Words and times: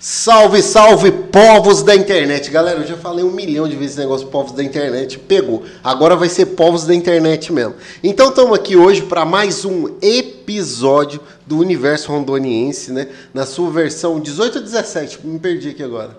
Salve, 0.00 0.62
salve, 0.62 1.10
povos 1.10 1.82
da 1.82 1.92
internet. 1.92 2.52
Galera, 2.52 2.78
eu 2.78 2.86
já 2.86 2.96
falei 2.96 3.24
um 3.24 3.32
milhão 3.32 3.66
de 3.66 3.74
vezes 3.74 3.94
esse 3.94 4.00
negócio 4.00 4.28
povos 4.28 4.52
da 4.52 4.62
internet, 4.62 5.18
pegou. 5.18 5.64
Agora 5.82 6.14
vai 6.14 6.28
ser 6.28 6.46
povos 6.46 6.84
da 6.84 6.94
internet 6.94 7.52
mesmo. 7.52 7.74
Então 8.00 8.28
estamos 8.28 8.56
aqui 8.56 8.76
hoje 8.76 9.02
para 9.02 9.24
mais 9.24 9.64
um 9.64 9.96
episódio 10.00 11.20
do 11.44 11.58
Universo 11.58 12.12
Rondoniense, 12.12 12.92
né? 12.92 13.08
Na 13.34 13.44
sua 13.44 13.72
versão 13.72 14.20
18 14.20 14.58
ou 14.58 14.62
17, 14.62 15.26
me 15.26 15.36
perdi 15.40 15.70
aqui 15.70 15.82
agora. 15.82 16.16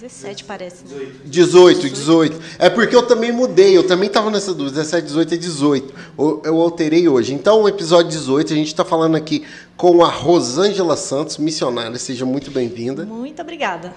17 0.00 0.44
parece. 0.44 0.84
Né? 0.86 1.08
18, 1.24 1.90
18. 1.90 2.40
É 2.58 2.70
porque 2.70 2.94
eu 2.94 3.02
também 3.02 3.32
mudei, 3.32 3.76
eu 3.76 3.84
também 3.84 4.06
estava 4.06 4.30
nessa 4.30 4.54
dúvida. 4.54 4.76
17, 4.76 5.06
18 5.06 5.34
é 5.34 5.36
18. 5.36 5.94
Eu, 6.16 6.42
eu 6.44 6.60
alterei 6.60 7.08
hoje. 7.08 7.34
Então, 7.34 7.62
o 7.62 7.68
episódio 7.68 8.08
18, 8.08 8.52
a 8.52 8.56
gente 8.56 8.68
está 8.68 8.84
falando 8.84 9.16
aqui 9.16 9.44
com 9.78 10.04
a 10.04 10.08
Rosângela 10.08 10.96
Santos, 10.96 11.38
missionária. 11.38 11.96
Seja 11.98 12.26
muito 12.26 12.50
bem-vinda. 12.50 13.06
Muito 13.06 13.40
obrigada. 13.40 13.94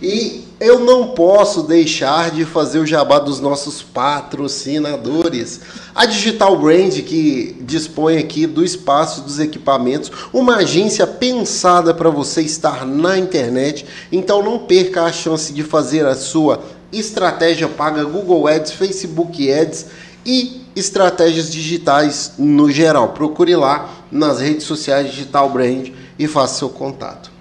E 0.00 0.44
eu 0.60 0.78
não 0.78 1.08
posso 1.08 1.64
deixar 1.64 2.30
de 2.30 2.44
fazer 2.44 2.78
o 2.78 2.86
jabá 2.86 3.18
dos 3.18 3.40
nossos 3.40 3.82
patrocinadores. 3.82 5.60
A 5.92 6.06
Digital 6.06 6.56
Brand, 6.56 7.00
que 7.00 7.56
dispõe 7.60 8.18
aqui 8.18 8.46
do 8.46 8.64
espaço 8.64 9.22
dos 9.22 9.40
equipamentos, 9.40 10.10
uma 10.32 10.56
agência 10.56 11.04
pensada 11.04 11.92
para 11.92 12.10
você 12.10 12.40
estar 12.40 12.86
na 12.86 13.18
internet. 13.18 13.84
Então 14.12 14.40
não 14.40 14.60
perca 14.60 15.02
a 15.02 15.12
chance 15.12 15.52
de 15.52 15.64
fazer 15.64 16.06
a 16.06 16.14
sua 16.14 16.62
estratégia 16.92 17.68
paga 17.68 18.04
Google 18.04 18.46
Ads, 18.46 18.70
Facebook 18.70 19.52
Ads 19.52 19.86
e 20.24 20.62
estratégias 20.76 21.50
digitais 21.50 22.32
no 22.38 22.70
geral. 22.70 23.10
Procure 23.10 23.56
lá 23.56 24.03
nas 24.14 24.40
redes 24.40 24.64
sociais 24.64 25.10
Digital 25.10 25.50
Brand 25.50 25.88
e 26.16 26.28
faça 26.28 26.60
seu 26.60 26.68
contato. 26.68 27.32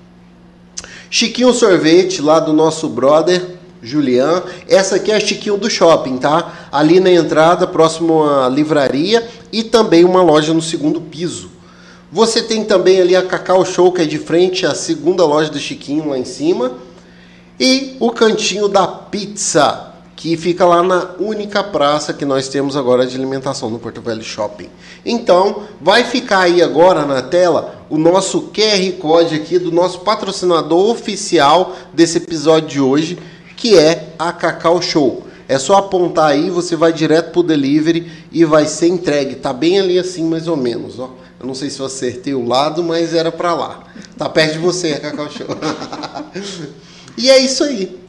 Chiquinho 1.09 1.54
Sorvete, 1.54 2.20
lá 2.20 2.40
do 2.40 2.52
nosso 2.52 2.90
brother 2.90 3.45
Julian. 3.84 4.41
Essa 4.68 4.95
aqui 4.95 5.12
é 5.12 5.16
a 5.16 5.20
Chiquinho 5.20 5.58
do 5.58 5.70
Shopping, 5.70 6.17
tá? 6.17 6.67
Ali 6.72 7.00
na 7.00 7.11
entrada, 7.11 7.67
próximo 7.67 8.23
à 8.23 8.50
livraria 8.50 9.28
e 9.52 9.64
também 9.64 10.03
uma 10.03 10.23
loja 10.23 10.53
no 10.53 10.61
segundo 10.61 11.00
piso. 11.00 11.52
Você 12.11 12.42
tem 12.42 12.64
também 12.64 13.00
ali 13.00 13.16
a 13.16 13.22
Cacau 13.22 13.64
Show, 13.64 13.92
que 13.92 14.02
é 14.02 14.05
de 14.05 14.17
frente 14.17 14.66
à 14.66 14.73
segunda 14.73 15.23
loja 15.26 15.52
do 15.52 15.59
Chiquinho, 15.59 16.09
lá 16.09 16.17
em 16.17 16.26
cima. 16.26 16.73
E 17.59 17.95
o 18.00 18.09
cantinho 18.09 18.67
da 18.67 18.88
pizza, 18.88 19.92
que 20.24 20.38
fica 20.38 20.66
lá 20.66 20.82
na 20.82 21.16
única 21.20 21.62
praça 21.62 22.14
que 22.14 22.24
nós 22.24 22.48
temos 22.48 22.78
agora 22.78 23.06
de 23.06 23.14
alimentação 23.14 23.70
no 23.70 23.78
Porto 23.78 24.00
Velho 24.00 24.24
Shopping. 24.24 24.70
Então, 25.06 25.64
vai 25.82 26.06
ficar 26.06 26.40
aí 26.40 26.62
agora 26.62 27.06
na 27.06 27.22
tela 27.22 27.86
o 27.90 27.98
nosso 27.98 28.44
QR 28.44 28.90
Code 29.02 29.36
aqui 29.36 29.60
do 29.60 29.70
nosso 29.70 30.00
patrocinador 30.00 30.90
oficial 30.92 31.76
desse 31.94 32.20
episódio 32.20 32.70
de 32.70 32.80
hoje, 32.80 33.20
que 33.58 33.78
é 33.78 34.14
a 34.18 34.32
Cacau 34.32 34.82
Show. 34.82 35.28
É 35.46 35.60
só 35.60 35.76
apontar 35.76 36.28
aí, 36.32 36.50
você 36.50 36.78
vai 36.78 36.94
direto 36.94 37.34
pro 37.34 37.44
delivery 37.44 38.10
e 38.32 38.46
vai 38.46 38.66
ser 38.66 38.88
entregue. 38.88 39.36
Tá 39.36 39.52
bem 39.52 39.78
ali 39.78 40.00
assim, 40.00 40.24
mais 40.24 40.48
ou 40.48 40.56
menos, 40.56 41.00
ó. 41.00 41.14
Eu 41.38 41.46
não 41.46 41.54
sei 41.54 41.70
se 41.70 41.82
eu 41.82 41.86
acertei 41.86 42.34
o 42.34 42.48
lado, 42.48 42.82
mas 42.82 43.14
era 43.14 43.30
para 43.30 43.54
lá. 43.54 43.84
Tá 44.18 44.30
perto 44.30 44.54
de 44.54 44.60
você, 44.60 44.98
Cacau 45.00 45.30
Show. 45.30 45.48
e 47.18 47.30
é 47.30 47.40
isso 47.40 47.62
aí. 47.66 48.02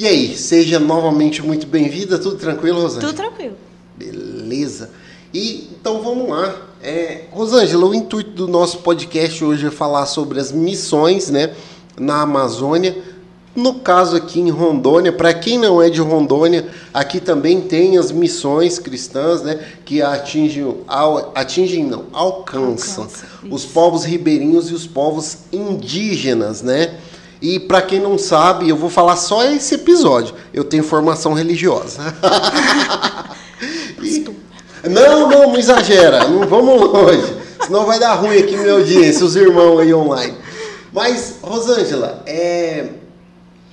E 0.00 0.06
aí, 0.06 0.34
seja 0.34 0.80
novamente 0.80 1.42
muito 1.42 1.66
bem-vinda. 1.66 2.18
Tudo 2.18 2.36
tranquilo, 2.36 2.80
Rosângela? 2.80 3.12
Tudo 3.12 3.16
tranquilo. 3.18 3.54
Beleza. 3.94 4.88
E 5.34 5.68
então 5.78 6.02
vamos 6.02 6.30
lá. 6.30 6.56
É, 6.82 7.24
Rosângela, 7.30 7.84
o 7.84 7.94
intuito 7.94 8.30
do 8.30 8.48
nosso 8.48 8.78
podcast 8.78 9.44
hoje 9.44 9.66
é 9.66 9.70
falar 9.70 10.06
sobre 10.06 10.40
as 10.40 10.52
missões, 10.52 11.28
né, 11.28 11.54
na 11.98 12.22
Amazônia. 12.22 12.96
No 13.54 13.74
caso 13.74 14.16
aqui 14.16 14.40
em 14.40 14.48
Rondônia, 14.48 15.12
para 15.12 15.34
quem 15.34 15.58
não 15.58 15.82
é 15.82 15.90
de 15.90 16.00
Rondônia, 16.00 16.66
aqui 16.94 17.20
também 17.20 17.60
tem 17.60 17.98
as 17.98 18.10
missões 18.10 18.78
cristãs, 18.78 19.42
né, 19.42 19.62
que 19.84 20.00
atingem, 20.00 20.78
atingem 21.34 21.84
não, 21.84 22.06
alcançam 22.10 23.04
Alcança, 23.04 23.26
os 23.50 23.66
povos 23.66 24.04
ribeirinhos 24.04 24.70
e 24.70 24.72
os 24.72 24.86
povos 24.86 25.40
indígenas, 25.52 26.62
né? 26.62 26.98
E 27.40 27.58
para 27.58 27.80
quem 27.80 27.98
não 27.98 28.18
sabe, 28.18 28.68
eu 28.68 28.76
vou 28.76 28.90
falar 28.90 29.16
só 29.16 29.44
esse 29.44 29.74
episódio. 29.74 30.34
Eu 30.52 30.64
tenho 30.64 30.84
formação 30.84 31.32
religiosa. 31.32 32.14
e... 34.02 34.24
Não, 34.88 35.28
não, 35.28 35.48
não 35.48 35.58
exagera. 35.58 36.28
Não 36.28 36.46
vamos 36.46 36.80
longe. 36.80 37.34
Senão 37.64 37.86
vai 37.86 37.98
dar 37.98 38.14
ruim 38.14 38.38
aqui 38.38 38.56
minha 38.56 38.72
audiência, 38.72 39.24
os 39.24 39.36
irmãos 39.36 39.80
aí 39.80 39.92
online. 39.92 40.34
Mas, 40.92 41.36
Rosângela, 41.42 42.22
é 42.26 42.88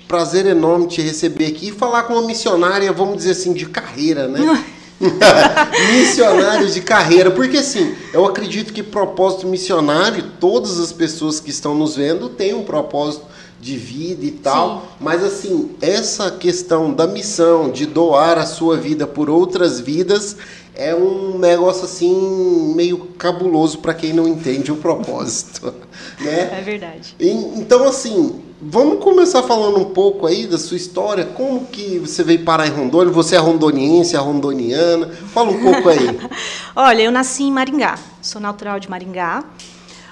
prazer 0.07 0.45
enorme 0.45 0.87
te 0.87 1.01
receber 1.01 1.47
aqui 1.47 1.69
e 1.69 1.71
falar 1.71 2.03
com 2.03 2.13
uma 2.13 2.21
missionária, 2.21 2.91
vamos 2.93 3.17
dizer 3.17 3.31
assim, 3.31 3.53
de 3.53 3.65
carreira, 3.65 4.27
né? 4.27 4.63
missionário 5.93 6.69
de 6.69 6.81
carreira, 6.81 7.29
porque 7.29 7.57
assim, 7.57 7.95
eu 8.13 8.25
acredito 8.25 8.73
que 8.73 8.81
propósito 8.81 9.45
missionário, 9.45 10.23
todas 10.39 10.79
as 10.79 10.91
pessoas 10.91 11.39
que 11.39 11.49
estão 11.49 11.75
nos 11.75 11.95
vendo 11.95 12.29
têm 12.29 12.53
um 12.53 12.63
propósito 12.63 13.26
de 13.59 13.77
vida 13.77 14.25
e 14.25 14.31
tal. 14.31 14.81
Sim. 14.81 14.87
Mas 14.99 15.23
assim, 15.23 15.71
essa 15.81 16.31
questão 16.31 16.93
da 16.93 17.07
missão, 17.07 17.69
de 17.69 17.85
doar 17.85 18.37
a 18.37 18.45
sua 18.45 18.77
vida 18.77 19.07
por 19.07 19.29
outras 19.29 19.79
vidas, 19.79 20.37
é 20.75 20.93
um 20.93 21.39
negócio 21.39 21.85
assim 21.85 22.73
meio 22.75 22.97
cabuloso 23.17 23.79
para 23.79 23.95
quem 23.95 24.13
não 24.13 24.27
entende 24.27 24.71
o 24.71 24.77
propósito, 24.77 25.73
né? 26.21 26.59
É 26.59 26.61
verdade. 26.61 27.15
E, 27.19 27.29
então 27.29 27.83
assim, 27.83 28.43
vamos 28.61 29.03
começar 29.03 29.41
falando 29.41 29.79
um 29.79 29.85
pouco 29.85 30.27
aí 30.27 30.45
da 30.45 30.59
sua 30.59 30.77
história, 30.77 31.25
como 31.25 31.65
que 31.65 31.97
você 31.97 32.23
veio 32.23 32.43
parar 32.43 32.67
em 32.67 32.71
Rondônia? 32.71 33.11
Você 33.11 33.35
é 33.35 33.39
rondoniense, 33.39 34.15
é 34.15 34.19
rondoniana? 34.19 35.09
Fala 35.33 35.49
um 35.49 35.59
pouco 35.59 35.89
aí. 35.89 36.19
Olha, 36.75 37.01
eu 37.01 37.11
nasci 37.11 37.43
em 37.43 37.51
Maringá, 37.51 37.97
sou 38.21 38.39
natural 38.39 38.79
de 38.79 38.87
Maringá 38.87 39.43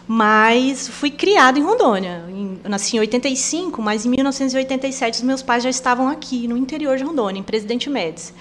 mas 0.07 0.87
fui 0.87 1.09
criada 1.09 1.57
em 1.57 1.63
Rondônia. 1.63 2.23
Eu 2.63 2.69
nasci 2.69 2.95
em 2.95 2.99
85, 2.99 3.81
mas 3.81 4.05
em 4.05 4.09
1987 4.09 5.15
os 5.15 5.21
meus 5.23 5.41
pais 5.41 5.63
já 5.63 5.69
estavam 5.69 6.09
aqui, 6.09 6.47
no 6.47 6.55
interior 6.55 6.97
de 6.97 7.03
Rondônia, 7.03 7.39
em 7.39 7.43
Presidente 7.43 7.89
Médici. 7.89 8.33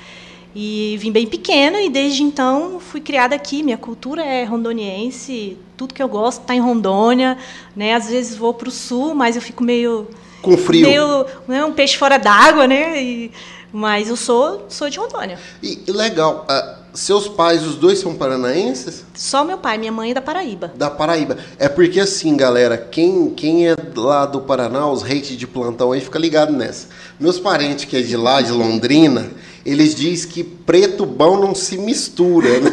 E 0.55 0.97
vim 1.01 1.11
bem 1.11 1.27
pequena 1.27 1.81
e 1.81 1.89
desde 1.89 2.23
então 2.23 2.79
fui 2.79 3.01
criada 3.01 3.35
aqui. 3.35 3.63
Minha 3.63 3.79
cultura 3.79 4.23
é 4.23 4.45
rondoniense, 4.45 5.59
tudo 5.77 5.95
que 5.95 6.03
eu 6.03 6.09
gosto 6.09 6.43
está 6.43 6.55
em 6.55 6.61
Rondônia. 6.61 7.37
Né? 7.75 7.95
Às 7.95 8.09
vezes 8.09 8.37
vou 8.37 8.55
para 8.55 8.69
o 8.69 8.73
sul, 8.73 9.15
mas 9.15 9.35
eu 9.35 9.43
fico 9.43 9.65
meio. 9.65 10.07
Com 10.43 10.57
frio. 10.57 10.87
Meio 10.87 11.27
né, 11.49 11.65
um 11.65 11.73
peixe 11.73 11.97
fora 11.97 12.19
d'água, 12.19 12.67
né? 12.67 13.03
E, 13.03 13.33
mas 13.73 14.09
eu 14.09 14.17
sou, 14.17 14.67
sou 14.69 14.89
de 14.89 14.99
Rondônia. 14.99 15.39
E 15.63 15.83
legal. 15.91 16.47
Uh 16.49 16.84
seus 16.95 17.27
pais, 17.27 17.67
os 17.67 17.75
dois 17.75 17.99
são 17.99 18.15
paranaenses? 18.15 19.05
Só 19.15 19.45
meu 19.45 19.59
pai, 19.59 19.77
minha 19.77 19.91
mãe 19.91 20.13
é 20.13 20.15
da 20.15 20.23
Paraíba. 20.23 20.73
Da 20.77 20.89
Paraíba. 20.89 21.37
É 21.59 21.69
porque 21.69 21.99
assim, 21.99 22.37
galera, 22.37 22.79
quem, 22.79 23.31
quem 23.31 23.69
é 23.69 23.75
lá 23.97 24.25
do 24.25 24.41
Paraná, 24.41 24.89
os 24.89 25.03
hates 25.03 25.37
de 25.37 25.47
plantão 25.47 25.91
aí, 25.91 26.01
fica 26.01 26.21
ligado 26.21 26.53
nessa. 26.53 26.87
Meus 27.19 27.39
parentes 27.39 27.85
que 27.85 27.97
é 27.97 28.01
de 28.01 28.17
lá, 28.17 28.41
de 28.41 28.53
Londrina, 28.53 29.29
eles 29.67 29.95
dizem 29.95 30.31
que 30.31 30.45
preto 30.45 31.05
bom 31.05 31.37
não 31.37 31.53
se 31.53 31.77
mistura. 31.77 32.61
Né? 32.61 32.71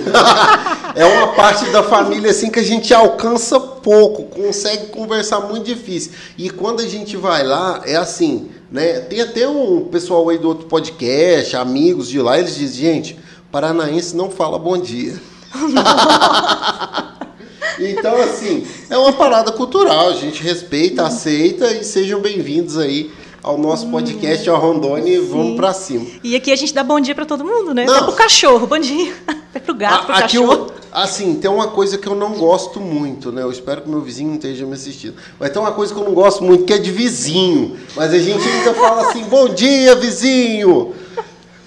é 0.96 1.06
uma 1.06 1.34
parte 1.34 1.66
da 1.72 1.82
família 1.82 2.30
assim 2.30 2.52
que 2.52 2.60
a 2.60 2.64
gente 2.64 2.94
alcança 2.94 3.60
pouco, 3.60 4.26
consegue 4.26 4.88
conversar 4.88 5.40
muito 5.40 5.66
difícil. 5.66 6.12
E 6.38 6.48
quando 6.52 6.82
a 6.82 6.88
gente 6.88 7.18
vai 7.18 7.44
lá, 7.44 7.82
é 7.86 7.96
assim, 7.96 8.50
né? 8.72 9.00
Tem 9.00 9.20
até 9.22 9.48
um 9.48 9.86
pessoal 9.86 10.30
aí 10.30 10.38
do 10.38 10.48
outro 10.48 10.68
podcast, 10.68 11.56
amigos 11.56 12.08
de 12.08 12.22
lá, 12.22 12.38
eles 12.38 12.56
dizem, 12.56 12.94
gente 12.94 13.31
Paranaense 13.52 14.16
não 14.16 14.32
fala 14.32 14.58
bom 14.58 14.78
dia. 14.78 15.22
então, 17.78 18.16
assim, 18.22 18.66
é 18.90 18.98
uma 18.98 19.12
parada 19.12 19.52
cultural. 19.52 20.08
A 20.08 20.14
gente 20.14 20.42
respeita, 20.42 21.06
aceita 21.06 21.70
e 21.74 21.84
sejam 21.84 22.22
bem-vindos 22.22 22.78
aí 22.78 23.12
ao 23.44 23.58
nosso 23.58 23.90
podcast, 23.90 24.50
ao 24.50 24.58
Rondônia, 24.58 25.16
e 25.16 25.20
vamos 25.20 25.58
para 25.58 25.74
cima. 25.74 26.06
E 26.24 26.34
aqui 26.34 26.50
a 26.50 26.56
gente 26.56 26.74
dá 26.74 26.82
bom 26.82 26.98
dia 27.02 27.14
para 27.14 27.26
todo 27.26 27.44
mundo, 27.44 27.74
né? 27.74 27.84
Não. 27.84 27.94
Até 27.94 28.06
pro 28.06 28.14
cachorro, 28.14 28.66
bom 28.66 28.80
dia. 28.80 29.14
Até 29.28 29.60
pro 29.60 29.76
gato, 29.76 30.06
pro 30.06 30.16
aqui 30.16 30.38
cachorro. 30.38 30.54
Eu, 30.54 30.72
assim, 30.90 31.36
tem 31.36 31.52
uma 31.52 31.68
coisa 31.68 31.98
que 31.98 32.08
eu 32.08 32.16
não 32.16 32.36
gosto 32.36 32.80
muito, 32.80 33.34
né? 33.34 33.42
Eu 33.42 33.52
espero 33.52 33.82
que 33.82 33.90
meu 33.90 34.00
vizinho 34.00 34.30
não 34.30 34.36
esteja 34.36 34.66
me 34.66 34.76
assistindo. 34.76 35.16
Mas 35.38 35.50
tem 35.50 35.62
uma 35.62 35.74
coisa 35.74 35.94
que 35.94 36.00
eu 36.00 36.06
não 36.06 36.14
gosto 36.14 36.42
muito, 36.42 36.64
que 36.64 36.72
é 36.72 36.78
de 36.78 36.92
vizinho. 36.92 37.78
Mas 37.98 38.14
a 38.14 38.18
gente 38.18 38.48
ainda 38.48 38.74
fala 38.76 39.10
assim, 39.10 39.26
bom 39.26 39.50
dia, 39.50 39.94
vizinho! 39.96 40.96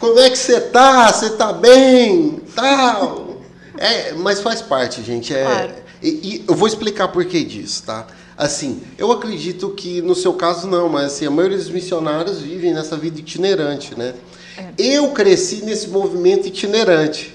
Como 0.05 0.21
é 0.21 0.29
que 0.29 0.37
você 0.37 0.61
tá? 0.61 1.11
Você 1.11 1.31
tá 1.31 1.51
bem? 1.51 2.39
Tal. 2.55 3.41
É, 3.79 4.13
mas 4.13 4.43
faz 4.43 4.61
parte, 4.61 5.03
gente. 5.03 5.35
É, 5.35 5.43
claro. 5.43 5.73
e, 6.03 6.09
e, 6.09 6.45
eu 6.47 6.55
vou 6.55 6.69
explicar 6.69 7.09
por 7.09 7.25
que 7.25 7.43
disso, 7.43 7.85
tá? 7.85 8.07
Assim, 8.37 8.83
eu 8.99 9.11
acredito 9.11 9.71
que 9.71 10.03
no 10.03 10.15
seu 10.15 10.35
caso 10.35 10.67
não, 10.67 10.91
mas 10.91 11.07
assim, 11.07 11.27
a 11.27 11.31
maioria 11.31 11.57
dos 11.57 11.71
missionários 11.71 12.39
vivem 12.39 12.75
nessa 12.75 12.99
vida 12.99 13.19
itinerante, 13.19 13.99
né? 13.99 14.13
É. 14.59 14.73
Eu 14.77 15.09
cresci 15.13 15.65
nesse 15.65 15.89
movimento 15.89 16.49
itinerante. 16.49 17.35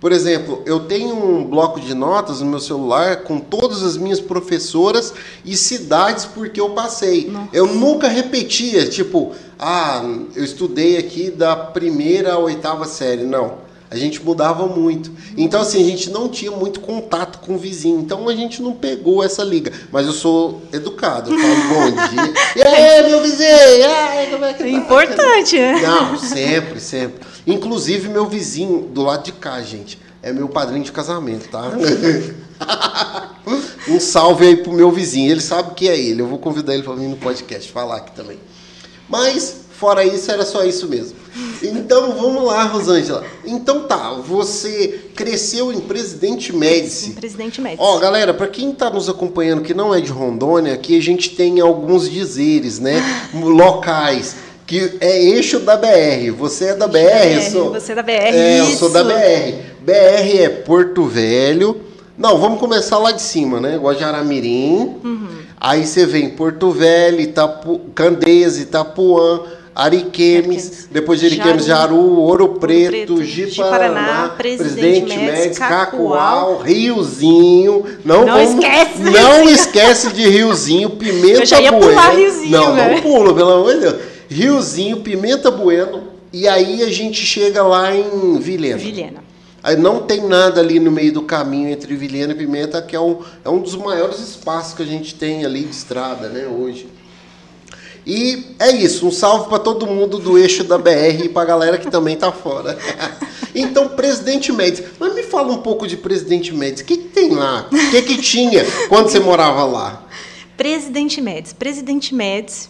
Por 0.00 0.12
exemplo, 0.12 0.62
eu 0.64 0.80
tenho 0.80 1.14
um 1.14 1.44
bloco 1.44 1.78
de 1.78 1.92
notas 1.92 2.40
no 2.40 2.46
meu 2.46 2.58
celular 2.58 3.18
com 3.18 3.38
todas 3.38 3.82
as 3.82 3.98
minhas 3.98 4.18
professoras 4.18 5.12
e 5.44 5.54
cidades 5.54 6.24
porque 6.24 6.58
eu 6.58 6.70
passei. 6.70 7.28
Nossa. 7.30 7.48
Eu 7.52 7.66
nunca 7.66 8.08
repetia, 8.08 8.88
tipo, 8.88 9.32
ah, 9.58 10.02
eu 10.34 10.42
estudei 10.42 10.96
aqui 10.96 11.30
da 11.30 11.54
primeira 11.54 12.32
à 12.32 12.38
oitava 12.38 12.86
série. 12.86 13.24
Não. 13.24 13.69
A 13.90 13.96
gente 13.96 14.22
mudava 14.24 14.66
muito. 14.68 15.10
Então, 15.36 15.60
assim, 15.60 15.82
a 15.82 15.84
gente 15.84 16.10
não 16.10 16.28
tinha 16.28 16.52
muito 16.52 16.78
contato 16.78 17.40
com 17.40 17.54
o 17.54 17.58
vizinho. 17.58 17.98
Então, 17.98 18.28
a 18.28 18.34
gente 18.36 18.62
não 18.62 18.72
pegou 18.72 19.22
essa 19.24 19.42
liga. 19.42 19.72
Mas 19.90 20.06
eu 20.06 20.12
sou 20.12 20.62
educado. 20.72 21.32
Eu 21.34 21.38
falo 21.38 21.54
bom 21.74 21.90
dia. 21.90 22.32
E 22.54 22.62
aí, 22.62 23.08
meu 23.10 23.20
vizinho? 23.20 23.48
Aí, 23.90 24.30
como 24.30 24.44
é 24.44 24.54
que 24.54 24.62
É 24.62 24.66
tá? 24.66 24.72
importante, 24.72 25.58
né? 25.58 25.80
Não, 25.82 26.16
sempre, 26.16 26.78
sempre. 26.80 27.26
Inclusive, 27.46 28.08
meu 28.08 28.26
vizinho 28.28 28.82
do 28.82 29.02
lado 29.02 29.24
de 29.24 29.32
cá, 29.32 29.60
gente, 29.60 29.98
é 30.22 30.32
meu 30.32 30.48
padrinho 30.48 30.84
de 30.84 30.92
casamento, 30.92 31.48
tá? 31.48 31.72
um 33.88 33.98
salve 33.98 34.46
aí 34.46 34.56
pro 34.56 34.72
meu 34.72 34.90
vizinho. 34.92 35.30
Ele 35.32 35.40
sabe 35.40 35.74
que 35.74 35.88
é 35.88 35.98
ele. 35.98 36.22
Eu 36.22 36.26
vou 36.28 36.38
convidar 36.38 36.74
ele 36.74 36.82
pra 36.82 36.94
vir 36.94 37.08
no 37.08 37.16
podcast 37.16 37.70
falar 37.72 37.96
aqui 37.96 38.12
também. 38.12 38.38
Mas, 39.08 39.62
fora 39.80 40.04
isso, 40.04 40.30
era 40.30 40.44
só 40.44 40.62
isso 40.62 40.86
mesmo. 40.86 41.16
Então, 41.62 42.12
vamos 42.12 42.44
lá, 42.44 42.64
Rosângela. 42.64 43.24
Então 43.46 43.84
tá, 43.84 44.12
você 44.12 45.06
cresceu 45.14 45.72
em 45.72 45.80
Presidente 45.80 46.54
Médici. 46.54 47.12
Presidente 47.12 47.62
Médici. 47.62 47.82
Ó, 47.82 47.98
galera, 47.98 48.34
para 48.34 48.46
quem 48.46 48.72
tá 48.72 48.90
nos 48.90 49.08
acompanhando 49.08 49.62
que 49.62 49.72
não 49.72 49.94
é 49.94 50.00
de 50.02 50.10
Rondônia, 50.10 50.74
aqui 50.74 50.98
a 50.98 51.00
gente 51.00 51.30
tem 51.30 51.60
alguns 51.60 52.10
dizeres, 52.10 52.78
né? 52.78 53.02
Locais. 53.32 54.36
Que 54.66 54.98
é 55.00 55.20
eixo 55.24 55.58
da 55.60 55.76
BR. 55.76 56.30
Você 56.38 56.66
é 56.66 56.74
da 56.76 56.86
BR, 56.86 56.98
eu 56.98 57.40
BR, 57.40 57.50
sou. 57.50 57.72
você 57.72 57.92
é 57.92 57.94
da 57.94 58.02
BR, 58.02 58.10
É, 58.12 58.60
eu 58.60 58.66
sou 58.66 58.88
da 58.90 59.00
isso. 59.00 59.08
BR. 59.08 59.92
BR 59.92 60.38
é 60.42 60.48
Porto 60.48 61.04
Velho. 61.06 61.80
Não, 62.18 62.38
vamos 62.38 62.60
começar 62.60 62.98
lá 62.98 63.12
de 63.12 63.22
cima, 63.22 63.58
né? 63.60 63.78
Guajaramirim. 63.78 64.96
Uhum. 65.02 65.28
Aí 65.58 65.86
você 65.86 66.06
vem 66.06 66.30
Porto 66.30 66.70
Velho, 66.70 67.20
Itapu, 67.20 67.80
Candeias, 67.94 68.58
Itapuã, 68.58 69.40
Ariquemes, 69.74 70.88
depois 70.90 71.20
de 71.20 71.26
Ariquemes, 71.26 71.64
Jaru, 71.64 71.94
Jaru, 71.96 72.18
Ouro 72.18 72.48
Preto, 72.60 72.90
Preto, 72.90 73.22
Ji-Paraná, 73.24 74.34
Presidente 74.36 75.04
Presidente 75.06 75.16
Médici, 75.18 75.60
Cacoal. 75.60 76.58
Riozinho. 76.62 77.84
Não, 78.04 78.24
Não 78.26 78.34
vamos- 78.46 78.64
esquece 78.64 79.02
Não 79.02 79.48
esquece 79.50 80.12
de 80.12 80.28
Riozinho, 80.28 80.90
Pimenta 80.90 81.40
Eu 81.40 81.46
já 81.46 81.60
ia 81.60 81.70
Bueno. 81.72 81.88
pular 81.88 82.14
Riozinho, 82.14 82.50
Não, 82.50 82.66
não 82.68 82.74
velho. 82.76 83.02
pula, 83.02 83.34
pelo 83.34 83.50
amor 83.52 83.74
de 83.74 83.80
Deus. 83.80 83.94
Riozinho, 84.28 84.98
Pimenta 85.00 85.50
Bueno. 85.50 86.04
E 86.32 86.46
aí 86.46 86.82
a 86.82 86.88
gente 86.90 87.24
chega 87.24 87.62
lá 87.62 87.94
em 87.94 88.38
Vilhena. 88.38 88.76
Vilhena. 88.76 89.24
Aí 89.62 89.76
não 89.76 90.00
tem 90.00 90.26
nada 90.26 90.60
ali 90.60 90.78
no 90.80 90.90
meio 90.90 91.12
do 91.12 91.22
caminho 91.22 91.68
entre 91.68 91.94
Vilhena 91.94 92.32
e 92.32 92.36
Pimenta, 92.36 92.80
que 92.80 92.96
é 92.96 93.00
um, 93.00 93.18
é 93.44 93.50
um 93.50 93.58
dos 93.58 93.74
maiores 93.76 94.18
espaços 94.20 94.72
que 94.74 94.82
a 94.82 94.86
gente 94.86 95.14
tem 95.14 95.44
ali 95.44 95.64
de 95.64 95.70
estrada, 95.74 96.28
né, 96.28 96.46
hoje. 96.46 96.88
E 98.10 98.56
é 98.58 98.72
isso, 98.72 99.06
um 99.06 99.12
salve 99.12 99.48
para 99.48 99.60
todo 99.60 99.86
mundo 99.86 100.18
do 100.18 100.36
eixo 100.36 100.64
da 100.64 100.76
BR 100.76 101.26
e 101.26 101.28
para 101.28 101.44
galera 101.46 101.78
que 101.78 101.88
também 101.88 102.16
tá 102.16 102.32
fora. 102.32 102.76
Então, 103.52 103.88
Presidente 103.88 104.52
Médici, 104.52 104.84
mas 104.96 105.12
me 105.12 105.24
fala 105.24 105.52
um 105.52 105.60
pouco 105.60 105.84
de 105.84 105.96
Presidente 105.96 106.54
Médici. 106.54 106.84
O 106.84 106.86
que, 106.86 106.96
que 106.96 107.08
tem 107.08 107.30
lá? 107.34 107.66
O 107.68 107.90
que, 107.90 108.02
que 108.02 108.16
tinha 108.18 108.64
quando 108.88 109.08
você 109.08 109.18
morava 109.18 109.64
lá? 109.64 110.04
Presidente 110.56 111.20
Médici. 111.20 111.56
Presidente 111.56 112.14
Médici, 112.14 112.68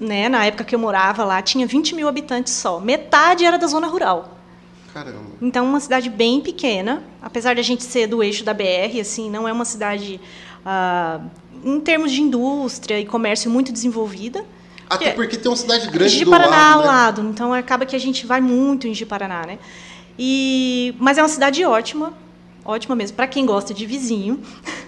né, 0.00 0.26
na 0.30 0.46
época 0.46 0.64
que 0.64 0.74
eu 0.74 0.78
morava 0.78 1.22
lá, 1.22 1.42
tinha 1.42 1.66
20 1.66 1.94
mil 1.94 2.08
habitantes 2.08 2.54
só. 2.54 2.80
Metade 2.80 3.44
era 3.44 3.58
da 3.58 3.66
zona 3.66 3.86
rural. 3.86 4.38
Caramba. 4.94 5.32
Então, 5.40 5.66
uma 5.66 5.80
cidade 5.80 6.08
bem 6.08 6.40
pequena, 6.40 7.02
apesar 7.20 7.52
de 7.52 7.60
a 7.60 7.64
gente 7.64 7.84
ser 7.84 8.06
do 8.06 8.22
eixo 8.22 8.42
da 8.42 8.54
BR, 8.54 8.98
assim, 8.98 9.28
não 9.28 9.46
é 9.46 9.52
uma 9.52 9.66
cidade, 9.66 10.18
ah, 10.64 11.20
em 11.64 11.80
termos 11.80 12.12
de 12.12 12.20
indústria 12.22 13.00
e 13.00 13.04
comércio, 13.06 13.50
muito 13.50 13.72
desenvolvida. 13.72 14.44
Até 14.90 15.08
É. 15.08 15.12
porque 15.12 15.36
tem 15.36 15.50
uma 15.50 15.56
cidade 15.56 15.86
grande 15.90 16.16
de 16.16 16.24
do 16.24 16.30
Paraná 16.30 16.50
lado, 16.56 16.72
ao 16.74 16.80
né? 16.80 16.86
lado, 16.86 17.20
então 17.22 17.52
acaba 17.52 17.84
que 17.84 17.94
a 17.94 17.98
gente 17.98 18.26
vai 18.26 18.40
muito 18.40 18.86
em 18.88 18.94
Ji-Paraná, 18.94 19.44
né? 19.46 19.58
E, 20.18 20.94
mas 20.98 21.18
é 21.18 21.22
uma 21.22 21.28
cidade 21.28 21.62
ótima, 21.64 22.12
ótima 22.64 22.96
mesmo, 22.96 23.14
para 23.16 23.26
quem 23.26 23.44
gosta 23.44 23.74
de 23.74 23.84
vizinho, 23.84 24.40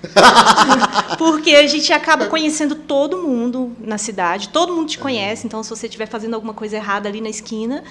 porque 1.19 1.51
a 1.55 1.67
gente 1.67 1.93
acaba 1.93 2.27
conhecendo 2.27 2.75
todo 2.75 3.19
mundo 3.19 3.73
na 3.79 3.99
cidade, 3.99 4.49
todo 4.49 4.73
mundo 4.75 4.89
te 4.89 4.99
É. 4.99 5.01
conhece, 5.03 5.47
então 5.47 5.63
se 5.63 5.71
você 5.71 5.87
estiver 5.87 6.07
fazendo 6.07 6.35
alguma 6.35 6.55
coisa 6.55 6.77
errada 6.77 7.09
ali 7.09 7.21
na 7.21 7.29
esquina, 7.29 7.85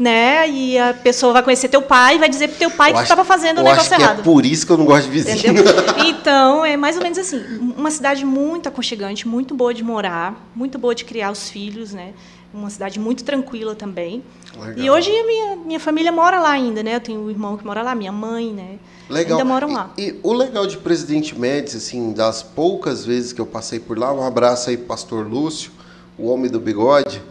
né, 0.00 0.48
e 0.48 0.78
a 0.78 0.94
pessoa 0.94 1.34
vai 1.34 1.42
conhecer 1.42 1.68
teu 1.68 1.82
pai 1.82 2.16
e 2.16 2.18
vai 2.18 2.28
dizer 2.30 2.48
pro 2.48 2.56
teu 2.56 2.70
pai 2.70 2.90
Eu 2.90 2.94
que 2.94 3.02
estava 3.02 3.22
fazendo 3.22 3.58
o 3.58 3.60
eu 3.60 3.64
negócio 3.64 3.94
que 3.94 4.00
errado. 4.00 4.20
é 4.20 4.22
por 4.22 4.46
isso 4.46 4.64
que 4.64 4.72
eu 4.72 4.78
não 4.78 4.86
gosto 4.86 5.04
de 5.04 5.10
vizinho. 5.10 5.36
Entendeu? 5.36 5.64
Então, 6.20 6.64
é 6.64 6.76
mais 6.76 6.96
ou 6.96 7.02
menos 7.02 7.18
assim. 7.18 7.38
Uma 7.76 7.90
cidade 7.90 8.24
muito 8.24 8.68
aconchegante, 8.68 9.26
muito 9.26 9.54
boa 9.54 9.72
de 9.72 9.82
morar, 9.82 10.48
muito 10.54 10.78
boa 10.78 10.94
de 10.94 11.04
criar 11.04 11.30
os 11.30 11.48
filhos, 11.48 11.92
né? 11.92 12.12
Uma 12.52 12.68
cidade 12.68 12.98
muito 12.98 13.24
tranquila 13.24 13.74
também. 13.74 14.22
Legal. 14.58 14.84
E 14.84 14.90
hoje 14.90 15.10
a 15.10 15.26
minha, 15.26 15.56
minha 15.56 15.80
família 15.80 16.10
mora 16.12 16.38
lá 16.38 16.50
ainda, 16.50 16.82
né? 16.82 16.96
Eu 16.96 17.00
tenho 17.00 17.20
um 17.20 17.30
irmão 17.30 17.56
que 17.56 17.64
mora 17.64 17.82
lá, 17.82 17.94
minha 17.94 18.12
mãe, 18.12 18.52
né? 18.52 18.78
Legal. 19.08 19.38
Ainda 19.38 19.50
moram 19.50 19.72
lá. 19.72 19.92
E, 19.96 20.08
e 20.08 20.20
o 20.22 20.32
legal 20.32 20.66
de 20.66 20.76
Presidente 20.78 21.38
Médici, 21.38 21.76
assim, 21.76 22.12
das 22.12 22.42
poucas 22.42 23.04
vezes 23.04 23.32
que 23.32 23.40
eu 23.40 23.46
passei 23.46 23.78
por 23.80 23.98
lá, 23.98 24.12
um 24.12 24.22
abraço 24.26 24.70
aí 24.70 24.76
pro 24.76 24.86
Pastor 24.86 25.26
Lúcio, 25.26 25.72
o 26.18 26.28
homem 26.28 26.50
do 26.50 26.60
bigode, 26.60 27.22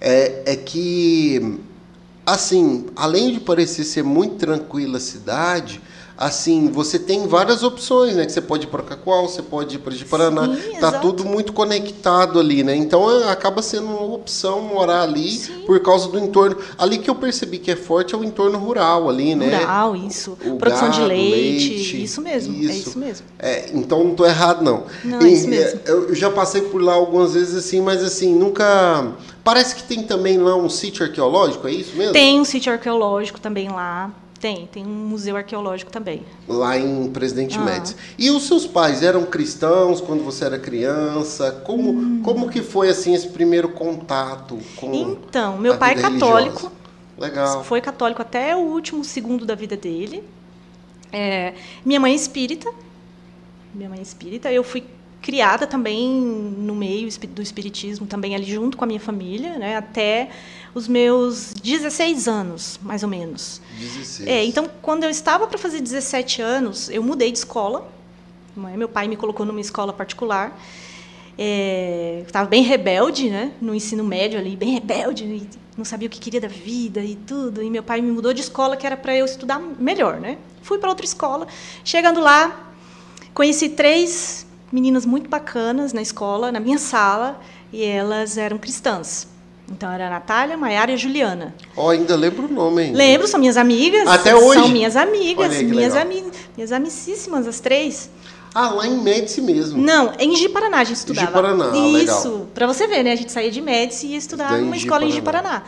é, 0.00 0.42
é 0.46 0.56
que, 0.56 1.58
assim, 2.26 2.86
além 2.96 3.32
de 3.32 3.40
parecer 3.40 3.84
ser 3.84 4.02
muito 4.04 4.36
tranquila 4.36 4.98
a 4.98 5.00
cidade, 5.00 5.80
assim, 6.16 6.68
você 6.70 6.98
tem 7.00 7.26
várias 7.26 7.64
opções, 7.64 8.14
né? 8.14 8.24
Que 8.24 8.30
você 8.30 8.40
pode 8.40 8.66
ir 8.66 8.68
para 8.68 8.82
Cacoal, 8.82 9.28
você 9.28 9.42
pode 9.42 9.74
ir 9.74 9.78
para 9.80 9.92
Paraná. 10.08 10.44
Sim, 10.54 10.72
Tá 10.78 10.88
exato. 10.88 11.00
tudo 11.00 11.24
muito 11.24 11.52
conectado 11.52 12.38
ali, 12.38 12.62
né? 12.62 12.76
Então 12.76 13.10
é, 13.10 13.30
acaba 13.30 13.60
sendo 13.60 13.86
uma 13.86 14.14
opção 14.14 14.60
morar 14.62 15.02
ali 15.02 15.32
Sim. 15.32 15.62
por 15.66 15.80
causa 15.80 16.08
do 16.08 16.18
entorno. 16.20 16.56
Ali 16.78 16.98
que 16.98 17.10
eu 17.10 17.14
percebi 17.14 17.58
que 17.58 17.70
é 17.72 17.76
forte 17.76 18.14
é 18.14 18.18
o 18.18 18.22
entorno 18.22 18.56
rural 18.58 19.08
ali, 19.08 19.34
né? 19.34 19.58
Rural, 19.58 19.96
isso. 19.96 20.36
O 20.44 20.56
Produção 20.56 20.90
de 20.90 20.98
gado, 20.98 21.08
leite, 21.08 21.68
leite, 21.70 22.02
Isso 22.04 22.20
mesmo, 22.20 22.54
é 22.54 22.58
isso. 22.58 22.88
isso 22.88 22.98
mesmo. 22.98 23.26
É, 23.38 23.70
então 23.72 24.04
não 24.04 24.14
tô 24.14 24.24
errado, 24.24 24.62
não. 24.62 24.84
Não, 25.02 25.18
é 25.20 25.28
isso 25.28 25.48
mesmo. 25.48 25.80
Eu 25.86 26.14
já 26.14 26.30
passei 26.30 26.62
por 26.62 26.80
lá 26.80 26.92
algumas 26.94 27.34
vezes 27.34 27.56
assim, 27.56 27.80
mas 27.80 28.02
assim, 28.02 28.32
nunca. 28.34 29.12
Parece 29.44 29.74
que 29.74 29.82
tem 29.82 30.02
também 30.04 30.38
lá 30.38 30.54
um 30.56 30.68
sítio 30.68 31.04
arqueológico, 31.04 31.66
é 31.66 31.72
isso 31.72 31.96
mesmo? 31.96 32.12
Tem 32.12 32.40
um 32.40 32.44
sítio 32.44 32.72
arqueológico 32.72 33.40
também 33.40 33.68
lá. 33.68 34.10
Tem, 34.40 34.66
tem 34.66 34.84
um 34.84 34.88
museu 34.88 35.36
arqueológico 35.36 35.90
também. 35.90 36.24
Lá 36.48 36.76
em 36.76 37.08
Presidente 37.10 37.56
Ah. 37.58 37.60
Médici. 37.62 37.94
E 38.18 38.28
os 38.30 38.44
seus 38.48 38.66
pais 38.66 39.00
eram 39.02 39.24
cristãos 39.24 40.00
quando 40.00 40.24
você 40.24 40.44
era 40.44 40.58
criança? 40.58 41.52
Como, 41.64 41.90
Hum. 41.90 42.20
como 42.24 42.48
que 42.50 42.60
foi 42.60 42.88
assim 42.88 43.14
esse 43.14 43.28
primeiro 43.28 43.68
contato 43.68 44.58
com 44.76 44.92
Então, 44.94 45.58
meu 45.58 45.76
pai 45.78 45.92
é 45.92 45.94
católico. 45.94 46.56
religiosa? 46.56 46.72
Legal. 47.18 47.62
Foi 47.64 47.80
católico 47.80 48.20
até 48.20 48.56
o 48.56 48.60
último 48.60 49.04
segundo 49.04 49.44
da 49.46 49.54
vida 49.54 49.76
dele. 49.76 50.24
É, 51.12 51.54
minha 51.84 52.00
mãe 52.00 52.12
é 52.12 52.16
espírita. 52.16 52.68
Minha 53.72 53.88
mãe 53.90 54.00
é 54.00 54.02
espírita. 54.02 54.50
Eu 54.50 54.64
fui 54.64 54.82
criada 55.22 55.68
também 55.68 56.10
no 56.10 56.74
meio 56.74 57.08
do 57.28 57.40
espiritismo, 57.40 58.06
também 58.06 58.34
ali 58.34 58.44
junto 58.44 58.76
com 58.76 58.82
a 58.82 58.86
minha 58.86 58.98
família, 58.98 59.56
né, 59.56 59.76
até 59.76 60.28
os 60.74 60.88
meus 60.88 61.54
16 61.54 62.26
anos, 62.26 62.80
mais 62.82 63.04
ou 63.04 63.08
menos. 63.08 63.62
16. 63.78 64.28
É, 64.28 64.44
então, 64.44 64.68
quando 64.82 65.04
eu 65.04 65.10
estava 65.10 65.46
para 65.46 65.56
fazer 65.56 65.80
17 65.80 66.42
anos, 66.42 66.90
eu 66.90 67.02
mudei 67.02 67.30
de 67.30 67.38
escola. 67.38 67.88
né, 68.56 68.76
Meu 68.76 68.88
pai 68.88 69.06
me 69.06 69.16
colocou 69.16 69.46
numa 69.46 69.60
escola 69.60 69.92
particular. 69.92 70.60
É, 71.38 72.24
estava 72.26 72.48
bem 72.48 72.62
rebelde, 72.62 73.30
né? 73.30 73.52
No 73.60 73.74
ensino 73.74 74.04
médio 74.04 74.38
ali, 74.38 74.54
bem 74.56 74.74
rebelde, 74.74 75.48
não 75.76 75.84
sabia 75.84 76.06
o 76.06 76.10
que 76.10 76.18
queria 76.18 76.40
da 76.40 76.48
vida 76.48 77.00
e 77.00 77.14
tudo. 77.14 77.62
E 77.62 77.70
meu 77.70 77.82
pai 77.82 78.00
me 78.00 78.10
mudou 78.10 78.34
de 78.34 78.40
escola 78.40 78.76
que 78.76 78.86
era 78.86 78.96
para 78.96 79.16
eu 79.16 79.24
estudar 79.24 79.58
melhor, 79.60 80.20
né? 80.20 80.36
Fui 80.62 80.78
para 80.78 80.90
outra 80.90 81.06
escola. 81.06 81.46
Chegando 81.84 82.20
lá, 82.20 82.72
conheci 83.32 83.70
três 83.70 84.46
meninas 84.72 85.04
muito 85.04 85.28
bacanas 85.28 85.92
na 85.92 86.00
escola, 86.00 86.50
na 86.50 86.58
minha 86.58 86.78
sala, 86.78 87.38
e 87.72 87.84
elas 87.84 88.38
eram 88.38 88.58
cristãs. 88.58 89.28
Então 89.70 89.90
era 89.90 90.06
a 90.06 90.10
Natália, 90.10 90.56
Maiara 90.56 90.90
e 90.90 90.94
a 90.94 90.96
Juliana. 90.96 91.54
Ó, 91.76 91.90
ainda 91.90 92.16
lembro 92.16 92.46
o 92.46 92.52
nome 92.52 92.82
ainda. 92.82 92.98
Lembro, 92.98 93.28
são 93.28 93.38
minhas 93.38 93.56
amigas. 93.56 94.06
Até 94.08 94.34
hoje? 94.34 94.60
São 94.60 94.68
minhas 94.68 94.96
amigas, 94.96 95.52
aí 95.52 95.64
minhas 95.64 95.94
amigas, 95.94 96.32
minhas 96.56 96.72
amicíssimas, 96.72 97.46
as 97.46 97.60
três. 97.60 98.10
Ah, 98.54 98.70
lá 98.70 98.86
em 98.86 99.00
Médici 99.00 99.40
mesmo. 99.40 99.80
Não, 99.80 100.12
em 100.18 100.36
Ji-Paraná 100.36 100.78
a 100.78 100.84
gente 100.84 100.98
estudava. 100.98 101.26
Ji-Paraná, 101.26 101.70
ah, 101.70 101.86
legal. 101.86 102.18
Isso, 102.18 102.48
para 102.52 102.66
você 102.66 102.86
ver, 102.86 103.02
né? 103.02 103.12
A 103.12 103.16
gente 103.16 103.32
saía 103.32 103.50
de 103.50 103.60
Médici 103.62 104.08
e 104.08 104.10
ia 104.10 104.18
estudar 104.18 104.58
numa 104.58 104.76
escola 104.76 105.04
em. 105.04 105.10
Ji-Paraná. 105.10 105.62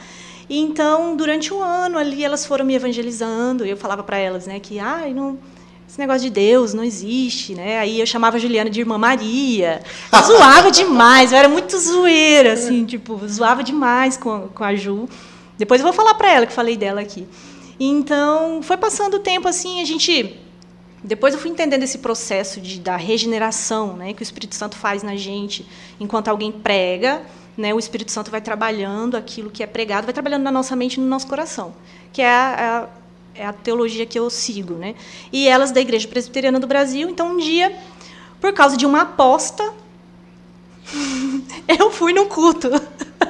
E 0.48 0.60
Então, 0.60 1.16
durante 1.16 1.54
um 1.54 1.62
ano 1.62 1.96
ali, 1.96 2.22
elas 2.22 2.44
foram 2.44 2.64
me 2.64 2.74
evangelizando. 2.74 3.64
Eu 3.64 3.76
falava 3.76 4.02
para 4.02 4.18
elas, 4.18 4.46
né, 4.46 4.60
que 4.60 4.78
ai, 4.78 5.14
não, 5.14 5.38
esse 5.94 6.00
negócio 6.00 6.22
de 6.22 6.30
Deus 6.30 6.74
não 6.74 6.82
existe, 6.82 7.54
né? 7.54 7.78
Aí 7.78 8.00
eu 8.00 8.06
chamava 8.06 8.36
a 8.36 8.40
Juliana 8.40 8.68
de 8.68 8.80
irmã 8.80 8.98
Maria. 8.98 9.80
Eu 10.12 10.22
zoava 10.22 10.68
demais, 10.68 11.30
eu 11.30 11.38
era 11.38 11.48
muito 11.48 11.78
zoeira, 11.78 12.54
assim, 12.54 12.84
tipo, 12.84 13.20
zoava 13.28 13.62
demais 13.62 14.16
com, 14.16 14.48
com 14.48 14.64
a 14.64 14.74
Ju. 14.74 15.08
Depois 15.56 15.80
eu 15.80 15.84
vou 15.84 15.92
falar 15.92 16.14
para 16.14 16.32
ela 16.32 16.46
que 16.46 16.52
falei 16.52 16.76
dela 16.76 17.00
aqui. 17.00 17.28
Então, 17.78 18.60
foi 18.60 18.76
passando 18.76 19.14
o 19.14 19.18
tempo 19.20 19.46
assim, 19.46 19.80
a 19.80 19.84
gente 19.84 20.36
depois 21.04 21.32
eu 21.32 21.38
fui 21.38 21.50
entendendo 21.50 21.84
esse 21.84 21.98
processo 21.98 22.60
de, 22.60 22.80
da 22.80 22.96
regeneração, 22.96 23.94
né, 23.94 24.12
que 24.14 24.22
o 24.22 24.24
Espírito 24.24 24.56
Santo 24.56 24.76
faz 24.76 25.04
na 25.04 25.14
gente, 25.14 25.64
enquanto 26.00 26.26
alguém 26.26 26.50
prega, 26.50 27.22
né, 27.56 27.72
o 27.72 27.78
Espírito 27.78 28.10
Santo 28.10 28.32
vai 28.32 28.40
trabalhando 28.40 29.16
aquilo 29.16 29.48
que 29.48 29.62
é 29.62 29.66
pregado, 29.66 30.06
vai 30.06 30.14
trabalhando 30.14 30.42
na 30.42 30.50
nossa 30.50 30.74
mente 30.74 30.94
e 30.94 31.00
no 31.00 31.06
nosso 31.06 31.28
coração, 31.28 31.72
que 32.12 32.20
é 32.20 32.28
a, 32.28 32.88
a, 32.88 33.03
é 33.34 33.44
a 33.46 33.52
teologia 33.52 34.06
que 34.06 34.18
eu 34.18 34.30
sigo, 34.30 34.74
né? 34.74 34.94
E 35.32 35.48
elas 35.48 35.70
da 35.70 35.80
Igreja 35.80 36.06
Presbiteriana 36.08 36.60
do 36.60 36.66
Brasil. 36.66 37.08
Então, 37.08 37.32
um 37.32 37.36
dia, 37.38 37.76
por 38.40 38.52
causa 38.52 38.76
de 38.76 38.86
uma 38.86 39.02
aposta, 39.02 39.72
eu 41.78 41.90
fui 41.90 42.12
no 42.12 42.26
culto. 42.26 42.70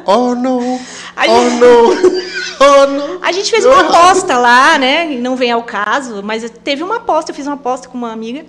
Oh, 0.07 0.35
não! 0.35 0.61
Oh, 1.17 1.51
não! 1.61 2.25
Oh, 2.61 2.87
não! 2.87 3.19
A 3.23 3.33
gente 3.33 3.51
fez 3.51 3.65
uma 3.65 3.81
aposta 3.81 4.39
lá, 4.39 4.79
né? 4.79 5.07
Não 5.21 5.37
vem 5.37 5.51
ao 5.51 5.63
caso, 5.63 6.23
mas 6.23 6.49
teve 6.63 6.83
uma 6.83 6.97
aposta, 6.97 7.31
eu 7.31 7.35
fiz 7.35 7.47
uma 7.47 7.55
aposta 7.55 7.89
com 7.89 7.99
uma 7.99 8.13
amiga. 8.13 8.45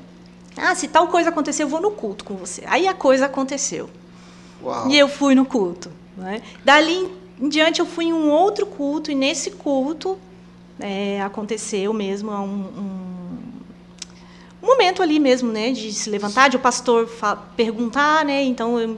Ah, 0.57 0.73
se 0.75 0.87
tal 0.87 1.07
coisa 1.07 1.29
acontecer, 1.29 1.63
eu 1.63 1.67
vou 1.67 1.81
no 1.81 1.91
culto 1.91 2.23
com 2.23 2.35
você. 2.35 2.63
Aí 2.67 2.87
a 2.87 2.93
coisa 2.93 3.25
aconteceu. 3.25 3.89
Uau. 4.63 4.89
E 4.89 4.97
eu 4.97 5.07
fui 5.07 5.35
no 5.35 5.45
culto. 5.45 5.91
Né? 6.15 6.41
Dali 6.63 7.11
em 7.39 7.49
diante, 7.49 7.79
eu 7.79 7.85
fui 7.85 8.05
em 8.05 8.13
um 8.13 8.29
outro 8.29 8.65
culto, 8.65 9.11
e 9.11 9.15
nesse 9.15 9.51
culto 9.51 10.17
é, 10.79 11.21
aconteceu 11.21 11.93
mesmo 11.93 12.31
um, 12.31 12.43
um, 12.43 13.39
um, 14.61 14.65
momento 14.65 15.01
ali 15.01 15.19
mesmo, 15.19 15.51
né? 15.51 15.71
De 15.71 15.91
se 15.93 16.09
levantar, 16.09 16.49
de 16.49 16.57
o 16.57 16.59
pastor 16.59 17.09
perguntar, 17.55 18.25
né? 18.25 18.43
Então 18.43 18.79
eu 18.79 18.97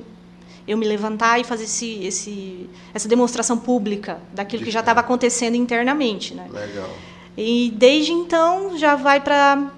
eu 0.68 0.78
me 0.78 0.86
levantar 0.86 1.40
e 1.40 1.46
fazer 1.46 1.64
esse, 1.64 2.04
esse, 2.04 2.70
essa 2.94 3.08
demonstração 3.08 3.58
pública 3.58 4.20
daquilo 4.34 4.64
que 4.64 4.70
já 4.70 4.82
estava 4.82 5.00
acontecendo 5.00 5.56
internamente. 5.56 6.34
Né? 6.34 6.46
Legal. 6.52 6.90
E 7.38 7.72
desde 7.76 8.12
então 8.12 8.78
já 8.78 8.96
vai 8.96 9.22
para. 9.22 9.72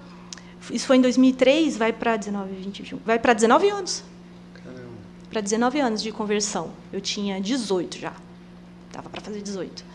Isso 0.71 0.87
foi 0.87 0.97
em 0.97 1.01
2003, 1.01 1.77
vai 1.77 1.93
para 1.93 2.17
19, 2.17 2.53
20, 2.53 2.81
21. 2.81 2.99
Vai 3.05 3.19
para 3.19 3.33
19 3.33 3.69
anos. 3.69 4.03
Para 5.29 5.41
19 5.41 5.79
anos 5.79 6.01
de 6.01 6.11
conversão. 6.11 6.71
Eu 6.91 6.99
tinha 6.99 7.39
18 7.39 7.99
já. 7.99 8.13
Dava 8.91 9.09
para 9.09 9.21
fazer 9.21 9.41
18. 9.41 9.85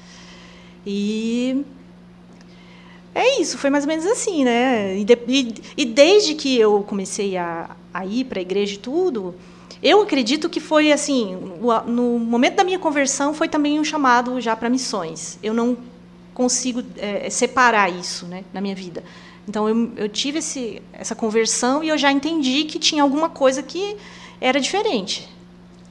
E. 0.86 1.64
É 3.14 3.40
isso, 3.40 3.56
foi 3.56 3.70
mais 3.70 3.84
ou 3.84 3.88
menos 3.88 4.04
assim, 4.06 4.44
né? 4.44 4.98
E, 4.98 5.04
de, 5.04 5.18
e, 5.28 5.54
e 5.76 5.84
desde 5.84 6.34
que 6.34 6.58
eu 6.58 6.82
comecei 6.82 7.36
a, 7.36 7.70
a 7.92 8.04
ir 8.04 8.24
para 8.24 8.40
a 8.40 8.42
igreja 8.42 8.74
e 8.74 8.78
tudo, 8.78 9.34
eu 9.80 10.02
acredito 10.02 10.48
que 10.48 10.58
foi 10.58 10.90
assim, 10.90 11.36
no 11.86 12.18
momento 12.18 12.56
da 12.56 12.64
minha 12.64 12.78
conversão 12.78 13.32
foi 13.34 13.48
também 13.48 13.78
um 13.78 13.84
chamado 13.84 14.40
já 14.40 14.56
para 14.56 14.68
missões. 14.68 15.38
Eu 15.42 15.54
não 15.54 15.76
consigo 16.32 16.82
é, 16.96 17.30
separar 17.30 17.88
isso, 17.88 18.26
né, 18.26 18.44
na 18.52 18.60
minha 18.60 18.74
vida. 18.74 19.04
Então 19.48 19.68
eu, 19.68 19.92
eu 19.96 20.08
tive 20.08 20.38
esse, 20.38 20.82
essa 20.92 21.14
conversão 21.14 21.84
e 21.84 21.88
eu 21.88 21.98
já 21.98 22.10
entendi 22.10 22.64
que 22.64 22.78
tinha 22.78 23.02
alguma 23.02 23.28
coisa 23.28 23.62
que 23.62 23.96
era 24.40 24.58
diferente. 24.58 25.28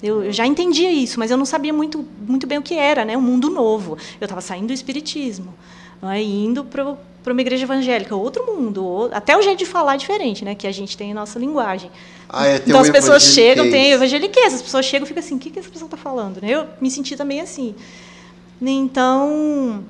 Eu, 0.01 0.25
eu 0.25 0.33
já 0.33 0.45
entendia 0.45 0.91
isso, 0.91 1.17
mas 1.17 1.31
eu 1.31 1.37
não 1.37 1.45
sabia 1.45 1.71
muito, 1.71 2.05
muito 2.27 2.45
bem 2.45 2.57
o 2.57 2.61
que 2.61 2.73
era, 2.73 3.05
né, 3.05 3.15
um 3.15 3.21
mundo 3.21 3.49
novo. 3.49 3.97
Eu 4.19 4.25
estava 4.25 4.41
saindo 4.41 4.67
do 4.67 4.73
espiritismo, 4.73 5.53
é, 6.01 6.21
indo 6.21 6.65
para 6.65 6.97
para 7.23 7.31
uma 7.31 7.41
igreja 7.41 7.63
evangélica, 7.63 8.15
outro 8.15 8.45
mundo, 8.45 9.09
até 9.13 9.37
o 9.37 9.41
jeito 9.41 9.59
de 9.59 9.65
falar 9.65 9.95
é 9.95 9.97
diferente, 9.97 10.43
né? 10.43 10.53
Que 10.53 10.67
a 10.67 10.71
gente 10.71 10.97
tem 10.97 11.11
a 11.11 11.15
nossa 11.15 11.39
linguagem. 11.39 11.89
Ah, 12.27 12.47
é, 12.47 12.55
então 12.57 12.81
as 12.81 12.89
pessoas 12.89 13.23
chegam, 13.23 13.69
tem 13.69 13.91
evangeliquez, 13.91 14.53
as 14.53 14.61
pessoas 14.61 14.85
chegam 14.85 15.05
e 15.05 15.07
ficam 15.07 15.23
assim, 15.23 15.35
o 15.35 15.39
que, 15.39 15.49
que 15.49 15.59
essa 15.59 15.69
pessoa 15.69 15.87
está 15.87 15.97
falando? 15.97 16.41
Né? 16.41 16.49
Eu 16.49 16.67
me 16.81 16.91
senti 16.91 17.15
também 17.15 17.39
assim. 17.39 17.73
Então, 18.61 19.83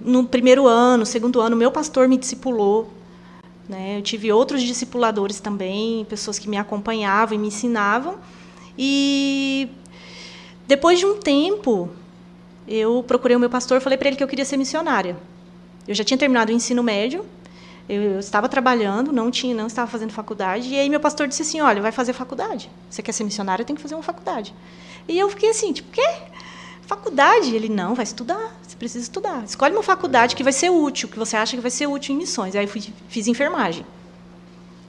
no 0.00 0.24
primeiro 0.24 0.66
ano, 0.66 1.04
segundo 1.04 1.40
ano, 1.40 1.56
meu 1.56 1.70
pastor 1.70 2.08
me 2.08 2.16
discipulou. 2.16 2.90
Né? 3.68 3.98
Eu 3.98 4.02
tive 4.02 4.32
outros 4.32 4.62
discipuladores 4.62 5.40
também, 5.40 6.04
pessoas 6.04 6.38
que 6.38 6.48
me 6.48 6.56
acompanhavam 6.56 7.34
e 7.34 7.38
me 7.38 7.48
ensinavam. 7.48 8.16
E 8.78 9.68
depois 10.66 10.98
de 10.98 11.06
um 11.06 11.18
tempo, 11.18 11.88
eu 12.66 13.04
procurei 13.06 13.36
o 13.36 13.40
meu 13.40 13.50
pastor, 13.50 13.80
falei 13.80 13.98
para 13.98 14.08
ele 14.08 14.16
que 14.16 14.22
eu 14.22 14.28
queria 14.28 14.44
ser 14.44 14.56
missionária. 14.56 15.16
Eu 15.86 15.94
já 15.94 16.04
tinha 16.04 16.18
terminado 16.18 16.52
o 16.52 16.54
ensino 16.54 16.82
médio, 16.82 17.24
eu, 17.88 18.18
estava 18.18 18.48
trabalhando, 18.48 19.12
não 19.12 19.30
tinha, 19.30 19.54
não 19.54 19.66
estava 19.68 19.88
fazendo 19.90 20.12
faculdade, 20.12 20.68
e 20.68 20.78
aí 20.78 20.90
meu 20.90 20.98
pastor 21.00 21.28
disse 21.28 21.42
assim: 21.42 21.60
"Olha, 21.60 21.80
vai 21.80 21.92
fazer 21.92 22.12
faculdade. 22.12 22.70
Você 22.90 23.02
quer 23.02 23.12
ser 23.12 23.24
missionário, 23.24 23.64
tem 23.64 23.76
que 23.76 23.82
fazer 23.82 23.94
uma 23.94 24.02
faculdade". 24.02 24.54
E 25.08 25.18
eu 25.18 25.30
fiquei 25.30 25.50
assim, 25.50 25.72
tipo, 25.72 25.90
quê? 25.92 26.06
Faculdade? 26.82 27.54
Ele 27.54 27.68
não, 27.68 27.94
vai 27.94 28.04
estudar. 28.04 28.56
Você 28.62 28.76
precisa 28.76 29.02
estudar. 29.02 29.44
Escolhe 29.44 29.72
uma 29.74 29.82
faculdade 29.82 30.34
que 30.34 30.42
vai 30.42 30.52
ser 30.52 30.70
útil, 30.70 31.08
que 31.08 31.18
você 31.18 31.36
acha 31.36 31.56
que 31.56 31.62
vai 31.62 31.70
ser 31.70 31.86
útil 31.86 32.14
em 32.14 32.18
missões. 32.18 32.54
Aí 32.54 32.66
fui, 32.66 32.82
fiz 33.08 33.26
enfermagem. 33.26 33.84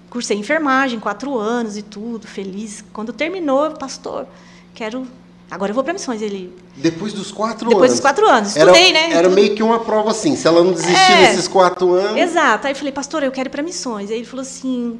Cursei 0.10 0.38
enfermagem, 0.38 1.00
quatro 1.00 1.38
anos 1.38 1.78
e 1.78 1.82
tudo, 1.82 2.28
feliz. 2.28 2.84
Quando 2.94 3.14
terminou, 3.14 3.72
pastor, 3.72 4.28
quero 4.74 5.08
Agora 5.50 5.72
eu 5.72 5.76
vou 5.76 5.84
para 5.84 5.94
missões. 5.94 6.22
Ele. 6.22 6.54
Depois 6.76 7.14
dos 7.14 7.32
quatro 7.32 7.70
Depois 7.70 7.92
anos. 7.92 7.92
Depois 7.92 7.92
dos 7.92 8.00
quatro 8.02 8.30
anos. 8.30 8.56
Estudei, 8.56 8.90
era, 8.90 9.08
né? 9.08 9.14
Era 9.14 9.30
meio 9.30 9.56
que 9.56 9.64
uma 9.64 9.80
prova 9.80 10.12
assim. 10.12 10.36
Se 10.36 10.48
ela 10.48 10.64
não 10.64 10.74
desistir 10.74 11.12
é, 11.14 11.22
nesses 11.22 11.48
quatro 11.48 11.94
anos. 11.94 12.18
Exato. 12.18 12.68
Aí 12.68 12.74
eu 12.74 12.76
falei, 12.76 12.92
pastor, 12.92 13.24
eu 13.24 13.32
quero 13.32 13.48
ir 13.48 13.52
para 13.52 13.64
missões. 13.64 14.12
Aí 14.12 14.18
ele 14.18 14.26
falou 14.26 14.42
assim: 14.42 15.00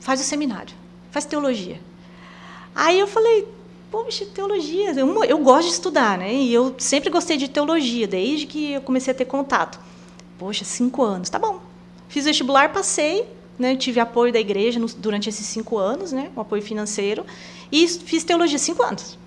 faz 0.00 0.20
o 0.20 0.24
seminário, 0.24 0.74
faz 1.10 1.24
teologia. 1.24 1.80
Aí 2.74 2.98
eu 2.98 3.06
falei, 3.06 3.46
poxa, 3.90 4.26
teologia. 4.26 4.92
Eu, 4.92 5.24
eu 5.24 5.38
gosto 5.38 5.68
de 5.68 5.74
estudar, 5.74 6.18
né? 6.18 6.32
E 6.32 6.52
eu 6.52 6.74
sempre 6.78 7.10
gostei 7.10 7.36
de 7.36 7.48
teologia, 7.48 8.06
desde 8.06 8.46
que 8.46 8.72
eu 8.72 8.80
comecei 8.80 9.12
a 9.12 9.14
ter 9.14 9.24
contato. 9.24 9.78
Poxa, 10.38 10.64
cinco 10.64 11.02
anos, 11.02 11.30
tá 11.30 11.38
bom. 11.38 11.60
Fiz 12.08 12.24
vestibular, 12.24 12.72
passei, 12.72 13.26
né? 13.58 13.76
Tive 13.76 14.00
apoio 14.00 14.32
da 14.32 14.40
igreja 14.40 14.80
durante 14.96 15.28
esses 15.28 15.46
cinco 15.46 15.78
anos, 15.78 16.10
né? 16.10 16.30
Um 16.36 16.40
apoio 16.40 16.62
financeiro. 16.62 17.24
E 17.74 17.88
fiz 17.88 18.22
teologia 18.22 18.56
cinco 18.56 18.84
anos. 18.84 19.18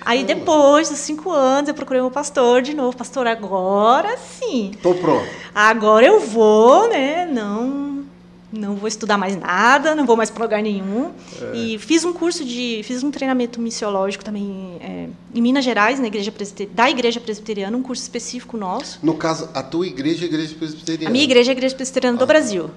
Aí 0.00 0.24
depois 0.24 0.88
dos 0.88 1.00
cinco 1.00 1.30
anos 1.30 1.68
eu 1.68 1.74
procurei 1.74 2.00
um 2.00 2.08
pastor 2.08 2.62
de 2.62 2.72
novo, 2.72 2.96
pastor, 2.96 3.26
agora 3.26 4.16
sim. 4.16 4.70
Tô 4.82 4.94
pronto. 4.94 5.28
Agora 5.54 6.06
eu 6.06 6.18
vou, 6.18 6.88
né? 6.88 7.26
Não, 7.26 8.06
não 8.50 8.74
vou 8.74 8.88
estudar 8.88 9.18
mais 9.18 9.36
nada, 9.36 9.94
não 9.94 10.06
vou 10.06 10.16
mais 10.16 10.30
para 10.30 10.42
lugar 10.42 10.62
nenhum. 10.62 11.10
É. 11.42 11.56
E 11.58 11.78
fiz 11.78 12.02
um 12.02 12.14
curso 12.14 12.42
de, 12.42 12.80
fiz 12.84 13.04
um 13.04 13.10
treinamento 13.10 13.60
missiológico 13.60 14.24
também 14.24 14.78
é, 14.80 15.08
em 15.34 15.42
Minas 15.42 15.62
Gerais, 15.62 16.00
na 16.00 16.06
igreja 16.06 16.32
da 16.72 16.88
igreja 16.88 17.20
presbiteriana, 17.20 17.76
um 17.76 17.82
curso 17.82 18.02
específico 18.02 18.56
nosso. 18.56 18.98
No 19.02 19.12
caso, 19.12 19.50
a 19.52 19.62
tua 19.62 19.86
igreja 19.86 20.22
é 20.22 20.24
a 20.24 20.28
igreja 20.28 20.54
presbiteriana. 20.54 21.10
A 21.10 21.12
minha 21.12 21.24
igreja 21.24 21.50
é 21.50 21.52
a 21.52 21.56
igreja 21.56 21.76
presbiteriana 21.76 22.16
ah. 22.16 22.20
do 22.20 22.26
Brasil. 22.26 22.70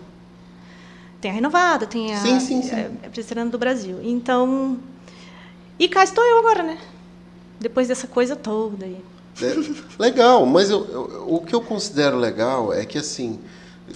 Tem 1.21 1.31
a 1.31 1.33
renovada, 1.33 1.87
tem 1.87 2.13
a, 2.13 2.17
sim, 2.17 2.37
sim, 2.41 2.61
sim. 2.61 2.75
É, 2.75 2.91
a 3.05 3.09
presbiteriana 3.09 3.49
do 3.49 3.57
Brasil. 3.57 3.99
Então 4.03 4.77
e 5.83 5.87
cá 5.89 6.03
estou 6.03 6.23
eu 6.23 6.39
agora, 6.39 6.63
né? 6.63 6.77
Depois 7.59 7.89
dessa 7.89 8.07
coisa 8.07 8.35
toda 8.35 8.85
aí. 8.85 9.03
É, 9.41 10.01
legal, 10.01 10.45
mas 10.45 10.69
eu, 10.69 10.85
eu, 10.85 11.25
o 11.27 11.41
que 11.41 11.53
eu 11.53 11.59
considero 11.59 12.17
legal 12.17 12.73
é 12.73 12.85
que, 12.85 12.97
assim, 12.97 13.39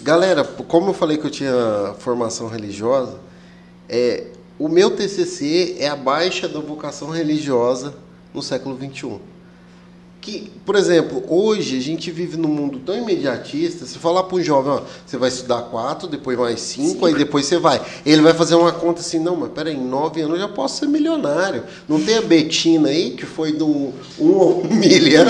galera, 0.02 0.44
como 0.44 0.90
eu 0.90 0.94
falei 0.94 1.18
que 1.18 1.26
eu 1.26 1.32
tinha 1.32 1.96
formação 2.00 2.48
religiosa, 2.48 3.20
é, 3.88 4.28
o 4.60 4.68
meu 4.68 4.92
TCC 4.92 5.78
é 5.80 5.88
a 5.88 5.96
baixa 5.96 6.48
da 6.48 6.60
vocação 6.60 7.10
religiosa 7.10 7.96
no 8.34 8.42
século 8.42 8.78
XXI 8.78 9.20
que, 10.28 10.52
por 10.66 10.76
exemplo, 10.76 11.24
hoje 11.30 11.78
a 11.78 11.82
gente 11.82 12.12
vive 12.12 12.36
num 12.36 12.50
mundo 12.50 12.80
tão 12.86 12.98
imediatista, 12.98 13.86
se 13.86 13.98
falar 13.98 14.24
para 14.24 14.36
um 14.36 14.44
jovem, 14.44 14.74
ó, 14.74 14.82
você 15.06 15.16
vai 15.16 15.30
estudar 15.30 15.62
quatro, 15.62 16.06
depois 16.06 16.38
mais 16.38 16.60
cinco, 16.60 16.90
cinco, 16.90 17.06
aí 17.06 17.16
depois 17.16 17.46
você 17.46 17.58
vai. 17.58 17.82
Ele 18.06 18.22
vai 18.22 18.34
fazer 18.34 18.56
uma 18.56 18.74
conta 18.74 19.00
assim, 19.00 19.20
não, 19.20 19.38
mas 19.38 19.52
peraí, 19.52 19.74
em 19.74 19.88
nove 19.88 20.20
anos 20.20 20.36
eu 20.36 20.42
já 20.42 20.50
posso 20.50 20.80
ser 20.80 20.88
milionário. 20.88 21.64
Não 21.88 22.04
tem 22.04 22.18
a 22.18 22.22
Betina 22.22 22.90
aí, 22.90 23.12
que 23.12 23.26
foi 23.26 23.54
do 23.54 23.66
um, 23.66 23.94
um 24.20 24.68
milhão 24.76 25.28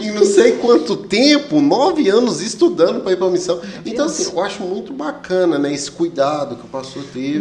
em 0.00 0.10
não 0.10 0.24
sei 0.24 0.56
quanto 0.56 0.96
tempo, 0.96 1.60
nove 1.60 2.08
anos 2.08 2.40
estudando 2.40 3.02
para 3.02 3.12
ir 3.12 3.16
para 3.16 3.28
a 3.28 3.30
missão. 3.30 3.60
Então, 3.86 4.06
assim, 4.06 4.32
eu 4.32 4.42
acho 4.42 4.64
muito 4.64 4.92
bacana, 4.92 5.58
né, 5.58 5.72
esse 5.72 5.92
cuidado 5.92 6.56
que 6.56 6.66
o 6.66 6.68
pastor 6.68 7.04
teve 7.12 7.38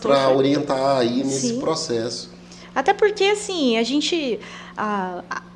para 0.00 0.30
orientar 0.30 0.98
aí 0.98 1.24
nesse 1.24 1.48
Sim. 1.48 1.60
processo. 1.60 2.30
Até 2.72 2.92
porque, 2.92 3.24
assim, 3.24 3.76
a 3.78 3.82
gente 3.82 4.38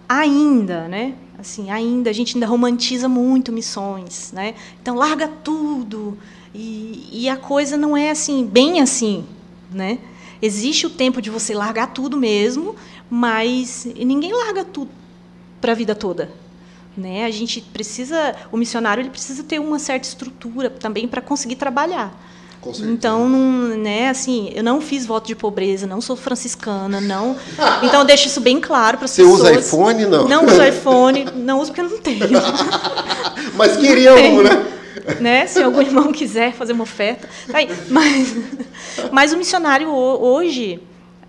ainda, 0.09 0.89
né? 0.89 1.15
Assim, 1.39 1.71
ainda 1.71 2.11
a 2.11 2.13
gente 2.13 2.37
ainda 2.37 2.47
romantiza 2.47 3.09
muito 3.09 3.53
missões, 3.53 4.33
né? 4.33 4.55
Então 4.81 4.97
larga 4.97 5.29
tudo 5.29 6.19
e, 6.55 7.09
e 7.13 7.29
a 7.29 7.37
coisa 7.37 7.77
não 7.77 7.97
é 7.97 8.11
assim, 8.11 8.45
bem 8.45 8.81
assim, 8.81 9.25
né? 9.71 9.99
Existe 10.41 10.87
o 10.87 10.91
tempo 10.91 11.21
de 11.21 11.31
você 11.31 11.55
largar 11.55 11.93
tudo 11.93 12.17
mesmo, 12.17 12.75
mas 13.11 13.87
ninguém 13.97 14.33
larga 14.33 14.65
tudo 14.65 14.91
para 15.61 15.73
a 15.73 15.75
vida 15.75 15.95
toda, 15.95 16.33
né? 16.97 17.25
A 17.25 17.31
gente 17.31 17.61
precisa, 17.61 18.35
o 18.51 18.57
missionário 18.57 19.03
ele 19.03 19.11
precisa 19.11 19.43
ter 19.43 19.61
uma 19.61 19.79
certa 19.79 20.09
estrutura 20.09 20.71
também 20.71 21.07
para 21.07 21.21
conseguir 21.21 21.57
trabalhar. 21.57 22.17
Então, 22.81 23.29
não, 23.29 23.77
né, 23.77 24.09
assim, 24.09 24.51
eu 24.55 24.63
não 24.63 24.81
fiz 24.81 25.07
voto 25.07 25.27
de 25.27 25.35
pobreza, 25.35 25.87
não 25.87 26.01
sou 26.01 26.17
franciscana, 26.17 27.01
não. 27.01 27.37
Então, 27.83 28.01
eu 28.01 28.05
deixo 28.05 28.27
isso 28.29 28.41
bem 28.41 28.61
claro 28.61 28.97
para 28.99 29.05
as 29.07 29.13
Você 29.13 29.23
pessoas. 29.23 29.41
usa 29.41 29.53
iPhone, 29.61 30.07
não? 30.07 30.29
Não 30.29 30.47
uso 30.47 30.63
iPhone, 30.63 31.25
não 31.37 31.61
uso 31.61 31.71
porque 31.73 31.81
eu 31.81 31.89
não 31.91 31.99
tenho. 31.99 32.19
Mas 33.55 33.77
queria 33.77 34.15
um, 34.15 34.43
né? 34.43 34.67
né? 35.21 35.47
Se 35.47 35.63
algum 35.63 35.81
irmão 35.81 36.13
quiser 36.13 36.53
fazer 36.53 36.73
uma 36.73 36.83
oferta. 36.85 37.29
Tá 37.51 37.59
aí. 37.59 37.69
Mas, 37.89 38.35
mas 39.13 39.33
o 39.33 39.37
missionário 39.37 39.89
ho- 39.91 40.19
hoje, 40.23 40.81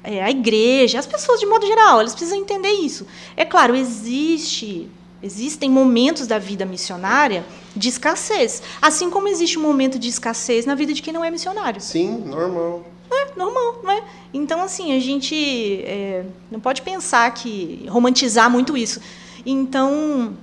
é, 0.03 0.24
a 0.24 0.29
igreja, 0.29 1.00
as 1.00 1.05
pessoas 1.08 1.39
de 1.39 1.46
modo 1.46 1.65
geral, 1.65 2.00
elas 2.00 2.13
precisam 2.13 2.38
entender 2.38 2.72
isso. 2.72 3.08
É 3.36 3.46
claro, 3.46 3.75
existe, 3.75 4.89
existem 5.24 5.69
momentos 5.69 6.27
da 6.27 6.38
vida 6.38 6.65
missionária 6.65 7.43
de 7.79 7.89
escassez, 7.89 8.62
assim 8.81 9.09
como 9.09 9.27
existe 9.27 9.57
um 9.57 9.62
momento 9.62 9.98
de 9.98 10.09
escassez 10.09 10.65
na 10.65 10.75
vida 10.75 10.93
de 10.93 11.01
quem 11.01 11.13
não 11.13 11.24
é 11.24 11.31
missionário. 11.31 11.81
Sim, 11.81 12.17
normal. 12.25 12.86
É 13.12 13.36
normal, 13.36 13.79
não 13.83 13.91
é? 13.91 14.03
Então, 14.33 14.62
assim, 14.62 14.95
a 14.95 15.00
gente 15.00 15.81
é, 15.83 16.25
não 16.51 16.59
pode 16.59 16.81
pensar 16.81 17.33
que 17.33 17.86
romantizar 17.89 18.50
muito 18.51 18.77
isso. 18.77 19.01
Então, 19.45 20.38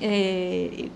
é, 0.00 0.88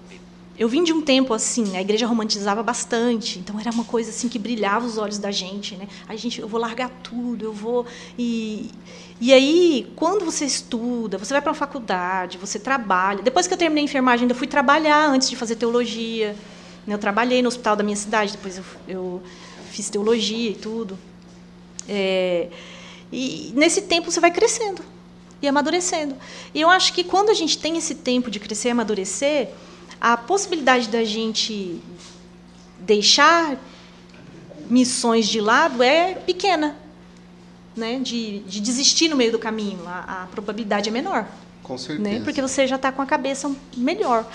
eu 0.59 0.69
vim 0.69 0.85
de 0.85 0.93
um 0.93 1.01
tempo 1.01 1.33
assim, 1.33 1.77
a 1.77 1.81
igreja 1.81 2.07
romantizava 2.07 2.63
bastante, 2.63 3.39
então 3.39 3.59
era 3.59 3.71
uma 3.71 3.85
coisa 3.85 4.11
assim 4.11 4.29
que 4.29 4.39
brilhava 4.39 4.87
os 4.87 4.99
olhos 4.99 5.19
da 5.19 5.31
gente, 5.31 5.77
né? 5.77 5.89
A 6.09 6.15
gente, 6.15 6.41
eu 6.41 6.49
vou 6.49 6.61
largar 6.61 6.91
tudo, 7.03 7.45
eu 7.45 7.53
vou 7.53 7.87
e 8.19 8.71
e 9.25 9.33
aí, 9.33 9.87
quando 9.95 10.25
você 10.25 10.45
estuda, 10.45 11.17
você 11.17 11.33
vai 11.33 11.41
para 11.41 11.53
uma 11.53 11.57
faculdade, 11.57 12.39
você 12.39 12.59
trabalha. 12.59 13.23
Depois 13.23 13.47
que 13.47 13.55
eu 13.55 13.57
terminei 13.57 13.85
a 13.85 13.85
enfermagem, 13.85 14.25
ainda 14.25 14.35
fui 14.35 14.49
trabalhar 14.49 15.07
antes 15.09 15.31
de 15.31 15.37
fazer 15.37 15.55
teologia. 15.55 16.35
né? 16.85 16.95
Eu 16.95 16.99
trabalhei 16.99 17.41
no 17.41 17.47
hospital 17.47 17.77
da 17.77 17.85
minha 17.85 17.95
cidade, 17.95 18.33
depois 18.33 18.59
eu, 18.59 18.65
eu 18.89 19.23
fiz 19.71 19.89
teologia 19.89 20.51
e 20.51 20.55
tudo. 20.57 20.99
É, 21.89 22.49
e 23.13 23.53
nesse 23.55 23.83
tempo 23.83 24.11
você 24.11 24.19
vai 24.19 24.33
crescendo 24.33 24.83
e 25.41 25.47
amadurecendo. 25.47 26.17
E 26.53 26.61
eu 26.61 26.69
acho 26.69 26.93
que 26.93 27.05
quando 27.05 27.31
a 27.31 27.35
gente 27.35 27.57
tem 27.59 27.77
esse 27.79 27.95
tempo 27.95 28.29
de 28.29 28.41
crescer 28.41 28.69
e 28.69 28.71
amadurecer, 28.73 29.51
a 30.05 30.17
possibilidade 30.17 30.89
da 30.89 31.05
gente 31.05 31.81
deixar 32.81 33.57
missões 34.69 35.29
de 35.29 35.41
lado 35.41 35.81
é 35.81 36.15
pequena, 36.15 36.75
né? 37.77 38.01
De, 38.01 38.41
de 38.41 38.61
desistir 38.61 39.09
no 39.09 39.15
meio 39.15 39.31
do 39.31 39.39
caminho, 39.39 39.79
a, 39.87 40.25
a 40.25 40.27
probabilidade 40.27 40.89
é 40.89 40.93
menor, 40.93 41.25
Com 41.63 41.79
certeza. 41.79 42.19
né? 42.19 42.21
Porque 42.25 42.43
você 42.43 42.67
já 42.67 42.75
está 42.75 42.91
com 42.91 43.01
a 43.01 43.07
cabeça 43.07 43.55
melhor. 43.77 44.27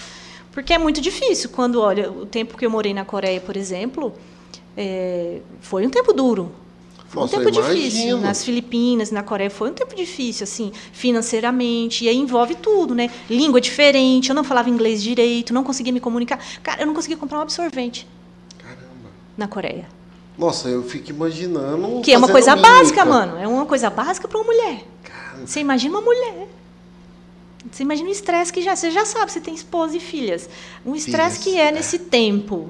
Porque 0.54 0.74
é 0.74 0.78
muito 0.78 1.02
difícil 1.02 1.50
quando, 1.50 1.82
olha, 1.82 2.10
o 2.10 2.26
tempo 2.26 2.58
que 2.58 2.66
eu 2.66 2.70
morei 2.70 2.94
na 2.94 3.04
Coreia, 3.04 3.42
por 3.42 3.58
exemplo, 3.58 4.14
é, 4.78 5.42
foi 5.60 5.86
um 5.86 5.90
tempo 5.90 6.14
duro. 6.14 6.50
Nossa, 7.14 7.36
um 7.36 7.40
tempo 7.40 7.52
difícil. 7.52 8.18
Nas 8.20 8.44
Filipinas, 8.44 9.12
na 9.12 9.24
Coreia, 9.24 9.50
foi 9.50 9.70
um 9.70 9.74
tempo 9.74 9.96
difícil, 9.96 10.44
assim, 10.44 10.72
financeiramente. 10.92 12.06
E 12.06 12.10
aí 12.10 12.18
envolve 12.18 12.56
tudo, 12.56 12.94
né? 12.94 13.10
Língua 13.30 13.62
diferente, 13.62 14.30
eu 14.30 14.36
não 14.36 14.44
falava 14.44 14.70
inglês 14.70 15.02
direito, 15.02 15.54
não 15.54 15.64
conseguia 15.64 15.94
me 15.94 16.00
comunicar. 16.00 16.40
Cara, 16.62 16.82
eu 16.82 16.88
não 16.88 16.94
conseguia 16.94 17.18
comprar 17.18 17.40
um 17.40 17.42
absorvente 17.42 18.08
Caramba. 18.58 19.10
na 19.38 19.48
Coreia. 19.48 19.86
Nossa, 20.38 20.70
eu 20.70 20.84
fico 20.84 21.10
imaginando. 21.10 22.02
Que 22.02 22.14
é 22.14 22.18
uma 22.18 22.28
coisa 22.28 22.56
mímica. 22.56 22.72
básica, 22.72 23.06
mano. 23.06 23.38
É 23.38 23.48
uma 23.48 23.66
coisa 23.66 23.90
básica 23.90 24.28
para 24.28 24.38
uma 24.38 24.46
mulher. 24.46 24.84
Você 25.46 25.60
imagina 25.60 25.98
uma 25.98 26.02
mulher. 26.02 26.48
Você 27.72 27.84
imagina 27.84 28.10
o 28.10 28.12
estresse 28.12 28.52
que 28.54 28.62
já. 28.62 28.76
Você 28.76 28.92
já 28.92 29.06
sabe, 29.06 29.32
você 29.32 29.42
tem 29.42 29.54
esposa 29.54 29.98
e 29.98 30.00
filhas. 30.00 30.50
Um 30.86 30.96
estresse 30.96 31.40
que 31.40 31.58
é 31.58 31.70
é. 31.70 31.72
nesse 31.72 32.00
tempo. 32.00 32.70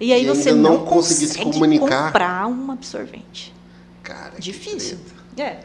E 0.00 0.12
aí 0.12 0.24
E 0.24 0.28
você 0.28 0.52
não, 0.52 0.74
não 0.74 0.84
consegue 0.84 1.42
comunicar. 1.42 2.06
comprar 2.06 2.46
um 2.46 2.70
absorvente. 2.70 3.52
Cara, 4.08 4.32
Difícil. 4.38 4.96
É. 5.36 5.58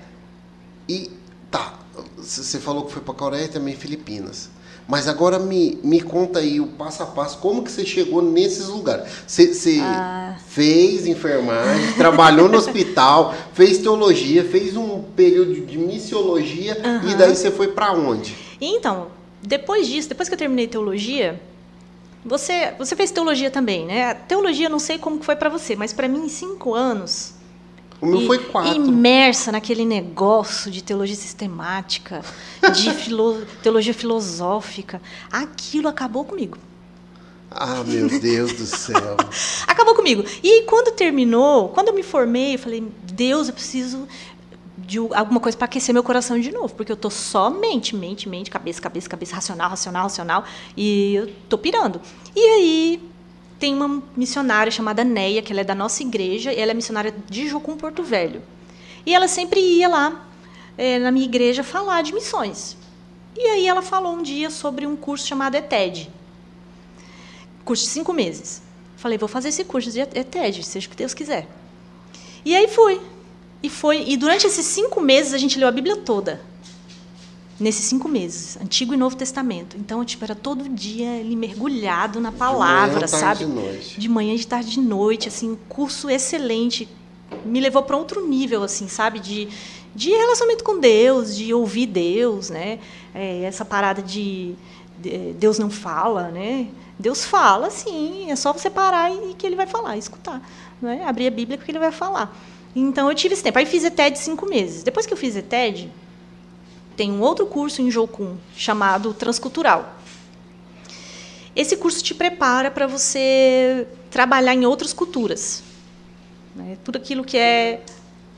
E 0.90 1.10
tá, 1.50 1.80
você 2.18 2.60
falou 2.60 2.84
que 2.84 2.92
foi 2.92 3.02
para 3.02 3.14
Coreia 3.14 3.46
e 3.46 3.48
também 3.48 3.74
Filipinas. 3.74 4.50
Mas 4.86 5.08
agora 5.08 5.40
me, 5.40 5.80
me 5.82 6.02
conta 6.02 6.40
aí 6.40 6.60
o 6.60 6.68
passo 6.68 7.02
a 7.04 7.06
passo, 7.06 7.38
como 7.38 7.64
que 7.64 7.72
você 7.72 7.86
chegou 7.86 8.22
nesses 8.22 8.68
lugares? 8.68 9.10
Você, 9.26 9.54
você 9.54 9.80
Ah. 9.82 10.36
fez 10.46 11.08
enfermagem, 11.08 11.94
trabalhou 11.96 12.50
no 12.50 12.58
hospital, 12.58 13.34
fez 13.54 13.78
teologia, 13.78 14.44
fez 14.44 14.76
um 14.76 15.02
período 15.16 15.66
de 15.66 15.78
missiologia 15.78 16.78
e 16.78 16.86
Aham. 16.86 17.18
daí 17.18 17.34
você 17.34 17.50
foi 17.50 17.70
para 17.70 17.94
onde? 17.94 18.36
E 18.60 18.66
então, 18.76 19.08
depois 19.42 19.88
disso, 19.88 20.10
depois 20.10 20.28
que 20.28 20.36
eu 20.36 20.40
terminei 20.40 20.68
teologia, 20.68 21.42
você, 22.26 22.74
você 22.78 22.94
fez 22.94 23.10
teologia 23.10 23.50
também, 23.50 23.86
né? 23.86 24.10
A 24.12 24.16
teologia, 24.16 24.68
não 24.68 24.80
sei 24.80 24.98
como 24.98 25.18
que 25.18 25.26
foi 25.26 25.38
para 25.38 25.50
você, 25.50 25.78
mas 25.78 25.94
para 25.94 26.10
mim, 26.10 26.26
em 26.26 26.30
cinco 26.30 26.74
anos, 26.74 27.34
O 28.04 28.06
meu 28.08 28.22
e- 28.22 28.28
foi 28.28 28.38
quatro. 28.40 28.74
Imersa 28.76 29.52
naquele 29.52 29.86
negócio 29.86 30.70
de 30.70 30.84
teologia 30.84 31.16
sistemática, 31.16 32.22
de 32.76 32.92
filo- 32.94 33.46
teologia 33.62 33.94
filosófica. 33.94 35.02
Aquilo 35.32 35.88
acabou 35.88 36.26
comigo. 36.26 36.58
Ah, 37.50 37.84
meu 37.86 38.08
Deus 38.20 38.52
do 38.54 38.66
céu. 38.66 39.16
Acabou 39.68 39.94
comigo. 39.94 40.24
E 40.42 40.64
quando 40.64 40.92
terminou, 40.96 41.70
quando 41.70 41.90
eu 41.90 41.94
me 41.94 42.02
formei, 42.02 42.56
eu 42.56 42.60
falei, 42.60 42.84
Deus, 43.04 43.48
eu 43.48 43.54
preciso 43.54 44.08
de 44.76 44.98
alguma 45.14 45.40
coisa 45.40 45.56
para 45.58 45.66
aquecer 45.66 45.94
meu 45.94 46.04
coração 46.04 46.40
de 46.40 46.52
novo, 46.52 46.74
porque 46.74 46.92
eu 46.92 46.96
tô 46.98 47.10
só 47.12 47.50
mente, 47.52 47.96
mente, 47.96 48.28
mente, 48.28 48.50
cabeça, 48.50 48.82
cabeça, 48.82 49.08
cabeça, 49.08 49.36
racional, 49.36 49.70
racional, 49.70 50.04
racional, 50.04 50.44
e 50.76 51.14
eu 51.16 51.30
tô 51.48 51.58
pirando. 51.58 52.02
E 52.36 52.40
aí 52.42 53.02
tem 53.60 53.74
uma 53.74 54.04
missionária 54.16 54.72
chamada 54.72 55.04
Neia, 55.04 55.42
que 55.42 55.52
ela 55.52 55.62
é 55.62 55.64
da 55.64 55.76
nossa 55.76 56.02
igreja, 56.02 56.52
e 56.52 56.60
ela 56.60 56.72
é 56.72 56.74
missionária 56.74 57.14
de 57.30 57.48
Jocum 57.48 57.78
Porto 57.78 58.04
Velho. 58.04 58.42
E 59.06 59.14
ela 59.14 59.28
sempre 59.28 59.60
ia 59.60 59.88
lá 59.88 60.26
eh, 60.78 61.00
na 61.00 61.12
minha 61.12 61.26
igreja 61.26 61.64
falar 61.64 62.02
de 62.02 62.14
missões. 62.14 62.78
E 63.36 63.42
aí 63.42 63.68
ela 63.68 63.82
falou 63.82 64.14
um 64.14 64.22
dia 64.22 64.50
sobre 64.50 64.86
um 64.86 64.96
curso 64.96 65.28
chamado 65.28 65.56
ETED, 65.56 66.10
curso 67.66 67.84
de 67.84 67.90
cinco 67.90 68.14
meses. 68.14 68.62
Falei, 68.96 69.18
vou 69.18 69.28
fazer 69.28 69.50
esse 69.50 69.64
curso 69.64 69.92
de 69.92 70.00
ETED, 70.00 70.64
seja 70.64 70.88
o 70.88 70.90
que 70.90 70.96
Deus 70.96 71.14
quiser. 71.14 71.48
E 72.46 72.56
aí 72.56 72.68
fui. 72.68 73.02
E 73.62 73.70
foi. 73.70 74.04
E 74.08 74.18
durante 74.18 74.46
esses 74.46 74.66
cinco 74.66 75.02
meses 75.02 75.34
a 75.34 75.38
gente 75.38 75.58
leu 75.58 75.68
a 75.68 75.72
Bíblia 75.72 75.98
toda. 75.98 76.42
Nesses 77.60 77.86
cinco 77.86 78.10
meses, 78.10 78.58
Antigo 78.60 78.94
e 78.94 78.98
Novo 78.98 79.16
Testamento. 79.16 79.78
Então, 79.78 80.04
tipo, 80.04 80.24
era 80.24 80.34
todo 80.34 80.68
dia 80.68 81.18
ele 81.18 81.36
mergulhado 81.36 82.20
na 82.20 82.32
palavra, 82.32 83.06
De 83.06 83.06
manhã, 83.06 83.08
sabe? 83.08 83.22
tarde 83.22 83.44
e 83.44 83.48
noite. 83.48 84.00
De 84.00 84.10
manhã, 84.10 84.36
de 84.36 84.48
tarde, 84.48 84.72
de 84.72 84.80
noite, 84.80 85.28
assim, 85.28 85.52
um 85.52 85.58
curso 85.70 86.10
excelente. 86.10 86.90
Me 87.46 87.60
levou 87.60 87.84
para 87.84 87.96
outro 87.96 88.28
nível, 88.28 88.64
assim, 88.64 88.88
sabe? 88.88 89.20
De, 89.20 89.48
de 89.94 90.10
relacionamento 90.10 90.64
com 90.64 90.80
Deus, 90.80 91.36
de 91.36 91.54
ouvir 91.54 91.86
Deus, 91.86 92.50
né? 92.50 92.80
É, 93.14 93.44
essa 93.44 93.64
parada 93.64 94.02
de, 94.02 94.56
de 95.00 95.34
Deus 95.34 95.60
não 95.60 95.70
fala, 95.70 96.30
né? 96.30 96.68
Deus 96.98 97.26
fala, 97.26 97.70
sim, 97.70 98.32
é 98.32 98.36
só 98.36 98.52
você 98.52 98.70
parar 98.70 99.12
e 99.12 99.34
que 99.36 99.46
ele 99.46 99.56
vai 99.56 99.68
falar, 99.68 99.98
escutar. 99.98 100.42
Né? 100.82 101.04
Abrir 101.06 101.28
a 101.28 101.32
Bíblia 101.32 101.58
que 101.58 101.70
ele 101.70 101.80
vai 101.80 101.92
falar. 101.92 102.36
Então, 102.76 103.10
eu 103.10 103.16
tive 103.16 103.34
esse 103.36 103.44
tempo. 103.44 103.60
Aí 103.60 103.66
fiz 103.66 103.84
ETED 103.84 104.18
cinco 104.18 104.48
meses. 104.48 104.84
Depois 104.84 105.06
que 105.06 105.14
eu 105.14 105.18
fiz 105.18 105.36
ETED, 105.36 105.92
tem 106.96 107.12
um 107.12 107.22
outro 107.22 107.46
curso 107.46 107.82
em 107.82 107.90
Jocum 107.90 108.38
chamado 108.56 109.14
Transcultural. 109.14 110.00
Esse 111.56 111.78
curso 111.78 112.04
te 112.04 112.14
prepara 112.14 112.72
para 112.72 112.88
você 112.88 113.88
trabalhar 114.10 114.54
em 114.54 114.66
outras 114.66 114.92
culturas, 114.92 115.64
né? 116.56 116.78
tudo 116.84 116.98
aquilo 116.98 117.24
que 117.24 117.38
é 117.38 117.82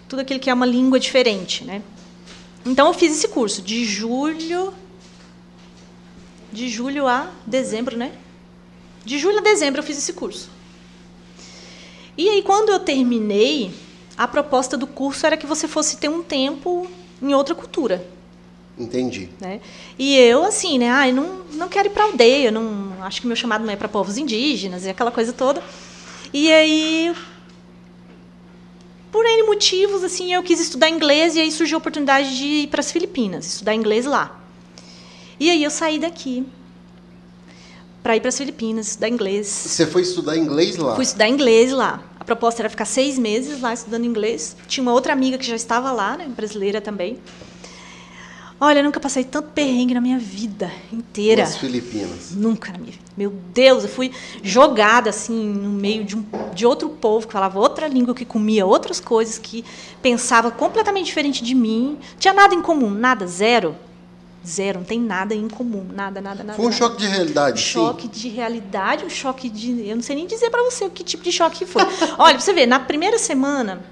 tudo 0.07 0.19
aquilo 0.19 0.39
que 0.39 0.49
é 0.49 0.53
uma 0.53 0.65
língua 0.65 0.99
diferente, 0.99 1.63
né? 1.63 1.81
Então 2.65 2.87
eu 2.87 2.93
fiz 2.93 3.11
esse 3.11 3.27
curso 3.27 3.61
de 3.61 3.85
julho 3.85 4.73
de 6.51 6.69
julho 6.69 7.07
a 7.07 7.31
dezembro, 7.45 7.97
né? 7.97 8.13
De 9.03 9.17
julho 9.17 9.39
a 9.39 9.41
dezembro 9.41 9.79
eu 9.79 9.83
fiz 9.83 9.97
esse 9.97 10.13
curso. 10.13 10.49
E 12.17 12.29
aí 12.29 12.41
quando 12.41 12.69
eu 12.69 12.79
terminei, 12.79 13.73
a 14.17 14.27
proposta 14.27 14.77
do 14.77 14.87
curso 14.87 15.25
era 15.25 15.37
que 15.37 15.45
você 15.45 15.67
fosse 15.67 15.97
ter 15.97 16.09
um 16.09 16.23
tempo 16.23 16.87
em 17.21 17.33
outra 17.33 17.55
cultura. 17.55 18.05
Entendi. 18.77 19.29
Né? 19.39 19.61
E 19.97 20.17
eu, 20.17 20.43
assim, 20.43 20.77
né? 20.77 20.91
Ah, 20.91 21.07
eu 21.07 21.15
não, 21.15 21.41
não 21.53 21.69
quero 21.69 21.87
ir 21.87 21.91
para 21.91 22.03
aldeia, 22.03 22.51
não, 22.51 22.93
acho 23.01 23.21
que 23.21 23.27
meu 23.27 23.35
chamado 23.35 23.63
não 23.65 23.71
é 23.71 23.75
para 23.75 23.87
povos 23.87 24.17
indígenas 24.17 24.85
e 24.85 24.89
aquela 24.89 25.11
coisa 25.11 25.31
toda. 25.31 25.63
E 26.33 26.51
aí, 26.51 27.15
por 29.11 29.25
N 29.25 29.43
motivos, 29.43 30.03
assim, 30.03 30.33
eu 30.33 30.43
quis 30.43 30.59
estudar 30.59 30.89
inglês 30.89 31.35
e 31.35 31.39
aí 31.39 31.51
surgiu 31.51 31.77
a 31.77 31.79
oportunidade 31.79 32.37
de 32.37 32.45
ir 32.45 32.67
para 32.67 32.81
as 32.81 32.91
Filipinas, 32.91 33.45
estudar 33.45 33.73
inglês 33.73 34.05
lá. 34.05 34.41
E 35.39 35.49
aí 35.49 35.63
eu 35.63 35.71
saí 35.71 35.99
daqui 35.99 36.45
para 38.03 38.17
ir 38.17 38.19
para 38.19 38.29
as 38.29 38.37
Filipinas, 38.37 38.89
estudar 38.89 39.07
inglês. 39.07 39.47
Você 39.47 39.87
foi 39.87 40.01
estudar 40.01 40.37
inglês 40.37 40.75
lá? 40.75 40.95
Fui 40.95 41.03
estudar 41.03 41.29
inglês 41.29 41.71
lá. 41.71 42.03
A 42.19 42.25
proposta 42.25 42.61
era 42.61 42.69
ficar 42.69 42.85
seis 42.85 43.17
meses 43.17 43.61
lá 43.61 43.73
estudando 43.73 44.05
inglês. 44.05 44.55
Tinha 44.67 44.81
uma 44.81 44.91
outra 44.91 45.13
amiga 45.13 45.37
que 45.37 45.45
já 45.45 45.55
estava 45.55 45.91
lá, 45.91 46.17
né, 46.17 46.27
brasileira 46.27 46.81
também. 46.81 47.17
Olha, 48.65 48.79
eu 48.79 48.83
nunca 48.83 48.99
passei 48.99 49.23
tanto 49.23 49.49
perrengue 49.49 49.93
na 49.93 50.01
minha 50.01 50.17
vida 50.17 50.71
inteira. 50.91 51.43
Nas 51.43 51.55
Filipinas. 51.55 52.31
Nunca 52.31 52.71
na 52.71 52.79
minha 52.79 52.93
vida. 52.93 53.05
Meu 53.15 53.29
Deus, 53.53 53.83
eu 53.83 53.89
fui 53.89 54.11
jogada 54.41 55.11
assim 55.11 55.49
no 55.49 55.69
meio 55.69 56.03
de, 56.03 56.17
um, 56.17 56.25
de 56.51 56.65
outro 56.65 56.89
povo 56.89 57.27
que 57.27 57.33
falava 57.33 57.59
outra 57.59 57.87
língua, 57.87 58.15
que 58.15 58.25
comia 58.25 58.65
outras 58.65 58.99
coisas, 58.99 59.37
que 59.37 59.63
pensava 60.01 60.49
completamente 60.49 61.05
diferente 61.05 61.43
de 61.43 61.53
mim. 61.53 61.99
Tinha 62.17 62.33
nada 62.33 62.55
em 62.55 62.61
comum, 62.63 62.89
nada, 62.89 63.27
zero. 63.27 63.75
Zero, 64.43 64.79
não 64.79 64.85
tem 64.85 64.99
nada 64.99 65.35
em 65.35 65.47
comum, 65.47 65.85
nada, 65.93 66.19
nada, 66.19 66.43
nada. 66.43 66.55
Foi 66.55 66.65
um 66.65 66.69
nada. 66.69 66.77
choque 66.79 66.97
de 66.97 67.07
realidade, 67.07 67.61
choque 67.61 68.01
sim. 68.01 68.09
de 68.09 68.29
realidade, 68.29 69.05
um 69.05 69.09
choque 69.11 69.47
de. 69.47 69.87
Eu 69.87 69.95
não 69.95 70.03
sei 70.03 70.15
nem 70.15 70.25
dizer 70.25 70.49
para 70.49 70.63
você 70.63 70.85
o 70.85 70.89
que 70.89 71.03
tipo 71.03 71.23
de 71.23 71.31
choque 71.31 71.59
que 71.59 71.65
foi. 71.67 71.83
Olha, 72.17 72.33
pra 72.33 72.39
você 72.39 72.51
ver, 72.51 72.65
na 72.65 72.79
primeira 72.79 73.19
semana. 73.19 73.85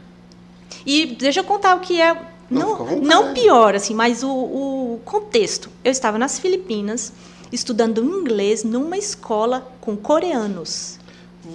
E 0.84 1.06
deixa 1.06 1.42
eu 1.42 1.44
contar 1.44 1.76
o 1.76 1.80
que 1.80 2.02
é. 2.02 2.33
Não, 2.50 2.86
Não, 2.86 3.02
não 3.02 3.34
pior, 3.34 3.76
assim, 3.76 3.94
mas 3.94 4.24
o, 4.24 4.30
o 4.30 5.00
contexto. 5.06 5.70
Eu 5.84 5.92
estava 5.92 6.18
nas 6.18 6.40
Filipinas, 6.40 7.12
estudando 7.52 8.04
inglês 8.04 8.64
numa 8.64 8.98
escola 8.98 9.68
com 9.80 9.96
coreanos. 9.96 11.00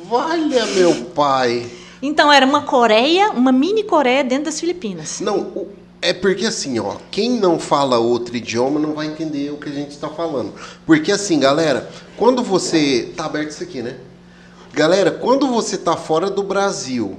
Valha, 0.09 0.67
meu 0.67 0.95
pai. 1.07 1.71
Então, 2.01 2.33
era 2.33 2.47
uma 2.47 2.63
Coreia, 2.63 3.31
uma 3.31 3.51
mini 3.53 3.83
Coreia 3.83 4.23
dentro 4.23 4.47
das 4.47 4.61
Filipinas. 4.61 5.21
Não, 5.21 5.67
é 6.01 6.13
porque 6.13 6.47
assim, 6.47 6.79
ó, 6.79 6.97
quem 7.11 7.31
não 7.31 7.59
fala 7.59 7.99
outro 7.99 8.37
idioma 8.37 8.79
não 8.79 8.95
vai 8.95 9.07
entender 9.07 9.51
o 9.51 9.57
que 9.57 9.69
a 9.69 9.73
gente 9.73 9.91
está 9.91 10.09
falando. 10.09 10.53
Porque 10.87 11.11
assim, 11.11 11.41
galera, 11.41 11.91
quando 12.17 12.43
você. 12.43 13.13
Tá 13.17 13.25
aberto 13.25 13.51
isso 13.51 13.63
aqui, 13.63 13.83
né? 13.83 13.97
Galera, 14.73 15.11
quando 15.11 15.49
você 15.49 15.77
tá 15.77 15.97
fora 15.97 16.31
do 16.31 16.43
Brasil, 16.43 17.19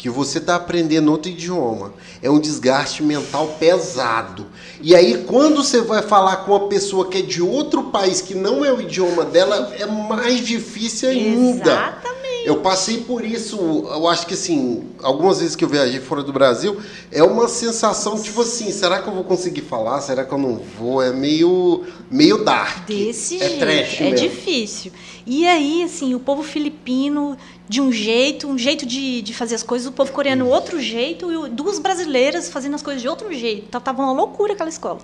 que 0.00 0.08
você 0.08 0.40
tá 0.40 0.56
aprendendo 0.56 1.12
outro 1.12 1.30
idioma, 1.30 1.92
é 2.22 2.30
um 2.30 2.40
desgaste 2.40 3.02
mental 3.02 3.56
pesado. 3.60 4.46
E 4.80 4.96
aí, 4.96 5.24
quando 5.26 5.62
você 5.62 5.82
vai 5.82 6.00
falar 6.00 6.36
com 6.36 6.52
uma 6.52 6.68
pessoa 6.68 7.06
que 7.10 7.18
é 7.18 7.20
de 7.20 7.42
outro 7.42 7.82
país, 7.90 8.22
que 8.22 8.34
não 8.34 8.64
é 8.64 8.72
o 8.72 8.80
idioma 8.80 9.26
dela, 9.26 9.70
é 9.78 9.84
mais 9.84 10.40
difícil 10.40 11.10
ainda. 11.10 11.70
Exatamente. 11.70 12.20
Eu 12.46 12.60
passei 12.60 13.02
por 13.02 13.22
isso, 13.22 13.58
eu 13.90 14.08
acho 14.08 14.26
que 14.26 14.32
assim, 14.32 14.84
algumas 15.02 15.40
vezes 15.40 15.54
que 15.54 15.62
eu 15.62 15.68
viajei 15.68 16.00
fora 16.00 16.22
do 16.22 16.32
Brasil, 16.32 16.80
é 17.12 17.22
uma 17.22 17.46
sensação 17.46 18.18
tipo 18.18 18.40
assim, 18.40 18.72
será 18.72 19.02
que 19.02 19.08
eu 19.08 19.12
vou 19.12 19.24
conseguir 19.24 19.60
falar? 19.60 20.00
Será 20.00 20.24
que 20.24 20.32
eu 20.32 20.38
não 20.38 20.58
vou? 20.78 21.02
É 21.02 21.12
meio 21.12 21.84
meio 22.10 22.42
dark. 22.42 22.86
Desse 22.86 23.36
é 23.36 23.48
jeito. 23.48 23.58
trash 23.60 24.00
é 24.00 24.10
mesmo. 24.10 24.28
difícil. 24.28 24.92
E 25.26 25.46
aí, 25.46 25.82
assim, 25.82 26.14
o 26.14 26.20
povo 26.20 26.42
filipino 26.42 27.36
de 27.68 27.80
um 27.80 27.92
jeito, 27.92 28.48
um 28.48 28.58
jeito 28.58 28.86
de, 28.86 29.22
de 29.22 29.34
fazer 29.34 29.54
as 29.54 29.62
coisas, 29.62 29.88
o 29.88 29.92
povo 29.92 30.12
coreano 30.12 30.46
outro 30.48 30.80
jeito, 30.80 31.46
e 31.46 31.50
duas 31.50 31.78
brasileiras 31.78 32.48
fazendo 32.48 32.74
as 32.74 32.82
coisas 32.82 33.02
de 33.02 33.08
outro 33.08 33.32
jeito. 33.32 33.68
Tava 33.68 33.84
tava 33.84 34.02
uma 34.02 34.12
loucura 34.12 34.54
aquela 34.54 34.68
escola. 34.70 35.00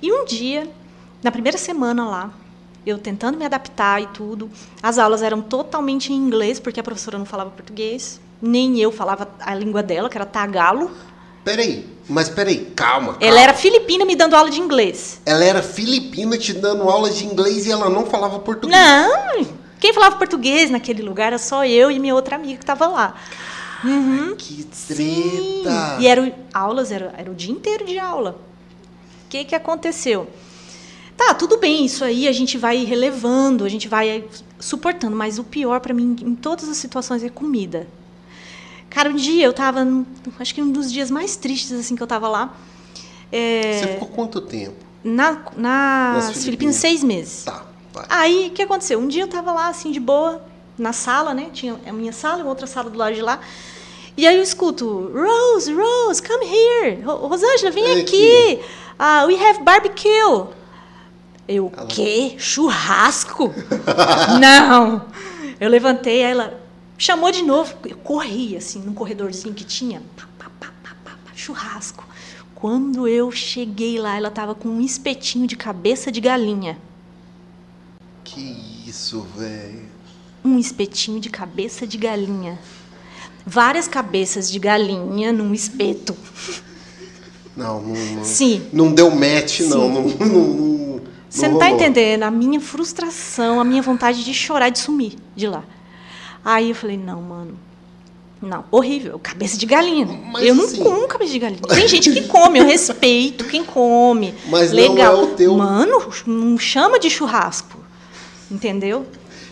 E 0.00 0.12
um 0.12 0.24
dia, 0.24 0.68
na 1.22 1.30
primeira 1.30 1.58
semana 1.58 2.08
lá, 2.08 2.32
eu 2.86 2.98
tentando 2.98 3.36
me 3.36 3.44
adaptar 3.44 4.02
e 4.02 4.06
tudo, 4.08 4.50
as 4.82 4.98
aulas 4.98 5.22
eram 5.22 5.42
totalmente 5.42 6.12
em 6.12 6.16
inglês, 6.16 6.58
porque 6.58 6.80
a 6.80 6.82
professora 6.82 7.18
não 7.18 7.26
falava 7.26 7.50
português, 7.50 8.20
nem 8.40 8.78
eu 8.78 8.90
falava 8.90 9.28
a 9.40 9.54
língua 9.54 9.82
dela, 9.82 10.08
que 10.08 10.16
era 10.16 10.24
tagalo. 10.24 10.90
Peraí, 11.48 11.82
mas 12.06 12.28
peraí, 12.28 12.58
calma, 12.76 13.14
calma. 13.14 13.18
Ela 13.22 13.40
era 13.40 13.54
filipina 13.54 14.04
me 14.04 14.14
dando 14.14 14.36
aula 14.36 14.50
de 14.50 14.60
inglês. 14.60 15.18
Ela 15.24 15.42
era 15.42 15.62
filipina 15.62 16.36
te 16.36 16.52
dando 16.52 16.82
aula 16.82 17.08
de 17.08 17.24
inglês 17.24 17.64
e 17.64 17.72
ela 17.72 17.88
não 17.88 18.04
falava 18.04 18.38
português. 18.40 18.78
Não, 18.78 19.46
quem 19.80 19.94
falava 19.94 20.16
português 20.16 20.68
naquele 20.68 21.00
lugar 21.02 21.28
era 21.28 21.38
só 21.38 21.64
eu 21.64 21.90
e 21.90 21.98
minha 21.98 22.14
outra 22.14 22.36
amiga 22.36 22.58
que 22.58 22.62
estava 22.62 22.86
lá. 22.86 23.14
Uhum. 23.82 24.36
Que 24.36 24.68
Sim. 24.70 25.62
treta! 25.62 25.96
E 25.98 26.06
eram 26.06 26.30
aulas, 26.52 26.92
era, 26.92 27.14
era 27.16 27.30
o 27.30 27.34
dia 27.34 27.52
inteiro 27.52 27.86
de 27.86 27.98
aula. 27.98 28.38
O 29.24 29.30
que, 29.30 29.46
que 29.46 29.54
aconteceu? 29.54 30.28
Tá, 31.16 31.32
tudo 31.32 31.56
bem, 31.56 31.86
isso 31.86 32.04
aí 32.04 32.28
a 32.28 32.32
gente 32.32 32.58
vai 32.58 32.84
relevando, 32.84 33.64
a 33.64 33.70
gente 33.70 33.88
vai 33.88 34.22
suportando, 34.60 35.16
mas 35.16 35.38
o 35.38 35.44
pior 35.44 35.80
para 35.80 35.94
mim 35.94 36.14
em 36.20 36.34
todas 36.34 36.68
as 36.68 36.76
situações 36.76 37.24
é 37.24 37.30
comida. 37.30 37.86
Cara, 38.98 39.10
um 39.10 39.14
dia 39.14 39.44
eu 39.46 39.52
tava, 39.52 39.86
acho 40.40 40.52
que 40.52 40.60
um 40.60 40.72
dos 40.72 40.92
dias 40.92 41.08
mais 41.08 41.36
tristes 41.36 41.70
assim 41.78 41.94
que 41.94 42.02
eu 42.02 42.06
tava 42.08 42.26
lá, 42.26 42.52
é, 43.30 43.78
Você 43.78 43.86
ficou 43.92 44.08
quanto 44.08 44.40
tempo? 44.40 44.74
na, 45.04 45.34
Nas 45.34 45.54
nas 45.56 46.24
Filipinas. 46.24 46.44
Filipinas 46.44 46.74
seis 46.74 47.04
meses. 47.04 47.44
Tá, 47.44 47.62
vai. 47.92 48.06
Aí, 48.08 48.48
o 48.48 48.50
que 48.50 48.60
aconteceu? 48.62 48.98
Um 48.98 49.06
dia 49.06 49.22
eu 49.22 49.28
tava 49.28 49.52
lá, 49.52 49.68
assim, 49.68 49.92
de 49.92 50.00
boa, 50.00 50.42
na 50.76 50.92
sala, 50.92 51.32
né? 51.32 51.46
Tinha 51.52 51.76
a 51.86 51.92
minha 51.92 52.10
sala 52.12 52.40
e 52.40 52.42
outra 52.44 52.66
sala 52.66 52.90
do 52.90 52.98
lado 52.98 53.14
de 53.14 53.22
lá. 53.22 53.38
E 54.16 54.26
aí 54.26 54.36
eu 54.36 54.42
escuto, 54.42 55.12
Rose, 55.14 55.72
Rose, 55.72 56.20
come 56.20 56.44
here. 56.44 57.00
Ro- 57.02 57.28
Rosângela, 57.28 57.70
vem 57.70 57.84
Vem 57.84 58.00
aqui. 58.02 58.58
Ah, 58.98 59.26
we 59.28 59.36
have 59.36 59.62
barbecue. 59.62 60.48
Eu, 61.46 61.70
Ela- 61.72 61.86
quê? 61.86 62.34
Churrasco? 62.36 63.54
Não. 64.40 65.04
Eu 65.60 65.70
levantei, 65.70 66.24
aí 66.24 66.32
ela 66.32 66.66
chamou 66.98 67.30
de 67.30 67.42
novo. 67.42 67.74
Eu 67.86 67.96
corri, 67.96 68.56
assim, 68.56 68.80
num 68.80 68.92
corredorzinho 68.92 69.54
que 69.54 69.64
tinha. 69.64 70.02
Pá, 70.16 70.26
pá, 70.38 70.50
pá, 70.60 71.16
churrasco. 71.34 72.04
Quando 72.54 73.06
eu 73.06 73.30
cheguei 73.30 73.98
lá, 74.00 74.16
ela 74.16 74.30
tava 74.30 74.54
com 74.54 74.68
um 74.68 74.80
espetinho 74.80 75.46
de 75.46 75.56
cabeça 75.56 76.10
de 76.10 76.20
galinha. 76.20 76.76
Que 78.24 78.82
isso, 78.86 79.24
velho. 79.36 79.86
um 80.44 80.58
espetinho 80.58 81.20
de 81.20 81.30
cabeça 81.30 81.86
de 81.86 81.96
galinha. 81.96 82.58
Várias 83.46 83.86
cabeças 83.88 84.50
de 84.50 84.58
galinha 84.58 85.32
num 85.32 85.54
espeto. 85.54 86.16
Não, 87.56 87.80
não, 87.80 87.94
não. 87.94 88.24
Sim. 88.24 88.66
Não 88.72 88.92
deu 88.92 89.10
match, 89.10 89.58
Sim. 89.60 89.68
não. 89.68 89.88
não, 89.88 90.02
não, 90.02 90.26
não 90.26 91.00
Você 91.30 91.48
não 91.48 91.58
tá 91.58 91.66
rolou. 91.66 91.80
entendendo 91.80 92.22
a 92.24 92.30
minha 92.30 92.60
frustração, 92.60 93.60
a 93.60 93.64
minha 93.64 93.82
vontade 93.82 94.24
de 94.24 94.34
chorar, 94.34 94.68
de 94.68 94.78
sumir 94.78 95.16
de 95.34 95.46
lá. 95.46 95.64
Aí 96.50 96.70
eu 96.70 96.74
falei, 96.74 96.96
não, 96.96 97.20
mano. 97.20 97.58
Não, 98.40 98.64
horrível, 98.70 99.18
cabeça 99.18 99.58
de 99.58 99.66
galinha. 99.66 100.06
Mas 100.06 100.46
eu 100.46 100.54
não 100.54 100.64
assim- 100.64 100.82
como 100.82 101.06
cabeça 101.06 101.32
de 101.32 101.38
galinha. 101.40 101.60
Tem 101.60 101.86
gente 101.86 102.10
que 102.10 102.22
come, 102.22 102.58
eu 102.58 102.64
respeito 102.64 103.44
quem 103.44 103.62
come. 103.64 104.32
Mas 104.48 104.70
não 104.72 104.78
Legal. 104.78 105.14
é 105.14 105.22
o 105.24 105.26
teu- 105.34 105.54
Mano, 105.58 106.00
não 106.26 106.56
chama 106.56 106.98
de 106.98 107.10
churrasco. 107.10 107.78
Entendeu? 108.50 109.04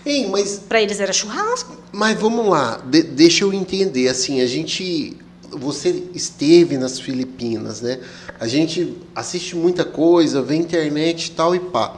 Ei, 0.07 0.27
mas 0.31 0.61
Pra 0.69 0.81
eles 0.81 1.01
era 1.01 1.13
churrasco. 1.13 1.77
Mas 1.93 2.19
vamos 2.19 2.47
lá, 2.49 2.81
de- 2.87 3.03
deixa 3.03 3.45
eu 3.45 3.53
entender. 3.53 4.09
Assim, 4.09 4.41
a 4.41 4.47
gente. 4.47 5.17
Você 5.51 6.05
esteve 6.15 6.79
nas 6.79 6.99
Filipinas, 6.99 7.81
né? 7.83 8.01
A 8.41 8.47
gente 8.47 8.97
assiste 9.15 9.55
muita 9.57 9.85
coisa, 9.85 10.41
vê 10.43 10.57
internet 10.57 11.27
e 11.27 11.31
tal 11.33 11.55
e 11.55 11.61
pá. 11.61 11.95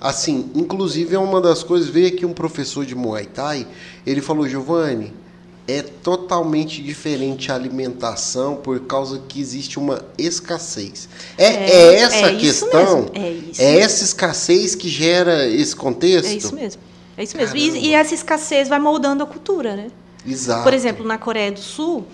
Assim, 0.00 0.50
inclusive 0.54 1.14
é 1.14 1.18
uma 1.18 1.40
das 1.40 1.62
coisas, 1.62 1.88
veio 1.88 2.08
aqui 2.08 2.24
um 2.24 2.32
professor 2.32 2.86
de 2.86 2.94
Muay 2.94 3.26
Thai, 3.26 3.66
ele 4.06 4.20
falou, 4.20 4.48
Giovanni, 4.48 5.12
é 5.66 5.82
totalmente 5.82 6.82
diferente 6.82 7.52
a 7.52 7.54
alimentação 7.54 8.56
por 8.56 8.80
causa 8.80 9.20
que 9.28 9.38
existe 9.40 9.78
uma 9.78 10.02
escassez. 10.16 11.08
É, 11.36 11.44
É, 11.44 11.70
é 11.70 11.94
essa 11.96 12.16
é 12.16 12.24
a 12.24 12.32
isso 12.32 12.64
questão? 12.66 13.10
é 13.12 13.62
É 13.62 13.80
essa 13.80 14.02
escassez 14.02 14.74
que 14.74 14.88
gera 14.88 15.46
esse 15.46 15.76
contexto? 15.76 16.30
É 16.30 16.34
isso 16.34 16.54
mesmo. 16.54 16.80
É 17.16 17.22
isso 17.24 17.36
mesmo. 17.36 17.56
E, 17.56 17.88
e 17.88 17.94
essa 17.94 18.14
escassez 18.14 18.68
vai 18.68 18.78
moldando 18.78 19.24
a 19.24 19.26
cultura, 19.26 19.76
né? 19.76 19.88
Exato. 20.26 20.62
Por 20.62 20.72
exemplo, 20.72 21.04
na 21.04 21.18
Coreia 21.18 21.52
do 21.52 21.60
Sul, 21.60 22.06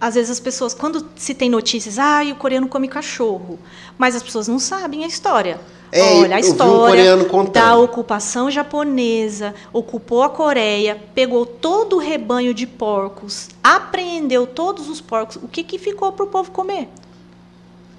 às 0.00 0.14
vezes 0.14 0.30
as 0.30 0.40
pessoas, 0.40 0.74
quando 0.74 1.06
se 1.16 1.34
tem 1.34 1.48
notícias, 1.48 1.98
ah, 1.98 2.20
o 2.30 2.36
coreano 2.36 2.68
come 2.68 2.86
cachorro, 2.86 3.58
mas 3.96 4.14
as 4.14 4.22
pessoas 4.22 4.46
não 4.46 4.58
sabem 4.58 5.04
a 5.04 5.08
história. 5.08 5.58
É, 5.96 6.02
Olha, 6.02 6.36
a 6.36 6.40
história 6.40 7.16
da 7.52 7.76
ocupação 7.76 8.50
japonesa, 8.50 9.54
ocupou 9.72 10.24
a 10.24 10.28
Coreia, 10.28 11.00
pegou 11.14 11.46
todo 11.46 11.94
o 11.94 11.98
rebanho 12.00 12.52
de 12.52 12.66
porcos, 12.66 13.48
apreendeu 13.62 14.44
todos 14.44 14.88
os 14.88 15.00
porcos. 15.00 15.36
O 15.36 15.46
que, 15.46 15.62
que 15.62 15.78
ficou 15.78 16.10
para 16.10 16.24
o 16.24 16.28
povo 16.28 16.50
comer? 16.50 16.88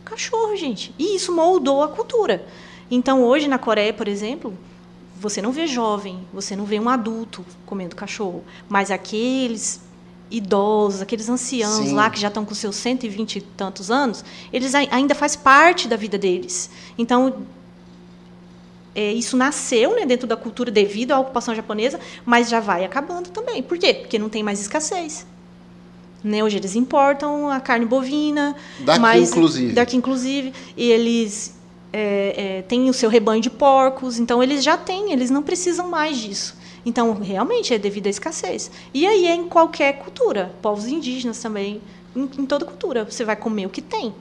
Cachorro, 0.03 0.57
gente. 0.57 0.93
E 0.99 1.15
isso 1.15 1.31
moldou 1.33 1.81
a 1.83 1.87
cultura. 1.87 2.45
Então, 2.91 3.23
hoje 3.23 3.47
na 3.47 3.57
Coreia, 3.57 3.93
por 3.93 4.09
exemplo, 4.09 4.53
você 5.17 5.41
não 5.41 5.53
vê 5.53 5.65
jovem, 5.65 6.19
você 6.33 6.53
não 6.53 6.65
vê 6.65 6.77
um 6.77 6.89
adulto 6.89 7.45
comendo 7.65 7.95
cachorro, 7.95 8.43
mas 8.67 8.91
aqueles 8.91 9.79
idosos, 10.29 11.01
aqueles 11.01 11.29
anciãos 11.29 11.87
Sim. 11.87 11.93
lá 11.95 12.09
que 12.09 12.19
já 12.19 12.27
estão 12.27 12.43
com 12.43 12.53
seus 12.53 12.75
120 12.75 13.37
e 13.37 13.41
tantos 13.41 13.89
anos, 13.89 14.25
eles 14.51 14.75
ai- 14.75 14.89
ainda 14.91 15.15
faz 15.15 15.35
parte 15.37 15.87
da 15.87 15.95
vida 15.95 16.17
deles. 16.17 16.69
Então, 16.97 17.33
é, 18.95 19.11
isso 19.11 19.35
nasceu 19.35 19.93
né, 19.93 20.05
dentro 20.05 20.25
da 20.25 20.37
cultura 20.37 20.71
devido 20.71 21.11
à 21.11 21.19
ocupação 21.19 21.53
japonesa, 21.53 21.99
mas 22.25 22.49
já 22.49 22.61
vai 22.61 22.85
acabando 22.85 23.29
também. 23.29 23.61
Por 23.61 23.77
quê? 23.77 23.93
Porque 23.93 24.17
não 24.17 24.29
tem 24.29 24.41
mais 24.41 24.61
escassez. 24.61 25.27
Né? 26.23 26.41
Hoje 26.41 26.57
eles 26.57 26.75
importam 26.75 27.49
a 27.49 27.59
carne 27.59 27.85
bovina, 27.85 28.55
Daqui, 28.79 28.99
mas, 28.99 29.31
inclusive. 29.31 29.73
Daqui, 29.73 29.97
inclusive. 29.97 30.53
E 30.77 30.89
eles 30.89 31.53
é, 31.91 32.59
é, 32.59 32.61
têm 32.61 32.89
o 32.89 32.93
seu 32.93 33.09
rebanho 33.09 33.41
de 33.41 33.49
porcos, 33.49 34.17
então 34.17 34.41
eles 34.41 34.63
já 34.63 34.77
têm, 34.77 35.11
eles 35.11 35.29
não 35.29 35.43
precisam 35.43 35.89
mais 35.89 36.17
disso. 36.17 36.55
Então, 36.85 37.13
realmente, 37.19 37.73
é 37.73 37.77
devido 37.77 38.07
à 38.07 38.09
escassez. 38.09 38.71
E 38.93 39.05
aí 39.05 39.27
é 39.27 39.35
em 39.35 39.47
qualquer 39.47 39.97
cultura, 39.97 40.53
povos 40.61 40.87
indígenas 40.87 41.39
também, 41.41 41.81
em, 42.15 42.21
em 42.21 42.45
toda 42.45 42.63
cultura, 42.63 43.03
você 43.03 43.25
vai 43.25 43.35
comer 43.35 43.65
o 43.65 43.69
que 43.69 43.81
tem. 43.81 44.13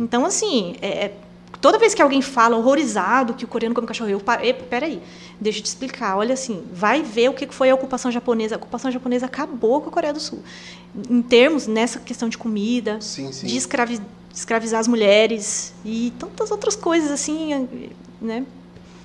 Então, 0.00 0.24
assim, 0.24 0.76
é, 0.80 0.88
é 0.88 1.14
toda 1.60 1.78
vez 1.78 1.94
que 1.94 2.02
alguém 2.02 2.20
fala 2.22 2.56
horrorizado 2.56 3.34
que 3.34 3.44
o 3.44 3.48
coreano 3.48 3.74
come 3.74 3.86
cachorro, 3.86 4.10
eu 4.10 4.20
paro, 4.20 4.42
peraí, 4.68 5.00
deixa 5.40 5.58
eu 5.58 5.62
te 5.62 5.66
explicar. 5.66 6.16
Olha 6.16 6.34
assim, 6.34 6.62
vai 6.72 7.02
ver 7.02 7.28
o 7.30 7.34
que 7.34 7.46
foi 7.48 7.70
a 7.70 7.74
ocupação 7.74 8.10
japonesa. 8.10 8.54
A 8.54 8.58
ocupação 8.58 8.90
japonesa 8.90 9.26
acabou 9.26 9.80
com 9.80 9.88
a 9.88 9.92
Coreia 9.92 10.12
do 10.12 10.20
Sul. 10.20 10.40
Em 11.10 11.22
termos, 11.22 11.66
nessa 11.66 11.98
questão 12.00 12.28
de 12.28 12.38
comida, 12.38 12.98
Sim, 13.00 13.32
sim. 13.32 13.46
de 13.46 13.56
escravi- 13.56 14.00
escravizar 14.34 14.80
as 14.80 14.88
mulheres 14.88 15.72
e 15.84 16.12
tantas 16.18 16.50
outras 16.50 16.76
coisas 16.76 17.10
assim, 17.10 17.68
né? 18.20 18.44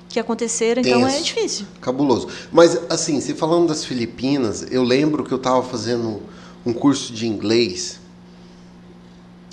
Que 0.07 0.19
aconteceram, 0.19 0.81
então 0.81 1.07
é 1.07 1.19
difícil. 1.21 1.67
Cabuloso. 1.79 2.27
Mas, 2.51 2.79
assim, 2.89 3.21
você 3.21 3.35
falando 3.35 3.67
das 3.67 3.85
Filipinas, 3.85 4.65
eu 4.71 4.83
lembro 4.83 5.23
que 5.23 5.31
eu 5.31 5.37
estava 5.37 5.61
fazendo 5.61 6.21
um 6.65 6.73
curso 6.73 7.13
de 7.13 7.27
inglês. 7.27 7.98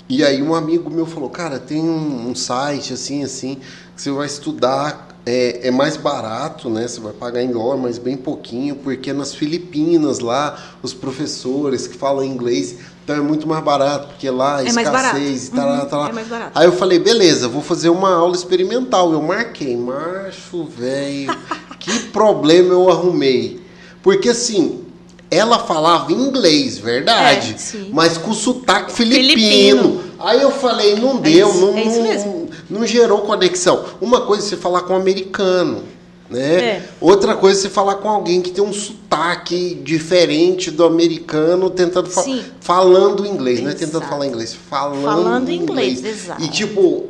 E 0.09 0.23
aí 0.23 0.41
um 0.41 0.55
amigo 0.55 0.89
meu 0.89 1.05
falou, 1.05 1.29
cara, 1.29 1.59
tem 1.59 1.81
um, 1.81 2.29
um 2.29 2.35
site 2.35 2.93
assim, 2.93 3.23
assim, 3.23 3.55
que 3.95 4.01
você 4.01 4.09
vai 4.11 4.25
estudar, 4.25 5.07
é, 5.25 5.67
é 5.67 5.71
mais 5.71 5.97
barato, 5.97 6.69
né? 6.69 6.87
Você 6.87 7.01
vai 7.01 7.11
pagar 7.11 7.41
em 7.43 7.51
dólar, 7.51 7.75
mas 7.77 7.97
bem 7.97 8.15
pouquinho, 8.15 8.75
porque 8.77 9.11
nas 9.11 9.33
Filipinas 9.35 10.19
lá, 10.19 10.57
os 10.81 10.93
professores 10.93 11.87
que 11.87 11.97
falam 11.97 12.23
inglês, 12.23 12.77
então 13.03 13.17
é 13.17 13.19
muito 13.19 13.45
mais 13.45 13.61
barato, 13.61 14.07
porque 14.07 14.29
lá 14.29 14.61
É 14.63 14.67
escassez, 14.67 15.49
tá 15.49 15.65
lá, 15.65 15.83
Uhum, 15.83 15.97
lá. 15.97 16.09
é 16.09 16.13
mais 16.13 16.27
barato. 16.27 16.51
Aí 16.57 16.65
eu 16.65 16.71
falei, 16.71 16.99
beleza, 16.99 17.49
vou 17.49 17.61
fazer 17.61 17.89
uma 17.89 18.13
aula 18.13 18.35
experimental. 18.35 19.11
Eu 19.11 19.21
marquei, 19.21 19.75
macho, 19.75 20.63
velho, 20.65 21.35
que 21.79 21.99
problema 22.11 22.71
eu 22.73 22.89
arrumei. 22.89 23.59
Porque 24.01 24.29
assim, 24.29 24.85
ela 25.29 25.59
falava 25.59 26.11
inglês, 26.11 26.77
verdade, 26.77 27.53
É, 27.55 27.57
sim. 27.57 27.89
mas 27.93 28.17
com 28.17 28.33
sotaque 28.33 28.91
filipino. 28.93 29.29
Filipino. 29.35 30.03
Aí 30.19 30.41
eu 30.41 30.51
falei, 30.51 30.95
não 30.95 31.17
deu, 31.17 31.49
isso- 31.49 31.59
não, 31.59 31.77
é 31.77 31.83
isso 31.83 31.97
não- 31.97 32.03
mesmo. 32.03 32.49
não 32.69 32.85
gerou 32.87 33.19
conexão. 33.21 33.83
Uma 34.01 34.21
coisa 34.21 34.45
é 34.45 34.49
você 34.49 34.57
falar 34.57 34.81
com 34.81 34.93
um 34.93 34.97
americano. 34.97 35.83
Né? 36.29 36.55
É. 36.59 36.89
Outra 36.99 37.35
coisa 37.35 37.57
é 37.57 37.61
você 37.61 37.69
falar 37.69 37.95
com 37.95 38.09
alguém 38.09 38.41
que 38.41 38.51
tem 38.51 38.61
um 38.61 38.73
sotaque 38.73 39.75
diferente 39.81 40.69
do 40.69 40.83
americano, 40.83 41.69
tentando 41.69 42.09
fa- 42.09 42.23
Sim. 42.23 42.43
falando 42.59 43.25
inglês, 43.25 43.61
não 43.61 43.69
é 43.69 43.73
tentando 43.73 43.99
Exato. 44.01 44.09
falar 44.09 44.27
inglês, 44.27 44.53
falando, 44.69 45.03
Falando 45.05 45.49
inglês, 45.49 46.03
exato. 46.03 46.43
E 46.43 46.49
tipo, 46.49 47.05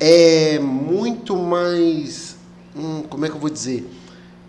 é 0.00 0.58
muito 0.58 1.36
mais. 1.36 2.34
hum, 2.76 3.04
como 3.08 3.24
é 3.26 3.28
que 3.28 3.36
eu 3.36 3.40
vou 3.40 3.50
dizer? 3.50 3.88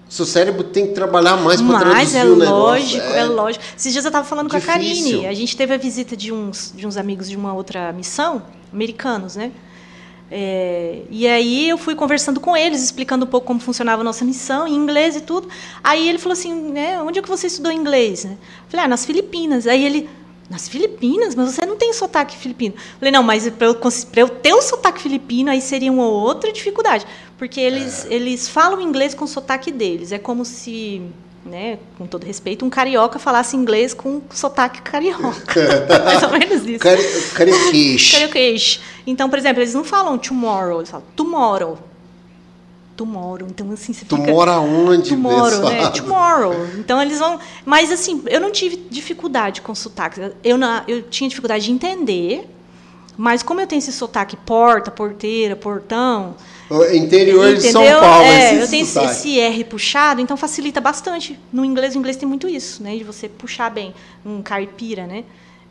Seu 0.10 0.26
cérebro 0.26 0.64
tem 0.64 0.88
que 0.88 0.94
trabalhar 0.94 1.38
mais 1.38 1.62
para 1.62 1.86
Mas 1.86 2.12
traduzir 2.12 2.18
é 2.18 2.26
o 2.26 2.36
negócio. 2.36 2.58
lógico, 2.58 3.06
é. 3.14 3.24
lógico. 3.26 3.64
Esses 3.78 3.94
dias 3.94 4.04
eu 4.04 4.10
estava 4.10 4.28
falando 4.28 4.50
com 4.50 4.56
a 4.56 4.60
Difícil. 4.60 5.04
Karine. 5.04 5.28
A 5.28 5.34
gente 5.36 5.56
teve 5.56 5.72
a 5.72 5.78
visita 5.78 6.18
de 6.18 6.34
uns, 6.34 6.74
de 6.76 6.88
uns 6.88 6.98
amigos 6.98 7.30
de 7.30 7.38
uma 7.38 7.54
outra 7.54 7.94
missão, 7.94 8.42
americanos, 8.74 9.36
né? 9.36 9.52
É, 10.32 11.02
e 11.10 11.28
aí 11.28 11.70
eu 11.70 11.78
fui 11.78 11.96
conversando 11.96 12.40
com 12.40 12.56
eles, 12.58 12.84
explicando 12.84 13.26
um 13.26 13.28
pouco 13.28 13.48
como 13.48 13.60
funcionava 13.60 14.02
a 14.02 14.04
nossa 14.04 14.24
missão, 14.26 14.68
em 14.68 14.76
inglês 14.76 15.16
e 15.16 15.22
tudo. 15.22 15.48
Aí 15.84 16.08
ele 16.08 16.18
falou 16.18 16.34
assim, 16.34 16.54
né, 16.54 17.02
onde 17.02 17.20
é 17.20 17.22
que 17.22 17.30
você 17.30 17.48
estudou 17.48 17.72
inglês? 17.72 18.26
né? 18.26 18.38
Falei, 18.68 18.86
ah, 18.86 18.90
nas 18.90 19.06
Filipinas. 19.06 19.66
Aí 19.68 19.84
ele, 19.84 20.10
nas 20.50 20.68
Filipinas? 20.68 21.36
Mas 21.36 21.54
você 21.54 21.66
não 21.66 21.78
tem 21.78 21.94
sotaque 21.94 22.38
filipino. 22.38 22.76
Falei, 22.98 23.12
não, 23.12 23.24
mas 23.24 23.48
para 23.50 23.68
eu, 23.68 23.76
pra 23.76 24.22
eu 24.22 24.30
ter 24.30 24.54
um 24.54 24.62
sotaque 24.62 25.02
filipino, 25.02 25.52
aí 25.52 25.62
seria 25.62 25.92
uma 25.92 26.08
outra 26.08 26.52
dificuldade. 26.52 27.06
Porque 27.38 27.60
eles, 27.60 28.06
eles 28.10 28.50
falam 28.50 28.82
inglês 28.82 29.14
com 29.14 29.26
o 29.26 29.28
sotaque 29.28 29.72
deles. 29.72 30.12
É 30.12 30.18
como 30.18 30.44
se, 30.44 31.02
né, 31.46 31.80
com 31.98 32.06
todo 32.06 32.26
respeito, 32.26 32.66
um 32.66 32.70
carioca 32.70 33.20
falasse 33.20 33.56
inglês 33.56 33.94
com 33.94 34.22
sotaque 34.30 34.82
carioca. 34.82 35.88
Mais 36.06 36.24
ou 36.24 36.32
menos 36.32 36.66
isso. 36.66 36.80
Cari. 36.80 37.04
Carioquês. 38.12 38.82
Então, 39.06 39.30
por 39.30 39.40
exemplo, 39.40 39.62
eles 39.62 39.74
não 39.74 39.84
falam 39.84 40.18
tomorrow, 40.18 40.80
eles 40.80 40.90
falam 40.90 41.06
tomorrow. 41.16 41.78
Tomorrow. 43.00 43.48
Então, 43.50 43.72
assim, 43.72 43.94
você 43.94 44.04
Tu 44.04 44.18
fica... 44.18 44.30
mora 44.30 44.60
onde, 44.60 45.12
Tomorrow, 45.12 45.70
né? 45.70 45.90
Tomorrow. 45.92 46.54
Então 46.78 47.02
eles 47.02 47.18
vão. 47.18 47.40
Mas 47.64 47.94
assim, 47.94 48.22
eu 48.28 48.42
não 48.42 48.52
tive 48.52 48.76
dificuldade 48.90 49.62
com 49.62 49.74
sotaque. 49.74 50.20
Eu, 50.44 50.58
não, 50.58 50.84
eu 50.86 51.04
tinha 51.04 51.30
dificuldade 51.30 51.64
de 51.64 51.72
entender, 51.72 52.46
mas 53.16 53.42
como 53.42 53.62
eu 53.62 53.68
tenho 53.68 53.80
esse 53.80 53.94
sotaque 53.94 54.36
porta, 54.36 54.92
porteira, 54.92 55.56
portão. 55.56 56.36
Interior 56.94 57.56
de 57.56 57.72
São 57.72 57.82
entendeu? 57.82 58.02
Paulo, 58.02 58.26
é, 58.26 58.54
esse 58.54 58.62
eu 58.62 58.68
tenho 58.68 58.86
sotaque. 58.86 59.12
esse 59.14 59.40
R 59.40 59.64
puxado, 59.64 60.20
então 60.20 60.36
facilita 60.36 60.82
bastante. 60.82 61.40
No 61.54 61.64
inglês, 61.64 61.96
o 61.96 62.00
inglês 62.00 62.18
tem 62.18 62.28
muito 62.28 62.50
isso, 62.50 62.84
né? 62.84 62.98
De 62.98 63.04
você 63.06 63.30
puxar 63.30 63.72
bem 63.72 63.94
um 64.26 64.42
caipira, 64.42 65.08
né? 65.08 65.24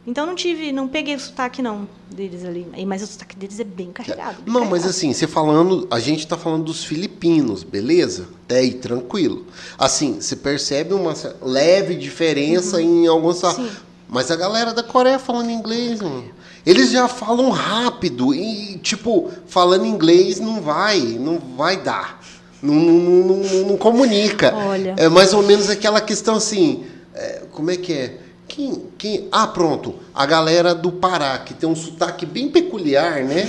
Então 0.08 0.24
não 0.24 0.34
tive, 0.34 0.72
não 0.72 0.88
peguei 0.88 1.14
o 1.14 1.20
sotaque 1.20 1.60
não 1.60 1.86
deles 2.10 2.42
ali, 2.42 2.66
mas 2.86 3.02
o 3.02 3.06
sotaque 3.06 3.36
deles 3.36 3.60
é 3.60 3.64
bem 3.64 3.92
carregado. 3.92 4.42
bem 4.42 4.52
Não, 4.54 4.60
mas 4.62 4.70
carregado. 4.70 4.90
assim, 4.90 5.12
você 5.12 5.26
falando, 5.26 5.86
a 5.90 6.00
gente 6.00 6.26
tá 6.26 6.36
falando 6.38 6.64
dos 6.64 6.82
filipinos, 6.82 7.62
beleza? 7.62 8.26
Até 8.44 8.60
aí, 8.60 8.72
tranquilo. 8.72 9.44
Assim, 9.76 10.14
você 10.18 10.34
percebe 10.34 10.94
uma 10.94 11.12
leve 11.42 11.94
diferença 11.94 12.80
em 12.80 13.06
alguns. 13.06 13.42
Uhum. 13.42 13.50
Sim. 13.52 13.70
Mas 14.08 14.30
a 14.30 14.36
galera 14.36 14.72
da 14.72 14.82
Coreia 14.82 15.18
falando 15.18 15.50
inglês, 15.50 16.00
mano. 16.00 16.24
Eles 16.64 16.90
já 16.90 17.06
falam 17.06 17.50
rápido 17.50 18.34
e, 18.34 18.78
tipo, 18.78 19.30
falando 19.46 19.84
inglês 19.84 20.40
não 20.40 20.62
vai, 20.62 20.98
não 21.00 21.38
vai 21.38 21.76
dar. 21.76 22.18
Não, 22.62 22.74
não, 22.74 22.94
não- 23.26 23.36
não- 23.36 23.66
não 23.68 23.76
comunica. 23.76 24.54
Olha. 24.54 24.94
É 24.96 25.08
mais 25.10 25.34
ou 25.34 25.42
menos 25.42 25.68
aquela 25.68 26.00
questão 26.00 26.36
assim. 26.36 26.84
é, 27.14 27.42
como 27.52 27.70
é 27.70 27.76
que 27.76 27.92
é? 27.92 28.18
Quem, 28.48 28.84
quem, 28.96 29.28
ah, 29.30 29.46
pronto. 29.46 29.94
A 30.14 30.24
galera 30.24 30.74
do 30.74 30.90
Pará, 30.90 31.38
que 31.38 31.52
tem 31.52 31.68
um 31.68 31.76
sotaque 31.76 32.24
bem 32.24 32.48
peculiar, 32.48 33.22
né? 33.22 33.46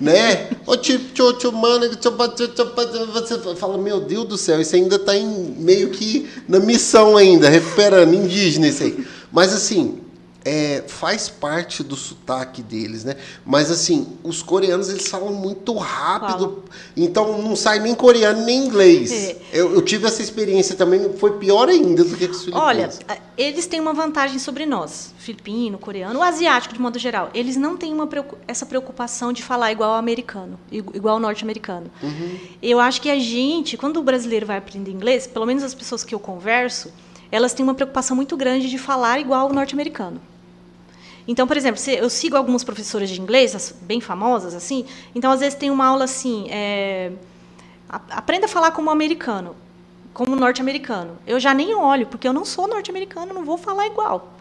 né? 0.00 0.50
Você 0.66 0.98
fala, 3.56 3.78
meu 3.78 4.00
Deus 4.00 4.26
do 4.26 4.36
céu, 4.36 4.60
isso 4.60 4.74
ainda 4.74 4.98
tá 4.98 5.16
em, 5.16 5.54
meio 5.56 5.90
que 5.90 6.28
na 6.48 6.58
missão 6.58 7.16
ainda, 7.16 7.48
recuperando, 7.48 8.12
indígena 8.12 8.66
isso 8.66 8.82
aí. 8.82 9.06
Mas 9.32 9.54
assim, 9.54 10.00
é, 10.44 10.82
faz 10.88 11.28
parte 11.28 11.82
do 11.82 11.94
sotaque 11.96 12.62
deles, 12.62 13.04
né? 13.04 13.16
Mas 13.44 13.70
assim, 13.70 14.06
os 14.24 14.42
coreanos 14.42 14.88
eles 14.88 15.06
falam 15.08 15.32
muito 15.34 15.74
rápido, 15.76 16.64
então 16.96 17.42
não 17.42 17.54
sai 17.54 17.78
nem 17.78 17.94
coreano 17.94 18.44
nem 18.44 18.64
inglês. 18.66 19.12
É. 19.12 19.36
Eu, 19.52 19.74
eu 19.74 19.82
tive 19.82 20.06
essa 20.06 20.22
experiência 20.22 20.74
também, 20.76 21.12
foi 21.18 21.38
pior 21.38 21.68
ainda 21.68 22.02
do 22.04 22.16
que 22.16 22.24
os 22.24 22.38
filipinos. 22.40 22.62
Olha, 22.66 22.90
a- 23.08 23.18
eles 23.36 23.66
têm 23.66 23.80
uma 23.80 23.92
vantagem 23.92 24.38
sobre 24.38 24.64
nós, 24.64 25.12
filipino, 25.18 25.76
coreano, 25.78 26.18
o 26.20 26.22
asiático 26.22 26.72
de 26.74 26.80
modo 26.80 26.98
geral. 26.98 27.30
Eles 27.34 27.56
não 27.56 27.76
têm 27.76 27.92
uma 27.92 28.08
essa 28.48 28.64
preocupação 28.64 29.32
de 29.32 29.42
falar 29.42 29.70
igual 29.72 29.90
ao 29.92 29.96
americano, 29.98 30.58
igu- 30.72 30.92
igual 30.96 31.14
ao 31.16 31.20
norte-americano. 31.20 31.90
Eu 32.62 32.80
acho 32.80 33.00
que 33.00 33.10
a 33.10 33.18
gente, 33.18 33.76
quando 33.76 33.98
o 33.98 34.02
brasileiro 34.02 34.46
vai 34.46 34.56
aprender 34.58 34.90
inglês, 34.90 35.26
pelo 35.26 35.44
menos 35.46 35.62
as 35.62 35.74
pessoas 35.74 36.02
que 36.02 36.14
eu 36.14 36.18
converso, 36.18 36.90
elas 37.30 37.52
têm 37.52 37.62
uma 37.62 37.74
preocupação 37.74 38.16
muito 38.16 38.36
grande 38.36 38.68
de 38.68 38.78
falar 38.78 39.20
igual 39.20 39.48
ao 39.48 39.52
norte-americano. 39.52 40.20
Então, 41.28 41.46
por 41.46 41.56
exemplo, 41.56 41.80
eu 41.88 42.10
sigo 42.10 42.36
algumas 42.36 42.64
professoras 42.64 43.08
de 43.08 43.20
inglês, 43.20 43.74
bem 43.82 44.00
famosas, 44.00 44.54
assim, 44.54 44.84
então 45.14 45.30
às 45.30 45.40
vezes 45.40 45.56
tem 45.56 45.70
uma 45.70 45.86
aula 45.86 46.04
assim, 46.04 46.46
é, 46.50 47.12
aprenda 47.88 48.46
a 48.46 48.48
falar 48.48 48.72
como 48.72 48.90
americano, 48.90 49.54
como 50.12 50.34
norte-americano. 50.34 51.18
Eu 51.26 51.38
já 51.38 51.54
nem 51.54 51.74
olho, 51.74 52.06
porque 52.06 52.26
eu 52.26 52.32
não 52.32 52.44
sou 52.44 52.66
norte-americano, 52.66 53.32
não 53.32 53.44
vou 53.44 53.56
falar 53.56 53.86
igual. 53.86 54.32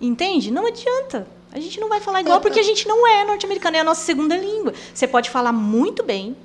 Entende? 0.00 0.50
Não 0.50 0.66
adianta. 0.66 1.26
A 1.52 1.60
gente 1.60 1.78
não 1.80 1.88
vai 1.88 2.00
falar 2.00 2.20
igual 2.20 2.40
porque 2.40 2.60
a 2.60 2.62
gente 2.62 2.86
não 2.88 3.06
é 3.06 3.24
norte-americano, 3.24 3.76
é 3.76 3.80
a 3.80 3.84
nossa 3.84 4.02
segunda 4.02 4.36
língua. 4.36 4.72
Você 4.94 5.06
pode 5.06 5.28
falar 5.28 5.52
muito 5.52 6.02
bem, 6.02 6.36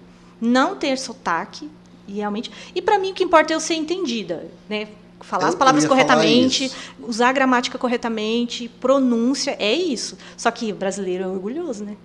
não 0.41 0.76
ter 0.76 0.98
sotaque, 0.98 1.70
e 2.08 2.13
realmente. 2.13 2.52
E 2.74 2.82
para 2.82 2.98
mim 2.98 3.12
o 3.12 3.13
que 3.13 3.24
importa 3.24 3.54
é 3.54 3.56
eu 3.56 3.60
ser 3.60 3.76
entendida, 3.76 4.50
né? 4.68 4.88
Falar 5.28 5.44
Eu- 5.46 5.50
as 5.50 5.56
palavras 5.56 5.86
corretamente, 5.86 6.72
usar 7.02 7.30
a 7.30 7.34
gramática 7.34 7.78
corretamente, 7.78 8.70
pronúncia, 8.80 9.56
é 9.60 9.74
isso. 9.74 10.18
Só 10.38 10.52
que 10.52 10.72
brasileiro 10.72 11.24
é 11.24 11.28
orgulhoso, 11.28 11.84
né? 11.84 11.96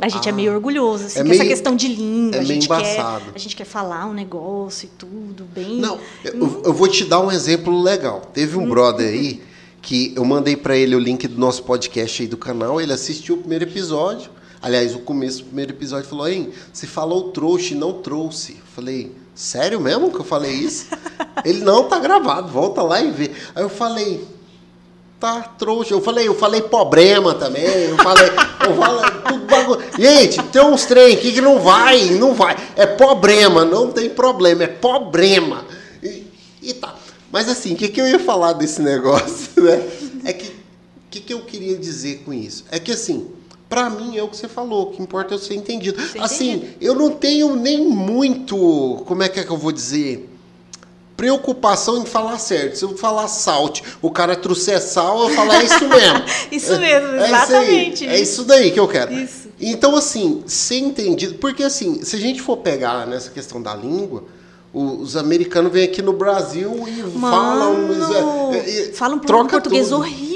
A 0.00 0.08
gente 0.08 0.26
é 0.28 0.32
Ah. 0.32 0.34
meio 0.34 0.52
orgulhoso, 0.54 1.04
assim, 1.06 1.18
É 1.18 1.22
com 1.22 1.28
meio- 1.28 1.40
essa 1.40 1.48
questão 1.48 1.76
de 1.76 1.86
língua. 1.88 2.36
é 2.36 2.40
a, 2.40 2.42
meio 2.42 2.54
gente 2.54 2.68
quer, 2.68 3.00
a 3.34 3.38
gente 3.38 3.54
quer 3.56 3.64
falar 3.64 4.06
um 4.06 4.12
negócio 4.12 4.86
e 4.86 4.88
tudo, 4.98 5.44
bem. 5.54 5.76
Não, 5.80 5.98
eu, 6.24 6.62
eu 6.64 6.72
vou 6.72 6.88
te 6.88 7.04
dar 7.04 7.20
um 7.20 7.30
exemplo 7.30 7.80
legal. 7.82 8.20
Teve 8.32 8.56
um 8.56 8.68
brother 8.68 9.06
aí 9.08 9.42
que 9.80 10.12
eu 10.16 10.24
mandei 10.24 10.56
pra 10.56 10.76
ele 10.76 10.94
o 10.96 10.98
link 10.98 11.26
do 11.28 11.38
nosso 11.38 11.62
podcast 11.64 12.22
aí 12.22 12.28
do 12.28 12.36
canal, 12.36 12.80
ele 12.80 12.92
assistiu 12.92 13.34
o 13.34 13.38
primeiro 13.38 13.64
episódio. 13.64 14.30
Aliás, 14.60 14.94
o 14.94 15.00
começo 15.00 15.38
do 15.40 15.46
primeiro 15.46 15.72
episódio 15.72 16.08
falou: 16.08 16.28
"Hein, 16.28 16.50
você 16.72 16.86
falou 16.86 17.30
trouxe, 17.32 17.74
não 17.74 17.92
trouxe". 17.94 18.52
Eu 18.52 18.66
falei: 18.74 19.12
"Sério 19.34 19.80
mesmo 19.80 20.10
que 20.10 20.20
eu 20.20 20.24
falei 20.24 20.52
isso?" 20.52 20.86
ele 21.44 21.62
não 21.64 21.84
tá 21.84 21.98
gravado, 21.98 22.48
volta 22.48 22.82
lá 22.82 23.00
e 23.00 23.10
vê. 23.10 23.30
Aí 23.54 23.62
eu 23.62 23.68
falei: 23.68 24.26
Tá, 25.22 25.40
trouxa. 25.40 25.94
Eu 25.94 26.00
falei, 26.00 26.26
eu 26.26 26.34
falei 26.34 26.62
problema 26.62 27.32
também. 27.32 27.62
Eu 27.62 27.96
falei, 27.96 28.28
eu 28.28 28.74
falei 28.74 29.10
tudo 29.28 29.46
bagulho. 29.46 29.80
Gente, 29.96 30.42
tem 30.48 30.62
uns 30.62 30.84
trem 30.84 31.14
aqui 31.14 31.30
que 31.30 31.40
não 31.40 31.60
vai, 31.60 32.06
não 32.10 32.34
vai. 32.34 32.56
É 32.74 32.86
problema, 32.86 33.64
não 33.64 33.92
tem 33.92 34.10
problema, 34.10 34.64
é 34.64 34.66
problema. 34.66 35.64
E, 36.02 36.26
e 36.60 36.74
tá. 36.74 36.96
Mas 37.30 37.48
assim, 37.48 37.74
o 37.74 37.76
que, 37.76 37.88
que 37.88 38.00
eu 38.00 38.08
ia 38.08 38.18
falar 38.18 38.54
desse 38.54 38.82
negócio, 38.82 39.62
né? 39.62 39.88
É 40.24 40.32
que 40.32 40.48
o 40.48 41.10
que, 41.12 41.20
que 41.20 41.32
eu 41.32 41.42
queria 41.42 41.78
dizer 41.78 42.22
com 42.24 42.32
isso? 42.32 42.64
É 42.68 42.80
que 42.80 42.90
assim, 42.90 43.30
Pra 43.72 43.88
mim 43.88 44.18
é 44.18 44.22
o 44.22 44.28
que 44.28 44.36
você 44.36 44.48
falou, 44.48 44.82
o 44.82 44.86
que 44.90 45.00
importa 45.00 45.32
é 45.32 45.34
eu 45.34 45.38
ser 45.38 45.54
entendido. 45.54 45.98
Ser 45.98 46.20
assim, 46.20 46.50
entendido. 46.50 46.76
eu 46.78 46.94
não 46.94 47.10
tenho 47.12 47.56
nem 47.56 47.86
muito, 47.86 49.02
como 49.06 49.22
é 49.22 49.30
que 49.30 49.40
é 49.40 49.44
que 49.44 49.50
eu 49.50 49.56
vou 49.56 49.72
dizer? 49.72 50.28
Preocupação 51.16 52.02
em 52.02 52.04
falar 52.04 52.38
certo. 52.38 52.76
Se 52.76 52.84
eu 52.84 52.94
falar 52.98 53.28
salt, 53.28 53.80
o 54.02 54.10
cara 54.10 54.36
trouxer 54.36 54.78
sal, 54.78 55.22
eu 55.22 55.30
falar 55.30 55.62
é 55.62 55.64
isso 55.64 55.88
mesmo. 55.88 56.22
Isso 56.52 56.78
mesmo, 56.78 57.08
É 57.14 57.24
isso 57.24 57.24
aí, 57.24 57.30
exatamente. 57.32 58.06
É 58.06 58.20
isso 58.20 58.44
daí 58.44 58.70
que 58.72 58.78
eu 58.78 58.86
quero. 58.86 59.14
Isso. 59.14 59.48
Então, 59.58 59.96
assim, 59.96 60.42
ser 60.46 60.76
entendido. 60.76 61.36
Porque, 61.36 61.62
assim, 61.62 62.04
se 62.04 62.14
a 62.16 62.18
gente 62.18 62.42
for 62.42 62.58
pegar 62.58 63.06
nessa 63.06 63.30
questão 63.30 63.62
da 63.62 63.74
língua, 63.74 64.24
os 64.74 65.16
americanos 65.16 65.72
vêm 65.72 65.84
aqui 65.84 66.02
no 66.02 66.12
Brasil 66.12 66.86
e 66.86 67.18
falam. 67.18 67.88
Mano, 67.88 68.54
é, 68.54 68.58
é, 68.58 68.88
é, 68.88 68.92
falam 68.92 69.16
um 69.16 69.20
troca 69.20 69.52
português 69.52 69.88
tudo. 69.88 70.00
horrível. 70.00 70.31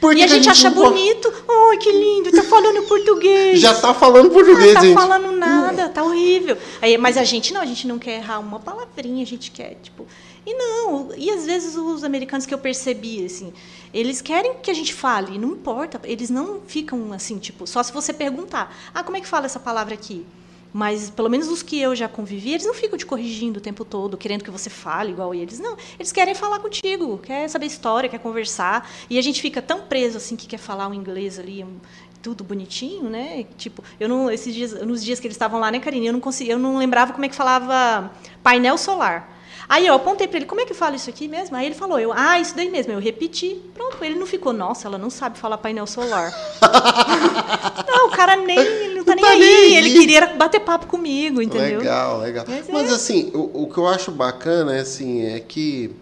Por 0.00 0.14
que 0.14 0.20
e 0.20 0.24
a 0.24 0.26
que 0.26 0.32
a 0.32 0.36
gente, 0.36 0.44
gente 0.44 0.52
acha 0.52 0.70
não 0.70 0.82
bonito. 0.82 1.32
Ai, 1.48 1.76
que 1.76 1.92
lindo, 1.92 2.32
tá 2.32 2.42
falando 2.42 2.82
português. 2.86 3.60
Já 3.60 3.74
tá 3.74 3.92
falando 3.92 4.30
português, 4.30 4.68
não 4.68 4.74
tá 4.74 4.80
gente. 4.80 4.94
falando 4.94 5.32
nada, 5.32 5.88
tá 5.88 6.02
horrível. 6.02 6.56
Aí, 6.80 6.96
mas 6.96 7.16
a 7.18 7.24
gente 7.24 7.52
não, 7.52 7.60
a 7.60 7.66
gente 7.66 7.86
não 7.86 7.98
quer 7.98 8.16
errar 8.16 8.38
uma 8.38 8.58
palavrinha, 8.58 9.22
a 9.22 9.26
gente 9.26 9.50
quer, 9.50 9.76
tipo. 9.82 10.06
E 10.46 10.54
não, 10.54 11.10
e 11.16 11.30
às 11.30 11.44
vezes 11.44 11.76
os 11.76 12.02
americanos 12.02 12.46
que 12.46 12.54
eu 12.54 12.58
percebi, 12.58 13.24
assim, 13.24 13.52
eles 13.92 14.22
querem 14.22 14.54
que 14.62 14.70
a 14.70 14.74
gente 14.74 14.94
fale, 14.94 15.38
não 15.38 15.50
importa, 15.50 16.00
eles 16.04 16.30
não 16.30 16.60
ficam 16.66 17.12
assim, 17.12 17.38
tipo, 17.38 17.66
só 17.66 17.82
se 17.82 17.92
você 17.92 18.12
perguntar, 18.12 18.74
ah, 18.94 19.04
como 19.04 19.18
é 19.18 19.20
que 19.20 19.28
fala 19.28 19.44
essa 19.44 19.60
palavra 19.60 19.92
aqui? 19.92 20.24
Mas, 20.72 21.10
pelo 21.10 21.28
menos 21.28 21.48
os 21.48 21.62
que 21.62 21.80
eu 21.80 21.94
já 21.96 22.08
convivi, 22.08 22.52
eles 22.52 22.64
não 22.66 22.74
ficam 22.74 22.96
te 22.96 23.04
corrigindo 23.04 23.58
o 23.58 23.60
tempo 23.60 23.84
todo, 23.84 24.16
querendo 24.16 24.44
que 24.44 24.50
você 24.50 24.70
fale 24.70 25.10
igual 25.10 25.34
eles. 25.34 25.58
Não, 25.58 25.76
eles 25.98 26.12
querem 26.12 26.34
falar 26.34 26.60
contigo, 26.60 27.18
quer 27.18 27.48
saber 27.48 27.66
história, 27.66 28.08
quer 28.08 28.18
conversar. 28.20 28.88
E 29.08 29.18
a 29.18 29.22
gente 29.22 29.42
fica 29.42 29.60
tão 29.60 29.80
preso, 29.82 30.16
assim, 30.16 30.36
que 30.36 30.46
quer 30.46 30.58
falar 30.58 30.86
um 30.88 30.94
inglês 30.94 31.38
ali, 31.38 31.64
um- 31.64 31.78
tudo 32.22 32.44
bonitinho, 32.44 33.08
né? 33.10 33.46
Tipo, 33.56 33.82
eu 33.98 34.08
não, 34.08 34.30
esses 34.30 34.54
dias, 34.54 34.72
nos 34.86 35.02
dias 35.02 35.18
que 35.18 35.26
eles 35.26 35.34
estavam 35.34 35.58
lá, 35.58 35.70
né, 35.70 35.80
Karine, 35.80 36.06
eu 36.06 36.12
não 36.12 36.20
conseguia, 36.20 36.52
eu 36.52 36.58
não 36.58 36.76
lembrava 36.76 37.12
como 37.12 37.24
é 37.24 37.28
que 37.28 37.34
falava 37.34 38.10
painel 38.42 38.76
solar. 38.78 39.39
Aí 39.70 39.86
eu 39.86 39.94
apontei 39.94 40.26
para 40.26 40.38
ele, 40.38 40.46
como 40.46 40.60
é 40.60 40.64
que 40.64 40.74
fala 40.74 40.96
isso 40.96 41.08
aqui 41.08 41.28
mesmo? 41.28 41.54
Aí 41.54 41.64
ele 41.64 41.76
falou, 41.76 41.96
eu, 41.96 42.12
ah, 42.12 42.40
isso 42.40 42.56
daí 42.56 42.68
mesmo. 42.68 42.92
Eu 42.92 42.98
repeti, 42.98 43.56
pronto. 43.72 44.04
Ele 44.04 44.16
não 44.16 44.26
ficou, 44.26 44.52
nossa, 44.52 44.88
ela 44.88 44.98
não 44.98 45.08
sabe 45.08 45.38
falar 45.38 45.58
painel 45.58 45.86
solar. 45.86 46.32
não, 47.86 48.08
o 48.08 48.10
cara 48.10 48.34
nem, 48.34 48.58
ele 48.58 48.94
não 48.96 49.04
tá, 49.04 49.14
nem, 49.14 49.24
tá 49.24 49.30
aí. 49.30 49.38
nem 49.38 49.48
aí. 49.48 49.76
Ele 49.76 49.92
queria 49.92 50.26
bater 50.34 50.58
papo 50.58 50.88
comigo, 50.88 51.40
entendeu? 51.40 51.78
Legal, 51.78 52.18
legal. 52.18 52.44
Mas 52.48 52.68
Mas, 52.68 52.90
é. 52.90 52.94
assim, 52.96 53.30
o, 53.32 53.62
o 53.62 53.72
que 53.72 53.78
eu 53.78 53.86
acho 53.86 54.10
bacana 54.10 54.74
é 54.74 54.80
assim, 54.80 55.24
é 55.24 55.38
que 55.38 55.94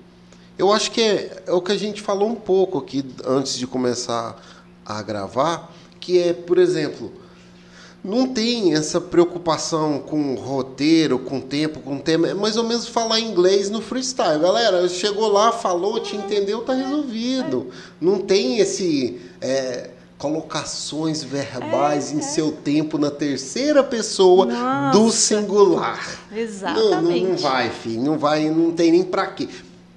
eu 0.56 0.72
acho 0.72 0.90
que 0.90 1.02
é, 1.02 1.42
é 1.48 1.52
o 1.52 1.60
que 1.60 1.70
a 1.70 1.76
gente 1.76 2.00
falou 2.00 2.26
um 2.26 2.36
pouco 2.36 2.78
aqui 2.78 3.04
antes 3.22 3.58
de 3.58 3.66
começar 3.66 4.42
a 4.82 5.02
gravar, 5.02 5.70
que 6.00 6.18
é, 6.18 6.32
por 6.32 6.56
exemplo, 6.56 7.12
não 8.04 8.28
tem 8.28 8.74
essa 8.74 9.00
preocupação 9.00 9.98
com 9.98 10.34
roteiro, 10.34 11.18
com 11.18 11.40
tempo, 11.40 11.80
com 11.80 11.98
tema. 11.98 12.28
É 12.28 12.34
mais 12.34 12.56
ou 12.56 12.64
menos 12.64 12.86
falar 12.86 13.20
inglês 13.20 13.68
no 13.70 13.80
freestyle. 13.80 14.40
Galera, 14.40 14.88
chegou 14.88 15.28
lá, 15.30 15.52
falou, 15.52 16.00
te 16.00 16.16
entendeu, 16.16 16.60
tá 16.60 16.74
resolvido. 16.74 17.68
Não 18.00 18.18
tem 18.18 18.58
esse. 18.58 19.20
é, 19.40 19.90
colocações 20.18 21.22
verbais 21.22 22.12
em 22.12 22.20
seu 22.20 22.50
tempo 22.50 22.98
na 22.98 23.10
terceira 23.10 23.84
pessoa 23.84 24.46
do 24.92 25.04
Nossa. 25.04 25.16
singular. 25.16 26.18
Exatamente. 26.34 26.80
Não, 26.90 27.02
não, 27.02 27.30
não 27.30 27.36
vai, 27.36 27.70
filho. 27.70 28.02
Não 28.02 28.18
vai, 28.18 28.50
não 28.50 28.72
tem 28.72 28.90
nem 28.90 29.04
pra 29.04 29.28
quê. 29.28 29.48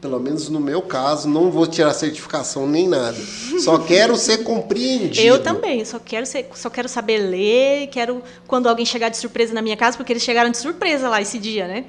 Pelo 0.01 0.19
menos 0.19 0.49
no 0.49 0.59
meu 0.59 0.81
caso, 0.81 1.29
não 1.29 1.51
vou 1.51 1.67
tirar 1.67 1.93
certificação 1.93 2.65
nem 2.67 2.87
nada. 2.87 3.17
Só 3.59 3.77
quero 3.77 4.15
ser 4.17 4.39
compreendido. 4.39 5.25
Eu 5.25 5.43
também, 5.43 5.85
só 5.85 5.99
quero, 5.99 6.25
ser, 6.25 6.49
só 6.55 6.71
quero 6.71 6.89
saber 6.89 7.19
ler, 7.19 7.87
quero 7.87 8.23
quando 8.47 8.67
alguém 8.67 8.83
chegar 8.83 9.09
de 9.09 9.17
surpresa 9.17 9.53
na 9.53 9.61
minha 9.61 9.77
casa, 9.77 9.95
porque 9.95 10.11
eles 10.11 10.23
chegaram 10.23 10.49
de 10.49 10.57
surpresa 10.57 11.07
lá 11.07 11.21
esse 11.21 11.37
dia, 11.37 11.67
né? 11.67 11.85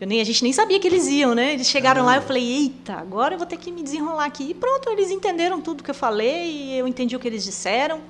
Eu 0.00 0.06
nem, 0.06 0.20
a 0.20 0.24
gente 0.24 0.42
nem 0.42 0.52
sabia 0.52 0.80
que 0.80 0.88
eles 0.88 1.06
iam, 1.06 1.34
né? 1.34 1.52
Eles 1.52 1.66
chegaram 1.66 2.06
lá, 2.06 2.16
eu 2.16 2.22
falei, 2.22 2.42
eita, 2.42 2.94
agora 2.94 3.34
eu 3.34 3.38
vou 3.38 3.46
ter 3.46 3.58
que 3.58 3.70
me 3.70 3.82
desenrolar 3.82 4.24
aqui. 4.24 4.50
E 4.50 4.54
pronto, 4.54 4.88
eles 4.88 5.10
entenderam 5.10 5.60
tudo 5.60 5.84
que 5.84 5.90
eu 5.90 5.94
falei, 5.94 6.72
eu 6.72 6.88
entendi 6.88 7.14
o 7.14 7.20
que 7.20 7.28
eles 7.28 7.44
disseram. 7.44 8.00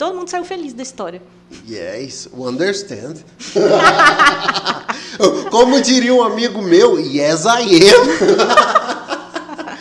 Todo 0.00 0.16
mundo 0.16 0.30
saiu 0.30 0.46
feliz 0.46 0.72
da 0.72 0.82
história. 0.82 1.20
Yes, 1.68 2.26
we 2.32 2.48
understand. 2.48 3.16
Como 5.50 5.78
diria 5.82 6.14
um 6.14 6.22
amigo 6.22 6.62
meu, 6.62 6.98
yes 6.98 7.44
I 7.44 7.90
am. 7.90 8.80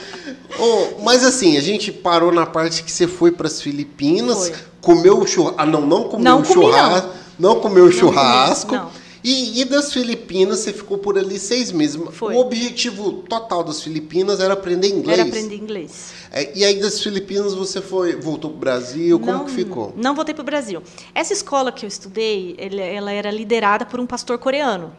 Oh, 0.61 1.01
mas 1.05 1.23
assim, 1.23 1.55
a 1.57 1.61
gente 1.61 1.89
parou 1.89 2.33
na 2.33 2.45
parte 2.45 2.83
que 2.83 2.91
você 2.91 3.07
foi 3.07 3.31
para 3.31 3.47
as 3.47 3.61
Filipinas, 3.61 4.49
Foi. 4.49 4.53
comeu 4.81 5.17
o 5.19 5.25
churrasco. 5.25 5.55
Ah, 5.57 5.65
não, 5.65 5.79
não 5.79 6.03
comeu 6.03 6.25
Não 6.25 6.41
o 6.41 6.43
comi, 6.43 6.53
não. 6.53 6.63
churrasco. 6.63 7.09
Não, 7.39 7.59
comeu 7.61 7.85
o 7.85 7.87
comi, 7.87 7.97
churrasco. 7.97 8.75
não. 8.75 8.91
E, 9.23 9.61
e 9.61 9.65
das 9.65 9.91
Filipinas, 9.91 10.59
você 10.59 10.71
ficou 10.73 10.97
por 10.97 11.17
ali 11.17 11.37
seis 11.37 11.71
meses. 11.71 11.99
Foi. 12.11 12.35
O 12.35 12.39
objetivo 12.39 13.23
total 13.23 13.63
das 13.63 13.81
Filipinas 13.81 14.39
era 14.39 14.53
aprender 14.53 14.87
inglês. 14.87 15.19
Era 15.19 15.27
aprender 15.27 15.55
inglês. 15.55 16.13
É, 16.31 16.57
e 16.57 16.63
aí 16.63 16.79
das 16.79 17.01
Filipinas 17.01 17.53
você 17.53 17.81
foi, 17.81 18.15
voltou 18.15 18.51
pro 18.51 18.59
Brasil, 18.59 19.19
como 19.19 19.31
não, 19.31 19.45
que 19.45 19.51
ficou? 19.51 19.93
Não 19.97 20.15
voltei 20.15 20.33
para 20.33 20.41
o 20.41 20.45
Brasil. 20.45 20.81
Essa 21.13 21.33
escola 21.33 21.71
que 21.71 21.85
eu 21.85 21.87
estudei, 21.87 22.55
ela 22.59 23.11
era 23.11 23.31
liderada 23.31 23.85
por 23.85 23.99
um 23.99 24.05
pastor 24.05 24.37
coreano. 24.37 24.93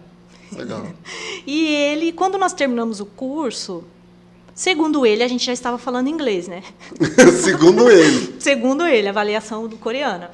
Legal. 0.53 0.87
E 1.47 1.69
ele, 1.69 2.13
quando 2.13 2.37
nós 2.37 2.53
terminamos 2.53 3.01
o 3.01 3.07
curso, 3.07 3.83
segundo 4.55 5.07
ele, 5.07 5.23
a 5.23 5.29
gente 5.29 5.45
já 5.45 5.55
estava 5.55 5.79
falando 5.79 6.09
inglês, 6.09 6.47
né? 6.47 6.63
Segundo 7.43 7.91
ele. 7.91 8.37
Segundo 8.39 8.87
ele, 8.87 9.09
avaliação 9.09 9.67
do 9.67 9.77
coreana. 9.79 10.31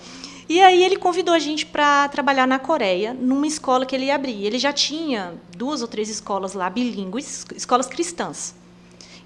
E 0.48 0.60
aí 0.60 0.84
ele 0.84 0.96
convidou 0.96 1.34
a 1.34 1.38
gente 1.40 1.66
para 1.66 2.08
trabalhar 2.08 2.46
na 2.46 2.58
Coreia, 2.58 3.12
numa 3.12 3.46
escola 3.46 3.84
que 3.84 3.96
ele 3.96 4.06
ia 4.06 4.14
abrir. 4.14 4.44
Ele 4.44 4.58
já 4.58 4.72
tinha 4.72 5.34
duas 5.56 5.82
ou 5.82 5.88
três 5.88 6.08
escolas 6.08 6.54
lá 6.54 6.70
bilíngues, 6.70 7.44
escolas 7.56 7.86
cristãs. 7.86 8.54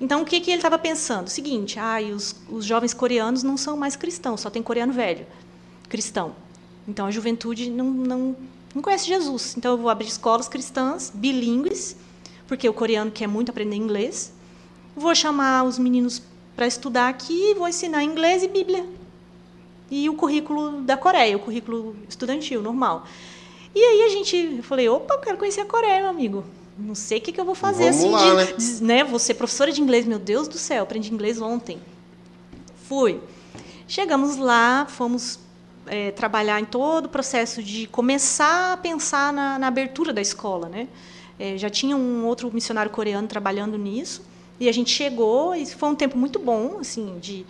Então 0.01 0.23
o 0.23 0.25
que, 0.25 0.41
que 0.41 0.51
ele 0.51 0.59
estava 0.59 0.79
pensando? 0.79 1.27
O 1.27 1.31
seguinte, 1.31 1.79
ai, 1.79 2.11
os, 2.11 2.35
os 2.49 2.65
jovens 2.65 2.95
coreanos 2.95 3.43
não 3.43 3.59
são 3.59 3.77
mais 3.77 3.97
cristãos, 3.97 4.41
só 4.41 4.49
tem 4.49 4.63
coreano 4.63 4.95
velho, 4.95 5.27
cristão. 5.91 6.35
Então 6.89 7.05
a 7.05 7.11
juventude 7.11 7.69
não, 7.69 7.85
não, 7.91 8.37
não 8.75 8.81
conhece 8.81 9.07
Jesus. 9.07 9.55
Então 9.59 9.73
eu 9.73 9.79
vou 9.79 9.91
abrir 9.91 10.09
escolas 10.09 10.49
cristãs 10.49 11.13
bilíngues, 11.15 11.97
porque 12.49 12.67
o 12.67 12.73
coreano 12.73 13.11
quer 13.11 13.27
muito 13.27 13.51
aprender 13.51 13.77
inglês. 13.77 14.33
Vou 14.97 15.15
chamar 15.15 15.65
os 15.65 15.79
meninos 15.79 16.23
para 16.57 16.67
estudar 16.67 17.11
aqui, 17.11 17.55
vou 17.55 17.69
ensinar 17.69 18.03
inglês 18.03 18.43
e 18.43 18.49
Bíblia. 18.49 19.00
E 19.91 20.09
o 20.09 20.15
currículo 20.15 20.83
da 20.83 20.97
Coreia, 20.97 21.37
o 21.37 21.41
currículo 21.41 21.97
estudantil, 22.09 22.63
normal. 22.63 23.05
E 23.75 23.81
aí 23.83 24.03
a 24.05 24.09
gente, 24.09 24.37
eu 24.59 24.63
falei, 24.63 24.89
opa, 24.89 25.15
eu 25.15 25.19
quero 25.21 25.37
conhecer 25.39 25.61
a 25.63 25.65
Coreia, 25.67 26.01
meu 26.01 26.09
amigo. 26.11 26.45
Não 26.79 26.95
sei 26.95 27.19
o 27.19 27.21
que, 27.21 27.33
que 27.33 27.41
eu 27.41 27.45
vou 27.45 27.55
fazer 27.55 27.91
Vamos 27.93 27.99
assim 27.99 28.11
lá, 28.11 28.31
de, 28.31 28.37
né? 28.37 28.53
de- 28.57 28.83
né? 29.13 29.19
Ser 29.19 29.35
professora 29.35 29.71
de 29.73 29.81
inglês, 29.83 30.07
meu 30.07 30.19
Deus 30.19 30.49
do 30.49 30.57
céu, 30.59 30.83
aprendi 30.85 31.13
inglês 31.13 31.41
ontem. 31.41 31.79
Fui. 32.89 33.21
Chegamos 33.87 34.37
lá, 34.37 34.87
fomos 34.89 35.39
é, 35.87 36.11
trabalhar 36.13 36.61
em 36.61 36.65
todo 36.65 37.07
o 37.07 37.09
processo 37.09 37.63
de 37.63 37.87
começar 37.89 38.73
a 38.75 38.77
pensar 38.77 39.33
na, 39.33 39.59
na 39.59 39.67
abertura 39.67 40.13
da 40.13 40.21
escola, 40.21 40.69
né? 40.69 40.89
É, 41.39 41.57
já 41.59 41.69
tinha 41.71 41.97
um 41.97 42.25
outro 42.27 42.53
missionário 42.53 42.91
coreano 42.91 43.27
trabalhando 43.27 43.77
nisso 43.79 44.23
e 44.59 44.69
a 44.69 44.73
gente 44.73 44.91
chegou 44.91 45.55
e 45.55 45.65
foi 45.67 45.89
um 45.89 45.95
tempo 45.95 46.17
muito 46.19 46.39
bom, 46.39 46.77
assim, 46.81 47.19
de 47.19 47.47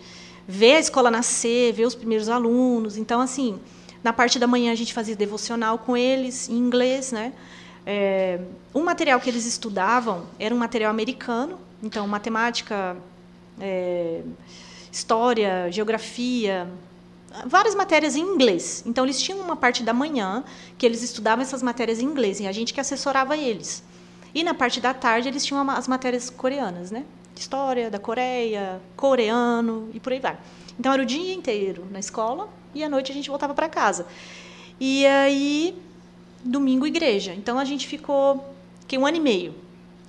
ver 0.51 0.75
a 0.75 0.79
escola 0.79 1.09
nascer, 1.09 1.71
ver 1.71 1.85
os 1.85 1.95
primeiros 1.95 2.27
alunos. 2.27 2.97
Então, 2.97 3.21
assim, 3.21 3.57
na 4.03 4.11
parte 4.11 4.37
da 4.37 4.45
manhã 4.45 4.71
a 4.73 4.75
gente 4.75 4.93
fazia 4.93 5.15
devocional 5.15 5.77
com 5.77 5.95
eles 5.95 6.49
em 6.49 6.57
inglês, 6.57 7.13
né? 7.13 7.31
É, 7.85 8.39
um 8.75 8.83
material 8.83 9.19
que 9.19 9.29
eles 9.29 9.45
estudavam 9.45 10.25
era 10.37 10.53
um 10.53 10.57
material 10.57 10.91
americano, 10.91 11.57
então 11.81 12.05
matemática, 12.07 12.97
é, 13.59 14.21
história, 14.91 15.71
geografia, 15.71 16.67
várias 17.45 17.73
matérias 17.73 18.17
em 18.17 18.21
inglês. 18.21 18.83
Então 18.85 19.05
eles 19.05 19.21
tinham 19.21 19.39
uma 19.39 19.55
parte 19.55 19.83
da 19.83 19.93
manhã 19.93 20.43
que 20.77 20.85
eles 20.85 21.01
estudavam 21.01 21.41
essas 21.41 21.63
matérias 21.63 22.01
em 22.01 22.05
inglês 22.05 22.41
e 22.41 22.45
a 22.45 22.51
gente 22.51 22.73
que 22.73 22.81
assessorava 22.81 23.37
eles. 23.37 23.83
E 24.35 24.43
na 24.43 24.53
parte 24.53 24.81
da 24.81 24.93
tarde 24.93 25.29
eles 25.29 25.45
tinham 25.45 25.67
as 25.69 25.87
matérias 25.87 26.29
coreanas, 26.29 26.91
né? 26.91 27.05
História 27.35 27.89
da 27.89 27.99
Coreia, 27.99 28.81
coreano 28.95 29.89
e 29.93 29.99
por 29.99 30.13
aí 30.13 30.19
vai. 30.19 30.37
Então 30.79 30.91
era 30.93 31.01
o 31.01 31.05
dia 31.05 31.33
inteiro 31.33 31.85
na 31.91 31.99
escola 31.99 32.49
e 32.73 32.83
à 32.83 32.89
noite 32.89 33.11
a 33.11 33.15
gente 33.15 33.29
voltava 33.29 33.53
para 33.53 33.67
casa. 33.69 34.05
E 34.79 35.05
aí 35.05 35.75
domingo 36.43 36.85
igreja. 36.87 37.33
Então 37.33 37.59
a 37.59 37.65
gente 37.65 37.87
ficou 37.87 38.53
que 38.87 38.97
um 38.97 39.05
ano 39.05 39.17
e 39.17 39.19
meio 39.19 39.55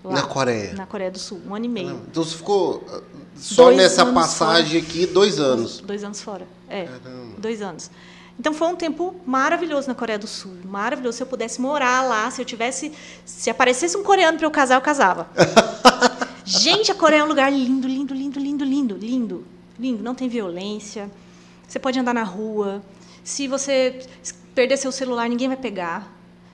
lá, 0.04 0.14
Na 0.14 0.22
Coreia. 0.22 0.74
na 0.74 0.86
Coreia 0.86 1.10
do 1.10 1.18
Sul, 1.18 1.40
um 1.46 1.54
ano 1.54 1.64
e 1.64 1.68
meio. 1.68 2.00
Então 2.10 2.24
você 2.24 2.36
ficou 2.36 2.76
uh, 2.76 3.02
só 3.36 3.64
Dois 3.64 3.76
nessa 3.76 4.06
passagem 4.06 4.80
aqui 4.80 5.06
dois 5.06 5.38
anos. 5.38 5.80
Dois 5.80 6.02
anos 6.02 6.20
fora. 6.20 6.46
É, 6.68 6.84
Caramba. 6.84 7.34
dois 7.38 7.62
anos. 7.62 7.90
Então 8.38 8.54
foi 8.54 8.66
um 8.68 8.76
tempo 8.76 9.14
maravilhoso 9.26 9.86
na 9.88 9.94
Coreia 9.94 10.18
do 10.18 10.26
Sul. 10.26 10.52
Maravilhoso. 10.64 11.18
Se 11.18 11.22
eu 11.22 11.26
pudesse 11.26 11.60
morar 11.60 12.02
lá, 12.02 12.30
se 12.30 12.40
eu 12.40 12.44
tivesse. 12.44 12.92
Se 13.24 13.50
aparecesse 13.50 13.96
um 13.96 14.02
coreano 14.02 14.38
para 14.38 14.46
eu 14.46 14.50
casar, 14.50 14.76
eu 14.76 14.80
casava. 14.80 15.28
Gente, 16.44 16.90
a 16.90 16.94
Coreia 16.94 17.20
é 17.20 17.24
um 17.24 17.28
lugar 17.28 17.52
lindo, 17.52 17.86
lindo, 17.86 18.14
lindo, 18.14 18.38
lindo, 18.38 18.64
lindo, 18.64 18.96
lindo. 18.96 19.46
Lindo. 19.78 20.02
Não 20.02 20.14
tem 20.14 20.28
violência. 20.28 21.10
Você 21.66 21.78
pode 21.78 21.98
andar 21.98 22.12
na 22.12 22.24
rua. 22.24 22.82
Se 23.24 23.46
você 23.46 24.06
perder 24.54 24.76
seu 24.76 24.92
celular, 24.92 25.28
ninguém 25.28 25.48
vai 25.48 25.56
pegar. 25.56 26.12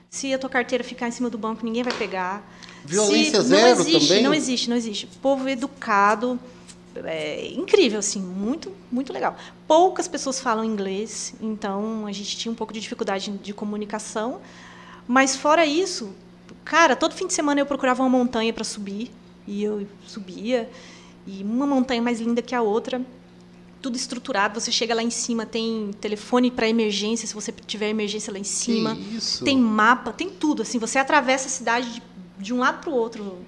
Se 0.09 0.33
a 0.33 0.39
tua 0.39 0.49
carteira 0.49 0.83
ficar 0.83 1.07
em 1.07 1.11
cima 1.11 1.29
do 1.29 1.37
banco, 1.37 1.65
ninguém 1.65 1.83
vai 1.83 1.93
pegar. 1.93 2.43
Violência 2.85 3.41
Se, 3.41 3.47
zero 3.47 3.61
não 3.61 3.81
existe, 3.81 4.07
também? 4.07 4.23
Não 4.23 4.33
existe, 4.33 4.69
não 4.69 4.77
existe. 4.77 5.07
Povo 5.21 5.47
educado, 5.47 6.39
é 7.03 7.47
incrível, 7.47 7.99
assim, 7.99 8.19
muito, 8.19 8.71
muito 8.91 9.13
legal. 9.13 9.35
Poucas 9.67 10.07
pessoas 10.07 10.39
falam 10.39 10.63
inglês, 10.63 11.33
então 11.41 12.07
a 12.07 12.11
gente 12.11 12.37
tinha 12.37 12.51
um 12.51 12.55
pouco 12.55 12.73
de 12.73 12.79
dificuldade 12.79 13.29
de 13.31 13.53
comunicação. 13.53 14.39
Mas 15.07 15.35
fora 15.35 15.65
isso, 15.65 16.13
cara, 16.63 16.95
todo 16.95 17.13
fim 17.13 17.27
de 17.27 17.33
semana 17.33 17.59
eu 17.59 17.65
procurava 17.65 18.01
uma 18.01 18.09
montanha 18.09 18.53
para 18.53 18.63
subir 18.63 19.11
e 19.49 19.63
eu 19.63 19.87
subia 20.05 20.69
e 21.25 21.43
uma 21.43 21.65
montanha 21.65 22.01
mais 22.01 22.21
linda 22.21 22.41
que 22.41 22.53
a 22.53 22.61
outra 22.61 23.01
tudo 23.81 23.95
estruturado. 23.95 24.59
Você 24.59 24.71
chega 24.71 24.93
lá 24.93 25.01
em 25.01 25.09
cima, 25.09 25.45
tem 25.45 25.91
telefone 25.99 26.51
para 26.51 26.67
emergência, 26.67 27.27
se 27.27 27.33
você 27.33 27.51
tiver 27.51 27.89
emergência 27.89 28.31
lá 28.31 28.39
em 28.39 28.43
cima. 28.43 28.95
Tem 29.45 29.57
mapa, 29.57 30.11
tem 30.11 30.29
tudo. 30.29 30.61
Assim, 30.61 30.77
você 30.77 30.99
atravessa 30.99 31.47
a 31.47 31.49
cidade 31.49 31.93
de, 31.93 32.01
de 32.37 32.53
um 32.53 32.59
lado 32.59 32.81
para 32.81 32.89
o 32.89 32.93
outro 32.93 33.39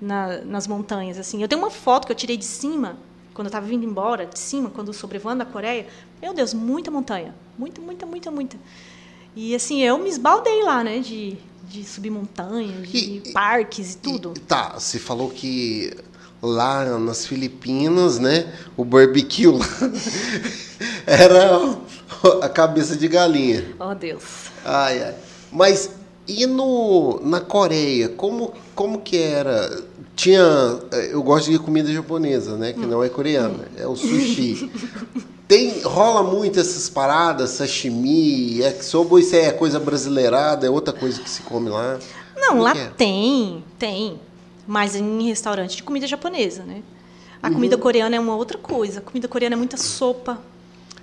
na, 0.00 0.38
nas 0.38 0.66
montanhas. 0.66 1.18
Assim, 1.18 1.42
eu 1.42 1.48
tenho 1.48 1.60
uma 1.60 1.70
foto 1.70 2.06
que 2.06 2.12
eu 2.12 2.16
tirei 2.16 2.36
de 2.36 2.44
cima 2.44 2.96
quando 3.34 3.46
eu 3.46 3.50
estava 3.50 3.66
vindo 3.66 3.84
embora, 3.84 4.26
de 4.26 4.38
cima, 4.38 4.70
quando 4.70 4.92
sobrevoando 4.92 5.42
a 5.42 5.46
Coreia. 5.46 5.86
Meu 6.20 6.34
Deus, 6.34 6.54
muita 6.54 6.90
montanha, 6.90 7.34
muita, 7.58 7.80
muita, 7.80 8.06
muita, 8.06 8.30
muita. 8.30 8.56
E 9.34 9.54
assim, 9.54 9.82
eu 9.82 9.96
me 9.98 10.08
esbaldei 10.08 10.62
lá, 10.62 10.82
né, 10.82 10.98
de, 10.98 11.36
de 11.70 11.84
subir 11.84 12.10
montanhas, 12.10 12.88
de 12.88 12.98
E- 12.98 13.32
parques 13.32 13.94
e 13.94 13.98
tudo. 13.98 14.34
E- 14.36 14.40
tá, 14.40 14.74
você 14.78 14.98
falou 14.98 15.30
que 15.30 15.94
lá 16.42 16.98
nas 16.98 17.26
Filipinas, 17.26 18.18
né, 18.18 18.52
o 18.76 18.84
barbecue 18.84 19.46
lá 19.46 19.66
era 21.06 21.76
a 22.42 22.48
cabeça 22.48 22.96
de 22.96 23.06
galinha. 23.08 23.64
Oh, 23.78 23.94
Deus. 23.94 24.22
Ai, 24.64 25.02
ai. 25.02 25.14
Mas 25.52 25.90
e 26.26 26.46
no, 26.46 27.20
na 27.24 27.40
Coreia, 27.40 28.08
como, 28.08 28.52
como 28.74 29.00
que 29.00 29.16
era? 29.18 29.82
Tinha. 30.14 30.42
eh, 30.92 31.10
Eu 31.12 31.22
gosto 31.22 31.50
de 31.50 31.58
comida 31.58 31.92
japonesa, 31.92 32.56
né? 32.56 32.72
Que 32.72 32.84
não 32.86 33.02
é 33.02 33.08
coreana, 33.08 33.64
é 33.76 33.86
o 33.86 33.96
sushi. 33.96 34.70
Tem, 35.50 35.80
rola 35.82 36.22
muito 36.22 36.60
essas 36.60 36.88
paradas, 36.88 37.50
sashimi, 37.50 38.58
yakisoba, 38.60 39.14
ou 39.14 39.18
isso 39.18 39.34
é 39.34 39.50
coisa 39.50 39.80
brasileirada, 39.80 40.64
é 40.64 40.70
outra 40.70 40.94
coisa 40.94 41.20
que 41.20 41.28
se 41.28 41.42
come 41.42 41.68
lá? 41.68 41.98
Não, 42.36 42.50
Como 42.50 42.62
lá 42.62 42.70
é? 42.76 42.86
tem, 42.96 43.64
tem. 43.76 44.20
Mas 44.64 44.94
em 44.94 45.26
restaurante 45.26 45.74
de 45.74 45.82
comida 45.82 46.06
japonesa, 46.06 46.62
né? 46.62 46.84
A 47.42 47.48
Uhum. 47.48 47.54
comida 47.54 47.76
coreana 47.76 48.14
é 48.14 48.20
uma 48.20 48.36
outra 48.36 48.58
coisa. 48.58 49.00
A 49.00 49.02
comida 49.02 49.26
coreana 49.26 49.56
é 49.56 49.58
muita 49.58 49.76
sopa, 49.76 50.38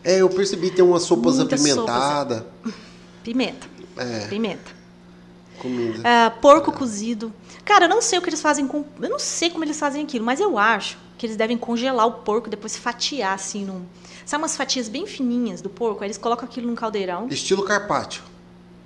É, 0.02 0.22
eu 0.22 0.30
percebi, 0.30 0.72
tem 0.72 0.86
umas 0.86 1.04
sopas 1.04 1.42
apimentadas. 1.42 2.44
pimenta. 3.26 3.68
É, 3.98 4.28
Pimenta. 4.28 4.72
comida. 5.62 6.00
Ah, 6.06 6.32
porco 6.42 6.72
cozido. 6.72 7.34
Cara, 7.66 7.84
eu 7.84 7.90
não 7.90 8.02
sei 8.02 8.18
o 8.18 8.22
que 8.22 8.30
eles 8.30 8.40
fazem 8.42 8.66
com. 8.66 8.86
Eu 9.02 9.10
não 9.10 9.20
sei 9.20 9.50
como 9.50 9.66
eles 9.66 9.78
fazem 9.78 10.06
aquilo, 10.06 10.24
mas 10.24 10.40
eu 10.40 10.58
acho 10.58 10.98
que 11.18 11.26
eles 11.26 11.36
devem 11.36 11.58
congelar 11.58 12.08
o 12.08 12.12
porco, 12.14 12.50
depois 12.50 12.78
fatiar 12.78 13.34
assim 13.34 13.66
num. 13.66 13.82
Sabe 14.28 14.44
umas 14.44 14.58
fatias 14.58 14.90
bem 14.90 15.08
fininhas 15.08 15.62
do 15.62 15.70
porco? 15.70 16.04
Aí 16.04 16.08
eles 16.08 16.18
colocam 16.18 16.44
aquilo 16.46 16.68
num 16.68 16.76
caldeirão. 16.76 17.28
Estilo 17.30 17.64
carpaccio. 17.64 18.22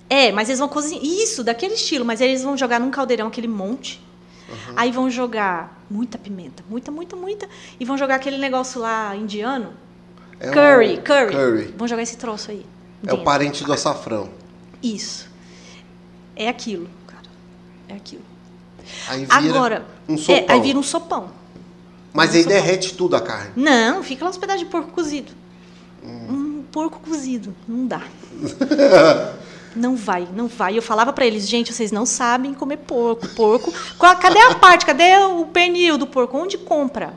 É, 0.07 0.31
mas 0.31 0.49
eles 0.49 0.59
vão 0.59 0.69
cozinhar. 0.69 1.03
Isso, 1.03 1.43
daquele 1.43 1.73
estilo, 1.73 2.05
mas 2.05 2.21
eles 2.21 2.43
vão 2.43 2.55
jogar 2.55 2.79
num 2.79 2.91
caldeirão 2.91 3.25
aquele 3.27 3.47
monte. 3.47 3.99
Aí 4.75 4.91
vão 4.91 5.09
jogar 5.09 5.83
muita 5.89 6.19
pimenta, 6.19 6.63
muita, 6.69 6.91
muita, 6.91 7.15
muita. 7.15 7.49
E 7.79 7.85
vão 7.85 7.97
jogar 7.97 8.15
aquele 8.15 8.37
negócio 8.37 8.79
lá 8.79 9.15
indiano. 9.15 9.73
É 10.39 10.51
curry, 10.51 10.93
o- 10.99 11.01
curry, 11.01 11.31
curry. 11.35 11.73
Vão 11.75 11.87
jogar 11.87 12.03
esse 12.03 12.17
troço 12.17 12.51
aí. 12.51 12.63
É 13.03 13.07
o 13.07 13.09
dentro. 13.11 13.23
parente 13.23 13.63
do 13.63 13.73
açafrão. 13.73 14.29
Isso. 14.83 15.27
É 16.35 16.47
aquilo, 16.49 16.87
cara. 17.07 17.25
É 17.87 17.93
aquilo. 17.95 18.21
Aí 19.07 19.25
vira 19.25 19.35
Agora, 19.37 19.85
um 20.07 20.13
é, 20.13 20.17
sopão. 20.17 20.45
aí 20.49 20.61
vira 20.61 20.77
um 20.77 20.83
sopão. 20.83 21.31
Mas 22.13 22.33
um 22.33 22.37
aí 22.37 22.45
derrete 22.45 22.93
tudo 22.95 23.15
a 23.15 23.21
carne. 23.21 23.51
Não, 23.55 24.03
fica 24.03 24.23
lá 24.25 24.29
uns 24.31 24.37
pedaços 24.37 24.61
de 24.61 24.67
porco 24.67 24.91
cozido. 24.91 25.31
Hum. 26.03 26.27
Um 26.29 26.63
porco 26.71 26.99
cozido. 26.99 27.55
Não 27.67 27.85
dá. 27.87 28.01
não 29.75 29.95
vai, 29.95 30.27
não 30.35 30.47
vai. 30.47 30.77
Eu 30.77 30.81
falava 30.81 31.13
pra 31.13 31.25
eles, 31.25 31.47
gente, 31.47 31.71
vocês 31.73 31.91
não 31.91 32.05
sabem 32.05 32.53
comer 32.53 32.77
porco. 32.77 33.27
Porco. 33.29 33.73
Qual- 33.97 34.15
Cadê 34.17 34.39
a 34.39 34.55
parte? 34.55 34.85
Cadê 34.85 35.17
o 35.25 35.45
pernil 35.45 35.97
do 35.97 36.05
porco? 36.07 36.37
Onde 36.37 36.57
compra? 36.57 37.13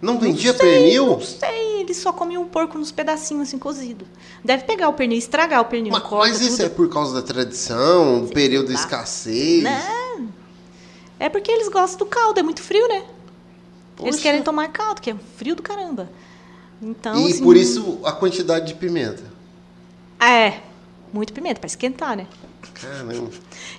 Não 0.00 0.16
vendia 0.20 0.52
sei, 0.54 0.60
pernil? 0.60 1.06
Não 1.06 1.20
sei, 1.20 1.80
eles 1.80 1.96
só 1.96 2.12
comiam 2.12 2.42
o 2.42 2.46
porco 2.46 2.78
nos 2.78 2.92
pedacinhos 2.92 3.48
assim 3.48 3.58
cozido. 3.58 4.06
Deve 4.44 4.62
pegar 4.62 4.88
o 4.88 4.92
pernil, 4.92 5.18
estragar 5.18 5.60
o 5.60 5.64
pernil, 5.64 5.90
Mas, 5.92 6.02
corta 6.04 6.28
mas 6.28 6.40
isso 6.40 6.58
tudo. 6.58 6.66
é 6.66 6.68
por 6.68 6.88
causa 6.88 7.14
da 7.14 7.22
tradição, 7.22 8.20
do 8.20 8.28
período 8.28 8.68
de 8.68 8.74
escassez? 8.74 9.64
Não. 9.64 10.07
É 11.18 11.28
porque 11.28 11.50
eles 11.50 11.68
gostam 11.68 11.98
do 11.98 12.06
caldo, 12.06 12.38
é 12.40 12.42
muito 12.42 12.62
frio, 12.62 12.86
né? 12.88 13.02
Eles 14.00 14.16
Poxa. 14.16 14.22
querem 14.22 14.42
tomar 14.42 14.68
caldo, 14.68 15.00
que 15.00 15.10
é 15.10 15.16
frio 15.36 15.54
do 15.56 15.62
caramba. 15.62 16.08
Então, 16.80 17.26
E 17.26 17.32
assim, 17.32 17.42
por 17.42 17.56
isso 17.56 17.98
a 18.04 18.12
quantidade 18.12 18.66
de 18.68 18.74
pimenta. 18.74 19.24
É, 20.20 20.60
muito 21.12 21.32
pimenta, 21.32 21.58
para 21.60 21.66
esquentar, 21.66 22.16
né? 22.16 22.26
Caramba. 22.74 23.14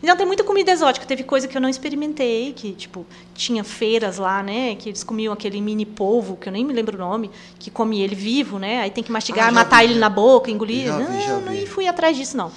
Então 0.04 0.18
tem 0.18 0.26
muita 0.26 0.44
comida 0.44 0.72
exótica. 0.72 1.06
Teve 1.06 1.24
coisa 1.24 1.48
que 1.48 1.56
eu 1.56 1.62
não 1.62 1.70
experimentei, 1.70 2.52
que, 2.54 2.74
tipo, 2.74 3.06
tinha 3.34 3.64
feiras 3.64 4.18
lá, 4.18 4.44
né? 4.44 4.76
Que 4.76 4.90
eles 4.90 5.04
comiam 5.04 5.32
aquele 5.34 5.62
mini 5.62 5.86
polvo, 5.86 6.36
que 6.36 6.50
eu 6.50 6.54
nem 6.54 6.66
me 6.66 6.74
lembro 6.74 6.98
o 6.98 7.00
nome, 7.00 7.32
que 7.58 7.72
come 7.72 8.02
ele 8.02 8.16
vivo, 8.16 8.60
né? 8.60 8.82
Aí 8.82 8.92
tem 8.92 9.04
que 9.04 9.12
mastigar, 9.12 9.48
Ah, 9.48 9.52
matar 9.52 9.80
vi, 9.86 9.92
ele 9.92 10.00
na 10.00 10.10
boca, 10.10 10.52
engolir. 10.52 10.88
Já 10.88 10.98
vi, 10.98 11.04
não, 11.04 11.22
já 11.22 11.38
não 11.40 11.52
vi. 11.54 11.66
fui 11.66 11.88
atrás 11.88 12.18
disso, 12.18 12.36
não. 12.36 12.52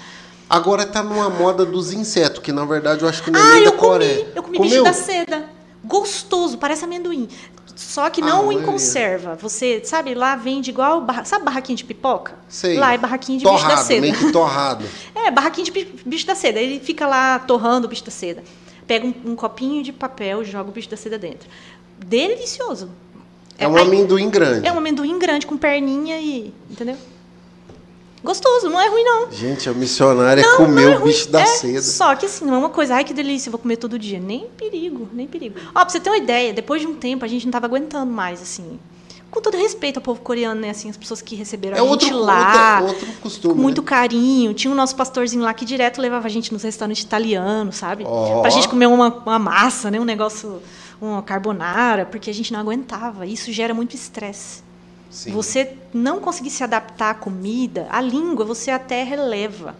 Agora 0.49 0.85
tá 0.87 1.03
numa 1.03 1.31
moda 1.31 1.65
dos 1.65 1.93
insetos, 1.93 2.41
que 2.41 2.53
na 2.53 2.65
verdade 2.65 3.03
eu 3.03 3.09
acho 3.09 3.23
que 3.23 3.31
não 3.31 3.41
é 3.41 3.43
Ah, 3.43 3.55
nem 3.55 3.65
da 3.65 3.71
comi, 3.71 3.81
Coreia. 3.81 4.33
eu 4.35 4.43
comi 4.43 4.57
Comeu? 4.59 4.71
bicho 4.71 4.85
da 4.85 4.93
seda. 4.93 5.45
Gostoso, 5.85 6.59
parece 6.59 6.85
amendoim. 6.85 7.29
Só 7.75 8.11
que 8.11 8.21
não 8.21 8.51
Ah, 8.51 8.55
em 8.55 8.63
conserva. 8.63 9.35
Você, 9.41 9.81
sabe, 9.85 10.15
lá 10.15 10.37
vende 10.37 10.71
igual. 10.71 11.01
barra- 11.01 11.25
Sabe 11.25 11.45
barraquinho 11.45 11.77
de 11.77 11.85
pipoca? 11.85 12.35
Sei. 12.49 12.77
Lá 12.79 12.93
é 12.93 12.99
barraquinho 12.99 13.39
de 13.39 13.45
bicho 13.45 13.57
da 13.57 13.61
Torrado, 13.69 13.87
seda. 13.87 14.01
meio 14.03 14.15
que 14.15 14.31
torrado. 14.31 14.85
É, 15.15 15.31
barraquinho 15.31 15.65
de 15.65 15.71
bi- 15.73 15.95
bicho 16.05 16.27
da 16.27 16.35
seda. 16.35 16.61
Ele 16.61 16.79
fica 16.81 17.07
lá 17.07 17.39
torrando 17.39 17.87
o 17.87 17.89
bicho 17.91 18.05
da 18.05 18.11
seda. 18.11 18.45
Pega 18.87 19.07
um, 19.07 19.15
um 19.33 19.35
copinho 19.35 19.83
de 19.83 19.93
papel 19.93 20.43
e 20.43 20.45
joga 20.45 20.69
o 20.69 20.73
bicho 20.73 20.89
da 20.91 20.97
seda 20.99 21.19
dentro. 21.19 21.49
Delicioso. 21.99 22.91
É 23.59 23.67
um 23.67 23.77
aí- 23.77 23.83
amendoim 23.83 24.29
grande. 24.29 24.67
É 24.67 24.73
um 24.73 24.79
amendoim 24.79 25.19
grande 25.19 25.47
com 25.47 25.57
perninha 25.57 26.19
e. 26.21 26.53
Entendeu? 26.71 26.97
Gostoso, 28.23 28.69
não 28.69 28.81
é 28.81 28.89
ruim, 28.89 29.03
não. 29.03 29.33
Gente, 29.33 29.69
a 29.69 29.73
missionária 29.75 30.43
Não, 30.45 30.57
comeu 30.59 30.91
não 30.91 30.97
é 30.97 30.99
o 31.01 31.05
bicho 31.05 31.29
da 31.29 31.41
É, 31.41 31.47
seda. 31.47 31.83
Só 31.83 32.15
que 32.15 32.27
assim, 32.27 32.45
não 32.45 32.55
é 32.55 32.59
uma 32.59 32.69
coisa, 32.71 32.95
ai 32.95 33.05
que 33.05 33.13
delícia, 33.13 33.51
vou 33.51 33.59
comer 33.59 33.77
todo 33.77 33.99
dia. 33.99 34.21
Nem 34.21 34.47
perigo, 34.57 35.09
nem 35.13 35.27
perigo. 35.27 35.59
Ó, 35.71 35.81
pra 35.81 35.89
você 35.89 35.99
ter 35.99 36.09
uma 36.11 36.19
ideia, 36.19 36.53
depois 36.53 36.81
de 36.81 36.87
um 36.87 36.95
tempo 36.95 37.25
a 37.25 37.29
gente 37.29 37.45
não 37.47 37.51
tava 37.51 37.67
aguentando 37.67 38.11
mais, 38.13 38.41
assim. 38.41 38.79
Com 39.31 39.41
todo 39.41 39.57
respeito 39.57 39.97
ao 39.97 40.03
povo 40.03 40.21
coreano, 40.21 40.61
né? 40.61 40.71
Assim, 40.71 40.91
as 40.91 40.97
pessoas 40.97 41.23
que 41.23 41.35
receberam 41.35 41.77
É 41.77 41.81
a 41.81 41.83
outro, 41.83 42.07
gente 42.07 42.15
lá. 42.17 42.81
outra- 42.83 42.93
outro 42.93 43.13
costume. 43.23 43.55
com 43.55 43.61
muito 43.61 43.81
né? 43.81 43.89
carinho. 43.89 44.53
Tinha 44.55 44.71
o 44.71 44.75
nosso 44.77 44.95
pastorzinho 44.95 45.43
lá 45.43 45.55
que 45.55 45.65
direto 45.65 46.01
levava 46.03 46.27
a 46.27 46.31
gente 46.31 46.53
nos 46.53 46.63
restaurantes 46.63 47.03
italianos, 47.03 47.77
sabe? 47.77 48.05
Ó. 48.07 48.41
Pra 48.43 48.51
gente 48.51 48.69
comer 48.69 48.87
uma, 48.87 49.09
uma 49.09 49.39
massa, 49.39 49.91
né? 49.91 49.99
Um 49.99 50.05
negócio, 50.05 50.61
uma 51.01 51.23
carbonara, 51.23 52.05
porque 52.05 52.29
a 52.29 52.35
gente 52.35 52.53
não 52.53 52.61
aguentava. 52.61 53.25
Isso 53.27 53.51
gera 53.51 53.73
muito 53.73 53.97
estresse. 53.97 54.63
Sim. 55.13 55.31
Você 55.33 55.77
não 55.93 56.21
conseguir 56.21 56.49
se 56.49 56.65
adaptar 56.65 57.11
à 57.11 57.15
comida, 57.15 57.87
a 57.91 58.01
língua 58.01 58.47
você 58.47 58.71
até 58.71 59.05
releva 59.05 59.77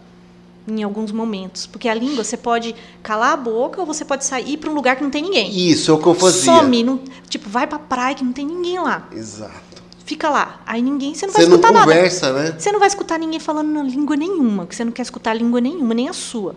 em 0.67 0.83
alguns 0.83 1.11
momentos. 1.11 1.65
Porque 1.65 1.89
a 1.89 1.93
língua 1.93 2.23
você 2.23 2.37
pode 2.37 2.75
calar 3.01 3.33
a 3.33 3.37
boca 3.37 3.81
ou 3.81 3.85
você 3.85 4.05
pode 4.05 4.23
sair 4.25 4.57
para 4.57 4.69
um 4.69 4.75
lugar 4.75 4.95
que 4.95 5.03
não 5.03 5.09
tem 5.09 5.23
ninguém. 5.23 5.49
Isso 5.51 5.89
é 5.89 5.93
o 5.95 5.97
que 5.97 6.05
eu 6.05 6.13
fazia. 6.13 6.53
Some, 6.53 6.83
não, 6.83 6.99
tipo, 7.27 7.49
vai 7.49 7.65
pra 7.65 7.79
praia 7.79 8.13
que 8.13 8.23
não 8.23 8.31
tem 8.31 8.45
ninguém 8.45 8.79
lá. 8.79 9.07
Exato. 9.11 9.81
Fica 10.05 10.29
lá. 10.29 10.61
Aí 10.67 10.83
ninguém, 10.83 11.15
você 11.15 11.25
não 11.25 11.33
vai 11.33 11.41
Você 11.41 11.49
não 11.49 11.55
escutar 11.55 11.73
nada. 11.73 11.85
conversa, 11.85 12.31
né? 12.31 12.55
Você 12.59 12.71
não 12.71 12.79
vai 12.79 12.87
escutar 12.87 13.17
ninguém 13.17 13.39
falando 13.39 13.71
na 13.71 13.81
língua 13.81 14.15
nenhuma, 14.15 14.67
que 14.67 14.75
você 14.75 14.85
não 14.85 14.91
quer 14.91 15.01
escutar 15.01 15.33
língua 15.33 15.59
nenhuma, 15.59 15.95
nem 15.95 16.09
a 16.09 16.13
sua. 16.13 16.55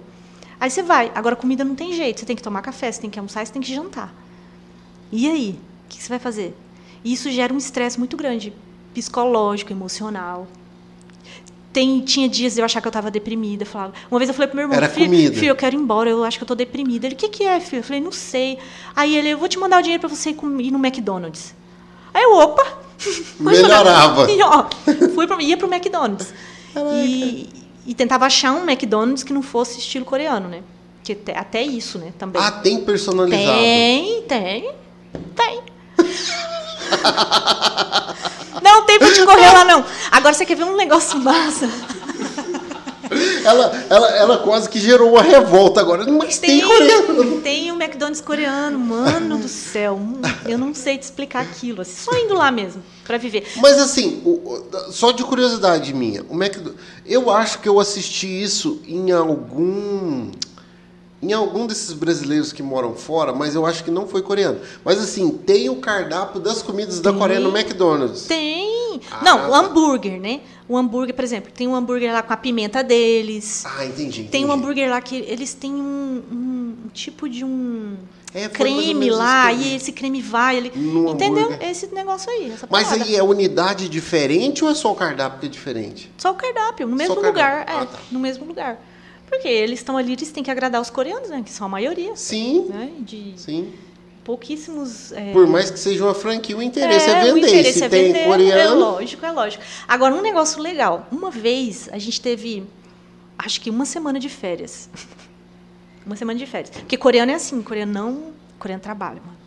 Aí 0.61 0.71
você 0.71 0.83
vai. 0.83 1.11
Agora, 1.15 1.35
comida 1.35 1.65
não 1.65 1.75
tem 1.75 1.95
jeito. 1.95 2.21
Você 2.21 2.27
tem 2.27 2.37
que 2.37 2.43
tomar 2.43 2.61
café, 2.61 2.93
você 2.93 3.01
tem 3.01 3.09
que 3.09 3.19
almoçar, 3.19 3.47
você 3.47 3.53
tem 3.53 3.63
que 3.63 3.73
jantar. 3.75 4.15
E 5.11 5.29
aí? 5.29 5.59
O 5.85 5.89
que 5.89 6.03
você 6.03 6.09
vai 6.11 6.19
fazer? 6.19 6.55
E 7.05 7.13
isso 7.13 7.31
gera 7.31 7.55
um 7.55 7.59
estresse 7.59 7.99
muito 7.99 8.17
grande, 8.17 8.53
psicológico, 8.97 9.73
emocional. 9.73 10.47
Tem, 11.71 12.01
tinha 12.01 12.27
dias 12.27 12.55
de 12.55 12.61
eu 12.63 12.65
achar 12.65 12.81
que 12.81 12.87
eu 12.87 12.91
estava 12.91 13.11
deprimida. 13.11 13.67
Falava. 13.67 13.93
Uma 14.11 14.19
vez 14.19 14.31
eu 14.31 14.35
falei 14.35 14.49
pro 14.49 14.57
meu 14.57 14.65
irmão, 14.65 14.75
Era 14.77 14.89
filho, 14.89 15.11
comida. 15.11 15.35
filho, 15.35 15.51
eu 15.51 15.57
quero 15.57 15.77
ir 15.77 15.79
embora, 15.79 16.09
eu 16.09 16.25
acho 16.25 16.39
que 16.39 16.45
eu 16.45 16.49
tô 16.49 16.55
deprimida. 16.55 17.07
Ele, 17.07 17.15
o 17.15 17.19
que, 17.19 17.29
que 17.29 17.45
é, 17.45 17.61
filho? 17.61 17.81
Eu 17.81 17.85
falei, 17.85 18.01
não 18.01 18.11
sei. 18.11 18.59
Aí 18.95 19.15
ele, 19.15 19.29
eu 19.29 19.39
vou 19.39 19.49
te 19.49 19.59
mandar 19.59 19.81
o 19.81 19.83
dinheiro 19.83 20.01
para 20.01 20.09
você 20.09 20.31
ir 20.31 20.71
no 20.71 20.79
McDonald's. 20.79 21.55
Aí 22.15 22.23
eu, 22.23 22.39
opa! 22.39 22.65
Melhorava. 23.39 24.27
E, 24.33 24.43
ó, 24.43 24.65
fui 25.15 25.27
pro, 25.27 25.39
ia 25.43 25.59
pro 25.59 25.71
McDonald's. 25.71 26.33
E, 27.05 27.51
e 27.87 27.95
tentava 27.95 28.25
achar 28.25 28.53
um 28.53 28.63
McDonald's 28.69 29.23
que 29.23 29.35
não 29.35 29.43
fosse 29.43 29.79
estilo 29.79 30.07
coreano, 30.07 30.49
né? 30.49 30.63
Que 31.05 31.13
até, 31.13 31.39
até 31.39 31.63
isso, 31.63 31.99
né? 31.99 32.15
Também. 32.19 32.41
Ah, 32.43 32.51
tem 32.51 32.83
personalizado. 32.83 33.59
tem, 33.59 34.23
tem, 34.23 34.71
tem. 35.35 35.63
Não 38.63 38.83
tem 38.85 38.99
pra 38.99 39.13
te 39.13 39.25
correr 39.25 39.53
lá, 39.53 39.65
não. 39.65 39.85
Agora 40.11 40.35
você 40.35 40.45
quer 40.45 40.57
ver 40.57 40.65
um 40.65 40.77
negócio 40.77 41.19
massa? 41.21 41.69
Ela, 43.45 43.87
ela, 43.89 44.11
ela 44.17 44.39
quase 44.39 44.69
que 44.69 44.81
gerou 44.81 45.13
uma 45.13 45.23
revolta 45.23 45.81
agora. 45.81 46.05
Mas 46.11 46.39
tem, 46.39 46.59
tem 46.59 46.69
coreano. 46.69 47.41
Tem 47.41 47.71
o 47.71 47.81
McDonald's 47.81 48.21
coreano, 48.21 48.79
mano 48.79 49.39
do 49.39 49.49
céu. 49.49 49.95
Hum, 49.95 50.21
eu 50.47 50.59
não 50.59 50.75
sei 50.75 50.99
te 50.99 51.03
explicar 51.03 51.43
aquilo. 51.43 51.83
Assim, 51.83 52.05
só 52.05 52.19
indo 52.19 52.35
lá 52.35 52.51
mesmo, 52.51 52.83
para 53.05 53.17
viver. 53.19 53.47
Mas 53.57 53.79
assim, 53.79 54.23
só 54.91 55.13
de 55.13 55.23
curiosidade 55.23 55.95
minha, 55.95 56.25
o 56.29 56.35
McDonald's. 56.35 56.81
Eu 57.05 57.31
acho 57.31 57.61
que 57.61 57.69
eu 57.69 57.79
assisti 57.79 58.43
isso 58.43 58.81
em 58.87 59.13
algum 59.13 60.31
em 61.23 61.33
algum 61.33 61.67
desses 61.67 61.93
brasileiros 61.93 62.53
que 62.53 62.63
moram 62.63 62.95
fora, 62.95 63.33
mas 63.33 63.55
eu 63.55 63.65
acho 63.65 63.83
que 63.83 63.91
não 63.91 64.07
foi 64.07 64.23
coreano. 64.23 64.61
Mas 64.85 64.99
assim, 64.99 65.31
tem 65.31 65.69
o 65.71 65.77
cardápio 65.77 66.41
das 66.41 66.63
comidas 66.63 67.01
tem, 67.01 67.13
da 67.13 67.19
Coreia 67.19 67.41
no 67.41 67.57
McDonald's. 67.57 68.27
Tem. 68.27 69.01
Ah, 69.11 69.23
não, 69.25 69.49
o 69.49 69.51
tá. 69.51 69.59
hambúrguer, 69.59 70.21
né? 70.21 70.41
O 70.69 70.77
hambúrguer, 70.77 71.15
por 71.15 71.25
exemplo, 71.25 71.51
tem 71.53 71.67
um 71.67 71.75
hambúrguer 71.75 72.13
lá 72.13 72.23
com 72.23 72.33
a 72.33 72.37
pimenta 72.37 72.83
deles. 72.83 73.65
Ah, 73.65 73.85
entendi. 73.85 74.21
entendi. 74.21 74.29
Tem 74.29 74.45
um 74.45 74.53
hambúrguer 74.53 74.91
lá 74.91 75.01
que 75.01 75.17
eles 75.17 75.55
têm 75.55 75.73
um, 75.73 76.23
um 76.31 76.89
tipo 76.93 77.29
de 77.29 77.45
um 77.45 77.97
é, 78.35 78.49
creme 78.49 79.09
lá, 79.09 79.53
e 79.53 79.77
esse 79.77 79.93
creme 79.93 80.21
vai 80.21 80.59
ali. 80.59 80.69
Entendeu? 80.69 81.47
Hambúrguer. 81.47 81.71
Esse 81.71 81.87
negócio 81.95 82.31
aí. 82.31 82.53
Mas 82.69 82.93
aí 82.93 83.17
é 83.17 83.23
unidade 83.23 83.89
diferente 83.89 84.63
ou 84.63 84.71
é 84.71 84.75
só 84.75 84.93
o 84.93 84.95
cardápio 84.95 85.41
que 85.41 85.47
é 85.47 85.49
diferente? 85.49 86.13
Só 86.19 86.33
o 86.33 86.35
cardápio, 86.35 86.87
no 86.87 86.97
mesmo 86.97 87.15
lugar. 87.15 87.65
É, 87.67 87.73
ah, 87.73 87.87
tá. 87.87 87.99
no 88.11 88.19
mesmo 88.19 88.45
lugar. 88.45 88.79
Porque 89.27 89.49
eles 89.49 89.81
estão 89.81 89.97
ali, 89.97 90.13
eles 90.13 90.31
têm 90.31 90.43
que 90.43 90.51
agradar 90.51 90.81
os 90.81 90.91
coreanos, 90.91 91.29
né? 91.29 91.43
Que 91.45 91.53
são 91.53 91.67
a 91.67 91.69
maioria. 91.69 92.15
Sim. 92.17 92.67
Né? 92.69 92.93
De 93.01 93.35
sim. 93.37 93.73
Pouquíssimos. 94.25 95.13
É... 95.13 95.33
Por 95.33 95.47
mais 95.47 95.71
que 95.71 95.79
seja 95.79 96.05
uma 96.05 96.15
franquia, 96.15 96.57
o 96.57 96.63
interesse 96.63 97.09
é, 97.09 97.13
é 97.13 97.25
vender. 97.25 97.33
O 97.33 97.39
interesse 97.39 97.79
Se 97.79 97.85
é 97.85 97.89
tem 97.89 98.13
vender, 98.13 98.25
coreano. 98.27 98.73
É 98.73 98.75
lógico, 98.75 99.27
é 99.27 99.31
lógico. 99.31 99.65
Agora, 99.87 100.15
um 100.15 100.23
negócio 100.23 100.61
legal. 100.61 101.07
Uma 101.13 101.31
vez 101.31 101.89
a 101.93 101.99
gente 101.99 102.21
teve, 102.21 102.65
acho 103.39 103.61
que 103.61 103.71
uma 103.71 103.85
semana 103.85 104.19
de 104.19 104.29
férias. 104.29 104.89
uma 106.05 106.17
semana 106.17 106.39
de 106.39 106.47
férias. 106.47 106.71
Porque 106.71 106.97
coreano 106.97 107.31
é 107.33 107.35
assim, 107.35 107.63
coreano 107.63 107.93
não. 107.93 108.33
Coreano 108.59 108.83
trabalha, 108.83 109.21
mano. 109.25 109.46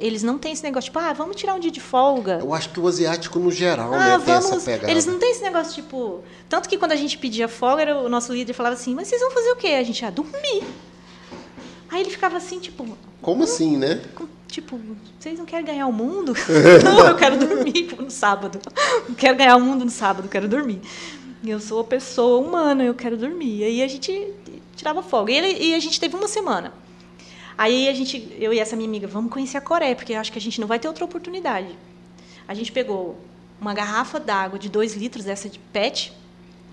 Eles 0.00 0.22
não 0.22 0.38
têm 0.38 0.52
esse 0.52 0.62
negócio, 0.62 0.90
tipo, 0.90 0.98
ah, 0.98 1.12
vamos 1.12 1.36
tirar 1.36 1.54
um 1.54 1.60
dia 1.60 1.70
de 1.70 1.80
folga. 1.80 2.38
Eu 2.40 2.54
acho 2.54 2.70
que 2.70 2.80
o 2.80 2.88
asiático, 2.88 3.38
no 3.38 3.50
geral, 3.50 3.92
ah, 3.92 3.98
né, 3.98 4.18
vamos... 4.18 4.24
tem 4.24 4.34
essa 4.34 4.60
pegada. 4.60 4.90
Eles 4.90 5.06
não 5.06 5.18
têm 5.18 5.30
esse 5.30 5.42
negócio, 5.42 5.74
tipo... 5.74 6.22
Tanto 6.48 6.68
que 6.68 6.78
quando 6.78 6.92
a 6.92 6.96
gente 6.96 7.18
pedia 7.18 7.46
folga, 7.48 7.82
era, 7.82 7.98
o 7.98 8.08
nosso 8.08 8.32
líder 8.32 8.52
falava 8.52 8.74
assim, 8.74 8.94
mas 8.94 9.08
vocês 9.08 9.20
vão 9.20 9.30
fazer 9.30 9.50
o 9.50 9.56
quê? 9.56 9.68
A 9.68 9.82
gente 9.82 10.02
ia 10.02 10.10
dormir. 10.10 10.64
Aí 11.90 12.00
ele 12.00 12.10
ficava 12.10 12.36
assim, 12.36 12.58
tipo... 12.58 12.86
Como 13.20 13.40
hum, 13.40 13.44
assim, 13.44 13.76
né? 13.76 14.00
Tipo, 14.48 14.80
vocês 15.18 15.38
não 15.38 15.46
querem 15.46 15.64
ganhar 15.64 15.86
o 15.86 15.92
mundo? 15.92 16.34
não, 16.82 17.06
eu 17.06 17.16
quero 17.16 17.36
dormir 17.38 17.94
no 17.98 18.10
sábado. 18.10 18.58
Não 19.08 19.14
quero 19.14 19.36
ganhar 19.36 19.56
o 19.56 19.60
mundo 19.60 19.84
no 19.84 19.90
sábado, 19.90 20.28
quero 20.28 20.48
dormir. 20.48 20.80
Eu 21.44 21.60
sou 21.60 21.78
uma 21.78 21.84
pessoa 21.84 22.38
humana, 22.46 22.84
eu 22.84 22.94
quero 22.94 23.16
dormir. 23.16 23.58
E 23.58 23.64
aí 23.64 23.82
a 23.82 23.88
gente 23.88 24.32
tirava 24.76 25.02
folga. 25.02 25.32
E, 25.32 25.36
ele, 25.36 25.64
e 25.64 25.74
a 25.74 25.78
gente 25.78 25.98
teve 26.00 26.16
uma 26.16 26.28
semana. 26.28 26.72
Aí 27.60 27.90
a 27.90 27.92
gente, 27.92 28.34
eu 28.40 28.54
e 28.54 28.58
essa 28.58 28.74
minha 28.74 28.88
amiga, 28.88 29.06
vamos 29.06 29.30
conhecer 29.30 29.58
a 29.58 29.60
Coreia, 29.60 29.94
porque 29.94 30.14
eu 30.14 30.18
acho 30.18 30.32
que 30.32 30.38
a 30.38 30.40
gente 30.40 30.58
não 30.58 30.66
vai 30.66 30.78
ter 30.78 30.88
outra 30.88 31.04
oportunidade. 31.04 31.68
A 32.48 32.54
gente 32.54 32.72
pegou 32.72 33.18
uma 33.60 33.74
garrafa 33.74 34.18
d'água 34.18 34.58
de 34.58 34.70
2 34.70 34.94
litros, 34.94 35.26
essa 35.26 35.46
de 35.46 35.58
PET, 35.58 36.10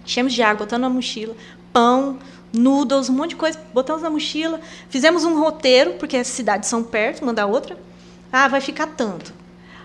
enchemos 0.06 0.32
de 0.32 0.42
água, 0.42 0.60
botando 0.60 0.84
na 0.84 0.90
mochila, 0.90 1.36
pão, 1.74 2.20
noodles, 2.54 3.10
um 3.10 3.14
monte 3.16 3.32
de 3.32 3.36
coisa, 3.36 3.60
botamos 3.74 4.02
na 4.02 4.10
mochila, 4.10 4.62
fizemos 4.88 5.26
um 5.26 5.38
roteiro, 5.38 5.96
porque 5.96 6.16
as 6.16 6.28
cidades 6.28 6.70
são 6.70 6.82
perto, 6.82 7.22
uma 7.22 7.34
da 7.34 7.46
outra. 7.46 7.78
Ah, 8.32 8.48
vai 8.48 8.62
ficar 8.62 8.88
tanto. 8.88 9.34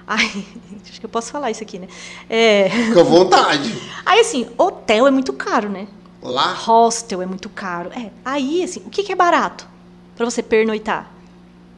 Ai, 0.06 0.24
acho 0.88 1.00
que 1.00 1.06
eu 1.06 1.10
posso 1.10 1.32
falar 1.32 1.50
isso 1.50 1.64
aqui, 1.64 1.80
né? 1.80 1.88
É... 2.30 2.70
Fica 2.70 3.00
à 3.00 3.02
vontade. 3.02 3.76
Aí, 4.06 4.20
assim, 4.20 4.48
hotel 4.56 5.08
é 5.08 5.10
muito 5.10 5.32
caro, 5.32 5.68
né? 5.68 5.88
Lá? 6.22 6.52
Hostel 6.52 7.22
é 7.22 7.26
muito 7.26 7.48
caro. 7.48 7.90
É. 7.90 8.12
Aí, 8.24 8.62
assim, 8.62 8.84
o 8.86 8.88
que, 8.88 9.02
que 9.02 9.10
é 9.10 9.16
barato? 9.16 9.71
Para 10.16 10.24
você 10.24 10.42
pernoitar? 10.42 11.10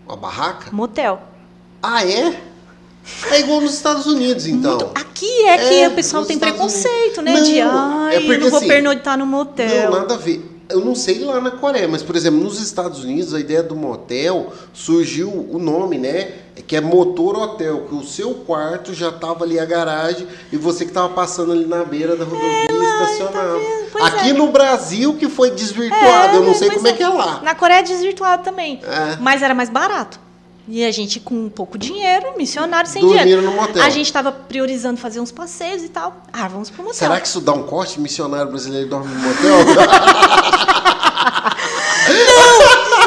Uma 0.06 0.16
barraca? 0.16 0.70
Motel. 0.72 1.22
Ah, 1.82 2.04
é? 2.04 2.40
É 3.30 3.40
igual 3.40 3.60
nos 3.60 3.74
Estados 3.74 4.06
Unidos, 4.06 4.46
então. 4.46 4.78
Muito. 4.78 4.98
Aqui 4.98 5.46
é 5.46 5.58
que 5.58 5.82
é, 5.82 5.88
o 5.88 5.94
pessoal 5.94 6.24
tem 6.24 6.38
preconceito, 6.38 7.18
Unidos. 7.20 7.24
né? 7.24 7.32
Não, 7.34 7.42
de, 7.42 7.60
ai, 7.60 8.16
é 8.16 8.20
porque, 8.20 8.38
não 8.38 8.50
vou 8.50 8.58
assim, 8.58 8.68
pernoitar 8.68 9.18
no 9.18 9.26
motel. 9.26 9.90
Não, 9.90 10.00
nada 10.00 10.14
a 10.14 10.16
ver. 10.16 10.53
Eu 10.68 10.80
não 10.80 10.94
sei 10.94 11.20
lá 11.20 11.40
na 11.40 11.50
Coreia, 11.50 11.86
mas, 11.86 12.02
por 12.02 12.16
exemplo, 12.16 12.40
nos 12.40 12.60
Estados 12.60 13.04
Unidos, 13.04 13.34
a 13.34 13.40
ideia 13.40 13.62
do 13.62 13.76
motel 13.76 14.52
surgiu 14.72 15.28
o 15.28 15.58
nome, 15.58 15.98
né? 15.98 16.32
Que 16.66 16.76
é 16.76 16.80
motor 16.80 17.36
hotel, 17.36 17.86
que 17.88 17.94
o 17.94 18.02
seu 18.02 18.34
quarto 18.34 18.94
já 18.94 19.12
tava 19.12 19.44
ali 19.44 19.58
a 19.58 19.64
garagem 19.64 20.26
e 20.52 20.56
você 20.56 20.84
que 20.84 20.92
tava 20.92 21.10
passando 21.10 21.52
ali 21.52 21.66
na 21.66 21.84
beira 21.84 22.16
da 22.16 22.24
rodovia 22.24 22.48
é. 22.48 22.66
Tá 23.92 24.06
Aqui 24.06 24.30
é. 24.30 24.32
no 24.32 24.50
Brasil 24.50 25.14
que 25.14 25.28
foi 25.28 25.50
desvirtuado, 25.50 26.34
é, 26.34 26.36
eu 26.36 26.42
não 26.42 26.54
sei 26.54 26.70
como 26.70 26.86
é. 26.86 26.90
é. 26.90 26.92
que 26.94 27.02
é 27.02 27.08
lá. 27.08 27.40
Na 27.42 27.54
Coreia 27.54 27.80
é 27.80 27.82
desvirtuado 27.82 28.42
também, 28.42 28.80
é. 28.82 29.16
mas 29.20 29.42
era 29.42 29.54
mais 29.54 29.68
barato. 29.68 30.23
E 30.66 30.82
a 30.84 30.90
gente 30.90 31.20
com 31.20 31.50
pouco 31.50 31.76
dinheiro, 31.76 32.38
missionário 32.38 32.88
sem 32.88 33.02
Dormiram 33.02 33.22
dinheiro. 33.24 33.42
no 33.42 33.52
motel. 33.52 33.82
A 33.82 33.90
gente 33.90 34.06
estava 34.06 34.32
priorizando 34.32 34.98
fazer 34.98 35.20
uns 35.20 35.30
passeios 35.30 35.82
e 35.82 35.90
tal. 35.90 36.22
Ah, 36.32 36.48
vamos 36.48 36.70
pro 36.70 36.82
motel. 36.82 36.94
Será 36.98 37.20
que 37.20 37.26
isso 37.28 37.40
dá 37.40 37.52
um 37.52 37.64
corte? 37.64 38.00
Missionário 38.00 38.50
brasileiro 38.50 38.88
dorme 38.88 39.14
no 39.14 39.20
motel? 39.20 39.58
Não! 42.08 42.64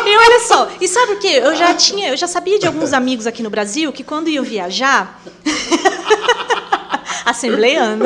E 0.08 0.16
olha 0.18 0.39
só, 0.47 0.70
e 0.80 0.88
sabe 0.88 1.14
o 1.14 1.20
que? 1.20 1.28
Eu 1.28 1.53
já 1.55 1.74
tinha, 1.74 2.10
eu 2.10 2.18
já 2.18 2.28
sabia 2.28 2.58
de 2.58 2.66
alguns 2.66 2.93
amigos 2.93 3.28
aqui 3.28 3.43
no 3.43 3.49
Brasil 3.49 3.91
que 3.91 4.03
quando 4.03 4.30
iam 4.30 4.43
viajar. 4.43 5.20
Assembleando. 7.26 8.05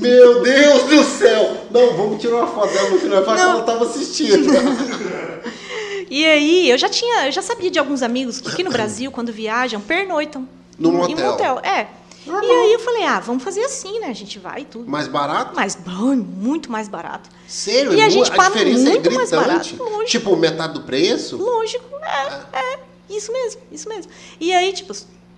Meu 0.00 0.42
Deus 0.42 0.82
do 0.84 1.04
céu! 1.04 1.66
Não, 1.70 1.96
vamos 1.96 2.20
tirar 2.20 2.38
uma 2.38 2.46
foto 2.48 2.72
dela 2.72 2.90
no 2.90 2.98
final, 2.98 3.24
falar 3.24 3.36
que 3.36 3.42
ela 3.42 3.60
estava 3.60 3.84
assistindo. 3.84 4.48
E 6.10 6.24
aí, 6.24 6.70
eu 6.70 6.78
já 6.78 6.88
tinha, 6.88 7.26
eu 7.26 7.32
já 7.32 7.42
sabia 7.42 7.70
de 7.70 7.78
alguns 7.78 8.02
amigos 8.02 8.40
que 8.40 8.48
aqui 8.48 8.62
no 8.62 8.70
Brasil, 8.70 9.10
quando 9.10 9.32
viajam, 9.32 9.80
pernoitam. 9.80 10.48
No 10.78 10.92
motel. 10.92 11.16
Em 11.16 11.22
motel, 11.22 11.58
é. 11.60 11.88
E 12.26 12.30
aí 12.30 12.72
eu 12.72 12.78
falei, 12.78 13.04
ah, 13.04 13.20
vamos 13.20 13.42
fazer 13.42 13.64
assim, 13.64 14.00
né? 14.00 14.08
A 14.08 14.14
gente 14.14 14.38
vai 14.38 14.62
e 14.62 14.64
tudo. 14.64 14.88
Mais 14.88 15.08
barato? 15.08 15.54
Mais 15.54 15.78
muito 16.16 16.70
mais 16.70 16.88
barato. 16.88 17.30
Sério? 17.46 17.94
E 17.94 18.02
a 18.02 18.08
gente 18.08 18.30
a 18.30 18.34
paga 18.34 18.64
muito 18.64 19.08
é 19.08 19.12
mais 19.12 19.30
barato. 19.30 19.76
Lógico. 19.78 20.04
Tipo, 20.04 20.36
metade 20.36 20.74
do 20.74 20.82
preço? 20.82 21.36
Lógico, 21.36 21.96
é, 22.02 22.58
é, 22.58 22.74
é. 22.74 22.78
Isso 23.08 23.32
mesmo, 23.32 23.62
isso 23.72 23.88
mesmo. 23.88 24.12
E 24.38 24.52
aí, 24.52 24.72
tipo, 24.72 24.92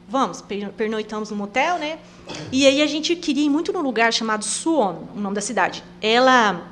vamos, 0.08 0.42
pernoitamos 0.76 1.30
no 1.30 1.36
motel, 1.36 1.78
né? 1.78 1.98
E 2.50 2.66
aí 2.66 2.82
a 2.82 2.86
gente 2.86 3.14
queria 3.14 3.46
ir 3.46 3.48
muito 3.48 3.72
num 3.72 3.82
lugar 3.82 4.12
chamado 4.12 4.44
Suwon, 4.44 5.04
o 5.14 5.20
nome 5.20 5.34
da 5.34 5.40
cidade. 5.40 5.84
Ela 6.02 6.66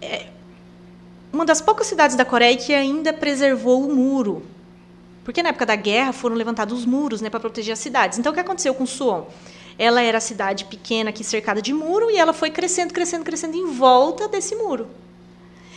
é, 0.00 0.26
uma 1.38 1.44
das 1.44 1.60
poucas 1.60 1.86
cidades 1.86 2.16
da 2.16 2.24
Coreia 2.24 2.56
que 2.56 2.74
ainda 2.74 3.12
preservou 3.12 3.86
o 3.86 3.94
muro. 3.94 4.42
Porque 5.22 5.40
na 5.40 5.50
época 5.50 5.64
da 5.64 5.76
guerra 5.76 6.12
foram 6.12 6.34
levantados 6.34 6.76
os 6.76 6.84
muros 6.84 7.20
né, 7.20 7.30
para 7.30 7.38
proteger 7.38 7.72
as 7.72 7.78
cidades. 7.78 8.18
Então, 8.18 8.32
o 8.32 8.34
que 8.34 8.40
aconteceu 8.40 8.74
com 8.74 8.84
Suwon? 8.84 9.24
Ela 9.78 10.02
era 10.02 10.18
a 10.18 10.20
cidade 10.20 10.64
pequena 10.64 11.10
aqui 11.10 11.22
cercada 11.22 11.62
de 11.62 11.72
muro 11.72 12.10
e 12.10 12.16
ela 12.16 12.32
foi 12.32 12.50
crescendo, 12.50 12.92
crescendo, 12.92 13.24
crescendo 13.24 13.56
em 13.56 13.66
volta 13.66 14.26
desse 14.26 14.56
muro. 14.56 14.88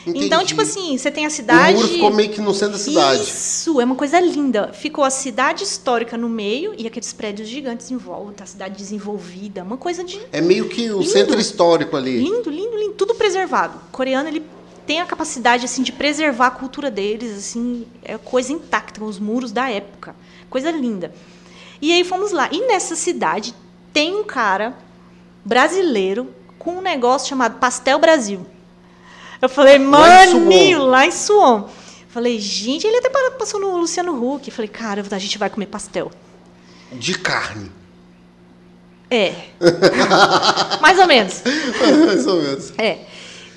Entendi. 0.08 0.26
Então, 0.26 0.44
tipo 0.44 0.60
assim, 0.64 0.98
você 0.98 1.12
tem 1.12 1.28
a 1.28 1.30
cidade. 1.30 1.74
O 1.74 1.82
muro 1.82 1.88
ficou 1.90 2.12
meio 2.12 2.30
que 2.30 2.42
no 2.42 2.56
centro 2.56 2.74
da 2.74 2.84
cidade. 2.84 3.22
Isso, 3.22 3.80
é 3.80 3.86
uma 3.86 3.94
coisa 3.94 4.20
linda. 4.20 4.74
Ficou 4.74 5.04
a 5.04 5.12
cidade 5.12 5.64
histórica 5.64 6.18
no 6.18 6.28
meio 6.28 6.74
e 6.76 6.88
aqueles 6.88 7.14
prédios 7.14 7.48
gigantes 7.48 7.92
em 7.92 7.98
volta, 7.98 8.46
a 8.46 8.48
cidade 8.48 8.76
desenvolvida, 8.76 9.62
uma 9.62 9.78
coisa 9.78 10.04
de. 10.04 10.20
É 10.32 10.42
meio 10.42 10.68
que 10.68 10.90
o 10.90 11.02
lindo. 11.02 11.12
centro 11.12 11.40
histórico 11.40 11.96
ali. 11.96 12.18
Lindo, 12.18 12.50
lindo, 12.50 12.76
lindo, 12.76 12.94
tudo 12.94 13.14
preservado. 13.14 13.78
O 13.90 13.92
coreano, 13.92 14.28
ele 14.28 14.42
tem 14.86 15.02
a 15.02 15.06
capacidade 15.06 15.66
assim 15.66 15.84
de 15.84 15.92
preservar 15.92 16.48
a 16.48 16.52
cultura 16.52 16.92
deles, 16.92 17.38
assim, 17.38 17.86
é 18.04 18.18
coisa 18.18 18.52
intacta, 18.52 19.04
os 19.04 19.20
muros 19.20 19.52
da 19.52 19.70
época, 19.70 20.16
coisa 20.50 20.72
linda. 20.72 21.14
E 21.82 21.92
aí 21.92 22.04
fomos 22.04 22.32
lá. 22.32 22.50
E 22.52 22.68
nessa 22.68 22.96
cidade 22.96 23.56
tem 23.92 24.16
um 24.16 24.24
cara 24.24 24.76
brasileiro 25.44 26.34
com 26.60 26.78
um 26.78 26.82
negócio 26.82 27.30
chamado 27.30 27.60
Pastel 27.60 28.00
Brasil. 28.00 28.46
Eu 29.42 29.50
falei, 29.50 29.80
maninho, 29.80 30.86
lá 30.86 31.06
em 31.06 31.12
Suon. 31.12 31.68
Falei, 32.10 32.40
gente, 32.40 32.86
ele 32.86 32.98
até 32.98 33.10
passou 33.32 33.60
no 33.60 33.78
Luciano 33.78 34.14
Huck. 34.14 34.52
Falei, 34.52 34.68
cara, 34.68 35.04
a 35.10 35.20
gente 35.20 35.38
vai 35.38 35.50
comer 35.50 35.66
pastel. 35.66 36.12
De 36.92 37.18
carne. 37.18 37.72
É. 39.10 39.34
Mais 40.82 41.00
ou 41.00 41.08
menos. 41.08 41.42
Mais 42.06 42.28
ou 42.28 42.42
menos. 42.42 42.74
É 42.78 43.00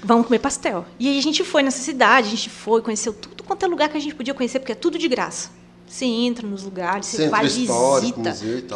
vamos 0.04 0.26
comer 0.26 0.38
pastel. 0.38 0.84
E 0.98 1.08
aí 1.08 1.18
a 1.18 1.22
gente 1.22 1.42
foi 1.42 1.62
nessa 1.62 1.78
cidade, 1.78 2.28
a 2.28 2.30
gente 2.30 2.50
foi, 2.50 2.82
conheceu 2.82 3.12
tudo 3.12 3.42
quanto 3.42 3.64
é 3.64 3.68
lugar 3.68 3.88
que 3.88 3.96
a 3.96 4.00
gente 4.00 4.14
podia 4.14 4.34
conhecer, 4.34 4.58
porque 4.58 4.72
é 4.72 4.76
tudo 4.76 4.98
de 4.98 5.08
graça. 5.08 5.50
Você 5.86 6.04
entra 6.04 6.46
nos 6.46 6.62
lugares, 6.62 7.06
você 7.06 7.28
vai, 7.28 7.44
visita. 7.44 7.72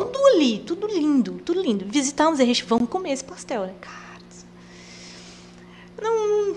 Tudo 0.04 0.18
ali, 0.26 0.58
tudo 0.60 0.86
lindo, 0.86 1.40
tudo 1.44 1.60
lindo. 1.60 1.84
Visitamos 1.88 2.38
e 2.38 2.42
a 2.42 2.46
gente, 2.46 2.64
vamos 2.64 2.88
comer 2.88 3.12
esse 3.12 3.24
pastel, 3.24 3.62
né? 3.62 3.74
Cara, 3.80 3.98
não... 6.00 6.56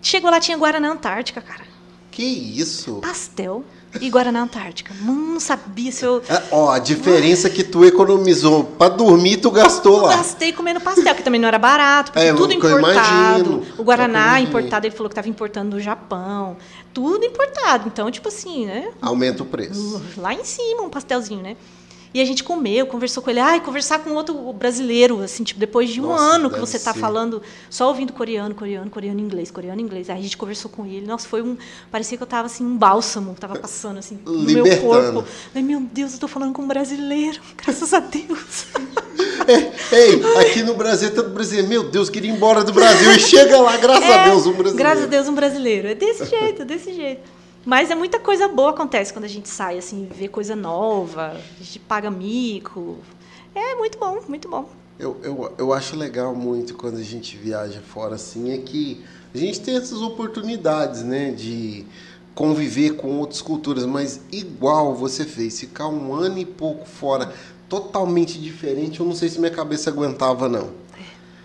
Chegou 0.00 0.30
lá, 0.30 0.40
tinha 0.40 0.56
Guaraná 0.56 0.90
Antártica, 0.90 1.40
cara. 1.40 1.64
Que 2.10 2.22
isso? 2.22 2.96
Pastel 2.96 3.64
e 4.00 4.08
Guaraná 4.10 4.42
Antártica. 4.42 4.94
Não 5.02 5.38
sabia 5.40 5.90
se 5.92 6.04
eu. 6.04 6.22
É, 6.28 6.42
ó, 6.50 6.70
a 6.72 6.78
diferença 6.78 7.48
que 7.50 7.62
tu 7.64 7.84
economizou 7.84 8.64
pra 8.64 8.88
dormir, 8.88 9.38
tu 9.38 9.50
gastou 9.50 9.98
Eu 9.98 10.02
lá. 10.04 10.16
gastei 10.16 10.52
comendo 10.52 10.80
pastel, 10.80 11.14
que 11.14 11.22
também 11.22 11.40
não 11.40 11.48
era 11.48 11.58
barato, 11.58 12.12
porque 12.12 12.26
É, 12.26 12.32
tudo 12.32 12.52
importado. 12.52 12.82
imagino, 12.90 13.66
o 13.78 13.82
Guaraná 13.84 14.38
é 14.38 14.42
importado, 14.42 14.86
ele 14.86 14.94
falou 14.94 15.08
que 15.08 15.12
estava 15.14 15.28
importando 15.28 15.76
do 15.76 15.80
Japão. 15.80 16.56
Tudo 16.94 17.24
importado. 17.24 17.88
Então, 17.88 18.10
tipo 18.10 18.28
assim, 18.28 18.66
né? 18.66 18.90
Aumenta 19.00 19.42
o 19.42 19.46
preço. 19.46 20.02
Lá 20.16 20.34
em 20.34 20.44
cima, 20.44 20.82
um 20.82 20.90
pastelzinho, 20.90 21.42
né? 21.42 21.56
E 22.14 22.20
a 22.20 22.24
gente 22.24 22.44
comeu, 22.44 22.86
conversou 22.86 23.22
com 23.22 23.30
ele. 23.30 23.40
Ai, 23.40 23.60
conversar 23.60 24.00
com 24.00 24.10
outro 24.10 24.52
brasileiro, 24.52 25.20
assim, 25.22 25.42
tipo, 25.44 25.58
depois 25.58 25.88
de 25.88 26.00
um 26.00 26.08
Nossa, 26.08 26.22
ano 26.24 26.50
que 26.50 26.58
você 26.58 26.78
tá 26.78 26.92
ser. 26.92 27.00
falando, 27.00 27.42
só 27.70 27.88
ouvindo 27.88 28.12
coreano, 28.12 28.54
coreano, 28.54 28.90
coreano, 28.90 29.18
inglês, 29.20 29.50
coreano, 29.50 29.80
inglês. 29.80 30.10
Aí 30.10 30.18
a 30.18 30.22
gente 30.22 30.36
conversou 30.36 30.70
com 30.70 30.84
ele. 30.84 31.06
Nossa, 31.06 31.26
foi 31.26 31.40
um. 31.42 31.56
Parecia 31.90 32.16
que 32.18 32.22
eu 32.22 32.26
tava 32.26 32.46
assim, 32.46 32.64
um 32.64 32.76
bálsamo, 32.76 33.34
tava 33.38 33.58
passando 33.58 33.98
assim, 33.98 34.18
no 34.26 34.42
meu 34.42 34.64
corpo. 34.80 35.24
Ai, 35.54 35.62
meu 35.62 35.80
Deus, 35.80 36.12
eu 36.14 36.18
tô 36.18 36.28
falando 36.28 36.52
com 36.52 36.62
um 36.62 36.68
brasileiro, 36.68 37.40
graças 37.56 37.94
a 37.94 38.00
Deus. 38.00 38.66
É, 39.48 39.96
ei, 39.96 40.22
aqui 40.40 40.62
no 40.62 40.74
Brasil, 40.74 41.12
tanto 41.14 41.30
brasileiro, 41.30 41.68
meu 41.68 41.90
Deus, 41.90 42.08
queria 42.10 42.30
ir 42.30 42.34
embora 42.34 42.62
do 42.62 42.72
Brasil 42.72 43.12
e 43.12 43.18
chega 43.20 43.60
lá, 43.60 43.76
graças 43.76 44.08
a 44.08 44.14
É, 44.14 44.24
Deus, 44.28 44.46
um 44.46 44.52
brasileiro. 44.52 44.76
Graças 44.76 45.04
a 45.04 45.06
Deus, 45.06 45.28
um 45.28 45.34
brasileiro. 45.34 45.88
É 45.88 45.94
desse 45.94 46.24
jeito, 46.26 46.64
desse 46.64 46.92
jeito. 46.92 47.22
Mas 47.64 47.90
é 47.90 47.94
muita 47.94 48.18
coisa 48.18 48.48
boa 48.48 48.70
acontece 48.70 49.12
quando 49.12 49.24
a 49.24 49.28
gente 49.28 49.48
sai, 49.48 49.78
assim, 49.78 50.08
vê 50.12 50.26
coisa 50.26 50.56
nova, 50.56 51.28
a 51.32 51.62
gente 51.62 51.78
paga 51.78 52.10
mico. 52.10 52.98
É 53.54 53.74
muito 53.76 53.98
bom, 53.98 54.20
muito 54.28 54.48
bom. 54.48 54.68
Eu, 54.98 55.18
eu, 55.22 55.54
eu 55.58 55.72
acho 55.72 55.96
legal 55.96 56.34
muito 56.34 56.74
quando 56.74 56.98
a 56.98 57.02
gente 57.02 57.36
viaja 57.36 57.80
fora 57.80 58.16
assim, 58.16 58.52
é 58.52 58.58
que 58.58 59.02
a 59.34 59.38
gente 59.38 59.60
tem 59.60 59.76
essas 59.76 60.02
oportunidades, 60.02 61.02
né, 61.02 61.30
de 61.30 61.86
conviver 62.34 62.96
com 62.96 63.18
outras 63.18 63.42
culturas, 63.42 63.84
mas 63.84 64.20
igual 64.30 64.94
você 64.94 65.24
fez, 65.24 65.58
ficar 65.60 65.88
um 65.88 66.14
ano 66.14 66.38
e 66.38 66.44
pouco 66.44 66.86
fora, 66.86 67.32
totalmente 67.68 68.40
diferente, 68.40 69.00
eu 69.00 69.06
não 69.06 69.14
sei 69.14 69.28
se 69.28 69.38
minha 69.38 69.50
cabeça 69.50 69.90
aguentava, 69.90 70.48
não. 70.48 70.70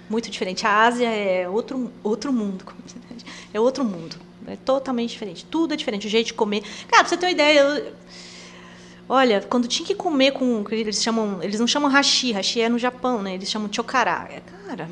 Muito 0.09 0.29
diferente. 0.29 0.65
A 0.65 0.83
Ásia 0.83 1.09
é 1.09 1.49
outro, 1.49 1.91
outro 2.03 2.31
mundo. 2.31 2.63
É 3.53 3.59
outro 3.59 3.83
mundo. 3.83 4.15
É 4.45 4.55
totalmente 4.55 5.09
diferente. 5.11 5.45
Tudo 5.45 5.73
é 5.73 5.77
diferente. 5.77 6.07
O 6.07 6.09
jeito 6.09 6.27
de 6.27 6.33
comer. 6.33 6.61
Cara, 6.89 7.03
pra 7.03 7.09
você 7.09 7.17
ter 7.17 7.25
uma 7.25 7.31
ideia, 7.31 7.59
eu- 7.59 7.93
olha, 9.09 9.41
quando 9.49 9.67
tinha 9.67 9.85
que 9.85 9.95
comer 9.95 10.31
com. 10.31 10.63
Eles 10.71 11.01
chamam. 11.01 11.39
Eles 11.41 11.59
não 11.59 11.67
chamam 11.67 11.89
hashi, 11.89 12.31
hashi 12.31 12.61
é 12.61 12.69
no 12.69 12.77
Japão, 12.79 13.21
né? 13.21 13.33
Eles 13.35 13.49
chamam 13.49 13.69
chocará. 13.71 14.27
É, 14.29 14.41
Cara, 14.67 14.89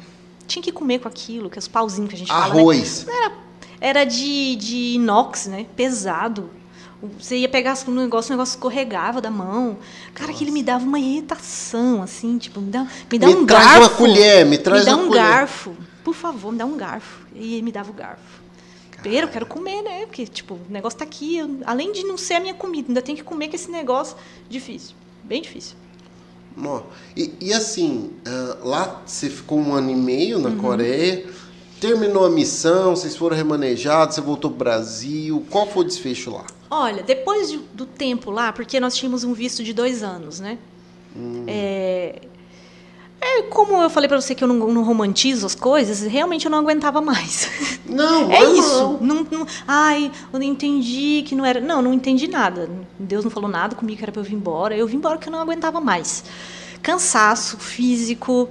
tinha 0.47 0.61
que 0.63 0.71
comer 0.71 0.99
com 0.99 1.07
aquilo, 1.07 1.49
que 1.49 1.57
é 1.57 1.59
os 1.59 1.67
pauzinhos 1.67 2.09
que 2.09 2.15
a 2.15 2.17
gente 2.17 2.27
fala. 2.27 2.53
né? 2.53 2.59
Arroz. 2.61 3.05
Era, 3.07 3.31
era 3.81 4.03
de, 4.03 4.55
de 4.55 4.75
inox, 4.95 5.47
né? 5.47 5.65
Pesado. 5.75 6.49
Você 7.19 7.37
ia 7.37 7.49
pegar 7.49 7.77
um 7.87 7.91
negócio, 7.91 8.31
o 8.31 8.35
negócio 8.35 8.53
escorregava 8.55 9.21
da 9.21 9.29
mão. 9.29 9.77
Cara, 10.13 10.31
aquilo 10.31 10.51
me 10.51 10.63
dava 10.63 10.83
uma 10.83 10.97
irritação, 10.97 12.01
assim, 12.01 12.37
tipo, 12.39 12.59
me 12.59 12.71
dá, 12.71 12.87
me 13.11 13.19
dá 13.19 13.27
Me 13.27 13.35
um 13.35 13.45
traz 13.45 13.63
garfo. 13.65 13.79
uma 13.81 13.89
colher, 13.89 14.45
me 14.45 14.57
traz 14.57 14.85
Me 14.85 14.89
dá 14.91 14.95
um 14.97 15.07
colher. 15.07 15.23
garfo. 15.23 15.75
Por 16.03 16.15
favor, 16.15 16.51
me 16.51 16.57
dá 16.57 16.65
um 16.65 16.75
garfo. 16.77 17.25
E 17.35 17.53
ele 17.55 17.61
me 17.63 17.71
dava 17.71 17.91
o 17.91 17.93
garfo. 17.93 18.44
Eu 19.13 19.27
quero 19.27 19.45
comer, 19.45 19.81
né? 19.81 20.05
Porque, 20.05 20.25
tipo, 20.27 20.55
o 20.55 20.59
negócio 20.69 20.99
tá 20.99 21.05
aqui. 21.05 21.37
eu- 21.37 21.59
além 21.65 21.91
de 21.91 22.03
não 22.03 22.17
ser 22.17 22.35
a 22.35 22.39
minha 22.39 22.53
comida, 22.53 22.87
ainda 22.89 23.01
tem 23.01 23.15
que 23.15 23.23
comer 23.23 23.47
com 23.49 23.55
esse 23.55 23.69
negócio 23.71 24.15
difícil. 24.49 24.95
Bem 25.23 25.41
difícil. 25.41 25.75
Nó. 26.55 26.81
E, 27.15 27.33
e 27.41 27.53
assim, 27.53 28.11
ah, 28.25 28.57
lá 28.63 29.01
você 29.05 29.29
ficou 29.29 29.59
um 29.59 29.73
ano 29.73 29.89
e 29.91 29.95
meio 29.95 30.37
Uhum. 30.37 30.43
na 30.43 30.61
Coreia, 30.61 31.25
terminou 31.81 32.25
a 32.25 32.29
missão, 32.29 32.95
vocês 32.95 33.15
foram 33.15 33.35
remanejados, 33.35 34.15
você 34.15 34.21
voltou 34.21 34.49
pro 34.51 34.59
Brasil, 34.59 35.45
qual 35.49 35.67
foi 35.67 35.83
o 35.83 35.87
desfecho 35.87 36.31
lá? 36.31 36.45
Olha, 36.69 37.03
depois 37.03 37.51
de- 37.51 37.57
do 37.73 37.85
tempo 37.85 38.31
lá, 38.31 38.51
porque 38.53 38.79
nós 38.79 38.95
tínhamos 38.95 39.23
um 39.23 39.33
visto 39.33 39.63
de 39.63 39.73
dois 39.73 40.01
anos, 40.01 40.39
né? 40.39 40.57
É, 41.47 42.21
é, 43.27 43.41
como 43.43 43.81
eu 43.81 43.89
falei 43.89 44.07
pra 44.07 44.19
você 44.21 44.35
que 44.35 44.43
eu 44.43 44.47
não, 44.47 44.55
não 44.71 44.83
romantizo 44.83 45.45
as 45.45 45.55
coisas, 45.55 46.01
realmente 46.01 46.45
eu 46.45 46.51
não 46.51 46.59
aguentava 46.59 47.01
mais. 47.01 47.49
Não, 47.87 48.31
É 48.31 48.39
normal. 48.43 48.55
isso. 48.57 48.97
Não, 48.99 49.27
não- 49.29 49.47
ai, 49.67 50.11
eu 50.33 50.39
não 50.39 50.45
entendi 50.45 51.23
que 51.25 51.35
não 51.35 51.45
era. 51.45 51.61
Não, 51.61 51.81
não 51.83 51.93
entendi 51.93 52.27
nada. 52.27 52.67
Deus 52.99 53.23
não 53.23 53.29
falou 53.31 53.49
nada 53.49 53.75
comigo 53.75 53.97
que 53.99 54.03
era 54.03 54.11
para 54.11 54.19
eu 54.21 54.25
vir 54.25 54.33
embora. 54.35 54.75
Eu 54.75 54.87
vim 54.87 54.97
embora 54.97 55.15
porque 55.17 55.29
eu 55.29 55.31
não 55.31 55.39
aguentava 55.39 55.79
mais. 55.79 56.23
Cansaço 56.81 57.57
físico, 57.57 58.49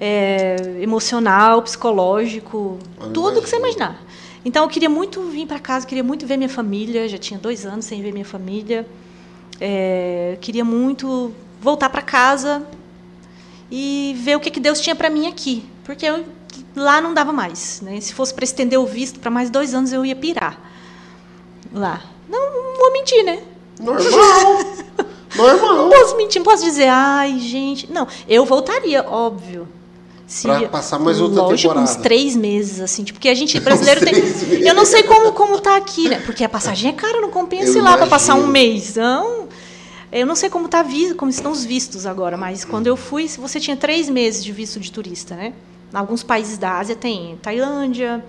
é, 0.00 0.56
emocional, 0.80 1.62
psicológico, 1.62 2.78
Eu 3.00 3.10
tudo 3.10 3.40
que 3.40 3.48
você 3.48 3.56
imagino. 3.56 3.78
imaginar. 3.78 4.02
Então 4.44 4.64
eu 4.64 4.68
queria 4.68 4.90
muito 4.90 5.22
vir 5.22 5.46
para 5.46 5.58
casa, 5.60 5.86
queria 5.86 6.04
muito 6.04 6.26
ver 6.26 6.36
minha 6.36 6.48
família. 6.50 7.08
Já 7.08 7.16
tinha 7.16 7.38
dois 7.38 7.64
anos 7.64 7.84
sem 7.84 8.02
ver 8.02 8.12
minha 8.12 8.24
família. 8.24 8.86
É, 9.60 10.36
queria 10.40 10.64
muito 10.64 11.32
voltar 11.62 11.88
para 11.88 12.02
casa 12.02 12.66
e 13.76 14.14
ver 14.20 14.36
o 14.36 14.40
que, 14.40 14.52
que 14.52 14.60
Deus 14.60 14.80
tinha 14.80 14.94
para 14.94 15.10
mim 15.10 15.26
aqui, 15.26 15.64
porque 15.82 16.06
eu, 16.06 16.24
lá 16.76 17.00
não 17.00 17.12
dava 17.12 17.32
mais. 17.32 17.80
Né? 17.80 18.00
Se 18.00 18.14
fosse 18.14 18.32
para 18.32 18.44
estender 18.44 18.78
o 18.78 18.86
visto 18.86 19.18
para 19.18 19.32
mais 19.32 19.50
dois 19.50 19.74
anos, 19.74 19.92
eu 19.92 20.06
ia 20.06 20.14
pirar 20.14 20.60
lá. 21.72 22.00
Não, 22.28 22.38
não 22.38 22.78
vou 22.78 22.92
mentir, 22.92 23.24
né? 23.24 23.40
Normal. 23.80 24.60
Normal. 25.34 25.76
Não 25.76 25.90
posso 25.90 26.16
mentir, 26.16 26.38
não 26.38 26.44
posso 26.44 26.62
dizer, 26.62 26.86
ai, 26.86 27.40
gente. 27.40 27.90
Não, 27.90 28.06
eu 28.28 28.44
voltaria, 28.44 29.04
óbvio. 29.08 29.66
Se, 30.24 30.46
Pra 30.46 30.68
passar 30.68 31.00
mais 31.00 31.20
outra 31.20 31.42
lógico, 31.42 31.70
temporada. 31.74 31.90
uns 31.90 31.96
três 31.96 32.36
meses, 32.36 32.80
assim, 32.80 33.02
tipo, 33.02 33.18
porque 33.18 33.28
a 33.28 33.34
gente 33.34 33.58
brasileiro 33.60 34.00
tem. 34.04 34.14
meses. 34.14 34.64
Eu 34.64 34.72
não 34.74 34.84
sei 34.84 35.02
como, 35.02 35.32
como 35.32 35.60
tá 35.60 35.76
aqui, 35.76 36.08
né? 36.08 36.22
Porque 36.24 36.44
a 36.44 36.48
passagem 36.48 36.90
é 36.90 36.92
cara, 36.92 37.20
não 37.20 37.30
compensa 37.30 37.72
Eu 37.72 37.78
ir 37.78 37.80
lá 37.82 37.96
para 37.96 38.06
passar 38.06 38.34
um 38.36 38.44
imagino. 38.48 39.48
Eu 40.20 40.26
não 40.26 40.36
sei 40.36 40.48
como 40.48 40.68
tá 40.68 40.84
como 41.16 41.30
estão 41.30 41.50
os 41.50 41.64
vistos 41.64 42.06
agora, 42.06 42.36
mas 42.36 42.64
quando 42.64 42.86
eu 42.86 42.96
fui, 42.96 43.28
você 43.28 43.58
tinha 43.58 43.76
três 43.76 44.08
meses 44.08 44.44
de 44.44 44.52
visto 44.52 44.78
de 44.78 44.92
turista, 44.92 45.34
né? 45.34 45.52
Em 45.92 45.96
alguns 45.96 46.22
países 46.22 46.56
da 46.56 46.78
Ásia 46.78 46.94
tem 46.94 47.36
Tailândia, 47.42 48.24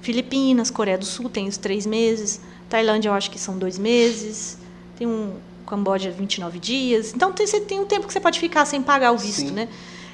Filipinas, 0.00 0.70
Coreia 0.70 0.96
do 0.96 1.04
Sul 1.04 1.28
tem 1.28 1.46
os 1.46 1.56
três 1.56 1.84
meses. 1.84 2.40
Tailândia 2.68 3.10
eu 3.10 3.12
acho 3.12 3.30
que 3.30 3.38
são 3.38 3.58
dois 3.58 3.78
meses. 3.78 4.58
Tem 4.96 5.06
um 5.06 5.34
Camboja 5.66 6.10
29 6.10 6.58
dias. 6.58 7.12
Então 7.14 7.30
tem, 7.30 7.46
você 7.46 7.60
tem 7.60 7.78
um 7.78 7.84
tempo 7.84 8.06
que 8.06 8.12
você 8.12 8.20
pode 8.20 8.40
ficar 8.40 8.64
sem 8.64 8.80
pagar 8.80 9.12
o 9.12 9.18
visto, 9.18 9.48
Sim. 9.48 9.50
né? 9.50 9.68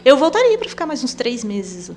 Eu 0.04 0.16
voltaria 0.16 0.58
para 0.58 0.68
ficar 0.68 0.84
mais 0.84 1.02
uns 1.02 1.14
três 1.14 1.44
meses 1.44 1.90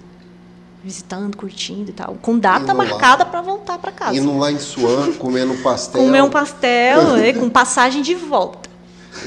visitando, 0.83 1.35
curtindo 1.35 1.89
e 1.89 1.93
tal, 1.93 2.15
com 2.21 2.37
data 2.37 2.73
marcada 2.73 3.25
para 3.25 3.41
voltar 3.41 3.77
para 3.77 3.91
casa. 3.91 4.15
Indo 4.15 4.37
lá 4.37 4.51
em 4.51 4.59
Suan, 4.59 5.11
comendo 5.13 5.53
um 5.53 5.61
pastel. 5.61 6.01
Comer 6.01 6.23
um 6.23 6.29
pastel, 6.29 7.17
né, 7.17 7.33
com 7.33 7.49
passagem 7.49 8.01
de 8.01 8.13
volta. 8.13 8.69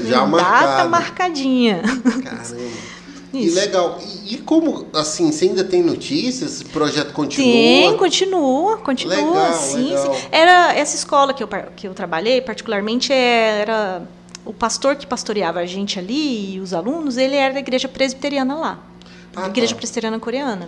Já 0.05 0.19
Data 0.19 0.27
marcado. 0.27 0.89
marcadinha. 0.89 1.81
Caramba. 2.23 2.81
E 3.33 3.45
Isso. 3.45 3.55
legal. 3.55 3.97
E, 4.25 4.33
e 4.35 4.37
como, 4.39 4.87
assim, 4.93 5.31
você 5.31 5.45
ainda 5.45 5.63
tem 5.63 5.81
notícias? 5.81 6.55
Esse 6.55 6.65
projeto 6.65 7.13
continua? 7.13 7.51
Tem, 7.53 7.97
continua, 7.97 8.77
continua. 8.77 9.15
Legal, 9.15 9.53
sim, 9.53 9.89
legal. 9.89 10.13
sim. 10.15 10.21
Era 10.31 10.73
essa 10.73 10.95
escola 10.97 11.33
que 11.33 11.41
eu, 11.41 11.47
que 11.75 11.87
eu 11.87 11.93
trabalhei, 11.93 12.41
particularmente, 12.41 13.13
é- 13.13 13.61
era 13.61 14.01
o 14.45 14.51
pastor 14.51 14.95
que 14.97 15.07
pastoreava 15.07 15.59
a 15.61 15.65
gente 15.65 15.97
ali 15.97 16.55
e 16.55 16.59
os 16.59 16.73
alunos, 16.73 17.15
ele 17.15 17.35
era 17.35 17.53
da 17.53 17.59
igreja 17.61 17.87
presbiteriana 17.87 18.55
lá, 18.55 18.79
Ah, 19.33 19.41
da 19.43 19.47
igreja 19.47 19.73
tá. 19.75 19.77
presbiteriana 19.77 20.19
coreana. 20.19 20.67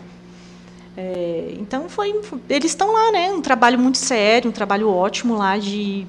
É, 0.96 1.56
então 1.60 1.90
foi, 1.90 2.14
eles 2.50 2.72
estão 2.72 2.94
lá, 2.94 3.12
né? 3.12 3.32
Um 3.34 3.42
trabalho 3.42 3.80
muito 3.80 3.98
sério, 3.98 4.50
um 4.50 4.54
trabalho 4.54 4.90
ótimo 4.90 5.36
lá 5.36 5.58
de, 5.58 6.06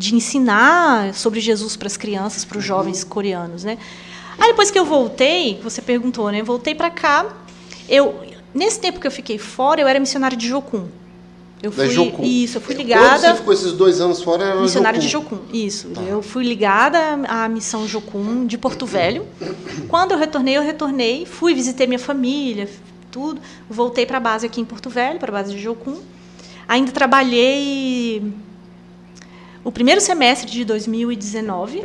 de 0.00 0.14
ensinar 0.14 1.12
sobre 1.12 1.40
Jesus 1.40 1.76
para 1.76 1.86
as 1.86 1.96
crianças, 1.98 2.42
para 2.42 2.56
os 2.56 2.64
jovens 2.64 3.04
coreanos, 3.04 3.64
né? 3.64 3.76
Aí 4.38 4.48
depois 4.48 4.70
que 4.70 4.78
eu 4.78 4.86
voltei, 4.86 5.60
você 5.62 5.82
perguntou, 5.82 6.32
né? 6.32 6.42
Voltei 6.42 6.74
para 6.74 6.88
cá. 6.88 7.26
Eu 7.86 8.18
nesse 8.54 8.80
tempo 8.80 8.98
que 8.98 9.06
eu 9.06 9.10
fiquei 9.10 9.36
fora, 9.36 9.78
eu 9.78 9.86
era 9.86 10.00
missionária 10.00 10.38
de 10.38 10.48
Jocum. 10.48 10.86
Eu 11.62 11.70
fui 11.70 11.90
Jocum. 11.90 12.24
isso, 12.24 12.56
eu 12.56 12.62
fui 12.62 12.74
Quando 12.74 12.86
ligada 12.86 13.18
você 13.18 13.34
ficou 13.34 13.52
esses 13.52 13.72
dois 13.72 14.00
anos 14.00 14.22
fora, 14.22 14.44
era 14.44 14.60
missionária 14.62 14.98
de. 14.98 15.06
Jocum, 15.06 15.40
isso. 15.52 15.90
Tá. 15.90 16.00
Eu 16.00 16.22
fui 16.22 16.44
ligada 16.44 16.98
à 17.28 17.46
missão 17.46 17.86
Jocum 17.86 18.46
de 18.46 18.56
Porto 18.56 18.86
Velho. 18.86 19.26
Quando 19.86 20.12
eu 20.12 20.18
retornei, 20.18 20.56
eu 20.56 20.62
retornei, 20.62 21.26
fui 21.26 21.52
visitei 21.52 21.86
minha 21.86 21.98
família, 21.98 22.66
tudo. 23.10 23.38
Voltei 23.68 24.06
para 24.06 24.16
a 24.16 24.20
base 24.20 24.46
aqui 24.46 24.62
em 24.62 24.64
Porto 24.64 24.88
Velho, 24.88 25.18
para 25.18 25.30
a 25.30 25.42
base 25.42 25.54
de 25.54 25.60
Jocum. 25.60 25.98
Ainda 26.66 26.90
trabalhei 26.90 28.22
o 29.64 29.70
primeiro 29.70 30.00
semestre 30.00 30.50
de 30.50 30.64
2019 30.64 31.84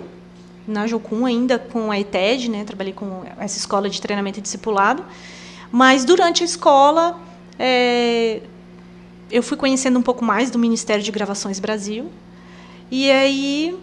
na 0.67 0.88
Jocum, 0.88 1.26
ainda 1.26 1.59
com 1.59 1.91
a 1.91 1.99
ETED, 1.99 2.49
né? 2.49 2.63
Trabalhei 2.63 2.93
com 2.93 3.23
essa 3.39 3.57
escola 3.57 3.89
de 3.89 4.01
treinamento 4.01 4.39
e 4.39 4.41
discipulado. 4.41 5.03
Mas 5.71 6.03
durante 6.05 6.41
a 6.41 6.45
escola, 6.45 7.19
é, 7.59 8.41
eu 9.30 9.43
fui 9.43 9.57
conhecendo 9.57 9.99
um 9.99 10.01
pouco 10.01 10.23
mais 10.23 10.49
do 10.49 10.57
Ministério 10.57 11.03
de 11.03 11.11
Gravações 11.11 11.59
Brasil. 11.59 12.09
E 12.89 13.11
aí, 13.11 13.78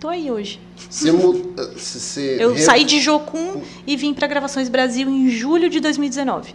tô 0.00 0.08
aí 0.08 0.30
hoje. 0.30 0.58
Você, 0.88 1.12
você 1.12 2.36
Eu 2.40 2.54
re- 2.54 2.60
saí 2.62 2.84
de 2.84 2.98
Jocum 3.00 3.60
e 3.86 3.96
vim 3.96 4.14
para 4.14 4.26
Gravações 4.26 4.68
Brasil 4.68 5.08
em 5.08 5.28
julho 5.28 5.68
de 5.68 5.78
2019. 5.78 6.54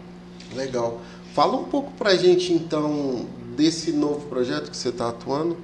Legal. 0.54 1.00
Fala 1.34 1.58
um 1.58 1.66
pouco 1.66 1.92
pra 1.94 2.16
gente, 2.16 2.52
então, 2.54 3.26
desse 3.56 3.92
novo 3.92 4.22
projeto 4.28 4.72
que 4.72 4.76
você 4.78 4.90
está 4.90 5.10
atuando. 5.10 5.58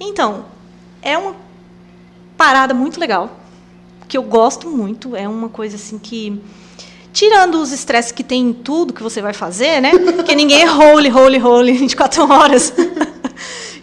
Então, 0.00 0.46
é 1.02 1.16
uma 1.16 1.36
parada 2.36 2.74
muito 2.74 2.98
legal, 2.98 3.38
que 4.08 4.16
eu 4.16 4.22
gosto 4.22 4.68
muito. 4.68 5.14
É 5.14 5.28
uma 5.28 5.48
coisa 5.48 5.76
assim 5.76 5.98
que. 5.98 6.40
Tirando 7.12 7.60
os 7.60 7.70
estresses 7.70 8.10
que 8.10 8.24
tem 8.24 8.48
em 8.48 8.52
tudo 8.52 8.92
que 8.92 9.02
você 9.02 9.22
vai 9.22 9.32
fazer, 9.32 9.80
né? 9.80 9.96
Porque 10.16 10.34
ninguém 10.34 10.62
é 10.62 10.70
holy, 10.70 11.08
holy, 11.10 11.40
holy 11.40 11.72
24 11.78 12.28
horas. 12.28 12.72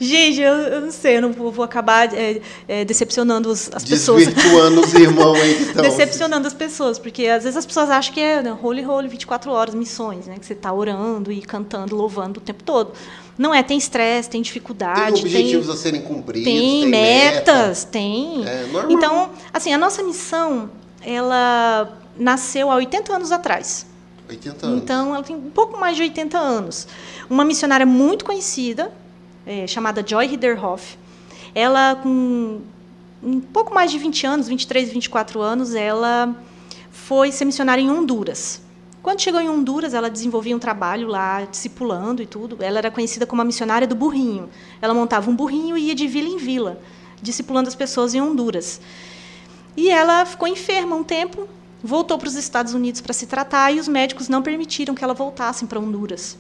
Gente, 0.02 0.42
eu, 0.42 0.54
eu, 0.54 0.82
não 0.82 0.92
sei, 0.92 1.18
eu 1.18 1.22
não 1.22 1.32
vou, 1.32 1.52
vou 1.52 1.64
acabar 1.64 2.12
é, 2.12 2.42
é, 2.68 2.84
decepcionando 2.84 3.50
os, 3.50 3.70
as 3.72 3.84
pessoas. 3.84 4.26
Desvirtuando 4.26 4.82
os 4.82 4.94
irmãos 4.96 5.40
aí 5.40 5.62
então. 5.70 5.84
Decepcionando 5.84 6.48
as 6.48 6.56
pessoas, 6.56 6.98
porque 6.98 7.28
às 7.28 7.44
vezes 7.44 7.56
as 7.56 7.68
pessoas 7.68 7.92
acham 7.92 8.12
que 8.12 8.20
é 8.20 8.42
holy, 8.52 8.84
holy, 8.84 9.08
24 9.08 9.52
horas, 9.52 9.76
missões, 9.76 10.26
né? 10.26 10.40
Que 10.40 10.46
você 10.46 10.54
está 10.54 10.74
orando 10.74 11.32
e 11.32 11.40
cantando, 11.44 11.96
louvando 11.96 12.40
o 12.40 12.42
tempo 12.42 12.64
todo. 12.64 12.94
Não 13.42 13.56
é, 13.56 13.64
tem 13.64 13.76
estresse, 13.76 14.30
tem 14.30 14.40
dificuldade. 14.40 15.14
Tem 15.14 15.24
objetivos 15.24 15.66
tem, 15.66 15.74
a 15.74 15.78
serem 15.78 16.02
cumpridos. 16.04 16.44
Tem, 16.44 16.82
tem 16.82 16.88
metas, 16.88 17.80
meta. 17.80 17.92
tem. 17.92 18.48
É, 18.48 18.68
normal. 18.68 18.92
Então, 18.92 19.32
assim, 19.52 19.74
a 19.74 19.80
nossa 19.80 20.04
missão, 20.04 20.70
ela 21.02 21.98
nasceu 22.16 22.70
há 22.70 22.76
80 22.76 23.16
anos 23.16 23.32
atrás. 23.32 23.88
80 24.30 24.68
anos. 24.68 24.84
Então, 24.84 25.16
ela 25.16 25.24
tem 25.24 25.36
um 25.36 25.50
pouco 25.50 25.80
mais 25.80 25.96
de 25.96 26.04
80 26.04 26.38
anos. 26.38 26.88
Uma 27.28 27.44
missionária 27.44 27.84
muito 27.84 28.26
conhecida, 28.26 28.92
é, 29.44 29.66
chamada 29.66 30.06
Joy 30.08 30.28
Riederhoff. 30.28 30.96
Ela, 31.56 31.96
com 31.96 32.62
um 33.24 33.40
pouco 33.40 33.74
mais 33.74 33.90
de 33.90 33.98
20 33.98 34.28
anos, 34.28 34.48
23, 34.48 34.92
24 34.92 35.42
anos, 35.42 35.74
ela 35.74 36.36
foi 36.92 37.32
ser 37.32 37.46
missionária 37.46 37.82
em 37.82 37.90
Honduras. 37.90 38.62
Quando 39.02 39.20
chegou 39.20 39.42
em 39.42 39.50
Honduras, 39.50 39.96
ela 39.96 40.10
desenvolvia 40.10 40.56
um 40.56 40.60
trabalho 40.60 41.08
lá, 41.08 41.44
discipulando 41.46 42.22
e 42.22 42.28
tudo. 42.28 42.58
Ela 42.60 42.78
era 42.78 42.92
conhecida 42.92 43.26
como 43.26 43.42
a 43.42 43.46
missionária 43.46 43.88
do 43.88 43.96
burrinho. 43.96 44.48
Ela 44.80 44.94
montava 44.94 45.30
um 45.30 45.36
burrinho 45.36 45.76
e 45.76 45.88
ia 45.88 45.96
de 45.96 46.08
vila 46.08 46.30
em 46.30 46.38
vila, 46.38 46.80
discipulando 47.22 47.68
as 47.68 47.76
pessoas 47.76 48.14
em 48.14 48.22
Honduras. 48.22 48.80
E 49.76 49.90
ela 49.90 50.24
ficou 50.26 50.48
enferma 50.48 50.96
um 50.96 51.04
tempo, 51.04 51.48
voltou 51.84 52.18
para 52.18 52.28
os 52.28 52.36
Estados 52.36 52.76
Unidos 52.76 53.02
para 53.02 53.14
se 53.14 53.26
tratar 53.26 53.72
e 53.72 53.80
os 53.80 53.88
médicos 53.88 54.30
não 54.30 54.44
permitiram 54.44 54.94
que 54.94 55.04
ela 55.04 55.16
voltasse 55.16 55.66
para 55.66 55.80
Honduras. 55.80 56.38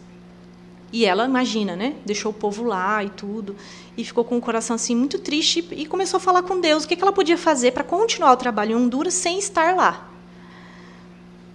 E 0.93 1.05
ela, 1.05 1.25
imagina, 1.25 1.75
né? 1.75 1.95
Deixou 2.05 2.31
o 2.31 2.33
povo 2.33 2.63
lá 2.63 3.03
e 3.03 3.09
tudo. 3.09 3.55
E 3.97 4.03
ficou 4.03 4.23
com 4.23 4.37
o 4.37 4.41
coração 4.41 4.75
assim 4.75 4.95
muito 4.95 5.17
triste 5.17 5.67
e 5.71 5.85
começou 5.85 6.17
a 6.17 6.19
falar 6.19 6.43
com 6.43 6.59
Deus 6.59 6.83
o 6.83 6.87
que 6.87 7.01
ela 7.01 7.13
podia 7.13 7.37
fazer 7.37 7.71
para 7.71 7.83
continuar 7.83 8.33
o 8.33 8.37
trabalho 8.37 8.73
em 8.73 8.75
Honduras 8.75 9.13
sem 9.13 9.39
estar 9.39 9.75
lá. 9.75 10.09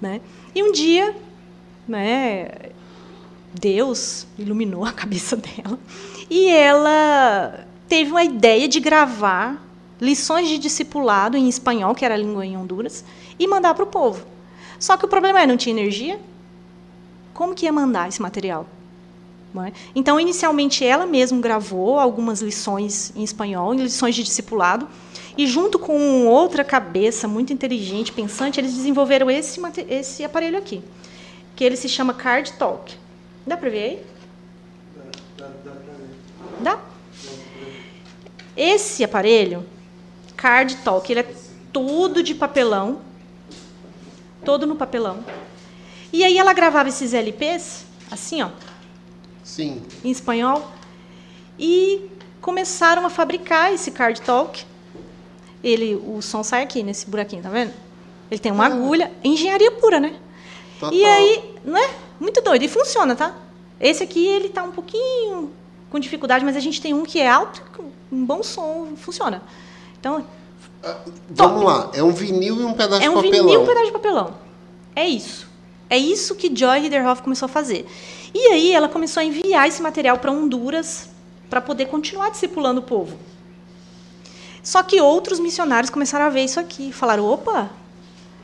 Né? 0.01 0.21
E 0.57 0.63
um 0.63 0.73
dia, 0.73 1.15
né, 1.87 2.49
Deus 3.53 4.27
iluminou 4.39 4.87
a 4.87 4.93
cabeça 4.93 5.37
dela 5.37 5.79
e 6.31 6.49
ela 6.49 7.67
teve 7.87 8.11
uma 8.11 8.25
ideia 8.25 8.67
de 8.67 8.81
gravar 8.81 9.63
lições 10.01 10.49
de 10.49 10.57
discipulado 10.57 11.37
em 11.37 11.47
espanhol, 11.47 11.95
que 11.95 12.07
era 12.07 12.15
a 12.15 12.17
língua 12.17 12.47
em 12.47 12.57
Honduras, 12.57 13.05
e 13.39 13.47
mandar 13.47 13.75
para 13.75 13.85
o 13.85 13.87
povo. 13.87 14.25
Só 14.81 14.97
que 14.97 15.05
o 15.05 15.09
problema 15.09 15.43
é 15.43 15.47
não 15.47 15.59
tinha 15.59 15.75
energia. 15.75 16.19
Como 17.35 17.55
que 17.55 17.67
ia 17.67 17.73
mandar 17.73 18.09
esse 18.09 18.23
material? 18.23 18.67
É? 19.63 19.73
Então, 19.95 20.19
inicialmente, 20.19 20.87
ela 20.87 21.05
mesma 21.05 21.39
gravou 21.39 21.99
algumas 21.99 22.41
lições 22.41 23.13
em 23.15 23.23
espanhol, 23.23 23.75
lições 23.75 24.15
de 24.15 24.23
discipulado, 24.23 24.89
e 25.37 25.47
junto 25.47 25.79
com 25.79 26.27
outra 26.27 26.65
cabeça 26.65 27.29
muito 27.29 27.53
inteligente, 27.53 28.13
pensante, 28.13 28.59
eles 28.59 28.75
desenvolveram 28.75 29.31
esse, 29.31 29.61
esse 29.89 30.25
aparelho 30.25 30.59
aqui, 30.59 30.83
que 31.55 31.65
ele 31.65 31.77
se 31.77 31.89
chama 31.89 32.15
Card 32.15 32.53
Talk. 32.55 32.97
Dá 33.47 33.57
para 33.57 33.69
ver 33.69 33.83
aí? 33.83 34.07
Dá, 35.37 35.47
dá, 35.65 35.73
dá. 35.73 36.73
Dá? 36.77 36.81
Esse 38.57 39.05
aparelho, 39.05 39.65
Card 40.37 40.77
Talk, 40.77 41.13
ele 41.13 41.21
é 41.21 41.35
todo 41.73 42.23
de 42.23 42.35
papelão, 42.35 43.01
todo 44.43 44.67
no 44.67 44.77
papelão. 44.77 45.23
E 46.13 46.25
aí 46.25 46.39
ela 46.39 46.55
gravava 46.55 46.89
esses 46.89 47.13
LPs, 47.13 47.85
assim, 48.11 48.43
ó, 48.43 48.49
Sim. 49.45 49.83
em 50.03 50.11
espanhol. 50.11 50.73
E 51.59 52.09
começaram 52.41 53.05
a 53.05 53.11
fabricar 53.11 53.73
esse 53.73 53.91
card 53.91 54.23
talk. 54.23 54.65
Ele, 55.67 55.97
o 55.97 56.23
som 56.23 56.45
sai 56.45 56.63
aqui 56.63 56.83
nesse 56.85 57.11
buraquinho, 57.11 57.43
tá 57.43 57.49
vendo? 57.49 57.73
Ele 58.31 58.39
tem 58.39 58.53
uma 58.53 58.65
ah. 58.65 58.69
agulha, 58.69 59.11
engenharia 59.25 59.73
pura, 59.73 59.99
né? 59.99 60.15
Total. 60.79 60.97
E 60.97 61.05
aí, 61.05 61.55
não 61.65 61.77
é? 61.77 61.91
Muito 62.21 62.41
doido. 62.41 62.63
E 62.63 62.69
funciona, 62.69 63.17
tá? 63.17 63.35
Esse 63.81 64.05
aqui, 64.05 64.25
ele 64.25 64.49
tá 64.49 64.63
um 64.63 64.71
pouquinho 64.71 65.51
com 65.91 65.99
dificuldade, 65.99 66.45
mas 66.45 66.57
a 66.57 66.61
gente 66.61 66.81
tem 66.81 66.95
um 66.95 67.03
que 67.03 67.19
é 67.19 67.29
alto, 67.29 67.63
um 68.13 68.25
bom 68.25 68.45
som, 68.45 68.93
funciona. 68.97 69.43
Então, 69.99 70.25
ah, 70.85 70.99
Vamos 71.31 71.65
lá, 71.65 71.91
é 71.93 72.03
um 72.03 72.13
vinil 72.13 72.61
e 72.61 72.65
um 72.65 72.73
pedaço 72.73 73.03
é 73.03 73.09
de 73.09 73.15
papelão. 73.15 73.25
É 73.25 73.29
um 73.29 73.45
vinil 73.45 73.51
e 73.51 73.57
um 73.59 73.67
pedaço 73.67 73.87
de 73.87 73.93
papelão. 73.93 74.35
É 74.95 75.09
isso. 75.09 75.49
É 75.91 75.99
isso 75.99 76.37
que 76.37 76.55
Joy 76.55 76.79
Riederhoff 76.79 77.23
começou 77.23 77.47
a 77.47 77.49
fazer. 77.49 77.87
E 78.33 78.39
aí 78.49 78.73
ela 78.73 78.89
começou 78.89 79.21
a 79.21 79.25
enviar 79.25 79.67
esse 79.67 79.83
material 79.83 80.19
para 80.19 80.31
Honduras 80.31 81.09
para 81.51 81.61
poder 81.61 81.87
continuar 81.87 82.31
discipulando 82.31 82.81
o 82.81 82.85
povo. 82.85 83.17
Só 84.67 84.83
que 84.83 85.01
outros 85.01 85.39
missionários 85.39 85.91
começaram 85.91 86.25
a 86.25 86.29
ver 86.29 86.43
isso 86.43 86.59
aqui, 86.59 86.91
falaram: 86.91 87.25
opa, 87.25 87.71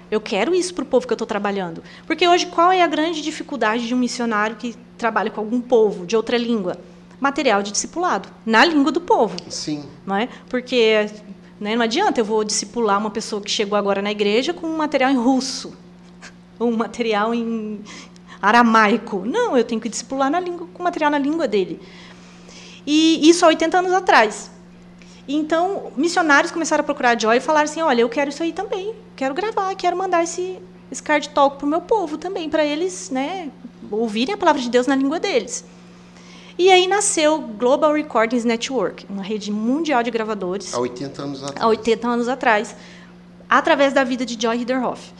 eu 0.08 0.20
quero 0.20 0.54
isso 0.54 0.72
para 0.72 0.84
o 0.84 0.86
povo 0.86 1.04
que 1.04 1.12
eu 1.12 1.16
estou 1.16 1.26
trabalhando. 1.26 1.82
Porque 2.06 2.28
hoje 2.28 2.46
qual 2.46 2.70
é 2.70 2.80
a 2.80 2.86
grande 2.86 3.20
dificuldade 3.20 3.88
de 3.88 3.92
um 3.92 3.98
missionário 3.98 4.54
que 4.54 4.76
trabalha 4.96 5.32
com 5.32 5.40
algum 5.40 5.60
povo 5.60 6.06
de 6.06 6.14
outra 6.14 6.38
língua? 6.38 6.78
Material 7.18 7.60
de 7.60 7.72
discipulado, 7.72 8.28
na 8.46 8.64
língua 8.64 8.92
do 8.92 9.00
povo. 9.00 9.34
Sim. 9.48 9.84
Não 10.06 10.14
é? 10.14 10.28
Porque 10.48 11.10
né, 11.58 11.74
não 11.74 11.82
adianta 11.82 12.20
eu 12.20 12.24
vou 12.24 12.44
discipular 12.44 13.00
uma 13.00 13.10
pessoa 13.10 13.42
que 13.42 13.50
chegou 13.50 13.76
agora 13.76 14.00
na 14.00 14.12
igreja 14.12 14.54
com 14.54 14.68
um 14.68 14.76
material 14.76 15.10
em 15.10 15.16
russo, 15.16 15.76
ou 16.56 16.68
um 16.68 16.76
material 16.76 17.34
em 17.34 17.80
aramaico. 18.40 19.24
Não, 19.26 19.58
eu 19.58 19.64
tenho 19.64 19.80
que 19.80 19.88
discipular 19.88 20.30
na 20.30 20.38
língua, 20.38 20.68
com 20.72 20.84
material 20.84 21.10
na 21.10 21.18
língua 21.18 21.48
dele. 21.48 21.80
E 22.86 23.28
isso 23.28 23.44
há 23.44 23.48
80 23.48 23.76
anos 23.76 23.92
atrás. 23.92 24.52
Então, 25.26 25.92
missionários 25.96 26.50
começaram 26.50 26.82
a 26.82 26.84
procurar 26.84 27.16
a 27.16 27.18
Joy 27.18 27.36
e 27.36 27.40
falaram 27.40 27.64
assim: 27.64 27.80
olha, 27.80 28.02
eu 28.02 28.08
quero 28.08 28.30
isso 28.30 28.42
aí 28.42 28.52
também, 28.52 28.94
quero 29.14 29.34
gravar, 29.34 29.74
quero 29.76 29.96
mandar 29.96 30.22
esse, 30.22 30.58
esse 30.90 31.02
card 31.02 31.28
talk 31.30 31.56
para 31.56 31.66
o 31.66 31.68
meu 31.68 31.80
povo 31.80 32.18
também, 32.18 32.48
para 32.48 32.64
eles 32.64 33.10
né, 33.10 33.50
ouvirem 33.90 34.34
a 34.34 34.38
palavra 34.38 34.60
de 34.60 34.68
Deus 34.68 34.86
na 34.86 34.96
língua 34.96 35.20
deles. 35.20 35.64
E 36.58 36.70
aí 36.70 36.86
nasceu 36.86 37.40
Global 37.40 37.94
Recordings 37.94 38.44
Network, 38.44 39.06
uma 39.08 39.22
rede 39.22 39.50
mundial 39.50 40.02
de 40.02 40.10
gravadores. 40.10 40.74
Há 40.74 40.78
80 40.78 41.22
anos 41.22 41.42
atrás. 41.42 41.62
Há 41.62 41.68
80 41.68 42.08
anos 42.08 42.28
atrás, 42.28 42.76
através 43.48 43.92
da 43.92 44.04
vida 44.04 44.26
de 44.26 44.40
Joy 44.40 44.58
Riederhoff. 44.58 45.12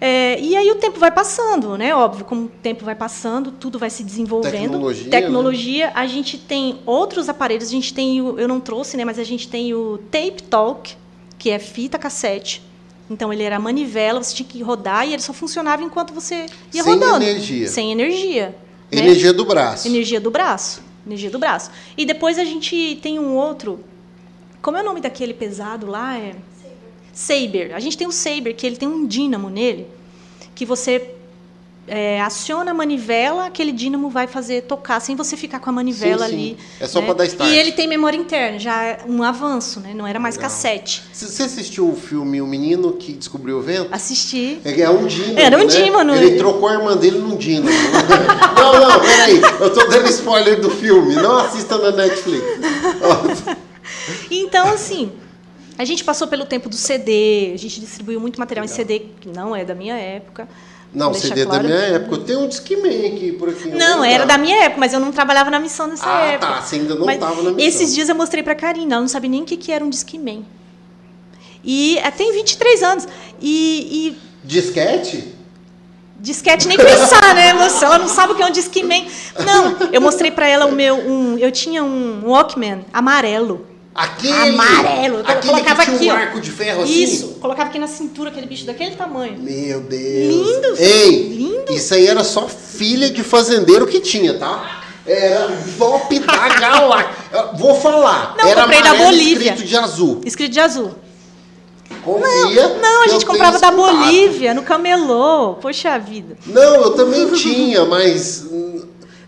É, 0.00 0.38
e 0.40 0.54
aí 0.54 0.70
o 0.70 0.74
tempo 0.74 0.98
vai 0.98 1.10
passando, 1.10 1.76
né? 1.78 1.94
Óbvio, 1.94 2.24
como 2.24 2.44
o 2.44 2.48
tempo 2.48 2.84
vai 2.84 2.94
passando, 2.94 3.50
tudo 3.50 3.78
vai 3.78 3.88
se 3.88 4.04
desenvolvendo. 4.04 4.52
Tecnologia. 4.52 5.10
Tecnologia. 5.10 5.86
Né? 5.86 5.92
A 5.94 6.06
gente 6.06 6.36
tem 6.36 6.80
outros 6.84 7.28
aparelhos, 7.28 7.68
a 7.68 7.70
gente 7.70 7.94
tem 7.94 8.20
o, 8.20 8.38
eu 8.38 8.46
não 8.46 8.60
trouxe, 8.60 8.96
né? 8.96 9.04
Mas 9.04 9.18
a 9.18 9.24
gente 9.24 9.48
tem 9.48 9.72
o 9.72 9.98
Tape 10.10 10.42
Talk, 10.42 10.94
que 11.38 11.50
é 11.50 11.58
fita 11.58 11.98
cassete. 11.98 12.62
Então 13.08 13.32
ele 13.32 13.42
era 13.42 13.58
manivela, 13.58 14.22
você 14.22 14.34
tinha 14.34 14.48
que 14.48 14.62
rodar 14.62 15.08
e 15.08 15.14
ele 15.14 15.22
só 15.22 15.32
funcionava 15.32 15.82
enquanto 15.82 16.12
você 16.12 16.46
ia 16.74 16.82
Sem 16.82 16.92
rodando. 16.92 17.24
Sem 17.24 17.30
energia. 17.30 17.68
Sem 17.68 17.92
energia. 17.92 18.48
Né? 18.92 19.00
Energia 19.00 19.32
do 19.32 19.44
braço. 19.44 19.88
Energia 19.88 20.20
do 20.20 20.30
braço. 20.30 20.82
Energia 21.06 21.30
do 21.30 21.38
braço. 21.38 21.70
E 21.96 22.04
depois 22.04 22.38
a 22.38 22.44
gente 22.44 22.98
tem 23.00 23.18
um 23.18 23.34
outro. 23.34 23.80
Como 24.60 24.76
é 24.76 24.82
o 24.82 24.84
nome 24.84 25.00
daquele 25.00 25.32
pesado 25.32 25.86
lá? 25.86 26.18
É 26.18 26.34
Saber. 27.16 27.72
A 27.72 27.80
gente 27.80 27.96
tem 27.96 28.06
o 28.06 28.12
Saber, 28.12 28.52
que 28.52 28.66
ele 28.66 28.76
tem 28.76 28.86
um 28.86 29.06
dínamo 29.06 29.48
nele, 29.48 29.86
que 30.54 30.66
você 30.66 31.14
é, 31.88 32.20
aciona 32.20 32.72
a 32.72 32.74
manivela, 32.74 33.46
aquele 33.46 33.72
dínamo 33.72 34.10
vai 34.10 34.26
fazer 34.26 34.64
tocar 34.64 35.00
sem 35.00 35.16
você 35.16 35.34
ficar 35.34 35.58
com 35.58 35.70
a 35.70 35.72
manivela 35.72 36.26
sim, 36.26 36.30
sim. 36.30 36.36
ali. 36.36 36.58
É 36.78 36.86
só 36.86 37.00
né? 37.00 37.06
para 37.06 37.14
dar 37.14 37.24
start. 37.24 37.50
E 37.50 37.54
ele 37.54 37.72
tem 37.72 37.88
memória 37.88 38.18
interna, 38.18 38.58
já 38.58 38.84
é 38.84 38.98
um 39.08 39.22
avanço, 39.22 39.80
né? 39.80 39.94
Não 39.94 40.06
era 40.06 40.20
mais 40.20 40.36
Legal. 40.36 40.50
cassete. 40.50 41.04
Você 41.10 41.44
assistiu 41.44 41.88
o 41.88 41.96
filme 41.96 42.38
O 42.42 42.46
Menino 42.46 42.92
que 42.92 43.14
Descobriu 43.14 43.60
o 43.60 43.62
Vento? 43.62 43.88
Assisti. 43.92 44.58
É, 44.62 44.78
é 44.82 44.90
um 44.90 45.06
dínamo. 45.06 45.38
Era 45.38 45.56
um 45.56 45.60
né? 45.60 45.66
dínamo. 45.66 46.14
Ele 46.14 46.36
trocou 46.36 46.68
a 46.68 46.74
irmã 46.74 46.94
dele 46.98 47.18
num 47.18 47.38
dínamo. 47.38 47.70
não, 48.56 48.78
não, 48.78 49.00
peraí. 49.00 49.40
Eu 49.58 49.72
tô 49.72 49.86
dando 49.86 50.06
spoiler 50.10 50.60
do 50.60 50.68
filme. 50.68 51.14
Não 51.14 51.38
assista 51.38 51.78
na 51.78 51.92
Netflix. 51.92 52.44
então, 54.30 54.68
assim. 54.68 55.12
A 55.78 55.84
gente 55.84 56.02
passou 56.02 56.26
pelo 56.26 56.46
tempo 56.46 56.68
do 56.68 56.76
CD, 56.76 57.52
a 57.54 57.58
gente 57.58 57.80
distribuiu 57.80 58.18
muito 58.18 58.40
material 58.40 58.64
Legal. 58.64 58.74
em 58.74 58.76
CD, 58.76 59.06
que 59.20 59.28
não 59.28 59.54
é 59.54 59.64
da 59.64 59.74
minha 59.74 59.94
época. 59.94 60.48
Não, 60.94 61.12
CD 61.12 61.44
claro. 61.44 61.62
da 61.62 61.68
minha 61.68 61.78
época. 61.78 62.14
Eu 62.14 62.24
tenho 62.24 62.40
um 62.40 62.48
Discman 62.48 63.06
aqui 63.06 63.32
por 63.32 63.50
aqui. 63.50 63.68
Não, 63.68 64.02
era 64.02 64.24
da 64.24 64.38
minha 64.38 64.64
época, 64.64 64.80
mas 64.80 64.94
eu 64.94 65.00
não 65.00 65.12
trabalhava 65.12 65.50
na 65.50 65.60
missão 65.60 65.86
nessa 65.86 66.08
ah, 66.08 66.26
época. 66.26 66.48
Ah, 66.48 66.54
tá. 66.56 66.62
Você 66.62 66.76
ainda 66.76 66.94
não 66.94 67.10
estava 67.10 67.42
na 67.42 67.50
missão. 67.50 67.68
Esses 67.68 67.94
dias 67.94 68.08
eu 68.08 68.14
mostrei 68.14 68.42
para 68.42 68.54
a 68.54 68.56
Karina, 68.56 68.94
ela 68.94 69.00
não 69.02 69.08
sabia 69.08 69.28
nem 69.28 69.42
o 69.42 69.44
que, 69.44 69.58
que 69.58 69.70
era 69.70 69.84
um 69.84 69.90
Discman. 69.90 70.46
E 71.62 71.98
é, 71.98 72.10
tem 72.10 72.32
23 72.32 72.82
anos. 72.82 73.08
E, 73.40 74.16
e... 74.16 74.18
Disquete? 74.42 75.34
Disquete 76.18 76.66
nem 76.66 76.78
pensar, 76.78 77.34
né, 77.34 77.52
moça? 77.52 77.84
Ela 77.84 77.98
não 77.98 78.08
sabe 78.08 78.32
o 78.32 78.36
que 78.36 78.42
é 78.42 78.46
um 78.46 78.50
Discman. 78.50 79.06
Não, 79.44 79.76
eu 79.92 80.00
mostrei 80.00 80.30
para 80.30 80.48
ela 80.48 80.64
o 80.64 80.72
meu. 80.72 80.96
Um, 80.96 81.36
eu 81.36 81.52
tinha 81.52 81.84
um 81.84 82.22
Walkman 82.24 82.86
amarelo 82.90 83.66
Aquele, 83.96 84.50
Amarelo. 84.50 85.20
Então, 85.20 85.34
aquele 85.34 85.52
colocava 85.52 85.84
que 85.86 85.98
tinha 85.98 86.12
aqui, 86.12 86.22
um 86.22 86.26
arco 86.26 86.40
de 86.40 86.50
ferro 86.50 86.82
assim. 86.82 87.02
Isso, 87.02 87.28
colocava 87.40 87.70
aqui 87.70 87.78
na 87.78 87.86
cintura 87.88 88.28
aquele 88.30 88.46
bicho 88.46 88.66
daquele 88.66 88.94
tamanho. 88.94 89.38
Meu 89.38 89.80
Deus. 89.80 90.46
Lindo, 90.46 90.76
Ei, 90.78 91.28
lindo. 91.32 91.72
isso 91.72 91.94
aí 91.94 92.06
era 92.06 92.22
só 92.22 92.46
filha 92.46 93.08
de 93.08 93.22
fazendeiro 93.22 93.86
que 93.86 94.00
tinha, 94.00 94.34
tá? 94.34 94.82
Era 95.06 95.48
top 95.78 96.18
da 96.18 96.48
galáxia. 96.60 97.10
Vou 97.54 97.74
falar. 97.74 98.34
Não, 98.36 98.46
era 98.48 98.62
comprei 98.62 98.82
da 98.82 98.94
Bolívia. 98.94 99.50
escrito 99.52 99.68
de 99.68 99.76
azul. 99.76 100.20
Escrito 100.24 100.52
de 100.52 100.60
azul. 100.60 100.94
Confia. 102.02 102.68
Não, 102.80 103.00
a 103.02 103.04
que 103.04 103.10
gente 103.10 103.26
comprava 103.26 103.58
da. 103.58 103.70
Bolívia, 103.70 104.52
no 104.52 104.62
camelô. 104.62 105.54
Poxa 105.54 105.98
vida. 105.98 106.36
Não, 106.46 106.74
eu 106.82 106.90
também 106.92 107.32
tinha, 107.32 107.84
mas. 107.84 108.46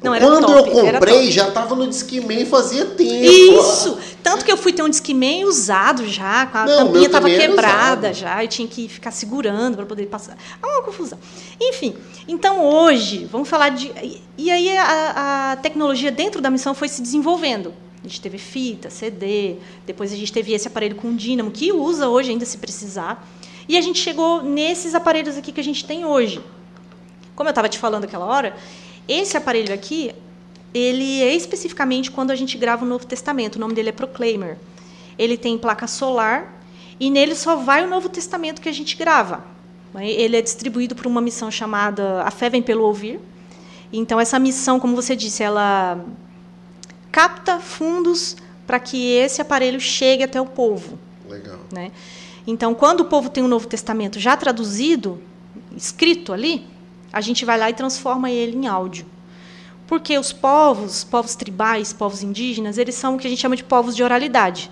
Não, 0.02 0.14
era 0.14 0.24
quando 0.24 0.46
top, 0.46 0.70
eu 0.70 0.92
comprei, 0.92 1.30
já 1.30 1.50
tava 1.50 1.74
no 1.74 1.86
Discman 1.88 2.46
fazia 2.46 2.86
tempo. 2.86 3.10
Isso! 3.10 3.98
Tanto 4.22 4.44
que 4.44 4.52
eu 4.52 4.56
fui 4.56 4.72
ter 4.72 4.82
um 4.82 4.88
Discman 4.88 5.44
usado 5.44 6.06
já, 6.06 6.46
com 6.46 6.58
a 6.58 6.66
Não, 6.66 6.86
tampinha 6.86 7.10
tava 7.10 7.28
quebrada 7.28 8.12
já, 8.12 8.44
eu 8.44 8.48
tinha 8.48 8.68
que 8.68 8.88
ficar 8.88 9.10
segurando 9.10 9.76
para 9.76 9.86
poder 9.86 10.06
passar. 10.06 10.36
É 10.62 10.66
uma 10.66 10.82
confusão. 10.82 11.18
Enfim, 11.60 11.96
então 12.28 12.64
hoje, 12.64 13.24
vamos 13.30 13.48
falar 13.48 13.70
de. 13.70 13.92
E 14.36 14.50
aí 14.50 14.76
a, 14.76 15.52
a 15.52 15.56
tecnologia 15.56 16.12
dentro 16.12 16.40
da 16.40 16.48
missão 16.50 16.74
foi 16.74 16.88
se 16.88 17.02
desenvolvendo. 17.02 17.74
A 18.02 18.06
gente 18.06 18.20
teve 18.20 18.38
fita, 18.38 18.90
CD, 18.90 19.56
depois 19.84 20.12
a 20.12 20.16
gente 20.16 20.32
teve 20.32 20.52
esse 20.52 20.68
aparelho 20.68 20.94
com 20.94 21.14
dínamo, 21.16 21.50
que 21.50 21.72
usa 21.72 22.08
hoje 22.08 22.30
ainda 22.30 22.44
se 22.44 22.58
precisar. 22.58 23.28
E 23.68 23.76
a 23.76 23.80
gente 23.80 23.98
chegou 23.98 24.42
nesses 24.42 24.94
aparelhos 24.94 25.36
aqui 25.36 25.50
que 25.50 25.60
a 25.60 25.64
gente 25.64 25.84
tem 25.84 26.04
hoje. 26.04 26.40
Como 27.34 27.48
eu 27.48 27.50
estava 27.50 27.68
te 27.68 27.78
falando 27.78 28.04
aquela 28.04 28.24
hora, 28.24 28.56
esse 29.08 29.36
aparelho 29.36 29.72
aqui, 29.72 30.12
ele 30.74 31.22
é 31.22 31.34
especificamente 31.34 32.10
quando 32.10 32.30
a 32.30 32.36
gente 32.36 32.58
grava 32.58 32.84
o 32.84 32.88
Novo 32.88 33.06
Testamento. 33.06 33.56
O 33.56 33.58
nome 33.58 33.74
dele 33.74 33.88
é 33.88 33.92
Proclaimer. 33.92 34.58
Ele 35.18 35.36
tem 35.36 35.56
placa 35.56 35.86
solar 35.86 36.62
e 37.00 37.10
nele 37.10 37.34
só 37.34 37.56
vai 37.56 37.84
o 37.84 37.88
Novo 37.88 38.08
Testamento 38.08 38.60
que 38.60 38.68
a 38.68 38.72
gente 38.72 38.96
grava. 38.96 39.44
Ele 39.94 40.36
é 40.36 40.42
distribuído 40.42 40.94
por 40.94 41.06
uma 41.06 41.20
missão 41.20 41.50
chamada 41.50 42.22
A 42.22 42.30
Fé 42.30 42.50
Vem 42.50 42.62
Pelo 42.62 42.84
Ouvir. 42.84 43.18
Então, 43.92 44.20
essa 44.20 44.38
missão, 44.38 44.78
como 44.78 44.94
você 44.94 45.16
disse, 45.16 45.42
ela 45.42 46.04
capta 47.10 47.58
fundos 47.58 48.36
para 48.66 48.78
que 48.78 49.12
esse 49.12 49.40
aparelho 49.40 49.80
chegue 49.80 50.22
até 50.22 50.38
o 50.38 50.44
povo. 50.44 50.98
Legal. 51.26 51.58
Né? 51.72 51.90
Então, 52.46 52.74
quando 52.74 53.00
o 53.00 53.04
povo 53.06 53.30
tem 53.30 53.42
o 53.42 53.48
Novo 53.48 53.66
Testamento 53.66 54.20
já 54.20 54.36
traduzido, 54.36 55.20
escrito 55.74 56.32
ali, 56.32 56.66
a 57.12 57.20
gente 57.20 57.44
vai 57.44 57.58
lá 57.58 57.70
e 57.70 57.74
transforma 57.74 58.30
ele 58.30 58.56
em 58.56 58.66
áudio. 58.66 59.06
Porque 59.86 60.18
os 60.18 60.32
povos, 60.32 61.02
povos 61.04 61.34
tribais, 61.34 61.92
povos 61.92 62.22
indígenas, 62.22 62.76
eles 62.76 62.94
são 62.94 63.14
o 63.14 63.18
que 63.18 63.26
a 63.26 63.30
gente 63.30 63.40
chama 63.40 63.56
de 63.56 63.64
povos 63.64 63.96
de 63.96 64.02
oralidade. 64.02 64.70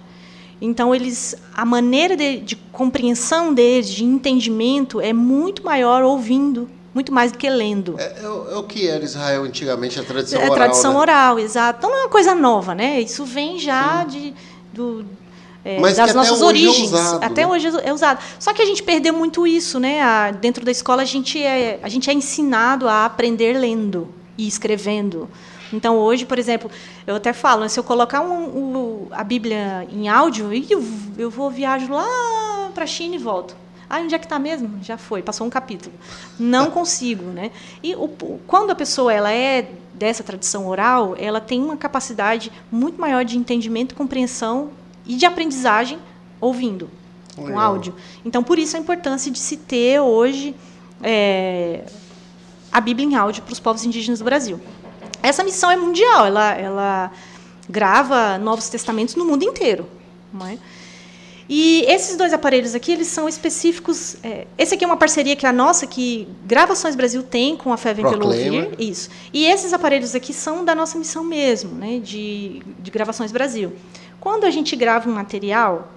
Então, 0.60 0.94
eles, 0.94 1.34
a 1.54 1.64
maneira 1.64 2.16
de, 2.16 2.38
de 2.40 2.56
compreensão 2.56 3.52
deles, 3.52 3.88
de 3.88 4.04
entendimento, 4.04 5.00
é 5.00 5.12
muito 5.12 5.62
maior 5.64 6.02
ouvindo, 6.02 6.68
muito 6.94 7.12
mais 7.12 7.30
do 7.32 7.36
que 7.38 7.48
lendo. 7.48 7.94
É, 7.98 8.20
é 8.22 8.28
o- 8.28 8.50
é 8.52 8.56
o 8.56 8.62
que 8.62 8.86
era 8.88 9.04
Israel 9.04 9.44
antigamente, 9.44 9.98
a 10.00 10.02
tradição 10.04 10.40
É 10.40 10.44
oral. 10.44 10.54
tradição 10.56 10.92
né? 10.94 10.98
oral, 10.98 11.38
exato. 11.38 11.78
Então 11.78 11.90
não 11.90 11.98
é 11.98 12.02
uma 12.04 12.10
coisa 12.10 12.34
nova, 12.34 12.74
né? 12.74 13.00
Isso 13.00 13.24
vem 13.24 13.58
já 13.58 14.04
de, 14.04 14.32
do, 14.72 15.04
é, 15.66 15.80
das 15.80 15.98
até 15.98 16.12
nossas 16.12 16.40
hoje 16.42 16.64
é 16.64 16.68
origens. 16.68 16.92
usado, 16.92 17.24
até 17.24 17.40
né? 17.42 17.46
hoje 17.46 17.66
é 17.82 17.92
usado. 17.92 18.22
Só 18.38 18.52
que 18.52 18.62
a 18.62 18.66
gente 18.66 18.82
perdeu 18.82 19.12
muito 19.12 19.46
isso, 19.46 19.80
né? 19.80 20.00
A- 20.02 20.30
dentro 20.30 20.64
da 20.64 20.70
escola 20.70 21.02
a 21.02 21.04
gente, 21.04 21.42
é, 21.42 21.78
a 21.82 21.88
gente 21.88 22.08
é 22.08 22.12
ensinado 22.12 22.88
a 22.88 23.04
aprender 23.04 23.54
lendo 23.58 24.08
e 24.38 24.46
escrevendo. 24.46 25.28
Então 25.72 25.98
hoje, 25.98 26.24
por 26.24 26.38
exemplo, 26.38 26.70
eu 27.06 27.16
até 27.16 27.32
falo, 27.32 27.62
né, 27.62 27.68
se 27.68 27.78
eu 27.80 27.82
colocar 27.84 28.20
um- 28.20 28.44
o- 28.44 29.08
a 29.10 29.24
Bíblia 29.24 29.86
em 29.92 30.08
áudio, 30.08 30.52
eu, 30.52 30.84
eu 31.18 31.28
vou 31.30 31.50
viajo 31.50 31.92
lá 31.92 32.70
para 32.72 32.84
a 32.84 32.86
China 32.86 33.16
e 33.16 33.18
volto. 33.18 33.56
Ah, 33.88 33.98
onde 34.00 34.14
é 34.14 34.18
que 34.18 34.26
está 34.26 34.38
mesmo? 34.38 34.78
Já 34.82 34.96
foi, 34.98 35.22
passou 35.22 35.46
um 35.46 35.50
capítulo. 35.50 35.94
Não 36.38 36.70
consigo, 36.72 37.24
né? 37.30 37.50
E 37.82 37.94
o- 37.94 38.08
quando 38.46 38.70
a 38.70 38.74
pessoa 38.74 39.12
ela 39.12 39.30
é 39.32 39.68
dessa 39.94 40.22
tradição 40.22 40.66
oral, 40.68 41.14
ela 41.18 41.40
tem 41.40 41.60
uma 41.62 41.76
capacidade 41.76 42.50
muito 42.70 43.00
maior 43.00 43.24
de 43.24 43.38
entendimento, 43.38 43.94
compreensão 43.94 44.70
e 45.06 45.16
de 45.16 45.26
aprendizagem 45.26 45.98
ouvindo, 46.40 46.90
com 47.34 47.44
Legal. 47.44 47.60
áudio. 47.60 47.94
Então, 48.24 48.42
por 48.42 48.58
isso 48.58 48.76
a 48.76 48.80
importância 48.80 49.30
de 49.30 49.38
se 49.38 49.56
ter 49.56 50.00
hoje 50.00 50.54
é, 51.02 51.84
a 52.72 52.80
Bíblia 52.80 53.06
em 53.06 53.14
áudio 53.14 53.42
para 53.42 53.52
os 53.52 53.60
povos 53.60 53.84
indígenas 53.84 54.18
do 54.18 54.24
Brasil. 54.24 54.60
Essa 55.22 55.42
missão 55.42 55.70
é 55.70 55.76
mundial, 55.76 56.26
ela, 56.26 56.52
ela 56.54 57.12
grava 57.68 58.38
Novos 58.38 58.68
Testamentos 58.68 59.14
no 59.14 59.24
mundo 59.24 59.44
inteiro. 59.44 59.86
Não 60.32 60.46
é? 60.46 60.58
E 61.48 61.84
esses 61.86 62.16
dois 62.16 62.32
aparelhos 62.32 62.74
aqui, 62.74 62.90
eles 62.90 63.06
são 63.06 63.28
específicos. 63.28 64.16
é, 64.22 64.46
esse 64.58 64.74
aqui 64.74 64.84
é 64.84 64.86
uma 64.86 64.96
parceria 64.96 65.36
que 65.36 65.46
a 65.46 65.52
nossa, 65.52 65.86
que 65.86 66.28
Gravações 66.44 66.96
Brasil 66.96 67.22
tem 67.22 67.56
com 67.56 67.72
a 67.72 67.76
Fé 67.76 67.94
Vem 67.94 68.04
Pelo. 68.04 68.26
Ouvir. 68.26 68.70
Isso. 68.78 69.08
E 69.32 69.46
esses 69.46 69.72
aparelhos 69.72 70.14
aqui 70.14 70.32
são 70.32 70.64
da 70.64 70.74
nossa 70.74 70.98
missão 70.98 71.22
mesmo, 71.22 71.72
né, 71.72 72.00
de, 72.00 72.62
de 72.80 72.90
Gravações 72.90 73.30
Brasil. 73.30 73.72
Quando 74.26 74.42
a 74.42 74.50
gente 74.50 74.74
grava 74.74 75.08
um 75.08 75.12
material, 75.12 75.88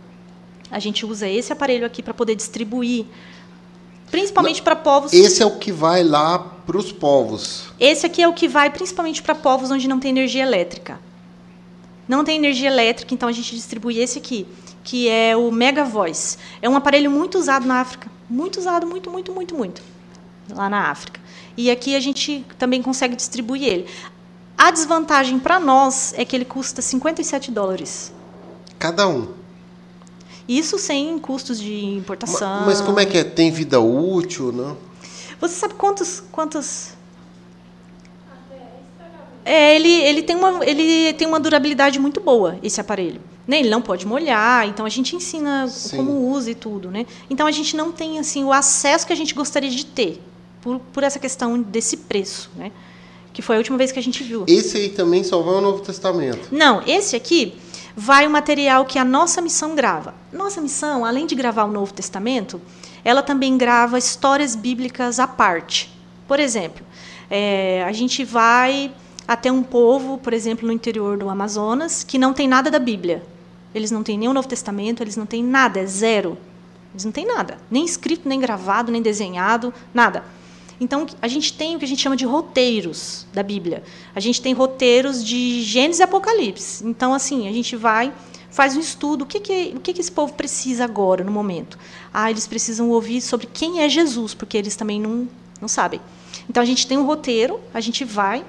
a 0.69 0.77
gente 0.77 1.03
usa 1.03 1.27
esse 1.27 1.51
aparelho 1.51 1.83
aqui 1.83 2.03
para 2.03 2.13
poder 2.13 2.35
distribuir, 2.35 3.07
principalmente 4.11 4.61
para 4.61 4.75
povos. 4.75 5.11
Esse 5.11 5.41
é 5.41 5.45
o 5.47 5.57
que 5.57 5.71
vai 5.71 6.03
lá 6.03 6.37
para 6.37 6.77
os 6.77 6.91
povos. 6.91 7.71
Esse 7.79 8.05
aqui 8.05 8.21
é 8.21 8.27
o 8.27 8.33
que 8.33 8.47
vai 8.47 8.69
principalmente 8.69 9.23
para 9.23 9.33
povos 9.33 9.71
onde 9.71 9.87
não 9.87 9.99
tem 9.99 10.11
energia 10.11 10.43
elétrica. 10.43 10.99
Não 12.07 12.23
tem 12.23 12.37
energia 12.37 12.69
elétrica, 12.69 13.15
então 13.15 13.27
a 13.27 13.31
gente 13.31 13.55
distribui 13.55 13.97
esse 13.97 14.19
aqui, 14.19 14.45
que 14.83 15.09
é 15.09 15.35
o 15.35 15.51
Mega 15.51 15.83
Voice. 15.83 16.37
É 16.61 16.69
um 16.69 16.75
aparelho 16.75 17.09
muito 17.09 17.35
usado 17.35 17.65
na 17.65 17.81
África. 17.81 18.11
Muito 18.29 18.59
usado, 18.59 18.85
muito, 18.85 19.09
muito, 19.09 19.33
muito, 19.33 19.55
muito. 19.55 19.81
Lá 20.51 20.69
na 20.69 20.91
África. 20.91 21.19
E 21.57 21.71
aqui 21.71 21.95
a 21.95 21.99
gente 21.99 22.45
também 22.59 22.83
consegue 22.83 23.15
distribuir 23.15 23.63
ele. 23.63 23.87
A 24.55 24.69
desvantagem 24.69 25.39
para 25.39 25.59
nós 25.59 26.13
é 26.15 26.23
que 26.23 26.35
ele 26.35 26.45
custa 26.45 26.79
57 26.79 27.49
dólares. 27.49 28.18
Cada 28.79 29.07
um. 29.07 29.27
Isso 30.47 30.79
sem 30.79 31.19
custos 31.19 31.59
de 31.59 31.85
importação. 31.85 32.65
Mas 32.65 32.81
como 32.81 32.99
é 32.99 33.05
que 33.05 33.17
é? 33.17 33.23
Tem 33.23 33.51
vida 33.51 33.79
útil, 33.79 34.51
não? 34.51 34.77
Você 35.39 35.55
sabe 35.55 35.75
quantos 35.75 36.23
quantos 36.31 36.97
é, 39.45 39.75
ele, 39.75 39.91
ele, 39.91 40.21
tem 40.21 40.35
uma, 40.35 40.63
ele 40.63 41.13
tem 41.13 41.27
uma 41.27 41.39
durabilidade 41.39 41.97
muito 41.97 42.19
boa, 42.19 42.59
esse 42.61 42.79
aparelho. 42.79 43.19
Né? 43.47 43.59
Ele 43.59 43.69
não 43.69 43.81
pode 43.81 44.05
molhar, 44.05 44.67
então 44.67 44.85
a 44.85 44.89
gente 44.89 45.15
ensina 45.15 45.67
Sim. 45.67 45.97
como 45.97 46.29
usa 46.31 46.51
e 46.51 46.55
tudo. 46.55 46.91
Né? 46.91 47.07
Então 47.29 47.47
a 47.47 47.51
gente 47.51 47.75
não 47.75 47.91
tem 47.91 48.19
assim 48.19 48.43
o 48.43 48.53
acesso 48.53 49.07
que 49.07 49.13
a 49.13 49.15
gente 49.15 49.33
gostaria 49.33 49.69
de 49.69 49.85
ter, 49.85 50.21
por, 50.61 50.79
por 50.93 51.03
essa 51.03 51.17
questão 51.17 51.59
desse 51.59 51.97
preço. 51.97 52.51
Né? 52.55 52.71
Que 53.33 53.41
foi 53.41 53.55
a 53.55 53.57
última 53.57 53.75
vez 53.75 53.91
que 53.91 53.97
a 53.97 54.03
gente 54.03 54.23
viu. 54.23 54.45
Esse 54.47 54.77
aí 54.77 54.89
também 54.89 55.23
só 55.23 55.41
vai 55.41 55.55
ao 55.55 55.61
Novo 55.61 55.81
Testamento. 55.81 56.49
Não, 56.51 56.83
esse 56.85 57.15
aqui 57.15 57.55
vai 57.95 58.27
o 58.27 58.29
material 58.29 58.85
que 58.85 58.99
a 58.99 59.05
nossa 59.05 59.41
missão 59.41 59.75
grava. 59.75 60.13
Nossa 60.31 60.61
missão, 60.61 61.05
além 61.05 61.25
de 61.25 61.35
gravar 61.35 61.65
o 61.65 61.71
Novo 61.71 61.93
Testamento, 61.93 62.61
ela 63.03 63.21
também 63.21 63.57
grava 63.57 63.97
histórias 63.97 64.55
bíblicas 64.55 65.19
à 65.19 65.27
parte. 65.27 65.91
Por 66.27 66.39
exemplo, 66.39 66.85
é, 67.29 67.83
a 67.87 67.91
gente 67.91 68.23
vai 68.23 68.91
até 69.27 69.51
um 69.51 69.63
povo, 69.63 70.17
por 70.17 70.33
exemplo, 70.33 70.65
no 70.65 70.73
interior 70.73 71.17
do 71.17 71.29
Amazonas, 71.29 72.03
que 72.03 72.17
não 72.17 72.33
tem 72.33 72.47
nada 72.47 72.71
da 72.71 72.79
Bíblia. 72.79 73.23
Eles 73.73 73.91
não 73.91 74.01
têm 74.01 74.17
nem 74.17 74.27
o 74.27 74.33
Novo 74.33 74.47
Testamento, 74.47 75.03
eles 75.03 75.15
não 75.15 75.25
têm 75.25 75.43
nada, 75.43 75.79
é 75.79 75.85
zero. 75.85 76.37
Eles 76.91 77.05
não 77.05 77.11
têm 77.11 77.25
nada, 77.25 77.57
nem 77.69 77.85
escrito, 77.85 78.27
nem 78.27 78.39
gravado, 78.39 78.91
nem 78.91 79.01
desenhado, 79.01 79.73
nada. 79.93 80.23
Então, 80.79 81.05
a 81.21 81.27
gente 81.27 81.53
tem 81.53 81.75
o 81.75 81.79
que 81.79 81.85
a 81.85 81.87
gente 81.87 82.01
chama 82.01 82.15
de 82.15 82.25
roteiros 82.25 83.25
da 83.33 83.43
Bíblia. 83.43 83.83
A 84.15 84.19
gente 84.19 84.41
tem 84.41 84.53
roteiros 84.53 85.23
de 85.23 85.61
Gênesis 85.61 85.99
e 85.99 86.03
Apocalipse. 86.03 86.85
Então, 86.85 87.13
assim, 87.13 87.47
a 87.49 87.51
gente 87.51 87.75
vai, 87.75 88.13
faz 88.49 88.77
um 88.77 88.79
estudo. 88.79 89.23
O 89.23 89.25
que, 89.25 89.39
que, 89.41 89.73
o 89.75 89.79
que, 89.81 89.93
que 89.93 89.99
esse 89.99 90.11
povo 90.11 90.33
precisa 90.33 90.85
agora, 90.85 91.23
no 91.23 91.31
momento? 91.31 91.77
Ah, 92.13 92.31
eles 92.31 92.47
precisam 92.47 92.89
ouvir 92.89 93.19
sobre 93.21 93.47
quem 93.47 93.81
é 93.81 93.89
Jesus, 93.89 94.33
porque 94.33 94.57
eles 94.57 94.75
também 94.77 95.01
não, 95.01 95.27
não 95.59 95.67
sabem. 95.67 95.99
Então, 96.49 96.63
a 96.63 96.65
gente 96.65 96.87
tem 96.87 96.97
um 96.97 97.05
roteiro, 97.05 97.59
a 97.73 97.81
gente 97.81 98.05
vai, 98.05 98.45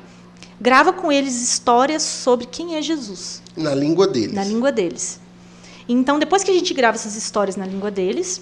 grava 0.60 0.92
com 0.92 1.10
eles 1.10 1.42
histórias 1.42 2.02
sobre 2.02 2.46
quem 2.46 2.76
é 2.76 2.82
Jesus 2.82 3.42
Na 3.56 3.74
língua 3.74 4.06
deles. 4.06 4.34
na 4.34 4.44
língua 4.44 4.70
deles. 4.70 5.18
Então, 5.88 6.18
depois 6.20 6.44
que 6.44 6.50
a 6.52 6.54
gente 6.54 6.72
grava 6.72 6.96
essas 6.96 7.16
histórias 7.16 7.56
na 7.56 7.66
língua 7.66 7.90
deles, 7.90 8.40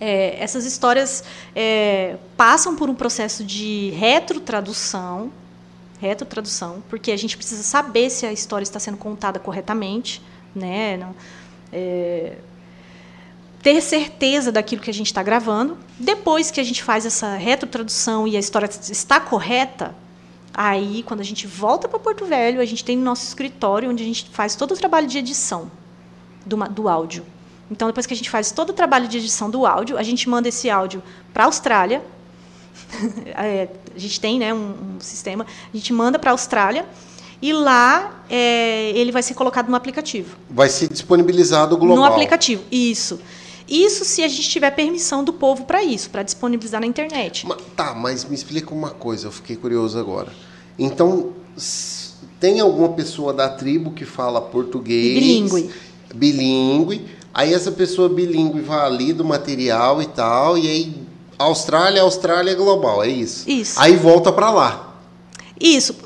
é, 0.00 0.42
essas 0.42 0.64
histórias 0.64 1.22
é, 1.54 2.16
passam 2.36 2.74
por 2.74 2.90
um 2.90 2.94
processo 2.94 3.44
de 3.44 3.90
retrotradução, 3.90 5.30
retrotradução, 6.00 6.82
porque 6.88 7.12
a 7.12 7.16
gente 7.16 7.36
precisa 7.36 7.62
saber 7.62 8.10
se 8.10 8.26
a 8.26 8.32
história 8.32 8.64
está 8.64 8.80
sendo 8.80 8.96
contada 8.96 9.38
corretamente, 9.38 10.20
né? 10.54 10.96
Não- 10.96 11.14
é, 11.72 12.36
ter 13.62 13.80
certeza 13.80 14.50
daquilo 14.50 14.82
que 14.82 14.90
a 14.90 14.94
gente 14.94 15.06
está 15.06 15.22
gravando. 15.22 15.78
Depois 15.98 16.50
que 16.50 16.60
a 16.60 16.64
gente 16.64 16.82
faz 16.82 17.06
essa 17.06 17.36
retrotradução 17.36 18.26
e 18.26 18.36
a 18.36 18.40
história 18.40 18.68
está 18.90 19.20
correta, 19.20 19.94
aí 20.52 21.04
quando 21.04 21.20
a 21.20 21.24
gente 21.24 21.46
volta 21.46 21.88
para 21.88 21.98
Porto 21.98 22.24
Velho, 22.26 22.60
a 22.60 22.64
gente 22.64 22.84
tem 22.84 22.96
nosso 22.96 23.24
escritório 23.24 23.88
onde 23.88 24.02
a 24.02 24.06
gente 24.06 24.28
faz 24.32 24.56
todo 24.56 24.72
o 24.72 24.76
trabalho 24.76 25.06
de 25.06 25.16
edição. 25.18 25.70
do, 26.44 26.56
do 26.56 26.88
áudio. 26.88 27.24
Então, 27.72 27.88
depois 27.88 28.04
que 28.04 28.12
a 28.12 28.16
gente 28.16 28.28
faz 28.28 28.52
todo 28.52 28.70
o 28.70 28.72
trabalho 28.74 29.08
de 29.08 29.16
edição 29.16 29.48
do 29.48 29.64
áudio, 29.64 29.96
a 29.96 30.02
gente 30.02 30.28
manda 30.28 30.46
esse 30.46 30.68
áudio 30.68 31.02
para 31.32 31.44
a 31.44 31.46
Austrália. 31.46 32.02
é, 33.34 33.68
a 33.96 33.98
gente 33.98 34.20
tem 34.20 34.38
né, 34.38 34.52
um, 34.52 34.74
um, 34.96 35.00
sistema, 35.00 35.46
a 35.72 35.76
gente 35.76 35.90
manda 35.90 36.18
para 36.18 36.30
a 36.30 36.32
Austrália 36.32 36.84
e 37.40 37.50
lá 37.50 38.24
é, 38.28 38.90
ele 38.90 39.10
vai 39.10 39.22
ser 39.22 39.32
colocado 39.32 39.70
no 39.70 39.74
aplicativo. 39.76 40.36
Vai 40.50 40.68
ser 40.68 40.88
disponibilizado 40.88 41.76
global. 41.78 41.96
No 41.96 42.04
aplicativo, 42.04 42.62
isso. 42.70 43.18
Isso 43.66 44.04
se 44.04 44.22
a 44.22 44.28
gente 44.28 44.50
tiver 44.50 44.70
permissão 44.72 45.24
do 45.24 45.32
povo 45.32 45.64
para 45.64 45.82
isso, 45.82 46.10
para 46.10 46.22
disponibilizar 46.22 46.80
na 46.80 46.86
internet. 46.86 47.46
Mas, 47.46 47.58
tá, 47.74 47.94
mas 47.94 48.24
me 48.24 48.34
explica 48.34 48.74
uma 48.74 48.90
coisa, 48.90 49.28
eu 49.28 49.32
fiquei 49.32 49.56
curioso 49.56 49.98
agora. 49.98 50.30
Então, 50.78 51.32
tem 52.38 52.60
alguma 52.60 52.90
pessoa 52.90 53.32
da 53.32 53.48
tribo 53.48 53.92
que 53.92 54.04
fala 54.04 54.42
português? 54.42 55.14
Bilingue. 55.14 55.70
Bilingue. 56.14 57.21
Aí 57.34 57.54
essa 57.54 57.72
pessoa 57.72 58.08
bilingue 58.08 58.60
vai 58.60 58.84
ali 58.84 59.12
do 59.12 59.24
material 59.24 60.02
e 60.02 60.06
tal, 60.06 60.58
e 60.58 60.68
aí 60.68 60.94
Austrália, 61.38 62.02
Austrália 62.02 62.54
global, 62.54 63.02
é 63.02 63.08
isso? 63.08 63.48
Isso. 63.48 63.80
Aí 63.80 63.96
volta 63.96 64.30
para 64.32 64.50
lá. 64.50 64.94
Isso, 65.58 65.96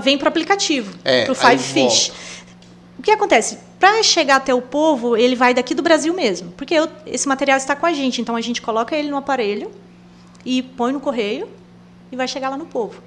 vem 0.00 0.16
para 0.16 0.26
o 0.26 0.28
aplicativo, 0.28 0.94
é, 1.04 1.24
para 1.24 1.32
o 1.32 1.34
Five 1.34 1.62
Fish. 1.62 2.08
Volta. 2.08 2.32
O 2.98 3.02
que 3.02 3.10
acontece? 3.10 3.58
Para 3.78 4.02
chegar 4.02 4.36
até 4.36 4.54
o 4.54 4.62
povo, 4.62 5.16
ele 5.16 5.34
vai 5.34 5.52
daqui 5.52 5.74
do 5.74 5.82
Brasil 5.82 6.14
mesmo, 6.14 6.52
porque 6.56 6.74
eu, 6.74 6.88
esse 7.04 7.26
material 7.28 7.58
está 7.58 7.74
com 7.74 7.84
a 7.84 7.92
gente, 7.92 8.20
então 8.20 8.36
a 8.36 8.40
gente 8.40 8.62
coloca 8.62 8.96
ele 8.96 9.10
no 9.10 9.16
aparelho 9.16 9.70
e 10.44 10.62
põe 10.62 10.92
no 10.92 11.00
correio 11.00 11.48
e 12.10 12.16
vai 12.16 12.28
chegar 12.28 12.48
lá 12.48 12.56
no 12.56 12.66
povo. 12.66 13.02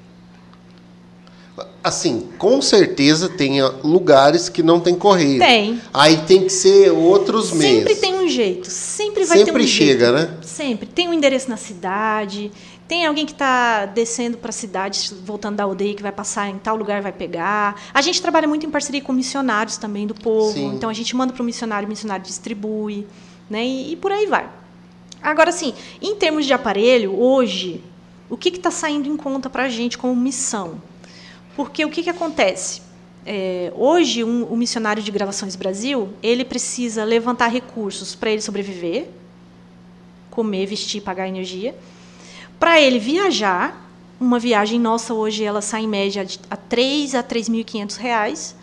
Assim, 1.84 2.30
com 2.38 2.62
certeza 2.62 3.30
tem 3.30 3.62
lugares 3.84 4.50
que 4.50 4.62
não 4.62 4.80
tem 4.80 4.96
correio. 4.96 5.40
Tem. 5.40 5.80
Aí 5.94 6.18
tem 6.18 6.44
que 6.44 6.50
ser 6.50 6.92
outros 6.92 7.46
sempre 7.46 7.60
meios. 7.60 7.84
Sempre 7.88 7.96
tem 7.96 8.16
um 8.16 8.28
jeito. 8.28 8.70
Sempre 8.70 9.24
vai 9.26 9.38
sempre 9.38 9.54
ter 9.54 9.60
um 9.60 9.68
chega, 9.68 10.18
jeito. 10.18 10.32
né? 10.32 10.38
Sempre. 10.42 10.88
Tem 10.88 11.08
um 11.08 11.14
endereço 11.14 11.50
na 11.50 11.58
cidade. 11.58 12.52
Tem 12.88 13.06
alguém 13.06 13.26
que 13.26 13.32
está 13.32 13.86
descendo 13.86 14.38
para 14.38 14.50
a 14.50 14.54
cidade, 14.54 15.12
voltando 15.24 15.56
da 15.56 15.64
aldeia, 15.64 15.96
que 15.96 16.04
vai 16.04 16.12
passar 16.12 16.50
em 16.50 16.58
tal 16.58 16.76
lugar, 16.76 17.02
vai 17.02 17.12
pegar. 17.12 17.82
A 17.94 18.02
gente 18.02 18.22
trabalha 18.22 18.48
muito 18.48 18.66
em 18.66 18.70
parceria 18.70 19.02
com 19.02 19.14
missionários 19.14 19.78
também 19.78 20.06
do 20.06 20.14
povo. 20.14 20.54
Sim. 20.54 20.74
Então 20.76 20.90
a 20.90 20.94
gente 20.94 21.16
manda 21.16 21.34
para 21.34 21.42
o 21.42 21.46
missionário, 21.46 21.88
o 21.88 21.90
missionário 21.90 22.26
distribui, 22.26 23.08
né? 23.50 23.66
E, 23.66 23.94
e 23.94 23.96
por 23.96 24.12
aí 24.12 24.26
vai. 24.28 24.50
Agora, 25.22 25.50
assim, 25.50 25.74
em 26.02 26.16
termos 26.16 26.46
de 26.46 26.54
aparelho, 26.54 27.20
hoje, 27.20 27.82
o 28.30 28.38
que 28.38 28.50
está 28.50 28.70
saindo 28.70 29.10
em 29.10 29.18
conta 29.18 29.50
para 29.50 29.64
a 29.64 29.70
gente 29.70 29.98
como 29.98 30.16
missão? 30.16 30.80
Porque 31.56 31.86
o 31.86 31.90
que, 31.90 32.04
que 32.04 32.10
acontece? 32.10 32.82
É, 33.26 33.72
hoje, 33.76 34.24
um, 34.24 34.44
o 34.44 34.56
missionário 34.56 35.02
de 35.02 35.10
Gravações 35.10 35.56
Brasil, 35.56 36.10
ele 36.22 36.46
precisa 36.46 37.04
levantar 37.04 37.48
recursos 37.48 38.14
para 38.14 38.30
ele 38.30 38.42
sobreviver, 38.42 39.08
comer, 40.30 40.66
vestir, 40.68 41.02
pagar 41.02 41.28
energia. 41.28 41.76
Para 42.60 42.80
ele 42.80 43.00
viajar, 43.00 43.90
uma 44.20 44.38
viagem 44.38 44.80
nossa 44.80 45.14
hoje, 45.14 45.44
ela 45.44 45.62
sai 45.62 45.84
em 45.84 45.88
média 45.88 46.24
de, 46.24 46.40
a 46.50 46.56
3 46.56 47.16
a 47.16 47.24
3.500 47.24 47.98
reais, 47.98 48.56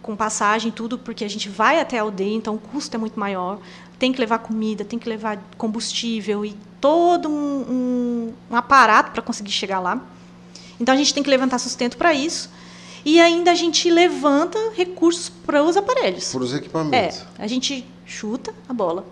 com 0.00 0.14
passagem 0.14 0.70
tudo, 0.70 0.98
porque 0.98 1.24
a 1.24 1.28
gente 1.28 1.48
vai 1.48 1.80
até 1.80 1.98
a 1.98 2.02
aldeia, 2.02 2.34
então 2.34 2.54
o 2.54 2.58
custo 2.58 2.96
é 2.96 2.98
muito 2.98 3.18
maior. 3.18 3.58
Tem 3.98 4.12
que 4.12 4.20
levar 4.20 4.38
comida, 4.38 4.84
tem 4.84 4.98
que 4.98 5.08
levar 5.08 5.42
combustível 5.56 6.44
e 6.44 6.56
todo 6.80 7.28
um, 7.28 7.32
um, 7.32 8.32
um 8.50 8.56
aparato 8.56 9.12
para 9.12 9.22
conseguir 9.22 9.52
chegar 9.52 9.80
lá. 9.80 10.00
Então 10.80 10.94
a 10.94 10.98
gente 10.98 11.12
tem 11.14 11.22
que 11.22 11.30
levantar 11.30 11.58
sustento 11.58 11.96
para 11.96 12.12
isso. 12.12 12.50
E 13.04 13.20
ainda 13.20 13.50
a 13.50 13.54
gente 13.54 13.90
levanta 13.90 14.58
recursos 14.76 15.28
para 15.28 15.62
os 15.62 15.76
aparelhos. 15.76 16.30
Para 16.30 16.42
os 16.42 16.54
equipamentos. 16.54 17.18
É, 17.38 17.42
a 17.42 17.46
gente 17.46 17.84
chuta 18.06 18.54
a 18.68 18.72
bola, 18.72 19.04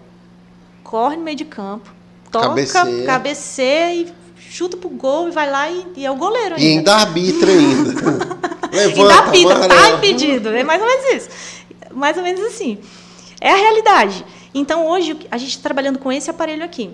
corre 0.84 1.16
no 1.16 1.22
meio 1.22 1.36
de 1.36 1.44
campo, 1.44 1.92
toca, 2.30 2.48
cabeceia, 2.48 3.06
cabeceia 3.06 3.94
e 3.94 4.12
chuta 4.38 4.76
pro 4.76 4.88
gol 4.88 5.28
e 5.28 5.32
vai 5.32 5.50
lá 5.50 5.70
e, 5.70 5.86
e 5.96 6.06
é 6.06 6.10
o 6.10 6.16
goleiro 6.16 6.54
ainda. 6.54 6.62
E 6.62 6.68
ainda 6.68 6.96
arbitra 6.96 7.50
ainda. 7.50 7.90
Levanta, 8.70 9.00
ainda 9.02 9.14
arbitra, 9.14 9.68
tá 9.68 9.90
impedido. 9.90 10.48
É 10.50 10.62
mais 10.62 10.80
ou 10.80 10.86
menos 10.86 11.12
isso. 11.12 11.28
Mais 11.92 12.16
ou 12.16 12.22
menos 12.22 12.40
assim. 12.42 12.78
É 13.40 13.50
a 13.50 13.56
realidade. 13.56 14.24
Então 14.54 14.86
hoje 14.86 15.18
a 15.30 15.38
gente 15.38 15.50
está 15.50 15.62
trabalhando 15.62 15.98
com 15.98 16.12
esse 16.12 16.30
aparelho 16.30 16.64
aqui 16.64 16.90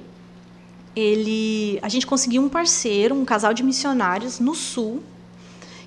ele, 0.97 1.79
a 1.83 1.89
gente 1.91 2.07
conseguiu 2.07 2.43
um 2.43 2.49
parceiro, 2.49 3.15
um 3.15 3.25
casal 3.25 3.53
de 3.53 3.63
missionários 3.63 4.41
no 4.41 4.55
sul, 4.55 5.03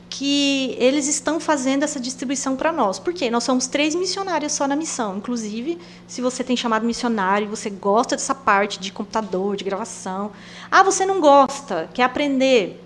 que 0.07 0.75
eles 0.79 1.07
estão 1.07 1.39
fazendo 1.39 1.83
essa 1.83 1.99
distribuição 1.99 2.55
para 2.55 2.71
nós. 2.71 2.99
Por 2.99 3.13
quê? 3.13 3.29
Nós 3.29 3.43
somos 3.43 3.67
três 3.67 3.95
missionários 3.95 4.53
só 4.53 4.67
na 4.67 4.75
missão. 4.75 5.17
Inclusive, 5.17 5.79
se 6.07 6.21
você 6.21 6.43
tem 6.43 6.55
chamado 6.55 6.85
missionário, 6.85 7.47
você 7.47 7.69
gosta 7.69 8.15
dessa 8.15 8.35
parte 8.35 8.79
de 8.79 8.91
computador, 8.91 9.55
de 9.55 9.63
gravação. 9.63 10.31
Ah, 10.69 10.83
você 10.83 11.05
não 11.05 11.19
gosta, 11.19 11.89
quer 11.93 12.03
aprender. 12.03 12.83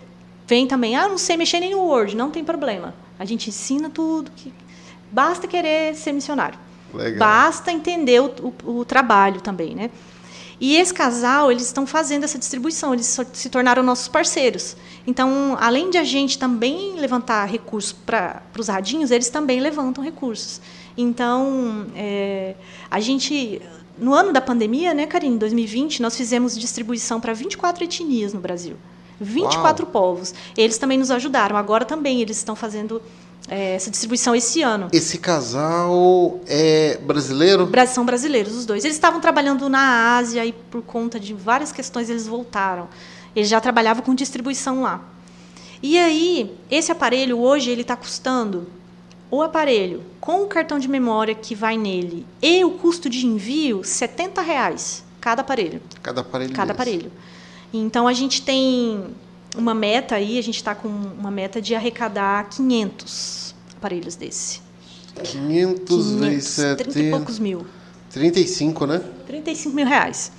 Vem 0.47 0.67
também. 0.67 0.95
Ah, 0.95 1.07
não 1.07 1.17
sei 1.17 1.37
mexer 1.37 1.59
nem 1.59 1.71
no 1.71 1.79
Word, 1.79 2.15
não 2.15 2.29
tem 2.29 2.43
problema. 2.43 2.93
A 3.19 3.25
gente 3.25 3.49
ensina 3.49 3.89
tudo. 3.89 4.31
Que... 4.31 4.53
Basta 5.11 5.47
querer 5.47 5.95
ser 5.95 6.11
missionário. 6.11 6.59
Legal. 6.93 7.19
Basta 7.19 7.71
entender 7.71 8.21
o, 8.21 8.53
o, 8.65 8.79
o 8.79 8.85
trabalho 8.85 9.41
também, 9.41 9.75
né? 9.75 9.89
E 10.59 10.75
esse 10.75 10.93
casal, 10.93 11.51
eles 11.51 11.63
estão 11.63 11.85
fazendo 11.85 12.23
essa 12.23 12.37
distribuição, 12.37 12.93
eles 12.93 13.19
se 13.33 13.49
tornaram 13.49 13.83
nossos 13.83 14.07
parceiros. 14.07 14.75
Então, 15.05 15.57
além 15.59 15.89
de 15.89 15.97
a 15.97 16.03
gente 16.03 16.37
também 16.37 16.95
levantar 16.95 17.45
recursos 17.45 17.91
para 17.91 18.41
os 18.57 18.67
radinhos, 18.67 19.11
eles 19.11 19.29
também 19.29 19.59
levantam 19.59 20.03
recursos. 20.03 20.61
Então, 20.97 21.87
é, 21.95 22.55
a 22.89 22.99
gente, 22.99 23.61
no 23.97 24.13
ano 24.13 24.31
da 24.31 24.41
pandemia, 24.41 24.93
né, 24.93 25.07
Karine, 25.07 25.37
2020, 25.37 26.01
nós 26.01 26.15
fizemos 26.15 26.57
distribuição 26.57 27.19
para 27.19 27.33
24 27.33 27.83
etnias 27.83 28.33
no 28.33 28.39
Brasil. 28.39 28.77
24 29.19 29.85
Uau. 29.85 29.91
povos. 29.91 30.33
Eles 30.57 30.77
também 30.77 30.97
nos 30.97 31.11
ajudaram. 31.11 31.55
Agora 31.55 31.85
também 31.85 32.21
eles 32.21 32.37
estão 32.37 32.55
fazendo 32.55 33.01
é, 33.47 33.75
essa 33.75 33.91
distribuição 33.91 34.35
esse 34.35 34.61
ano. 34.61 34.87
Esse 34.91 35.17
casal 35.17 36.39
é 36.47 36.97
brasileiro? 37.03 37.69
São 37.87 38.05
brasileiros, 38.05 38.55
os 38.55 38.65
dois. 38.65 38.83
Eles 38.83 38.95
estavam 38.95 39.19
trabalhando 39.19 39.69
na 39.69 40.17
Ásia 40.17 40.45
e, 40.45 40.53
por 40.53 40.81
conta 40.81 41.19
de 41.19 41.33
várias 41.33 41.71
questões, 41.71 42.09
eles 42.09 42.25
voltaram. 42.25 42.87
Eles 43.35 43.49
já 43.49 43.59
trabalhavam 43.59 44.03
com 44.03 44.15
distribuição 44.15 44.81
lá. 44.81 45.01
E 45.81 45.97
aí, 45.97 46.55
esse 46.71 46.91
aparelho 46.91 47.37
hoje 47.39 47.69
ele 47.69 47.81
está 47.81 47.95
custando 47.95 48.67
o 49.29 49.41
aparelho 49.41 50.03
com 50.21 50.43
o 50.43 50.47
cartão 50.47 50.79
de 50.79 50.87
memória 50.87 51.33
que 51.35 51.55
vai 51.55 51.75
nele 51.75 52.25
e 52.41 52.63
o 52.63 52.71
custo 52.71 53.09
de 53.09 53.25
envio 53.25 53.83
70 53.83 54.41
reais 54.41 55.03
cada 55.19 55.41
aparelho. 55.41 55.81
Cada 56.01 56.21
aparelho. 56.21 56.53
Cada 56.53 56.73
desse. 56.73 56.81
aparelho. 56.89 57.11
Então 57.73 58.07
a 58.07 58.13
gente 58.13 58.41
tem 58.41 59.05
uma 59.55 59.73
meta 59.73 60.15
aí, 60.15 60.37
a 60.37 60.43
gente 60.43 60.55
está 60.57 60.73
com 60.73 60.87
uma 60.87 61.31
meta 61.31 61.61
de 61.61 61.75
arrecadar 61.75 62.49
500 62.49 63.55
aparelhos 63.77 64.15
desse. 64.15 64.61
500, 65.23 66.11
vezes 66.13 66.49
70. 66.49 66.83
30 66.91 66.99
e 66.99 67.11
poucos 67.11 67.39
mil. 67.39 67.65
35, 68.09 68.85
né? 68.85 69.01
35 69.27 69.75
mil 69.75 69.85
reais. 69.85 70.31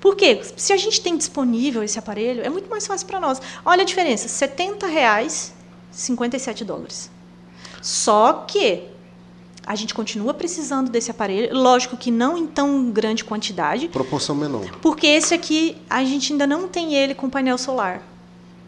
Por 0.00 0.16
quê? 0.16 0.40
Se 0.56 0.72
a 0.72 0.76
gente 0.76 1.00
tem 1.00 1.16
disponível 1.16 1.82
esse 1.82 1.98
aparelho, 1.98 2.42
é 2.42 2.50
muito 2.50 2.68
mais 2.68 2.86
fácil 2.86 3.06
para 3.06 3.20
nós. 3.20 3.40
Olha 3.64 3.82
a 3.82 3.84
diferença: 3.84 4.28
70 4.28 4.86
reais, 4.86 5.54
57 5.90 6.64
dólares. 6.64 7.10
Só 7.80 8.44
que 8.46 8.84
a 9.66 9.74
gente 9.74 9.94
continua 9.94 10.34
precisando 10.34 10.90
desse 10.90 11.10
aparelho, 11.10 11.56
lógico 11.56 11.96
que 11.96 12.10
não 12.10 12.36
em 12.36 12.46
tão 12.46 12.90
grande 12.90 13.24
quantidade. 13.24 13.88
Proporção 13.88 14.34
menor. 14.34 14.78
Porque 14.82 15.06
esse 15.06 15.32
aqui, 15.32 15.76
a 15.88 16.04
gente 16.04 16.32
ainda 16.32 16.46
não 16.46 16.68
tem 16.68 16.94
ele 16.94 17.14
com 17.14 17.30
painel 17.30 17.56
solar. 17.56 18.02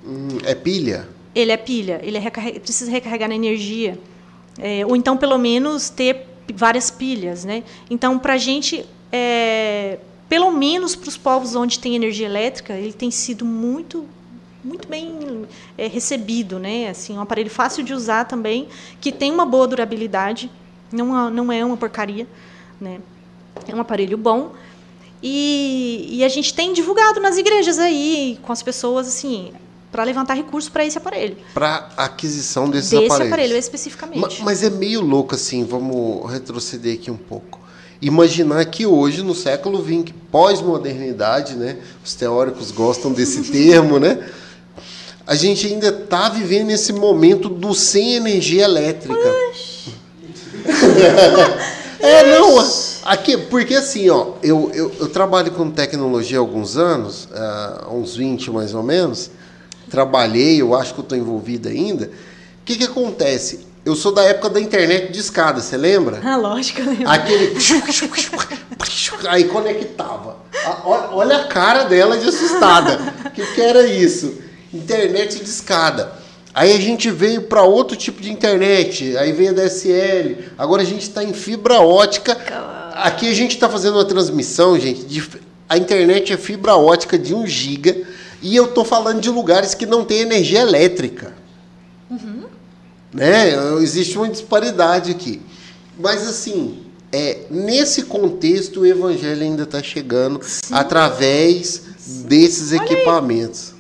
Hum, 0.07 0.39
é 0.45 0.55
pilha? 0.55 1.09
Ele 1.35 1.53
é 1.53 1.57
pilha, 1.57 2.01
ele 2.03 2.17
é 2.17 2.21
recarrega, 2.21 2.61
precisa 2.61 2.91
recarregar 2.91 3.29
na 3.29 3.35
energia. 3.35 3.99
É, 4.59 4.87
ou 4.87 4.97
então, 4.97 5.17
pelo 5.17 5.37
menos, 5.37 5.91
ter 5.91 6.27
várias 6.55 6.91
pilhas. 6.91 7.45
Né? 7.45 7.63
Então, 7.91 8.19
para 8.19 8.35
a 8.35 8.39
gente, 8.39 8.87
é, 9.13 9.99
pelo 10.29 10.51
menos 10.51 10.97
para 10.97 11.09
os 11.09 11.17
povos 11.17 11.55
onde 11.55 11.79
tem 11.79 11.95
energia 11.95 12.27
elétrica, 12.27 12.75
ele 12.75 12.93
tem 12.93 13.11
sido 13.11 13.45
muito 13.45 14.07
muito 14.65 14.89
bem 14.89 15.47
é, 15.79 15.87
recebido, 15.87 16.59
né? 16.59 16.89
Assim, 16.89 17.17
um 17.17 17.21
aparelho 17.21 17.49
fácil 17.49 17.85
de 17.85 17.95
usar 17.95 18.25
também, 18.25 18.67
que 19.01 19.13
tem 19.13 19.31
uma 19.31 19.47
boa 19.47 19.65
durabilidade, 19.69 20.51
não, 20.91 21.31
não 21.31 21.53
é 21.53 21.65
uma 21.65 21.77
porcaria, 21.77 22.27
né? 22.81 22.99
É 23.69 23.73
um 23.73 23.81
aparelho 23.81 24.19
bom. 24.19 24.53
E, 25.23 26.09
e 26.11 26.25
a 26.25 26.29
gente 26.29 26.53
tem 26.53 26.73
divulgado 26.73 27.21
nas 27.21 27.39
igrejas 27.39 27.79
aí, 27.79 28.39
com 28.43 28.53
as 28.53 28.61
pessoas, 28.61 29.07
assim, 29.07 29.53
para 29.97 30.05
levantar 30.05 30.35
recursos 30.35 30.69
para 30.69 30.85
esse 30.85 30.99
aparelho. 30.99 31.39
Para 31.55 31.89
aquisição 31.97 32.69
desses 32.69 32.91
Desse 32.91 33.07
aparelhos. 33.07 33.33
aparelho 33.33 33.57
especificamente. 33.57 34.21
Ma- 34.41 34.45
Mas 34.45 34.63
é 34.63 34.69
meio 34.69 35.01
louco 35.01 35.35
assim, 35.35 35.65
vamos 35.65 36.31
retroceder 36.31 36.97
aqui 36.97 37.11
um 37.11 37.17
pouco. 37.17 37.59
Imaginar 38.03 38.63
que 38.67 38.85
hoje, 38.85 39.23
no 39.23 39.35
século 39.35 39.83
XX, 39.83 40.13
pós-modernidade, 40.31 41.55
né? 41.55 41.79
Os 42.05 42.15
teóricos 42.15 42.71
gostam 42.71 43.11
desse 43.11 43.41
termo, 43.51 43.99
né? 43.99 44.19
A 45.27 45.35
gente 45.35 45.67
ainda 45.67 45.89
está 45.89 46.29
vivendo 46.29 46.71
esse 46.73 46.93
momento 46.93 47.49
do 47.49 47.75
sem 47.75 48.17
energia 48.17 48.65
elétrica. 48.65 49.17
É, 51.99 52.39
não. 52.39 52.59
Aqui, 53.07 53.37
porque 53.39 53.75
assim, 53.75 54.11
ó, 54.11 54.33
eu, 54.43 54.71
eu, 54.75 54.93
eu 55.01 55.09
trabalho 55.09 55.51
com 55.53 55.71
tecnologia 55.71 56.37
há 56.37 56.41
alguns 56.41 56.77
anos, 56.77 57.27
há 57.35 57.89
uns 57.91 58.15
20 58.15 58.51
mais 58.51 58.75
ou 58.75 58.83
menos. 58.83 59.31
Trabalhei, 59.91 60.61
eu 60.61 60.75
acho 60.75 60.95
que 60.95 61.01
eu 61.01 61.03
estou 61.05 61.17
envolvido 61.19 61.69
ainda. 61.69 62.07
O 62.07 62.65
que, 62.65 62.77
que 62.77 62.85
acontece? 62.85 63.67
Eu 63.85 63.95
sou 63.95 64.13
da 64.13 64.23
época 64.25 64.51
da 64.51 64.61
internet 64.61 65.13
de 65.13 65.21
escada, 65.21 65.61
você 65.61 65.77
lembra? 65.77 66.21
Ah, 66.25 66.37
lógico, 66.37 66.81
eu 66.81 66.87
lembro. 66.87 67.09
Aquele. 67.09 67.55
Aí 69.29 69.45
conectava. 69.45 70.39
Olha 71.13 71.37
a 71.39 71.45
cara 71.45 71.85
dela 71.85 72.19
de 72.19 72.29
assustada. 72.29 72.99
O 73.27 73.31
que, 73.31 73.47
que 73.55 73.61
era 73.61 73.87
isso? 73.87 74.35
Internet 74.75 75.39
de 75.39 75.49
escada. 75.49 76.13
Aí 76.53 76.73
a 76.75 76.81
gente 76.81 77.11
veio 77.11 77.43
para 77.43 77.63
outro 77.63 77.97
tipo 77.97 78.21
de 78.21 78.33
internet. 78.33 79.17
Aí 79.19 79.31
veio 79.33 79.51
a 79.51 79.53
DSL. 79.55 80.39
Agora 80.59 80.83
a 80.83 80.85
gente 80.85 81.03
está 81.03 81.23
em 81.23 81.33
fibra 81.33 81.81
ótica. 81.81 82.37
Aqui 82.97 83.29
a 83.31 83.35
gente 83.35 83.53
está 83.55 83.69
fazendo 83.69 83.95
uma 83.95 84.05
transmissão, 84.05 84.79
gente. 84.81 85.05
de- 85.05 85.47
a 85.69 85.77
internet 85.77 86.33
é 86.33 86.37
fibra 86.37 86.75
ótica 86.77 87.19
de 87.19 87.35
1 87.35 87.47
giga. 87.47 87.97
E 88.47 88.55
eu 88.55 88.69
tô 88.69 88.85
falando 88.85 89.21
de 89.21 89.31
lugares 89.31 89.75
que 89.75 89.85
não 89.85 90.05
tem 90.05 90.21
energia 90.21 90.61
elétrica 90.61 91.35
né? 93.17 93.55
Existe 93.81 94.19
uma 94.19 94.29
disparidade 94.29 95.11
aqui. 95.11 95.41
Mas 95.99 96.29
assim, 96.29 96.85
é, 97.11 97.47
nesse 97.51 98.03
contexto 98.03 98.81
o 98.81 98.87
evangelho 98.87 99.43
ainda 99.43 99.63
está 99.63 99.83
chegando 99.83 100.41
através 100.71 101.83
desses 102.27 102.73
equipamentos. 102.73 103.75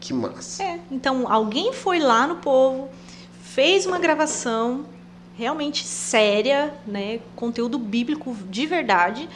Que 0.00 0.14
massa. 0.14 0.62
É, 0.62 0.80
então 0.90 1.30
alguém 1.30 1.74
foi 1.74 1.98
lá 1.98 2.26
no 2.26 2.36
povo, 2.36 2.88
fez 3.42 3.84
uma 3.84 3.98
gravação 3.98 4.86
realmente 5.36 5.86
séria, 5.86 6.72
né, 6.86 7.20
conteúdo 7.36 7.78
bíblico 7.78 8.36
de 8.48 8.66
verdade, 8.66 9.28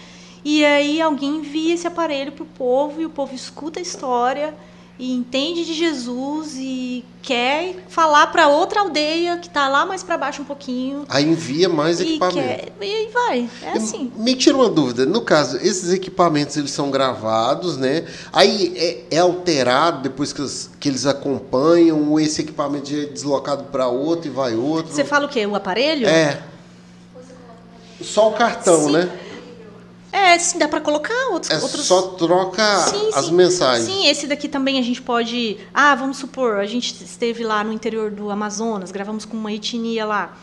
e 0.45 0.65
aí 0.65 1.01
alguém 1.01 1.37
envia 1.37 1.75
esse 1.75 1.87
aparelho 1.87 2.33
pro 2.33 2.45
povo 2.45 3.01
e 3.01 3.07
o 3.07 3.11
povo 3.11 3.35
escuta 3.35 3.79
a 3.79 3.83
história 3.83 4.55
e 4.97 5.13
entende 5.13 5.65
de 5.65 5.75
Jesus 5.75 6.55
e 6.57 7.05
quer 7.21 7.85
falar 7.89 8.29
para 8.29 8.47
outra 8.47 8.81
aldeia 8.83 9.39
que 9.39 9.51
tá 9.51 9.67
lá 9.69 9.85
mais 9.85 10.05
para 10.05 10.17
baixo 10.17 10.43
um 10.43 10.45
pouquinho 10.45 11.05
Aí 11.09 11.25
envia 11.25 11.69
mais 11.69 11.99
e 11.99 12.05
equipamento. 12.05 12.39
quer 12.47 12.73
e 12.81 12.85
aí 12.85 13.09
vai, 13.13 13.49
é 13.63 13.71
assim. 13.77 14.13
Me 14.15 14.37
tira 14.37 14.57
uma 14.57 14.69
dúvida. 14.69 15.05
No 15.05 15.23
caso, 15.23 15.57
esses 15.57 15.93
equipamentos 15.93 16.57
eles 16.57 16.71
são 16.71 16.93
gravados, 16.93 17.77
né? 17.77 18.05
Aí 18.33 18.73
é, 19.11 19.17
é 19.17 19.19
alterado 19.19 20.03
depois 20.03 20.33
que, 20.33 20.41
os- 20.43 20.71
que 20.79 20.89
eles 20.89 21.07
acompanham, 21.07 22.11
ou 22.11 22.21
esse 22.21 22.43
equipamento 22.43 22.95
é 22.95 23.07
deslocado 23.07 23.65
para 23.65 23.89
outro 23.89 24.29
e 24.29 24.31
vai 24.31 24.55
outro? 24.55 24.93
Você 24.93 25.03
fala 25.05 25.27
o 25.27 25.29
quê? 25.29 25.45
O 25.45 25.57
aparelho? 25.57 26.07
É. 26.07 26.41
Só 28.01 28.29
o 28.31 28.33
cartão, 28.35 28.87
Sim. 28.87 28.93
né? 28.93 29.21
É, 30.17 30.39
sim, 30.39 30.59
dá 30.59 30.69
para 30.69 30.81
colocar 30.81 31.13
outros 31.33 31.51
É 31.51 31.59
outros 31.61 31.85
só 31.87 32.03
troca 32.03 32.77
Sim, 32.79 33.11
as 33.13 33.25
sim. 33.27 33.33
mensagens. 33.35 33.85
Sim, 33.89 34.07
esse 34.07 34.29
daqui 34.29 34.47
também 34.49 34.79
a 34.79 34.83
gente 34.83 35.03
pode. 35.03 35.57
Ah, 35.75 35.93
vamos 35.97 36.19
supor, 36.19 36.59
a 36.59 36.67
gente 36.67 37.03
esteve 37.05 37.43
lá 37.43 37.65
no 37.65 37.73
interior 37.73 38.13
do 38.13 38.31
Amazonas, 38.31 38.93
gravamos 38.93 39.25
com 39.25 39.37
uma 39.37 39.53
etnia 39.53 40.05
lá. 40.07 40.37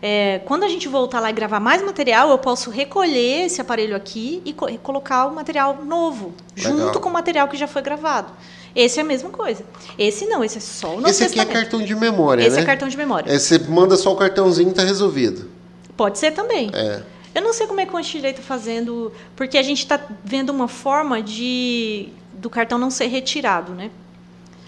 É, 0.00 0.40
quando 0.46 0.62
a 0.64 0.68
gente 0.68 0.88
voltar 0.88 1.20
lá 1.20 1.28
e 1.28 1.32
gravar 1.34 1.60
mais 1.60 1.82
material, 1.82 2.30
eu 2.30 2.38
posso 2.38 2.70
recolher 2.70 3.46
esse 3.46 3.60
aparelho 3.60 3.94
aqui 3.96 4.40
e 4.46 4.52
co- 4.54 4.68
colocar 4.78 5.26
o 5.26 5.34
material 5.34 5.80
novo, 5.84 6.32
Legal. 6.56 6.78
junto 6.78 6.98
com 7.00 7.08
o 7.08 7.12
material 7.12 7.48
que 7.48 7.56
já 7.56 7.66
foi 7.66 7.82
gravado. 7.82 8.32
Esse 8.76 8.98
é 9.00 9.02
a 9.02 9.04
mesma 9.04 9.28
coisa. 9.28 9.62
Esse 9.98 10.24
não, 10.26 10.42
esse 10.44 10.56
é 10.56 10.60
só 10.60 10.90
o 10.94 10.96
Novo 11.00 11.08
Esse 11.08 11.24
aqui 11.24 11.40
é 11.40 11.44
cartão 11.44 11.82
de 11.82 11.94
memória, 11.96 12.42
Esse 12.46 12.56
né? 12.56 12.62
é 12.62 12.64
cartão 12.64 12.88
de 12.88 12.96
memória. 12.96 13.30
É, 13.30 13.38
você 13.38 13.58
manda 13.58 13.96
só 13.96 14.12
o 14.12 14.16
cartãozinho 14.16 14.70
e 14.70 14.72
tá 14.72 14.84
resolvido. 14.84 15.50
Pode 15.96 16.18
ser 16.18 16.30
também. 16.30 16.70
É. 16.72 17.02
Eu 17.34 17.42
não 17.42 17.52
sei 17.52 17.66
como 17.66 17.80
é 17.80 17.86
que 17.86 17.94
o 17.94 17.96
Antidireito 17.96 18.40
está 18.40 18.54
fazendo, 18.54 19.12
porque 19.36 19.56
a 19.58 19.62
gente 19.62 19.78
está 19.80 20.00
vendo 20.24 20.50
uma 20.50 20.68
forma 20.68 21.22
de 21.22 22.08
do 22.32 22.48
cartão 22.48 22.78
não 22.78 22.90
ser 22.90 23.06
retirado, 23.06 23.72
né? 23.74 23.90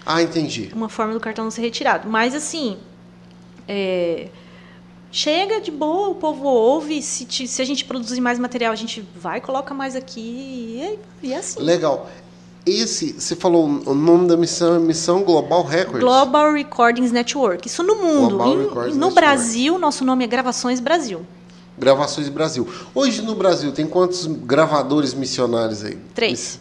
Ah, 0.05 0.21
entendi. 0.21 0.69
uma 0.73 0.89
forma 0.89 1.13
do 1.13 1.19
cartão 1.19 1.43
não 1.45 1.51
ser 1.51 1.61
retirado. 1.61 2.09
Mas 2.09 2.33
assim, 2.35 2.77
é, 3.67 4.27
chega 5.11 5.61
de 5.61 5.71
boa, 5.71 6.09
o 6.09 6.15
povo 6.15 6.45
ouve. 6.45 7.01
Se, 7.01 7.25
ti- 7.25 7.47
se 7.47 7.61
a 7.61 7.65
gente 7.65 7.85
produzir 7.85 8.19
mais 8.21 8.39
material, 8.39 8.71
a 8.73 8.75
gente 8.75 9.05
vai, 9.15 9.39
coloca 9.41 9.73
mais 9.73 9.95
aqui 9.95 10.19
e 10.21 10.81
é, 10.81 10.99
e 11.23 11.33
é 11.33 11.37
assim. 11.37 11.61
Legal. 11.61 12.09
Esse, 12.65 13.13
você 13.13 13.35
falou 13.35 13.65
o 13.65 13.93
nome 13.95 14.27
da 14.27 14.37
missão 14.37 14.75
é 14.75 14.79
Missão 14.79 15.23
Global 15.23 15.63
Records. 15.63 15.99
Global 16.01 16.53
Recordings 16.53 17.11
Network. 17.11 17.67
Isso 17.67 17.81
no 17.83 17.95
mundo. 17.95 18.37
Global 18.37 18.53
Em- 18.53 18.57
Recordings 18.63 18.95
no 18.97 19.05
Network. 19.07 19.15
Brasil, 19.15 19.79
nosso 19.79 20.05
nome 20.05 20.23
é 20.23 20.27
Gravações 20.27 20.79
Brasil. 20.79 21.25
Gravações 21.85 22.29
Brasil. 22.29 22.67
Hoje 22.93 23.23
no 23.23 23.33
Brasil 23.33 23.71
tem 23.71 23.87
quantos 23.87 24.27
gravadores 24.27 25.15
missionários 25.15 25.83
aí? 25.83 25.97
Três. 26.13 26.59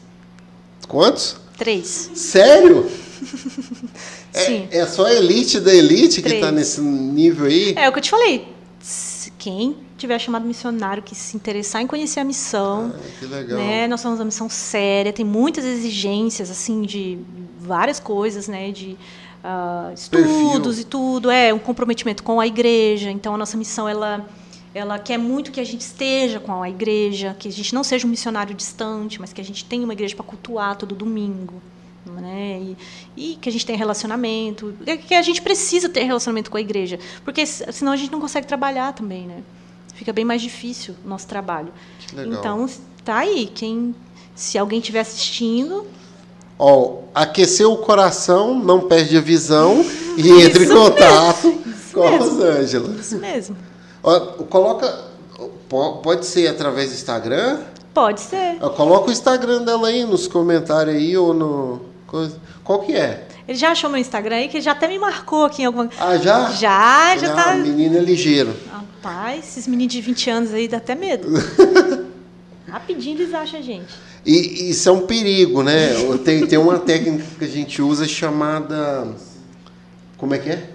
Quantos? 0.88 1.36
Três. 1.58 2.10
Sério? 2.14 2.88
Sim. 4.32 4.66
É, 4.70 4.78
é 4.78 4.86
só 4.86 5.04
a 5.04 5.12
elite 5.12 5.60
da 5.60 5.74
elite 5.74 6.22
que 6.22 6.28
Três. 6.30 6.40
tá 6.40 6.50
nesse 6.50 6.80
nível 6.80 7.44
aí? 7.44 7.74
É 7.76 7.86
o 7.86 7.92
que 7.92 7.98
eu 7.98 8.02
te 8.02 8.10
falei. 8.10 8.48
Quem 9.36 9.76
tiver 9.98 10.18
chamado 10.18 10.46
missionário, 10.46 11.02
que 11.02 11.14
se 11.14 11.36
interessar 11.36 11.82
em 11.82 11.86
conhecer 11.86 12.20
a 12.20 12.24
missão, 12.24 12.90
Ah, 12.94 12.98
que 13.18 13.26
legal. 13.26 13.58
né? 13.58 13.86
Nós 13.88 14.00
somos 14.00 14.18
uma 14.20 14.24
missão 14.24 14.48
séria, 14.48 15.12
tem 15.12 15.24
muitas 15.24 15.66
exigências, 15.66 16.50
assim, 16.50 16.80
de 16.80 17.18
várias 17.60 18.00
coisas, 18.00 18.48
né? 18.48 18.70
De 18.70 18.96
ah, 19.44 19.90
estudos 19.94 20.26
Perfil. 20.76 20.80
e 20.80 20.84
tudo. 20.84 21.30
É, 21.30 21.52
um 21.52 21.58
comprometimento 21.58 22.22
com 22.22 22.40
a 22.40 22.46
igreja. 22.46 23.10
Então, 23.10 23.34
a 23.34 23.36
nossa 23.36 23.58
missão, 23.58 23.86
ela, 23.86 24.26
ela 24.74 24.98
quer 24.98 25.18
muito 25.18 25.50
que 25.50 25.60
a 25.60 25.64
gente 25.64 25.80
esteja 25.82 26.38
com 26.40 26.62
a 26.62 26.68
igreja, 26.70 27.34
que 27.38 27.48
a 27.48 27.52
gente 27.52 27.74
não 27.74 27.82
seja 27.82 28.06
um 28.06 28.10
missionário 28.10 28.54
distante, 28.54 29.20
mas 29.20 29.32
que 29.32 29.40
a 29.40 29.44
gente 29.44 29.64
tenha 29.64 29.82
uma 29.84 29.92
igreja 29.92 30.14
para 30.14 30.24
cultuar 30.24 30.76
todo 30.76 30.94
domingo. 30.94 31.54
Né? 32.06 32.60
E, 32.62 32.76
e 33.32 33.36
que 33.36 33.48
a 33.48 33.52
gente 33.52 33.64
tenha 33.66 33.78
relacionamento, 33.78 34.74
que- 34.84 34.96
que 34.98 35.14
a 35.14 35.22
gente 35.22 35.42
precisa 35.42 35.88
ter 35.88 36.04
relacionamento 36.04 36.50
com 36.50 36.56
a 36.56 36.60
igreja, 36.60 36.98
porque 37.24 37.44
senão 37.46 37.92
a 37.92 37.96
gente 37.96 38.10
não 38.10 38.20
consegue 38.20 38.46
trabalhar 38.46 38.92
também, 38.94 39.26
né? 39.26 39.42
Fica 39.94 40.12
bem 40.12 40.24
mais 40.24 40.40
difícil 40.40 40.94
o 41.04 41.08
nosso 41.08 41.26
trabalho. 41.26 41.68
Então, 42.38 42.66
tá 43.04 43.18
aí. 43.18 43.50
Quem, 43.54 43.94
se 44.34 44.56
alguém 44.56 44.78
estiver 44.78 45.00
assistindo, 45.00 45.86
Ó, 46.58 47.02
aqueceu 47.14 47.72
o 47.72 47.78
coração, 47.78 48.58
não 48.58 48.80
perde 48.80 49.16
a 49.16 49.20
visão 49.20 49.84
e 50.16 50.30
entre 50.42 50.64
em 50.64 50.68
contato 50.68 51.52
com 51.92 52.02
a 52.02 52.10
mesmo. 52.12 52.24
Rosângela. 52.30 52.96
isso 53.00 53.18
mesmo. 53.18 53.56
Coloca. 54.02 55.04
po- 55.68 55.96
Pode 55.98 56.26
ser 56.26 56.48
através 56.48 56.88
do 56.90 56.94
Instagram? 56.94 57.60
Pode 57.92 58.20
ser. 58.20 58.58
Coloca 58.76 59.08
o 59.08 59.12
Instagram 59.12 59.62
dela 59.62 59.88
aí 59.88 60.04
nos 60.04 60.26
comentários 60.28 60.94
aí 60.96 61.16
ou 61.16 61.34
no. 61.34 61.80
Qual 62.64 62.80
que 62.80 62.94
é? 62.94 63.26
Ele 63.48 63.58
já 63.58 63.72
achou 63.72 63.90
meu 63.90 64.00
Instagram 64.00 64.36
aí, 64.36 64.48
que 64.48 64.58
ele 64.58 64.64
já 64.64 64.72
até 64.72 64.86
me 64.86 64.98
marcou 64.98 65.44
aqui 65.44 65.62
em 65.62 65.64
alguma. 65.66 65.88
Ah, 65.98 66.16
já? 66.16 66.50
Já, 66.52 67.16
já 67.16 67.34
tá. 67.34 67.54
Menino 67.56 67.96
é 67.96 68.00
ligeiro. 68.00 68.54
Rapaz, 68.70 69.44
esses 69.48 69.66
meninos 69.66 69.92
de 69.94 70.00
20 70.00 70.30
anos 70.30 70.54
aí 70.54 70.68
dá 70.68 70.76
até 70.76 70.94
medo. 70.94 71.28
Rapidinho 72.68 73.18
eles 73.20 73.34
acham 73.34 73.58
a 73.58 73.62
gente. 73.62 73.88
E 74.24 74.70
isso 74.70 74.88
é 74.88 74.92
um 74.92 75.00
perigo, 75.06 75.62
né? 75.62 75.88
Tem, 76.24 76.46
tem 76.46 76.58
uma 76.58 76.78
técnica 76.78 77.24
que 77.38 77.44
a 77.44 77.48
gente 77.48 77.80
usa 77.82 78.06
chamada. 78.06 79.08
Como 80.16 80.34
é 80.34 80.38
que 80.38 80.50
é? 80.50 80.70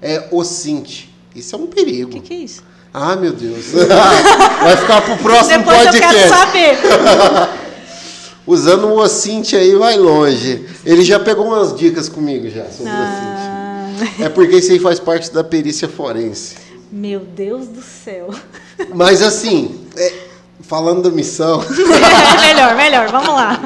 É 0.00 0.28
ocinte. 0.32 1.11
Isso 1.34 1.54
é 1.54 1.58
um 1.58 1.64
O 1.64 1.68
perigo. 1.68 2.10
que, 2.10 2.20
que 2.20 2.34
é 2.34 2.36
isso? 2.38 2.62
Ah, 2.92 3.16
meu 3.16 3.32
Deus. 3.32 3.66
Vai 4.62 4.76
ficar 4.76 5.00
pro 5.02 5.16
próximo 5.16 5.58
Depois 5.58 5.86
eu 5.86 5.92
quero 5.92 6.02
podcast. 6.02 6.28
saber. 6.28 6.78
Usando 8.46 8.88
o 8.88 8.98
ocinte 9.00 9.54
aí 9.56 9.74
vai 9.76 9.96
longe. 9.96 10.66
Ele 10.84 11.02
já 11.02 11.20
pegou 11.20 11.46
umas 11.46 11.74
dicas 11.76 12.08
comigo 12.08 12.50
já 12.50 12.64
sobre 12.64 12.90
o 12.90 12.94
ocinte. 12.94 14.18
Ah, 14.18 14.24
É 14.24 14.28
porque 14.28 14.56
isso 14.56 14.72
aí 14.72 14.80
faz 14.80 14.98
parte 14.98 15.32
da 15.32 15.44
perícia 15.44 15.88
forense. 15.88 16.56
meu 16.90 17.20
Deus 17.20 17.68
do 17.68 17.80
céu. 17.82 18.30
Mas 18.94 19.22
assim, 19.22 19.86
é, 19.96 20.12
falando 20.60 21.02
da 21.08 21.10
missão, 21.10 21.62
melhor, 22.42 22.74
melhor, 22.74 23.08
vamos 23.12 23.28
lá. 23.28 23.60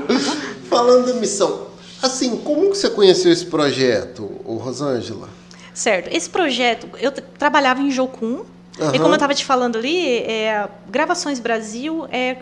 falando 0.69 1.07
da 1.07 1.15
missão, 1.15 1.69
assim, 2.03 2.37
como 2.37 2.71
que 2.71 2.77
você 2.77 2.91
conheceu 2.91 3.33
esse 3.33 3.47
projeto, 3.47 4.31
Rosângela? 4.45 5.29
Certo. 5.77 6.09
Esse 6.11 6.31
projeto, 6.31 6.89
eu 6.99 7.13
tra- 7.13 7.25
trabalhava 7.39 7.83
em 7.83 7.91
Jocum. 7.91 8.45
Aham. 8.81 8.95
E 8.95 8.99
como 8.99 9.11
eu 9.11 9.15
estava 9.17 9.35
te 9.35 9.45
falando 9.45 9.77
ali, 9.77 10.19
é, 10.21 10.67
Gravações 10.89 11.39
Brasil 11.39 12.07
é, 12.11 12.39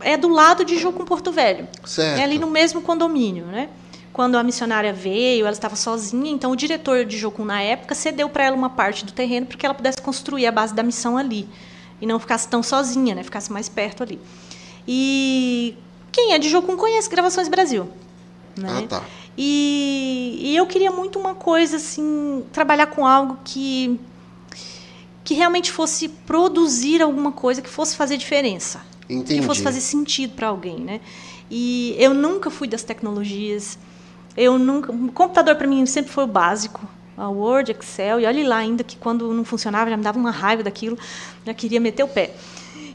é 0.00 0.16
do 0.16 0.28
lado 0.28 0.64
de 0.64 0.78
Jocum 0.78 1.04
Porto 1.04 1.32
Velho. 1.32 1.66
Certo. 1.84 2.20
É 2.20 2.22
ali 2.22 2.38
no 2.38 2.46
mesmo 2.48 2.80
condomínio, 2.80 3.46
né? 3.46 3.68
Quando 4.12 4.38
a 4.38 4.44
missionária 4.44 4.92
veio, 4.92 5.42
ela 5.44 5.52
estava 5.52 5.74
sozinha, 5.74 6.30
então 6.30 6.52
o 6.52 6.56
diretor 6.56 7.04
de 7.04 7.18
Jocum 7.18 7.44
na 7.44 7.60
época 7.60 7.94
cedeu 7.96 8.28
para 8.28 8.44
ela 8.44 8.56
uma 8.56 8.70
parte 8.70 9.04
do 9.04 9.10
terreno 9.12 9.46
para 9.46 9.56
que 9.58 9.66
ela 9.66 9.74
pudesse 9.74 10.00
construir 10.00 10.46
a 10.46 10.52
base 10.52 10.72
da 10.72 10.82
missão 10.84 11.18
ali 11.18 11.48
e 12.00 12.06
não 12.06 12.18
ficasse 12.20 12.46
tão 12.48 12.62
sozinha, 12.62 13.14
né? 13.14 13.24
Ficasse 13.24 13.52
mais 13.52 13.68
perto 13.68 14.04
ali. 14.04 14.20
E 14.86 15.76
quem 16.12 16.32
é 16.32 16.38
de 16.38 16.48
Jocum 16.48 16.76
conhece 16.76 17.10
Gravações 17.10 17.48
Brasil, 17.48 17.88
né? 18.56 18.84
Ah, 18.84 18.86
tá. 18.88 19.02
E, 19.36 20.38
e 20.40 20.56
eu 20.56 20.66
queria 20.66 20.90
muito 20.90 21.18
uma 21.18 21.34
coisa 21.34 21.76
assim, 21.76 22.44
trabalhar 22.52 22.86
com 22.86 23.06
algo 23.06 23.38
que 23.44 24.00
que 25.22 25.34
realmente 25.34 25.72
fosse 25.72 26.08
produzir 26.08 27.02
alguma 27.02 27.32
coisa 27.32 27.60
que 27.60 27.68
fosse 27.68 27.96
fazer 27.96 28.16
diferença, 28.16 28.80
Entendi. 29.10 29.40
que 29.40 29.44
fosse 29.44 29.60
fazer 29.60 29.80
sentido 29.80 30.34
para 30.36 30.46
alguém, 30.46 30.78
né? 30.78 31.00
E 31.50 31.96
eu 31.98 32.14
nunca 32.14 32.48
fui 32.48 32.68
das 32.68 32.84
tecnologias. 32.84 33.76
Eu 34.36 34.56
nunca, 34.56 34.92
o 34.92 35.10
computador 35.10 35.56
para 35.56 35.66
mim 35.66 35.84
sempre 35.84 36.12
foi 36.12 36.22
o 36.22 36.28
básico, 36.28 36.88
a 37.16 37.28
Word, 37.28 37.72
Excel, 37.72 38.20
e 38.20 38.26
olhe 38.26 38.44
lá 38.44 38.58
ainda 38.58 38.84
que 38.84 38.96
quando 38.96 39.32
não 39.32 39.44
funcionava 39.44 39.90
já 39.90 39.96
me 39.96 40.02
dava 40.04 40.16
uma 40.16 40.30
raiva 40.30 40.62
daquilo, 40.62 40.96
já 41.44 41.52
queria 41.52 41.80
meter 41.80 42.04
o 42.04 42.08
pé. 42.08 42.32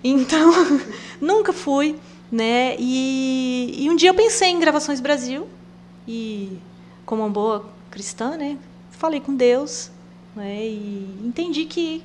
Então, 0.02 0.54
nunca 1.20 1.52
fui, 1.52 1.98
né? 2.32 2.78
E, 2.80 3.76
e 3.78 3.90
um 3.90 3.96
dia 3.98 4.10
eu 4.10 4.14
pensei 4.14 4.52
em 4.52 4.60
gravações 4.60 5.02
Brasil 5.02 5.50
e 6.08 6.58
como 7.06 7.24
uma 7.24 7.30
boa 7.30 7.66
cristã, 7.90 8.38
né? 8.38 8.58
Falei 8.92 9.20
com 9.20 9.36
Deus, 9.36 9.92
né? 10.36 10.66
E 10.66 11.20
entendi 11.24 11.66
que 11.66 12.04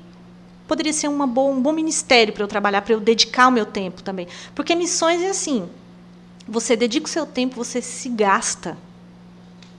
poderia 0.67 0.93
ser 0.93 1.09
uma 1.09 1.27
boa, 1.27 1.55
um 1.55 1.61
bom 1.61 1.73
ministério 1.73 2.33
para 2.33 2.43
eu 2.43 2.49
trabalhar, 2.49 2.83
para 2.83 2.95
eu 2.95 3.01
dedicar 3.01 3.49
o 3.49 3.53
meu 3.53 3.67
tempo 3.67 4.03
também, 4.03 4.27
porque 4.55 4.75
missões 4.75 5.23
é 5.23 5.31
assim, 5.31 5.69
você 6.47 6.77
dedica 6.77 7.07
o 7.07 7.09
seu 7.11 7.25
tempo, 7.27 7.57
você 7.57 7.81
se 7.81 8.09
gasta 8.09 8.77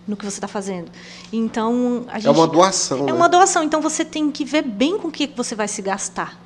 no 0.07 0.15
que 0.15 0.23
você 0.23 0.38
está 0.38 0.48
fazendo. 0.48 0.89
Então, 1.31 2.06
a 2.07 2.18
gente, 2.18 2.27
É 2.27 2.31
uma 2.31 2.48
doação. 2.48 2.99
é 2.99 3.03
né? 3.07 3.14
uma 3.14 3.27
doação, 3.27 3.64
então 3.64 3.81
você 3.81 4.06
tem 4.06 4.31
que 4.31 4.45
ver 4.45 4.61
bem 4.61 4.98
com 4.98 5.10
o 5.10 5.11
que 5.11 5.27
você 5.27 5.53
vai 5.53 5.68
se 5.68 5.81
gastar. 5.81 6.39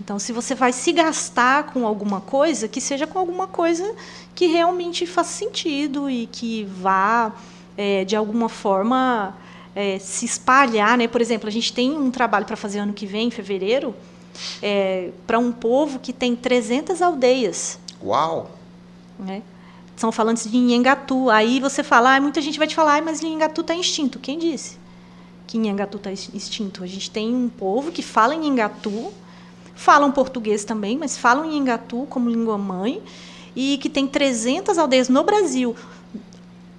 Então, 0.00 0.18
se 0.18 0.32
você 0.32 0.54
vai 0.54 0.72
se 0.72 0.92
gastar 0.92 1.66
com 1.66 1.86
alguma 1.86 2.20
coisa, 2.20 2.68
que 2.68 2.80
seja 2.80 3.06
com 3.06 3.18
alguma 3.18 3.46
coisa 3.46 3.94
que 4.34 4.46
realmente 4.46 5.06
faça 5.06 5.30
sentido 5.30 6.10
e 6.10 6.26
que 6.26 6.64
vá, 6.64 7.32
é, 7.76 8.04
de 8.04 8.16
alguma 8.16 8.48
forma, 8.48 9.36
é, 9.74 9.98
se 9.98 10.24
espalhar. 10.24 10.98
Né? 10.98 11.06
Por 11.06 11.20
exemplo, 11.20 11.48
a 11.48 11.52
gente 11.52 11.72
tem 11.72 11.96
um 11.96 12.10
trabalho 12.10 12.44
para 12.44 12.56
fazer 12.56 12.80
ano 12.80 12.92
que 12.92 13.06
vem, 13.06 13.28
em 13.28 13.30
fevereiro, 13.30 13.94
é, 14.60 15.10
para 15.26 15.38
um 15.38 15.52
povo 15.52 16.00
que 16.00 16.12
tem 16.12 16.34
300 16.34 17.00
aldeias 17.00 17.78
Uau! 18.02 18.50
né? 19.18 19.42
São 19.96 20.10
falantes 20.10 20.50
de 20.50 20.58
Nhengatu. 20.58 21.30
Aí 21.30 21.60
você 21.60 21.82
fala, 21.82 22.16
ah, 22.16 22.20
muita 22.20 22.40
gente 22.40 22.58
vai 22.58 22.66
te 22.66 22.74
falar, 22.74 22.98
ah, 22.98 23.02
mas 23.02 23.20
Nhengatu 23.20 23.60
está 23.60 23.74
extinto. 23.74 24.18
Quem 24.18 24.38
disse 24.38 24.76
que 25.46 25.56
Nhengatu 25.56 25.98
está 25.98 26.12
extinto? 26.12 26.82
A 26.82 26.86
gente 26.86 27.10
tem 27.10 27.34
um 27.34 27.48
povo 27.48 27.92
que 27.92 28.02
fala 28.02 28.34
em 28.34 28.40
Nhengatu, 28.40 29.12
falam 29.74 30.10
português 30.12 30.64
também, 30.64 30.98
mas 30.98 31.16
falam 31.16 31.44
em 31.44 31.58
Nhengatu 31.58 32.06
como 32.08 32.28
língua 32.30 32.56
mãe 32.56 33.02
e 33.54 33.78
que 33.78 33.88
tem 33.88 34.06
300 34.06 34.78
aldeias 34.78 35.08
no 35.08 35.22
Brasil. 35.22 35.76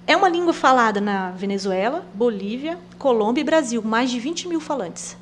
É 0.06 0.16
uma 0.16 0.28
língua 0.28 0.52
falada 0.52 1.00
na 1.00 1.32
Venezuela, 1.32 2.06
Bolívia, 2.14 2.78
Colômbia 2.98 3.40
e 3.40 3.44
Brasil, 3.44 3.82
mais 3.82 4.10
de 4.10 4.20
20 4.20 4.48
mil 4.48 4.60
falantes. 4.60 5.16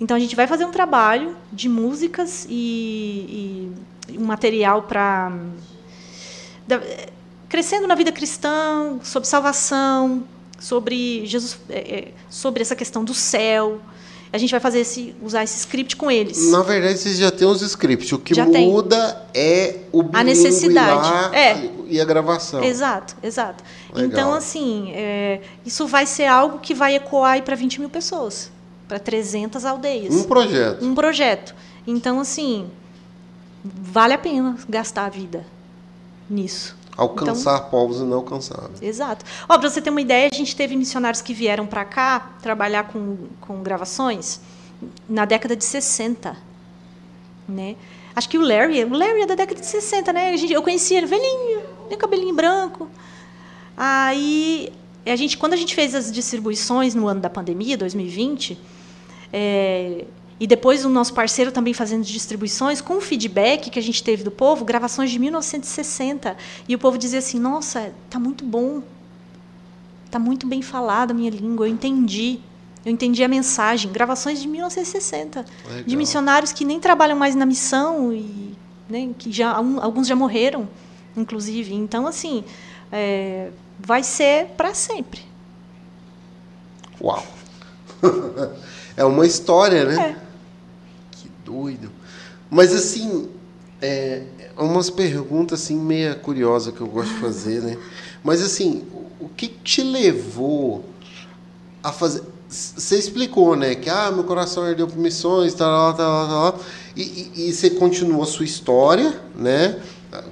Então 0.00 0.16
a 0.16 0.20
gente 0.20 0.36
vai 0.36 0.46
fazer 0.46 0.64
um 0.64 0.70
trabalho 0.70 1.36
de 1.52 1.68
músicas 1.68 2.46
e, 2.48 3.70
e 4.08 4.18
um 4.18 4.24
material 4.24 4.82
para 4.82 5.32
crescendo 7.48 7.86
na 7.86 7.94
vida 7.94 8.12
cristã, 8.12 8.98
sobre 9.02 9.28
salvação, 9.28 10.22
sobre 10.58 11.24
Jesus, 11.26 11.58
é, 11.70 11.78
é, 11.78 12.12
sobre 12.28 12.62
essa 12.62 12.76
questão 12.76 13.04
do 13.04 13.14
céu. 13.14 13.80
A 14.32 14.36
gente 14.38 14.50
vai 14.50 14.60
fazer 14.60 14.80
esse, 14.80 15.14
usar 15.22 15.42
esse 15.42 15.58
script 15.58 15.96
com 15.96 16.10
eles. 16.10 16.50
Na 16.50 16.62
verdade, 16.62 16.98
vocês 16.98 17.16
já 17.16 17.30
têm 17.30 17.48
os 17.48 17.62
scripts. 17.62 18.12
O 18.12 18.18
que 18.18 18.34
Já 18.34 18.44
tem. 18.46 18.68
muda 18.68 19.26
é 19.32 19.76
o 19.90 20.02
bilíngue 20.02 20.24
necessidade. 20.24 21.08
lá 21.10 21.34
É. 21.34 21.70
e 21.88 21.98
a 22.00 22.04
gravação. 22.04 22.62
Exato, 22.62 23.16
exato. 23.22 23.64
Legal. 23.94 24.06
Então, 24.10 24.34
assim, 24.34 24.90
é, 24.92 25.40
isso 25.64 25.86
vai 25.86 26.04
ser 26.04 26.26
algo 26.26 26.58
que 26.58 26.74
vai 26.74 26.94
ecoar 26.94 27.42
para 27.42 27.56
20 27.56 27.80
mil 27.80 27.88
pessoas, 27.88 28.50
para 28.86 28.98
300 28.98 29.64
aldeias. 29.64 30.14
Um 30.14 30.24
projeto. 30.24 30.84
um 30.84 30.94
projeto. 30.94 31.54
Então, 31.86 32.20
assim, 32.20 32.68
vale 33.64 34.12
a 34.12 34.18
pena 34.18 34.56
gastar 34.68 35.06
a 35.06 35.08
vida 35.08 35.44
nisso. 36.28 36.76
Alcançar 36.98 37.60
povos 37.70 38.00
inalcançáveis. 38.00 38.82
Exato. 38.82 39.24
Ó, 39.48 39.56
pra 39.56 39.70
você 39.70 39.80
ter 39.80 39.88
uma 39.88 40.00
ideia, 40.00 40.28
a 40.32 40.34
gente 40.34 40.56
teve 40.56 40.74
missionários 40.74 41.22
que 41.22 41.32
vieram 41.32 41.64
para 41.64 41.84
cá 41.84 42.32
trabalhar 42.42 42.88
com, 42.88 43.16
com 43.40 43.62
gravações 43.62 44.40
na 45.08 45.24
década 45.24 45.54
de 45.54 45.64
60. 45.64 46.36
Né? 47.48 47.76
Acho 48.16 48.28
que 48.28 48.36
o 48.36 48.42
Larry, 48.42 48.84
o 48.84 48.92
Larry 48.92 49.22
é 49.22 49.26
da 49.26 49.36
década 49.36 49.60
de 49.60 49.66
60, 49.66 50.12
né? 50.12 50.30
A 50.32 50.36
gente, 50.36 50.52
eu 50.52 50.60
conheci 50.60 50.94
ele 50.94 51.06
velhinho, 51.06 51.62
tem 51.88 51.96
cabelinho 51.96 52.34
branco. 52.34 52.90
Aí, 53.76 54.72
a 55.06 55.14
gente, 55.14 55.38
quando 55.38 55.52
a 55.52 55.56
gente 55.56 55.76
fez 55.76 55.94
as 55.94 56.10
distribuições 56.10 56.96
no 56.96 57.06
ano 57.06 57.20
da 57.20 57.30
pandemia, 57.30 57.78
2020, 57.78 58.58
é, 59.32 60.04
e 60.40 60.46
depois 60.46 60.84
o 60.84 60.88
nosso 60.88 61.12
parceiro 61.12 61.50
também 61.50 61.74
fazendo 61.74 62.04
distribuições, 62.04 62.80
com 62.80 62.98
o 62.98 63.00
feedback 63.00 63.70
que 63.70 63.78
a 63.78 63.82
gente 63.82 64.02
teve 64.02 64.22
do 64.22 64.30
povo, 64.30 64.64
gravações 64.64 65.10
de 65.10 65.18
1960. 65.18 66.36
E 66.68 66.74
o 66.74 66.78
povo 66.78 66.96
dizia 66.96 67.18
assim: 67.18 67.40
nossa, 67.40 67.92
tá 68.08 68.18
muito 68.18 68.44
bom. 68.44 68.82
Tá 70.10 70.18
muito 70.18 70.46
bem 70.46 70.62
falada 70.62 71.12
a 71.12 71.14
minha 71.14 71.30
língua, 71.30 71.66
eu 71.66 71.72
entendi. 71.72 72.38
Eu 72.84 72.92
entendi 72.92 73.22
a 73.24 73.28
mensagem. 73.28 73.90
Gravações 73.90 74.40
de 74.40 74.46
1960. 74.46 75.42
De 75.42 75.74
Legal. 75.74 75.98
missionários 75.98 76.52
que 76.52 76.64
nem 76.64 76.78
trabalham 76.78 77.18
mais 77.18 77.34
na 77.34 77.44
missão 77.44 78.12
e 78.12 78.56
né, 78.88 79.10
que 79.18 79.30
já 79.32 79.50
alguns 79.50 80.06
já 80.06 80.14
morreram, 80.14 80.68
inclusive. 81.16 81.74
Então, 81.74 82.06
assim, 82.06 82.44
é, 82.92 83.50
vai 83.78 84.02
ser 84.04 84.46
para 84.56 84.72
sempre. 84.72 85.20
Uau! 87.00 87.26
é 88.96 89.04
uma 89.04 89.26
história, 89.26 89.84
né? 89.84 90.16
É. 90.24 90.27
Doido. 91.48 91.90
Mas 92.50 92.74
assim, 92.74 93.26
é, 93.80 94.22
umas 94.58 94.90
perguntas 94.90 95.62
assim 95.62 95.76
meia 95.78 96.14
curiosa 96.14 96.70
que 96.72 96.80
eu 96.82 96.86
gosto 96.86 97.14
de 97.14 97.20
fazer, 97.20 97.62
né? 97.62 97.78
Mas 98.22 98.42
assim, 98.42 98.84
o- 99.18 99.28
que 99.30 99.48
te 99.48 99.82
levou 99.82 100.84
a 101.82 101.90
fazer? 101.90 102.22
Você 102.50 102.98
explicou, 102.98 103.56
né? 103.56 103.74
Que 103.74 103.88
ah, 103.88 104.10
meu 104.10 104.24
coração 104.24 104.62
ardeu 104.62 104.86
por 104.86 104.98
missões, 104.98 105.54
tal, 105.54 105.94
tal, 105.94 106.28
tal, 106.28 106.52
tal. 106.52 106.64
E, 106.94 107.30
e, 107.34 107.52
você 107.52 107.70
continuou 107.70 108.22
a 108.22 108.26
sua 108.26 108.44
história, 108.44 109.18
né? 109.34 109.80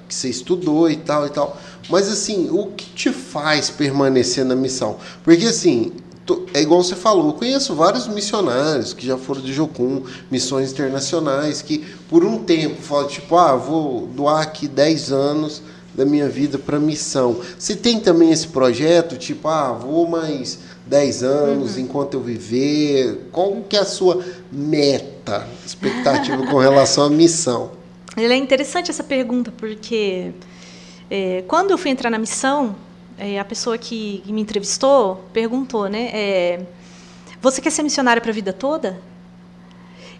Que 0.08 0.14
você 0.14 0.28
estudou 0.28 0.90
e 0.90 0.96
tal 0.96 1.26
e 1.26 1.30
tal. 1.30 1.58
Mas 1.88 2.08
assim, 2.08 2.48
o 2.50 2.66
que 2.72 2.86
te 2.92 3.10
faz 3.12 3.70
permanecer 3.70 4.44
na 4.44 4.56
missão? 4.56 4.98
Porque 5.22 5.46
assim, 5.46 5.92
é 6.52 6.60
igual 6.60 6.82
você 6.82 6.96
falou, 6.96 7.28
eu 7.28 7.32
conheço 7.34 7.74
vários 7.74 8.08
missionários 8.08 8.92
que 8.92 9.06
já 9.06 9.16
foram 9.16 9.40
de 9.40 9.52
Jocum, 9.52 10.02
missões 10.30 10.72
internacionais, 10.72 11.62
que 11.62 11.84
por 12.08 12.24
um 12.24 12.38
tempo 12.38 12.80
falam, 12.82 13.06
tipo, 13.06 13.36
ah, 13.36 13.54
vou 13.54 14.06
doar 14.06 14.42
aqui 14.42 14.66
10 14.66 15.12
anos 15.12 15.62
da 15.94 16.04
minha 16.04 16.28
vida 16.28 16.58
para 16.58 16.78
missão. 16.78 17.40
Você 17.58 17.74
tem 17.74 18.00
também 18.00 18.30
esse 18.30 18.48
projeto, 18.48 19.16
tipo, 19.16 19.48
ah, 19.48 19.72
vou 19.72 20.06
mais 20.06 20.58
10 20.86 21.22
anos 21.22 21.78
enquanto 21.78 22.14
eu 22.14 22.20
viver? 22.20 23.28
Qual 23.32 23.62
que 23.68 23.76
é 23.76 23.80
a 23.80 23.84
sua 23.84 24.22
meta, 24.52 25.46
expectativa 25.64 26.46
com 26.46 26.58
relação 26.58 27.04
à 27.04 27.10
missão? 27.10 27.70
Ele 28.16 28.32
é 28.32 28.36
interessante 28.36 28.90
essa 28.90 29.04
pergunta, 29.04 29.52
porque 29.56 30.32
é, 31.10 31.44
quando 31.46 31.70
eu 31.70 31.78
fui 31.78 31.90
entrar 31.90 32.10
na 32.10 32.18
missão, 32.18 32.74
é, 33.18 33.38
a 33.38 33.44
pessoa 33.44 33.78
que 33.78 34.22
me 34.26 34.40
entrevistou 34.40 35.24
perguntou, 35.32 35.88
né? 35.88 36.10
é, 36.12 36.66
você 37.40 37.60
quer 37.60 37.70
ser 37.70 37.82
missionária 37.82 38.20
para 38.20 38.30
a 38.30 38.34
vida 38.34 38.52
toda? 38.52 39.00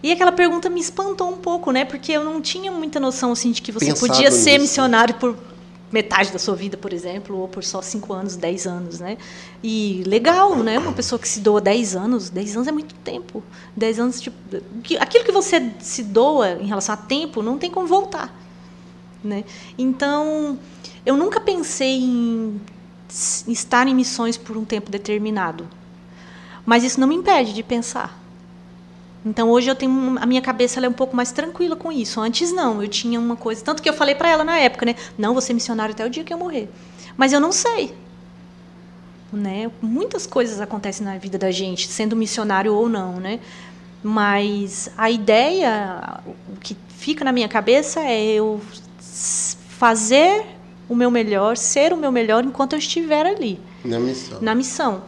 E 0.01 0.11
aquela 0.11 0.31
pergunta 0.31 0.69
me 0.69 0.79
espantou 0.79 1.29
um 1.29 1.37
pouco, 1.37 1.71
né? 1.71 1.83
Porque 1.83 2.11
eu 2.11 2.23
não 2.23 2.39
tinha 2.39 2.71
muita 2.71 2.99
noção 2.99 3.31
assim 3.31 3.51
de 3.51 3.61
que 3.61 3.71
você 3.71 3.87
Pensado 3.87 4.07
podia 4.07 4.31
ser 4.31 4.51
nisso. 4.51 4.61
missionário 4.61 5.15
por 5.15 5.35
metade 5.91 6.31
da 6.31 6.37
sua 6.37 6.55
vida, 6.55 6.77
por 6.77 6.93
exemplo, 6.93 7.37
ou 7.37 7.47
por 7.47 7.63
só 7.63 7.81
5 7.81 8.13
anos, 8.13 8.35
10 8.35 8.67
anos, 8.67 8.99
né? 8.99 9.17
E 9.63 10.03
legal, 10.05 10.55
né? 10.57 10.77
Uma 10.77 10.93
pessoa 10.93 11.17
que 11.17 11.27
se 11.27 11.39
doa 11.39 11.59
10 11.59 11.95
anos, 11.95 12.29
10 12.29 12.55
anos 12.57 12.67
é 12.67 12.71
muito 12.71 12.93
tempo. 12.95 13.43
10 13.75 13.99
anos, 13.99 14.21
tipo, 14.21 14.37
aquilo 14.99 15.25
que 15.25 15.31
você 15.31 15.71
se 15.79 16.03
doa 16.03 16.51
em 16.61 16.67
relação 16.67 16.93
a 16.93 16.97
tempo, 16.97 17.41
não 17.41 17.57
tem 17.57 17.71
como 17.71 17.87
voltar, 17.87 18.33
né? 19.23 19.43
Então, 19.77 20.59
eu 21.05 21.17
nunca 21.17 21.39
pensei 21.39 21.99
em 21.99 22.61
estar 23.09 23.87
em 23.87 23.95
missões 23.95 24.37
por 24.37 24.57
um 24.57 24.65
tempo 24.65 24.91
determinado. 24.91 25.67
Mas 26.65 26.83
isso 26.83 26.99
não 26.99 27.07
me 27.07 27.15
impede 27.15 27.53
de 27.53 27.63
pensar. 27.63 28.17
Então 29.25 29.49
hoje 29.49 29.69
eu 29.69 29.75
tenho 29.75 30.17
a 30.19 30.25
minha 30.25 30.41
cabeça 30.41 30.79
é 30.79 30.87
um 30.87 30.93
pouco 30.93 31.15
mais 31.15 31.31
tranquila 31.31 31.75
com 31.75 31.91
isso. 31.91 32.19
Antes 32.19 32.51
não, 32.51 32.81
eu 32.81 32.87
tinha 32.87 33.19
uma 33.19 33.35
coisa, 33.35 33.63
tanto 33.63 33.81
que 33.81 33.89
eu 33.89 33.93
falei 33.93 34.15
para 34.15 34.29
ela 34.29 34.43
na 34.43 34.57
época, 34.57 34.85
né? 34.85 34.95
Não, 35.17 35.33
vou 35.33 35.41
ser 35.41 35.53
missionário 35.53 35.93
até 35.93 36.05
o 36.05 36.09
dia 36.09 36.23
que 36.23 36.33
eu 36.33 36.37
morrer. 36.37 36.69
Mas 37.15 37.33
eu 37.33 37.39
não 37.39 37.51
sei. 37.51 37.93
Né? 39.31 39.69
Muitas 39.81 40.25
coisas 40.25 40.61
acontecem 40.61 41.05
na 41.05 41.17
vida 41.17 41.37
da 41.37 41.51
gente, 41.51 41.87
sendo 41.87 42.15
missionário 42.15 42.73
ou 42.73 42.87
não, 42.87 43.19
né? 43.19 43.39
Mas 44.01 44.89
a 44.97 45.11
ideia, 45.11 46.21
o 46.25 46.57
que 46.57 46.77
fica 46.87 47.25
na 47.25 47.31
minha 47.31 47.49
cabeça 47.49 47.99
é 47.99 48.23
eu 48.23 48.61
fazer 48.99 50.45
o 50.89 50.95
meu 50.95 51.11
melhor, 51.11 51.57
ser 51.57 51.93
o 51.93 51.97
meu 51.97 52.11
melhor 52.11 52.43
enquanto 52.43 52.73
eu 52.73 52.79
estiver 52.79 53.25
ali 53.25 53.59
Na 53.83 53.99
missão. 53.99 54.41
na 54.41 54.55
missão. 54.55 55.03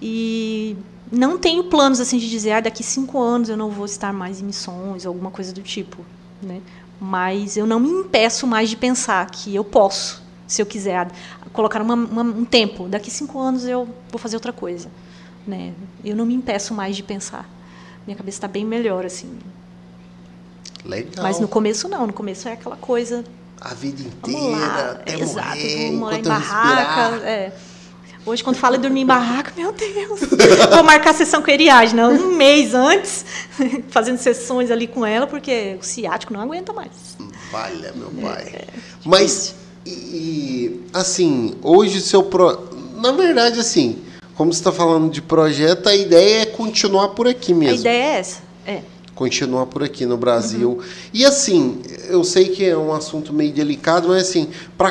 E 0.00 0.76
não 1.10 1.38
tenho 1.38 1.64
planos 1.64 2.00
assim 2.00 2.18
de 2.18 2.28
dizer, 2.28 2.52
ah, 2.52 2.60
daqui 2.60 2.82
cinco 2.82 3.20
anos 3.20 3.48
eu 3.48 3.56
não 3.56 3.70
vou 3.70 3.86
estar 3.86 4.12
mais 4.12 4.40
em 4.40 4.44
missões, 4.44 5.06
alguma 5.06 5.30
coisa 5.30 5.52
do 5.52 5.62
tipo, 5.62 6.04
né? 6.42 6.60
Mas 7.00 7.56
eu 7.56 7.66
não 7.66 7.80
me 7.80 7.88
impeço 7.88 8.46
mais 8.46 8.70
de 8.70 8.76
pensar 8.76 9.28
que 9.30 9.54
eu 9.54 9.64
posso, 9.64 10.22
se 10.46 10.62
eu 10.62 10.66
quiser, 10.66 11.10
colocar 11.52 11.82
uma, 11.82 11.94
uma, 11.94 12.22
um 12.22 12.44
tempo. 12.44 12.88
Daqui 12.88 13.10
cinco 13.10 13.38
anos 13.40 13.64
eu 13.64 13.88
vou 14.10 14.18
fazer 14.18 14.36
outra 14.36 14.52
coisa, 14.52 14.88
né? 15.46 15.72
Eu 16.04 16.14
não 16.16 16.24
me 16.26 16.34
impeço 16.34 16.72
mais 16.74 16.94
de 16.96 17.02
pensar. 17.02 17.48
Minha 18.06 18.16
cabeça 18.16 18.36
está 18.36 18.48
bem 18.48 18.64
melhor 18.64 19.04
assim. 19.06 19.38
Legal. 20.84 21.22
Mas 21.22 21.40
no 21.40 21.48
começo 21.48 21.88
não, 21.88 22.06
no 22.06 22.12
começo 22.12 22.48
é 22.48 22.52
aquela 22.52 22.76
coisa. 22.76 23.24
A 23.64 23.72
vida 23.72 24.02
inteira, 24.02 24.90
até 24.90 25.18
Exato, 25.18 25.48
morrer, 25.56 25.92
morar 25.92 26.18
em 26.18 26.22
barraca. 26.22 27.16
É. 27.26 27.52
Hoje, 28.26 28.44
quando 28.44 28.56
fala 28.56 28.76
em 28.76 28.80
dormir 28.80 29.00
em 29.00 29.06
barraca, 29.06 29.52
meu 29.56 29.72
Deus, 29.72 30.20
vou 30.70 30.82
marcar 30.84 31.10
a 31.10 31.14
sessão 31.14 31.40
com 31.42 31.50
a 31.50 31.54
Eriadna 31.54 32.08
um 32.08 32.34
mês 32.36 32.74
antes, 32.74 33.24
fazendo 33.88 34.18
sessões 34.18 34.70
ali 34.70 34.86
com 34.86 35.04
ela, 35.04 35.26
porque 35.26 35.76
o 35.80 35.82
ciático 35.84 36.32
não 36.32 36.40
aguenta 36.40 36.72
mais. 36.74 36.90
Valha, 37.50 37.92
meu 37.94 38.12
É, 38.18 38.22
pai. 38.22 38.64
Mas, 39.04 39.54
e, 39.86 40.80
assim, 40.92 41.54
hoje 41.62 42.00
seu 42.02 42.22
pro... 42.22 42.68
Na 42.96 43.12
verdade, 43.12 43.60
assim, 43.60 43.98
como 44.34 44.52
você 44.52 44.60
está 44.60 44.72
falando 44.72 45.10
de 45.10 45.20
projeto, 45.22 45.88
a 45.88 45.94
ideia 45.96 46.42
é 46.42 46.46
continuar 46.46 47.08
por 47.10 47.26
aqui 47.28 47.52
A 47.52 47.56
mesmo. 47.56 47.80
ideia 47.80 48.02
é 48.02 48.18
essa. 48.18 48.42
É. 48.66 48.80
Continuar 49.14 49.66
por 49.66 49.82
aqui 49.82 50.04
no 50.04 50.16
Brasil. 50.16 50.82
E 51.12 51.24
assim, 51.24 51.82
eu 52.08 52.24
sei 52.24 52.48
que 52.48 52.64
é 52.64 52.76
um 52.76 52.92
assunto 52.92 53.32
meio 53.32 53.52
delicado, 53.52 54.08
mas 54.08 54.28
assim, 54.28 54.50
para 54.76 54.90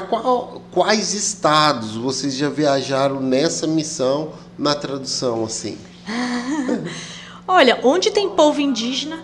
quais 0.71 1.13
estados 1.13 1.95
vocês 1.95 2.35
já 2.35 2.49
viajaram 2.49 3.19
nessa 3.19 3.67
missão 3.67 4.31
na 4.57 4.73
tradução, 4.75 5.43
assim? 5.43 5.77
Olha, 7.47 7.79
onde 7.83 8.11
tem 8.11 8.29
povo 8.29 8.61
indígena. 8.61 9.19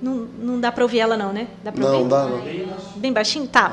Não, 0.00 0.28
não 0.38 0.60
dá 0.60 0.70
para 0.70 0.84
ouvir 0.84 1.00
ela, 1.00 1.16
não, 1.16 1.32
né? 1.32 1.48
Dá 1.62 1.72
Não, 1.72 1.98
ouvir? 1.98 2.08
dá 2.10 2.26
não. 2.26 2.42
Bem 2.96 3.12
baixinho? 3.12 3.46
Tá. 3.46 3.72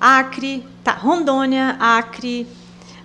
Acre, 0.00 0.66
tá. 0.82 0.92
Rondônia, 0.92 1.76
Acre, 1.78 2.46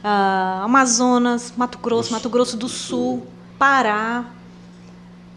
ah, 0.04 0.62
Amazonas, 0.64 1.54
Mato 1.56 1.78
Grosso, 1.78 2.12
Mato 2.12 2.30
Grosso 2.30 2.58
do 2.58 2.68
Sul, 2.68 3.26
Pará, 3.60 4.26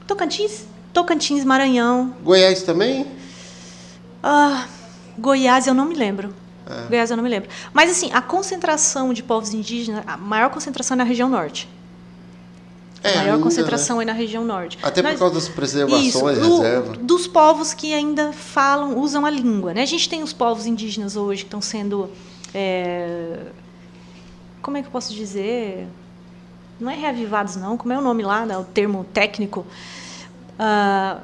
Tocantins, 0.08 0.64
Tocantins, 0.92 1.44
Maranhão, 1.44 2.14
Goiás 2.24 2.62
também? 2.64 3.06
ah, 4.22 4.66
Goiás, 5.18 5.66
eu 5.68 5.74
não 5.74 5.84
me 5.84 5.94
lembro. 5.94 6.34
Goiás 6.88 7.10
eu 7.10 7.16
não 7.16 7.24
me 7.24 7.30
lembro. 7.30 7.48
Mas 7.72 7.90
assim, 7.90 8.10
a 8.12 8.20
concentração 8.20 9.12
de 9.14 9.22
povos 9.22 9.54
indígenas, 9.54 10.02
a 10.06 10.16
maior 10.16 10.50
concentração 10.50 10.94
é 10.96 10.98
na 10.98 11.04
região 11.04 11.28
norte. 11.28 11.68
É, 13.02 13.12
a 13.12 13.16
maior 13.18 13.32
ainda, 13.34 13.42
concentração 13.44 13.98
né? 13.98 14.02
é 14.02 14.06
na 14.06 14.12
região 14.12 14.44
norte. 14.44 14.76
Até 14.82 15.02
por 15.02 15.16
causa 15.18 15.34
das 15.34 15.48
preservações, 15.48 16.06
isso, 16.08 16.18
do- 16.18 16.56
reserva. 16.60 16.96
dos 16.96 17.26
povos 17.28 17.72
que 17.72 17.94
ainda 17.94 18.32
falam, 18.32 18.98
usam 18.98 19.24
a 19.24 19.30
língua. 19.30 19.72
Né? 19.72 19.82
A 19.82 19.86
gente 19.86 20.08
tem 20.08 20.22
os 20.22 20.32
povos 20.32 20.66
indígenas 20.66 21.16
hoje 21.16 21.42
que 21.42 21.46
estão 21.46 21.60
sendo. 21.60 22.10
é, 22.52 23.38
como 24.60 24.76
é 24.76 24.82
que 24.82 24.88
eu 24.88 24.92
posso 24.92 25.14
dizer? 25.14 25.86
Não 26.80 26.90
é 26.90 26.94
reavivados, 26.94 27.56
não. 27.56 27.76
Como 27.76 27.92
é 27.92 27.98
o 27.98 28.00
nome 28.00 28.22
lá, 28.22 28.46
né? 28.46 28.56
o 28.56 28.64
termo 28.64 29.04
técnico? 29.12 29.66
Ah, 30.58 31.18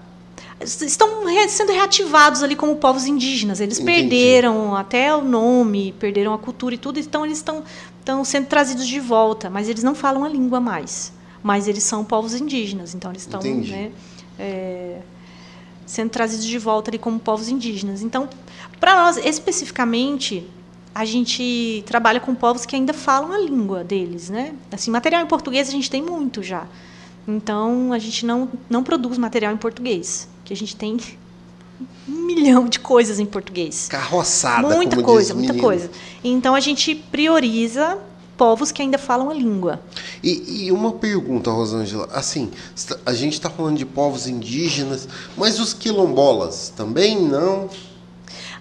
estão 0.61 1.25
re- 1.27 1.49
sendo 1.49 1.73
reativados 1.73 2.43
ali 2.43 2.57
como 2.57 2.77
povos 2.77 3.07
indígenas. 3.07 3.61
Eles 3.61 3.79
Entendi. 3.79 4.01
perderam 4.09 4.75
até 4.75 5.15
o 5.15 5.23
nome, 5.23 5.93
perderam 5.99 6.33
a 6.33 6.39
cultura 6.39 6.75
e 6.75 6.79
tudo, 6.79 6.99
então 6.99 7.25
eles 7.25 7.39
estão, 7.39 7.63
estão 7.99 8.25
sendo 8.25 8.47
trazidos 8.47 8.87
de 8.87 9.01
volta, 9.01 9.51
mas 9.51 9.69
eles 9.69 9.83
não 9.83 9.95
falam 9.95 10.25
a 10.25 10.29
língua 10.29 10.61
mais. 10.61 11.13
Mas 11.43 11.69
eles 11.69 11.83
são 11.83 12.05
povos 12.05 12.35
indígenas, 12.35 12.95
então 12.95 13.11
eles 13.11 13.23
estão 13.23 13.41
né, 13.43 13.91
é, 14.39 15.01
sendo 15.85 16.09
trazidos 16.09 16.47
de 16.47 16.59
volta 16.59 16.91
ali 16.91 16.99
como 16.99 17.19
povos 17.19 17.49
indígenas. 17.51 18.01
Então, 18.01 18.29
para 18.81 18.95
nós 18.97 19.19
especificamente, 19.19 20.49
a 20.95 21.05
gente 21.05 21.83
trabalha 21.87 22.21
com 22.21 22.35
povos 22.35 22.65
que 22.65 22.77
ainda 22.77 22.93
falam 22.93 23.33
a 23.33 23.39
língua 23.39 23.83
deles, 23.83 24.31
né? 24.31 24.55
Assim, 24.71 24.91
material 24.91 25.23
em 25.23 25.27
português 25.27 25.69
a 25.69 25.73
gente 25.73 25.91
tem 25.91 26.01
muito 26.01 26.43
já. 26.43 26.67
Então, 27.27 27.93
a 27.93 27.99
gente 27.99 28.25
não, 28.25 28.49
não 28.71 28.85
produz 28.85 29.19
material 29.19 29.53
em 29.53 29.57
português, 29.57 30.29
que 30.45 30.53
a 30.53 30.57
gente 30.57 30.77
tem 30.77 30.97
um 32.09 32.27
milhão 32.27 32.69
de 32.69 32.79
coisas 32.79 33.19
em 33.19 33.27
português. 33.27 33.89
Carroçada, 33.89 34.69
muita 34.69 35.03
coisa, 35.03 35.35
muita 35.35 35.55
coisa. 35.55 35.91
Então, 36.23 36.55
a 36.55 36.61
gente 36.61 36.95
prioriza 36.95 37.99
povos 38.37 38.71
que 38.71 38.83
ainda 38.83 38.99
falam 38.99 39.31
a 39.31 39.35
língua. 39.35 39.81
E, 40.23 40.67
e 40.67 40.73
uma 40.73 40.93
pergunta, 40.93 41.51
Rosângela. 41.51 42.09
Assim, 42.13 42.51
a 43.05 43.13
gente 43.15 43.35
está 43.35 43.51
falando 43.51 43.79
de 43.79 43.87
povos 43.87 44.27
indígenas, 44.27 45.09
mas 45.37 45.59
os 45.59 45.73
quilombolas 45.73 46.73
também 46.77 47.21
não? 47.21 47.69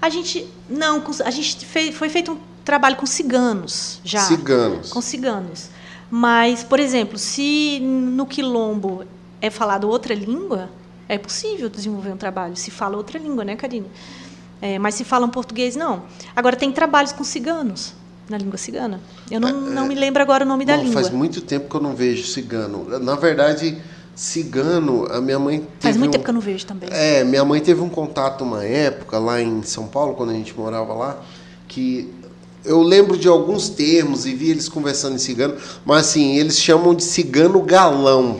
A 0.03 0.09
gente 0.09 0.45
não, 0.69 1.01
a 1.23 1.31
gente 1.31 1.65
fez, 1.65 1.95
foi 1.95 2.09
feito 2.09 2.33
um 2.33 2.37
trabalho 2.65 2.97
com 2.97 3.05
ciganos 3.05 4.01
já. 4.03 4.19
Ciganos. 4.19 4.91
Com 4.91 4.99
ciganos. 4.99 5.69
Mas, 6.11 6.61
por 6.61 6.77
exemplo, 6.77 7.17
se 7.17 7.79
no 7.79 8.25
quilombo 8.25 9.05
é 9.39 9.49
falado 9.49 9.87
outra 9.89 10.13
língua, 10.13 10.69
é 11.07 11.17
possível 11.17 11.69
desenvolver 11.69 12.11
um 12.11 12.17
trabalho. 12.17 12.57
Se 12.57 12.69
fala 12.69 12.97
outra 12.97 13.17
língua, 13.17 13.45
né, 13.45 13.55
Karine? 13.55 13.87
É, 14.61 14.77
mas 14.77 14.95
se 14.95 15.05
falam 15.05 15.29
português, 15.29 15.73
não. 15.77 16.03
Agora, 16.35 16.57
tem 16.57 16.69
trabalhos 16.69 17.13
com 17.13 17.23
ciganos, 17.23 17.93
na 18.27 18.37
língua 18.37 18.57
cigana. 18.57 18.99
Eu 19.31 19.39
não, 19.39 19.53
não 19.53 19.87
me 19.87 19.95
lembro 19.95 20.21
agora 20.21 20.43
o 20.43 20.47
nome 20.47 20.65
da 20.65 20.75
Não, 20.75 20.83
língua. 20.83 21.01
faz 21.01 21.13
muito 21.13 21.39
tempo 21.39 21.69
que 21.69 21.75
eu 21.77 21.81
não 21.81 21.95
vejo 21.95 22.27
cigano. 22.27 22.99
Na 22.99 23.15
verdade, 23.15 23.81
cigano, 24.15 25.07
a 25.11 25.19
minha 25.19 25.39
mãe 25.39 25.59
teve 25.59 25.69
Faz 25.79 25.97
muito 25.97 26.09
um- 26.09 26.11
tempo 26.13 26.23
que 26.23 26.29
eu 26.29 26.33
não 26.33 26.41
vejo 26.41 26.65
também. 26.65 26.89
É, 26.91 27.23
minha 27.23 27.43
mãe 27.43 27.59
teve 27.59 27.81
um 27.81 27.89
contato 27.89 28.43
uma 28.43 28.63
época 28.63 29.17
lá 29.17 29.41
em 29.41 29.63
São 29.63 29.87
Paulo, 29.87 30.13
quando 30.13 30.29
a 30.29 30.33
gente 30.33 30.53
morava 30.57 30.93
lá, 30.93 31.21
que 31.67 32.13
eu 32.63 32.81
lembro 32.81 33.17
de 33.17 33.27
alguns 33.27 33.69
termos 33.69 34.25
e 34.25 34.33
vi 34.33 34.49
eles 34.51 34.69
conversando 34.69 35.15
em 35.15 35.19
cigano, 35.19 35.55
mas 35.85 36.07
assim, 36.07 36.37
eles 36.37 36.57
chamam 36.59 36.93
de 36.95 37.03
cigano 37.03 37.61
galão. 37.61 38.39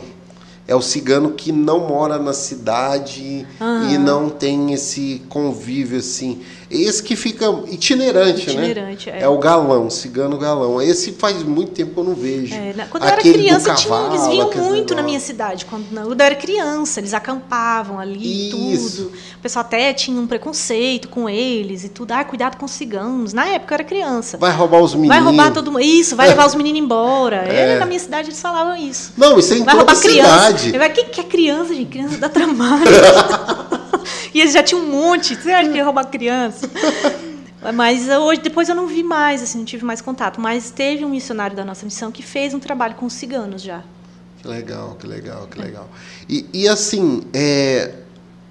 É 0.66 0.74
o 0.74 0.80
cigano 0.80 1.32
que 1.32 1.52
não 1.52 1.80
mora 1.80 2.18
na 2.18 2.32
cidade 2.32 3.46
e 3.90 3.98
não 3.98 4.30
tem 4.30 4.72
esse 4.72 5.20
convívio 5.28 5.98
assim. 5.98 6.40
Esse 6.70 7.02
que 7.02 7.14
fica 7.16 7.46
itinerante, 7.70 8.42
Itinerante, 8.42 9.10
né? 9.10 9.18
é. 9.20 9.22
É 9.24 9.28
o 9.28 9.38
galão, 9.38 9.88
cigano 9.90 10.36
galão. 10.38 10.80
Esse 10.80 11.12
faz 11.12 11.42
muito 11.42 11.72
tempo 11.72 11.92
que 11.94 12.00
eu 12.00 12.04
não 12.04 12.14
vejo. 12.14 12.54
É, 12.54 12.72
na- 12.74 12.86
quando 12.86 13.02
eu 13.04 13.08
era 13.08 13.18
Aquele 13.20 13.38
criança, 13.38 13.74
tinha, 13.74 13.88
cavalo, 13.90 14.14
eles 14.14 14.26
vinham 14.28 14.50
muito 14.70 14.94
na 14.94 15.02
minha 15.02 15.20
cidade. 15.20 15.64
Quando, 15.66 15.86
quando 15.94 16.20
eu 16.20 16.26
era 16.26 16.34
criança, 16.34 17.00
eles 17.00 17.12
acampavam 17.14 17.98
ali 17.98 18.48
e 18.48 18.50
tudo. 18.50 19.12
O 19.36 19.40
pessoal 19.42 19.64
até 19.64 19.92
tinha 19.92 20.18
um 20.20 20.26
preconceito 20.26 21.08
com 21.08 21.28
eles 21.28 21.84
e 21.84 21.88
tudo. 21.88 22.12
Ah, 22.12 22.24
cuidado 22.24 22.56
com 22.56 22.64
os 22.64 22.72
ciganos. 22.72 23.32
Na 23.32 23.46
época 23.46 23.72
eu 23.72 23.76
era 23.76 23.84
criança. 23.84 24.36
Vai 24.38 24.52
roubar 24.52 24.80
os 24.80 24.94
meninos. 24.94 25.14
Vai 25.16 25.24
roubar 25.24 25.52
todo 25.52 25.70
mundo. 25.70 25.82
Isso, 25.84 26.16
vai 26.16 26.28
levar 26.28 26.46
os 26.46 26.54
meninos 26.56 26.80
embora. 26.80 27.44
É. 27.46 27.74
É, 27.74 27.78
na 27.78 27.86
minha 27.86 28.00
cidade 28.00 28.28
eles 28.28 28.40
falavam 28.40 28.76
isso. 28.76 29.12
Não, 29.16 29.38
isso 29.38 29.52
é 29.52 29.58
em 29.58 29.64
Vai 29.64 29.76
toda 29.76 29.94
criança. 29.96 30.46
cidade. 30.58 30.78
Vai, 30.78 30.90
quem 30.90 31.04
que 31.06 31.20
é 31.20 31.24
criança, 31.24 31.74
gente? 31.74 31.90
Criança 31.90 32.16
dá 32.16 32.28
trabalho. 32.28 32.84
e 34.34 34.40
eles 34.40 34.52
já 34.52 34.62
tinham 34.62 34.82
um 34.82 34.90
monte. 34.90 35.36
Você 35.36 35.52
acha 35.52 35.70
que 35.70 35.76
ia 35.76 35.84
roubar 35.84 36.04
criança? 36.06 36.68
Mas 37.72 38.08
hoje, 38.08 38.40
depois 38.42 38.68
eu 38.68 38.74
não 38.74 38.86
vi 38.86 39.02
mais, 39.02 39.42
assim, 39.42 39.58
não 39.58 39.64
tive 39.64 39.84
mais 39.84 40.02
contato. 40.02 40.40
Mas 40.40 40.70
teve 40.70 41.04
um 41.04 41.08
missionário 41.08 41.56
da 41.56 41.64
nossa 41.64 41.86
missão 41.86 42.10
que 42.10 42.22
fez 42.22 42.52
um 42.52 42.58
trabalho 42.58 42.94
com 42.96 43.06
os 43.06 43.14
ciganos 43.14 43.62
já. 43.62 43.82
Que 44.42 44.48
legal, 44.48 44.96
que 45.00 45.06
legal, 45.06 45.46
que 45.46 45.58
legal. 45.58 45.88
E, 46.28 46.44
e 46.52 46.68
assim, 46.68 47.22
é, 47.32 47.94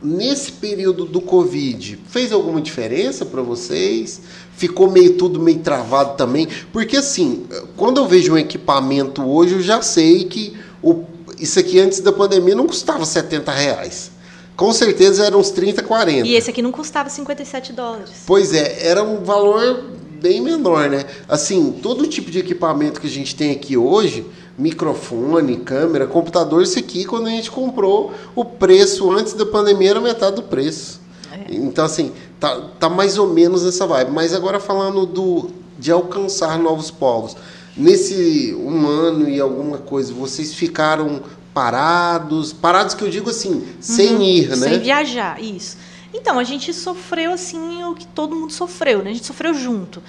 nesse 0.01 0.53
período 0.53 1.05
do 1.05 1.21
Covid, 1.21 1.99
fez 2.07 2.31
alguma 2.31 2.59
diferença 2.59 3.25
para 3.25 3.43
vocês? 3.43 4.21
Ficou 4.55 4.89
meio 4.89 5.15
tudo 5.17 5.39
meio 5.39 5.59
travado 5.59 6.15
também? 6.15 6.47
Porque 6.71 6.97
assim, 6.97 7.45
quando 7.77 7.99
eu 7.99 8.07
vejo 8.07 8.33
um 8.33 8.37
equipamento 8.37 9.21
hoje, 9.21 9.53
eu 9.53 9.61
já 9.61 9.81
sei 9.81 10.23
que 10.23 10.57
o, 10.81 11.03
isso 11.37 11.59
aqui 11.59 11.79
antes 11.79 11.99
da 11.99 12.11
pandemia 12.11 12.55
não 12.55 12.65
custava 12.65 13.05
70 13.05 13.51
reais. 13.51 14.12
Com 14.55 14.71
certeza 14.71 15.25
eram 15.25 15.39
uns 15.39 15.49
30, 15.49 15.81
40. 15.83 16.27
E 16.27 16.35
esse 16.35 16.49
aqui 16.49 16.61
não 16.61 16.71
custava 16.71 17.09
57 17.09 17.73
dólares. 17.73 18.23
Pois 18.25 18.53
é, 18.53 18.87
era 18.87 19.03
um 19.03 19.23
valor 19.23 19.83
bem 20.21 20.41
menor, 20.41 20.89
né? 20.89 21.05
Assim, 21.27 21.79
todo 21.81 22.07
tipo 22.07 22.31
de 22.31 22.39
equipamento 22.39 23.01
que 23.01 23.07
a 23.07 23.09
gente 23.09 23.35
tem 23.35 23.51
aqui 23.51 23.75
hoje, 23.75 24.25
microfone, 24.57 25.57
câmera, 25.57 26.07
computador, 26.07 26.63
isso 26.63 26.79
aqui, 26.79 27.03
quando 27.03 27.27
a 27.27 27.31
gente 27.31 27.51
comprou, 27.51 28.13
o 28.35 28.45
preço 28.45 29.11
antes 29.11 29.33
da 29.33 29.45
pandemia 29.45 29.91
era 29.91 30.01
metade 30.01 30.35
do 30.35 30.43
preço. 30.43 31.01
Então, 31.49 31.83
assim, 31.83 32.11
tá, 32.39 32.69
tá 32.79 32.89
mais 32.89 33.17
ou 33.17 33.27
menos 33.27 33.63
nessa 33.63 33.85
vibe. 33.85 34.11
Mas 34.11 34.33
agora 34.33 34.59
falando 34.59 35.05
do, 35.05 35.49
de 35.77 35.91
alcançar 35.91 36.57
novos 36.59 36.89
povos. 36.91 37.35
Nesse 37.75 38.55
um 38.55 38.87
ano 38.87 39.27
e 39.27 39.39
alguma 39.39 39.79
coisa, 39.79 40.13
vocês 40.13 40.53
ficaram 40.53 41.21
parados? 41.53 42.51
Parados 42.53 42.93
que 42.93 43.03
eu 43.03 43.09
digo 43.09 43.29
assim, 43.29 43.67
sem 43.79 44.23
ir, 44.23 44.49
né? 44.49 44.69
Sem 44.69 44.79
viajar, 44.79 45.41
isso. 45.41 45.77
Então, 46.13 46.37
a 46.37 46.43
gente 46.43 46.73
sofreu 46.73 47.31
assim 47.31 47.83
o 47.83 47.95
que 47.95 48.05
todo 48.05 48.35
mundo 48.35 48.53
sofreu, 48.53 49.03
né? 49.03 49.11
A 49.11 49.13
gente 49.13 49.25
sofreu 49.25 49.53
junto. 49.53 50.01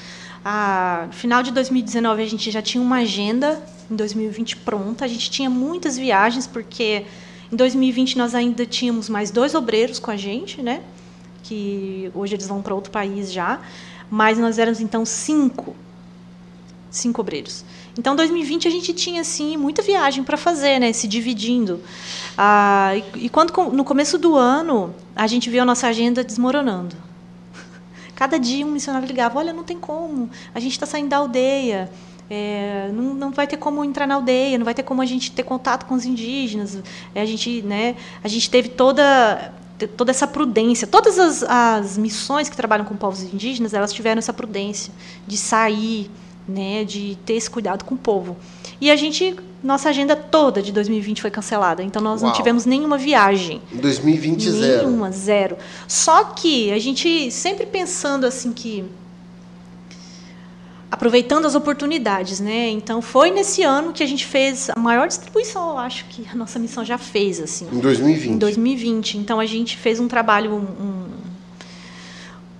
A 0.44 1.08
final 1.10 1.42
de 1.42 1.50
2019 1.50 2.22
a 2.22 2.26
gente 2.26 2.50
já 2.50 2.60
tinha 2.60 2.82
uma 2.82 2.96
agenda 2.96 3.62
em 3.90 3.96
2020 3.96 4.56
pronta. 4.58 5.04
A 5.04 5.08
gente 5.08 5.30
tinha 5.30 5.48
muitas 5.48 5.96
viagens 5.96 6.46
porque 6.46 7.06
em 7.50 7.56
2020 7.56 8.18
nós 8.18 8.34
ainda 8.34 8.66
tínhamos 8.66 9.08
mais 9.08 9.30
dois 9.30 9.54
obreiros 9.54 9.98
com 9.98 10.10
a 10.10 10.16
gente, 10.16 10.62
né? 10.62 10.82
Que 11.42 12.10
hoje 12.14 12.34
eles 12.34 12.46
vão 12.46 12.60
para 12.60 12.74
outro 12.74 12.90
país 12.90 13.32
já, 13.32 13.60
mas 14.10 14.38
nós 14.38 14.58
éramos 14.58 14.80
então 14.80 15.06
cinco, 15.06 15.74
cinco 16.90 17.22
obreiros. 17.22 17.64
Então, 17.98 18.16
2020 18.16 18.66
a 18.66 18.70
gente 18.70 18.92
tinha 18.92 19.20
assim 19.20 19.56
muita 19.56 19.80
viagem 19.80 20.24
para 20.24 20.36
fazer, 20.36 20.80
né? 20.80 20.92
Se 20.92 21.06
dividindo. 21.06 21.80
Ah, 22.36 22.92
e, 22.96 23.26
e 23.26 23.28
quando 23.28 23.52
no 23.70 23.84
começo 23.84 24.18
do 24.18 24.36
ano 24.36 24.94
a 25.14 25.26
gente 25.26 25.48
viu 25.48 25.62
a 25.62 25.64
nossa 25.64 25.86
agenda 25.86 26.24
desmoronando. 26.24 26.96
Cada 28.16 28.38
dia 28.38 28.66
um 28.66 28.70
missionário 28.70 29.06
ligava: 29.06 29.38
Olha, 29.38 29.52
não 29.52 29.62
tem 29.62 29.78
como. 29.78 30.28
A 30.54 30.60
gente 30.60 30.72
está 30.72 30.86
saindo 30.86 31.08
da 31.08 31.18
aldeia. 31.18 31.90
É, 32.28 32.90
não, 32.92 33.14
não 33.14 33.30
vai 33.30 33.46
ter 33.46 33.58
como 33.58 33.84
entrar 33.84 34.06
na 34.06 34.14
aldeia, 34.14 34.56
não 34.56 34.64
vai 34.64 34.72
ter 34.72 34.82
como 34.82 35.02
a 35.02 35.06
gente 35.06 35.30
ter 35.30 35.42
contato 35.42 35.84
com 35.84 35.94
os 35.94 36.04
indígenas. 36.04 36.78
É, 37.14 37.20
a 37.20 37.26
gente, 37.26 37.62
né? 37.62 37.94
A 38.24 38.28
gente 38.28 38.50
teve 38.50 38.70
toda 38.70 39.52
toda 39.96 40.10
essa 40.10 40.26
prudência. 40.26 40.86
Todas 40.86 41.18
as, 41.18 41.42
as 41.42 41.98
missões 41.98 42.48
que 42.48 42.56
trabalham 42.56 42.84
com 42.84 42.96
povos 42.96 43.22
indígenas, 43.22 43.74
elas 43.74 43.92
tiveram 43.92 44.18
essa 44.18 44.32
prudência 44.32 44.92
de 45.26 45.36
sair 45.36 46.10
né, 46.46 46.84
de 46.84 47.16
ter 47.24 47.34
esse 47.34 47.48
cuidado 47.48 47.84
com 47.84 47.94
o 47.94 47.98
povo. 47.98 48.36
E 48.80 48.90
a 48.90 48.96
gente, 48.96 49.34
nossa 49.62 49.88
agenda 49.88 50.14
toda 50.14 50.62
de 50.62 50.72
2020 50.72 51.22
foi 51.22 51.30
cancelada, 51.30 51.82
então 51.82 52.02
nós 52.02 52.20
Uau. 52.20 52.30
não 52.30 52.36
tivemos 52.36 52.66
nenhuma 52.66 52.98
viagem. 52.98 53.62
2020 53.72 54.50
zero. 54.50 54.86
Nenhuma, 54.86 55.10
zero. 55.10 55.56
Só 55.88 56.24
que 56.24 56.70
a 56.72 56.78
gente 56.78 57.30
sempre 57.30 57.66
pensando 57.66 58.26
assim 58.26 58.52
que 58.52 58.84
aproveitando 60.90 61.44
as 61.44 61.56
oportunidades, 61.56 62.38
né? 62.38 62.68
Então 62.68 63.02
foi 63.02 63.30
nesse 63.30 63.62
ano 63.62 63.92
que 63.92 64.02
a 64.02 64.06
gente 64.06 64.24
fez 64.24 64.70
a 64.70 64.78
maior 64.78 65.08
distribuição, 65.08 65.70
eu 65.70 65.78
acho 65.78 66.04
que 66.04 66.24
a 66.32 66.36
nossa 66.36 66.58
missão 66.58 66.84
já 66.84 66.96
fez 66.96 67.40
assim. 67.40 67.66
Em 67.72 67.80
2020. 67.80 68.32
Em 68.32 68.38
2020. 68.38 69.18
Então 69.18 69.40
a 69.40 69.46
gente 69.46 69.76
fez 69.76 69.98
um 69.98 70.06
trabalho 70.06 70.52
um, 70.54 71.06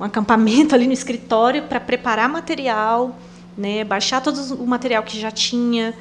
um 0.01 0.05
acampamento 0.05 0.75
ali 0.75 0.87
no 0.87 0.93
escritório 0.93 1.63
para 1.65 1.79
preparar 1.79 2.29
material 2.29 3.17
né, 3.57 3.85
baixar 3.85 4.21
todo 4.21 4.39
o 4.55 4.67
material 4.67 5.03
que 5.03 5.19
já 5.19 5.31
tinha, 5.31 5.95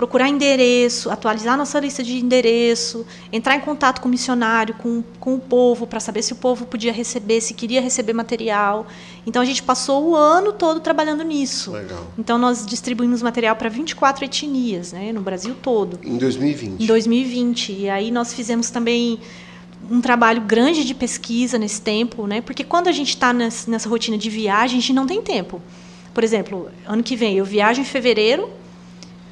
procurar 0.00 0.28
endereço, 0.28 1.10
atualizar 1.10 1.58
nossa 1.58 1.78
lista 1.78 2.02
de 2.02 2.16
endereço, 2.16 3.04
entrar 3.30 3.54
em 3.56 3.60
contato 3.60 4.00
com 4.00 4.08
o 4.08 4.10
missionário, 4.10 4.74
com, 4.76 5.02
com 5.18 5.34
o 5.34 5.38
povo, 5.38 5.86
para 5.86 6.00
saber 6.00 6.22
se 6.22 6.32
o 6.32 6.36
povo 6.36 6.64
podia 6.64 6.90
receber, 6.90 7.40
se 7.42 7.52
queria 7.52 7.82
receber 7.82 8.14
material. 8.14 8.86
Então 9.26 9.42
a 9.42 9.44
gente 9.44 9.62
passou 9.62 10.10
o 10.10 10.16
ano 10.16 10.54
todo 10.54 10.80
trabalhando 10.80 11.22
nisso. 11.22 11.72
Legal. 11.72 12.06
Então 12.18 12.38
nós 12.38 12.64
distribuímos 12.64 13.20
material 13.20 13.56
para 13.56 13.68
24 13.68 14.24
etnias, 14.24 14.92
né, 14.92 15.12
no 15.12 15.20
Brasil 15.20 15.54
todo. 15.60 15.98
Em 16.02 16.16
2020. 16.16 16.82
Em 16.82 16.86
2020. 16.86 17.72
E 17.72 17.90
aí 17.90 18.10
nós 18.10 18.32
fizemos 18.32 18.70
também 18.70 19.20
um 19.90 20.00
trabalho 20.00 20.40
grande 20.40 20.84
de 20.84 20.94
pesquisa 20.94 21.58
nesse 21.58 21.80
tempo, 21.80 22.26
né? 22.26 22.40
Porque 22.40 22.64
quando 22.64 22.88
a 22.88 22.92
gente 22.92 23.10
está 23.10 23.32
nessa 23.32 23.88
rotina 23.88 24.16
de 24.16 24.30
viagem, 24.30 24.78
a 24.78 24.80
gente 24.80 24.92
não 24.92 25.06
tem 25.06 25.20
tempo. 25.20 25.60
Por 26.20 26.24
exemplo, 26.24 26.68
ano 26.86 27.02
que 27.02 27.16
vem 27.16 27.38
eu 27.38 27.46
viajo 27.46 27.80
em 27.80 27.84
fevereiro, 27.84 28.50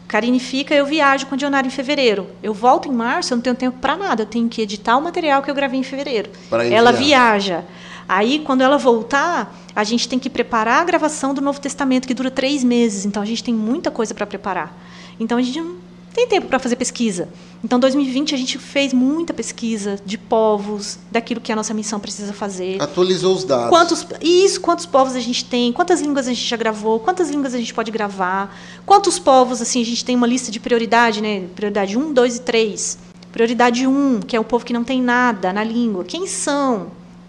Karine 0.06 0.40
fica, 0.40 0.74
eu 0.74 0.86
viajo 0.86 1.26
com 1.26 1.34
o 1.34 1.36
Dionário 1.38 1.68
em 1.68 1.70
fevereiro. 1.70 2.28
Eu 2.42 2.54
volto 2.54 2.88
em 2.88 2.90
março, 2.90 3.34
eu 3.34 3.36
não 3.36 3.42
tenho 3.42 3.54
tempo 3.54 3.76
para 3.78 3.94
nada. 3.94 4.22
Eu 4.22 4.26
tenho 4.26 4.48
que 4.48 4.62
editar 4.62 4.96
o 4.96 5.02
material 5.02 5.42
que 5.42 5.50
eu 5.50 5.54
gravei 5.54 5.78
em 5.78 5.82
fevereiro. 5.82 6.30
Ela 6.72 6.90
viaja. 6.90 7.62
Aí, 8.08 8.38
quando 8.38 8.62
ela 8.62 8.78
voltar, 8.78 9.54
a 9.76 9.84
gente 9.84 10.08
tem 10.08 10.18
que 10.18 10.30
preparar 10.30 10.80
a 10.80 10.84
gravação 10.86 11.34
do 11.34 11.42
Novo 11.42 11.60
Testamento, 11.60 12.08
que 12.08 12.14
dura 12.14 12.30
três 12.30 12.64
meses. 12.64 13.04
Então, 13.04 13.22
a 13.22 13.26
gente 13.26 13.44
tem 13.44 13.52
muita 13.52 13.90
coisa 13.90 14.14
para 14.14 14.24
preparar. 14.24 14.74
Então, 15.20 15.36
a 15.36 15.42
gente 15.42 15.60
não 15.60 15.76
tem 16.14 16.26
tempo 16.26 16.46
para 16.46 16.58
fazer 16.58 16.76
pesquisa. 16.76 17.28
Então, 17.62 17.78
2020 17.78 18.34
a 18.34 18.38
gente 18.38 18.58
fez 18.58 18.92
muita 18.92 19.34
pesquisa 19.34 19.98
de 20.04 20.16
povos, 20.16 20.98
daquilo 21.10 21.40
que 21.40 21.50
a 21.52 21.56
nossa 21.56 21.74
missão 21.74 21.98
precisa 21.98 22.32
fazer. 22.32 22.80
Atualizou 22.80 23.34
os 23.34 23.44
dados. 23.44 23.68
Quantos 23.68 24.06
isso, 24.20 24.60
quantos 24.60 24.86
povos 24.86 25.14
a 25.16 25.20
gente 25.20 25.44
tem, 25.44 25.72
quantas 25.72 26.00
línguas 26.00 26.26
a 26.26 26.32
gente 26.32 26.46
já 26.46 26.56
gravou, 26.56 27.00
quantas 27.00 27.30
línguas 27.30 27.54
a 27.54 27.58
gente 27.58 27.74
pode 27.74 27.90
gravar, 27.90 28.56
quantos 28.86 29.18
povos 29.18 29.60
assim 29.60 29.82
a 29.82 29.84
gente 29.84 30.04
tem 30.04 30.14
uma 30.14 30.26
lista 30.26 30.50
de 30.50 30.60
prioridade, 30.60 31.20
né? 31.20 31.46
Prioridade 31.54 31.98
1, 31.98 32.12
2 32.12 32.36
e 32.36 32.40
3. 32.40 32.98
Prioridade 33.32 33.86
1, 33.86 34.20
que 34.20 34.36
é 34.36 34.40
o 34.40 34.44
povo 34.44 34.64
que 34.64 34.72
não 34.72 34.84
tem 34.84 35.02
nada 35.02 35.52
na 35.52 35.62
língua. 35.62 36.04
Quem 36.04 36.26
são? 36.26 36.88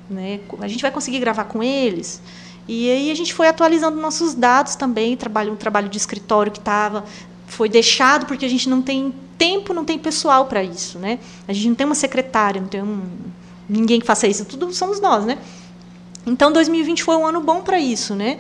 Né? 0.10 0.40
A 0.60 0.68
gente 0.68 0.82
vai 0.82 0.92
conseguir 0.92 1.20
gravar 1.20 1.46
com 1.46 1.62
eles? 1.62 2.22
E 2.68 2.90
aí 2.90 3.12
a 3.12 3.16
gente 3.16 3.34
foi 3.34 3.48
atualizando 3.48 4.00
nossos 4.00 4.36
dados 4.36 4.76
também, 4.76 5.18
trabalho, 5.18 5.54
um 5.54 5.56
trabalho 5.56 5.90
de 5.90 5.98
escritório 5.98 6.52
que 6.52 6.60
estava 6.60 7.04
foi 7.50 7.68
deixado 7.68 8.26
porque 8.26 8.46
a 8.46 8.50
gente 8.50 8.70
não 8.70 8.82
tem 8.82 9.14
tempo, 9.38 9.74
não 9.74 9.84
tem 9.84 9.98
pessoal 9.98 10.46
para 10.46 10.64
isso, 10.64 11.00
né? 11.00 11.20
A 11.48 11.54
gente 11.54 11.68
não 11.70 11.76
tem 11.76 11.86
uma 11.86 11.96
secretária, 11.96 12.62
não 12.62 12.68
tem 12.68 12.82
um, 12.82 13.02
ninguém 13.68 14.00
que 14.00 14.06
faça 14.06 14.28
isso, 14.28 14.46
tudo 14.46 14.72
somos 14.74 15.02
nós, 15.02 15.26
né? 15.26 15.38
Então 16.26 16.52
2020 16.52 17.04
foi 17.04 17.16
um 17.16 17.26
ano 17.26 17.42
bom 17.42 17.62
para 17.62 17.80
isso, 17.80 18.14
né? 18.16 18.38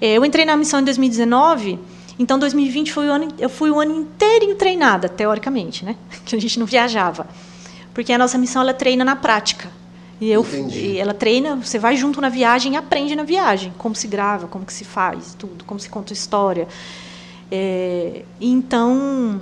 É, 0.00 0.14
eu 0.14 0.24
entrei 0.24 0.44
na 0.44 0.56
missão 0.56 0.80
em 0.80 0.84
2019, 0.84 1.78
então 2.18 2.38
2020 2.38 2.92
foi 2.92 3.08
o 3.08 3.12
ano, 3.12 3.28
eu 3.38 3.48
fui 3.48 3.70
o 3.70 3.80
ano 3.80 3.94
inteiro 3.94 4.54
treinada, 4.54 5.08
teoricamente, 5.08 5.84
né? 5.84 5.96
Que 6.24 6.36
a 6.36 6.40
gente 6.40 6.58
não 6.58 6.66
viajava, 6.66 7.26
porque 7.92 8.12
a 8.12 8.18
nossa 8.18 8.38
missão 8.38 8.62
ela 8.62 8.74
treina 8.74 9.04
na 9.04 9.16
prática. 9.16 9.70
E 10.20 10.30
eu, 10.30 10.46
ela 10.96 11.12
treina, 11.12 11.56
você 11.56 11.80
vai 11.80 11.96
junto 11.96 12.20
na 12.20 12.28
viagem 12.28 12.74
e 12.74 12.76
aprende 12.76 13.16
na 13.16 13.24
viagem, 13.24 13.74
como 13.76 13.92
se 13.96 14.06
grava, 14.06 14.46
como 14.46 14.64
que 14.64 14.72
se 14.72 14.84
faz, 14.84 15.34
tudo, 15.36 15.64
como 15.64 15.80
se 15.80 15.88
conta 15.88 16.12
história. 16.12 16.68
É, 17.54 18.22
então, 18.40 19.38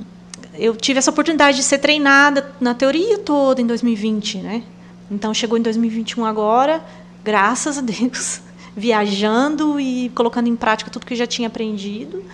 eu 0.58 0.74
tive 0.74 0.98
essa 0.98 1.12
oportunidade 1.12 1.58
de 1.58 1.62
ser 1.62 1.78
treinada 1.78 2.52
na 2.60 2.74
teoria 2.74 3.18
toda 3.18 3.62
em 3.62 3.66
2020, 3.66 4.38
né? 4.38 4.64
Então, 5.08 5.32
chegou 5.32 5.56
em 5.56 5.62
2021 5.62 6.24
agora, 6.24 6.84
graças 7.22 7.78
a 7.78 7.80
Deus, 7.80 8.40
viajando 8.76 9.78
e 9.78 10.08
colocando 10.08 10.48
em 10.48 10.56
prática 10.56 10.90
tudo 10.90 11.06
que 11.06 11.14
eu 11.14 11.18
já 11.18 11.26
tinha 11.26 11.46
aprendido 11.46 12.24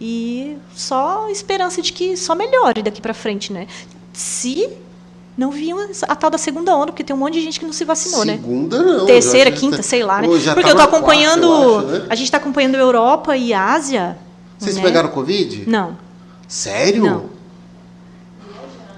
e 0.00 0.56
só 0.74 1.28
esperança 1.28 1.82
de 1.82 1.92
que 1.92 2.16
só 2.16 2.34
melhore 2.34 2.82
daqui 2.82 3.02
para 3.02 3.12
frente, 3.12 3.52
né? 3.52 3.66
Se 4.14 4.70
não 5.36 5.50
viam 5.50 5.78
a 6.08 6.16
tal 6.16 6.30
da 6.30 6.38
segunda 6.38 6.74
onda, 6.74 6.86
porque 6.86 7.04
tem 7.04 7.14
um 7.14 7.18
monte 7.18 7.34
de 7.34 7.42
gente 7.42 7.60
que 7.60 7.66
não 7.66 7.74
se 7.74 7.84
vacinou, 7.84 8.24
segunda, 8.24 8.78
né? 8.78 8.84
Segunda 8.84 8.98
não. 8.98 9.04
Terceira, 9.04 9.52
quinta, 9.52 9.76
tá... 9.76 9.82
sei 9.82 10.02
lá, 10.02 10.22
né? 10.22 10.28
Porque 10.54 10.70
eu 10.70 10.76
tô 10.76 10.82
acompanhando, 10.82 11.46
quarta, 11.46 11.66
eu 11.66 11.78
acho, 11.78 11.86
né? 11.86 12.06
a 12.08 12.14
gente 12.14 12.24
está 12.24 12.38
acompanhando 12.38 12.76
Europa 12.76 13.36
e 13.36 13.52
Ásia 13.52 14.16
vocês 14.60 14.76
né? 14.76 14.82
pegaram 14.82 15.08
Covid? 15.08 15.68
Não. 15.68 15.96
Sério? 16.46 17.04
Não. 17.04 17.40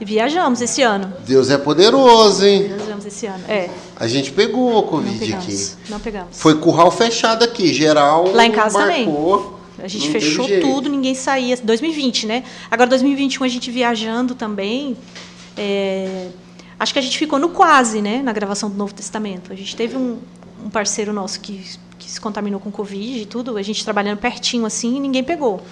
Viajamos 0.04 0.60
esse 0.60 0.82
ano. 0.82 1.12
Deus 1.24 1.48
é 1.48 1.56
poderoso, 1.56 2.44
hein? 2.44 2.64
Viajamos 2.64 3.06
esse 3.06 3.26
ano, 3.26 3.44
é. 3.48 3.70
A 3.96 4.08
gente 4.08 4.32
pegou 4.32 4.78
a 4.78 4.82
Covid 4.82 5.12
não 5.12 5.18
pegamos, 5.18 5.44
aqui. 5.44 5.90
Não 5.90 6.00
pegamos. 6.00 6.28
Foi 6.32 6.58
curral 6.58 6.90
fechado 6.90 7.44
aqui, 7.44 7.72
geral. 7.72 8.32
Lá 8.32 8.44
em 8.44 8.50
casa 8.50 8.78
marcou, 8.78 9.38
também. 9.38 9.84
A 9.84 9.88
gente 9.88 10.10
fechou 10.10 10.46
tudo, 10.60 10.88
ninguém 10.88 11.14
saía. 11.14 11.56
2020, 11.56 12.26
né? 12.26 12.44
Agora 12.70 12.90
2021 12.90 13.44
a 13.44 13.48
gente 13.48 13.70
viajando 13.70 14.34
também. 14.34 14.96
É, 15.56 16.28
acho 16.78 16.92
que 16.92 16.98
a 16.98 17.02
gente 17.02 17.16
ficou 17.16 17.38
no 17.38 17.50
quase, 17.50 18.02
né? 18.02 18.22
Na 18.22 18.32
gravação 18.32 18.68
do 18.68 18.76
Novo 18.76 18.94
Testamento. 18.94 19.52
A 19.52 19.56
gente 19.56 19.76
teve 19.76 19.96
um, 19.96 20.18
um 20.64 20.70
parceiro 20.70 21.12
nosso 21.12 21.40
que 21.40 21.64
se 22.12 22.20
contaminou 22.20 22.60
com 22.60 22.70
Covid 22.70 23.20
e 23.20 23.26
tudo, 23.26 23.56
a 23.56 23.62
gente 23.62 23.82
trabalhando 23.82 24.18
pertinho 24.18 24.66
assim 24.66 24.96
e 24.96 25.00
ninguém 25.00 25.24
pegou. 25.24 25.62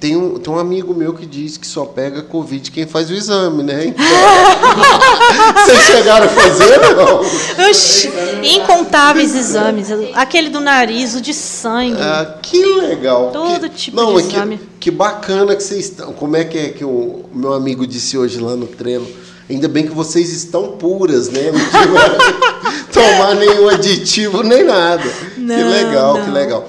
Tem 0.00 0.16
um, 0.16 0.38
tem 0.38 0.52
um 0.52 0.58
amigo 0.58 0.94
meu 0.94 1.12
que 1.12 1.26
diz 1.26 1.56
que 1.56 1.66
só 1.66 1.84
pega 1.84 2.22
Covid 2.22 2.70
quem 2.70 2.86
faz 2.86 3.10
o 3.10 3.14
exame, 3.14 3.64
né? 3.64 3.86
Então, 3.86 4.04
vocês 5.66 5.80
chegaram 5.86 6.26
a 6.26 6.28
fazer, 6.28 6.78
não? 6.78 7.68
Oxi, 7.68 8.08
incontáveis 8.42 9.34
exames. 9.34 9.88
Aquele 10.14 10.50
do 10.50 10.60
nariz, 10.60 11.14
o 11.16 11.20
de 11.20 11.34
sangue. 11.34 12.00
Ah, 12.00 12.38
que 12.40 12.64
legal. 12.76 13.30
Todo 13.32 13.68
que, 13.68 13.76
tipo 13.76 13.96
não, 13.96 14.14
de 14.14 14.28
exame. 14.28 14.58
Que, 14.58 14.66
que 14.80 14.90
bacana 14.92 15.56
que 15.56 15.62
vocês 15.62 15.86
estão. 15.86 16.12
Como 16.12 16.36
é 16.36 16.44
que 16.44 16.58
é 16.58 16.68
que 16.68 16.84
o 16.84 17.24
meu 17.32 17.52
amigo 17.52 17.84
disse 17.84 18.16
hoje 18.16 18.38
lá 18.40 18.54
no 18.54 18.66
treino? 18.66 19.06
Ainda 19.50 19.66
bem 19.66 19.86
que 19.86 19.94
vocês 19.94 20.30
estão 20.30 20.72
puras, 20.72 21.28
né? 21.28 21.50
Não 21.50 22.68
tomar 22.92 23.34
nenhum 23.34 23.68
aditivo 23.68 24.42
nem 24.42 24.62
nada. 24.62 25.10
Não, 25.48 25.56
que 25.56 25.62
legal, 25.62 26.14
não. 26.18 26.24
que 26.24 26.30
legal. 26.30 26.68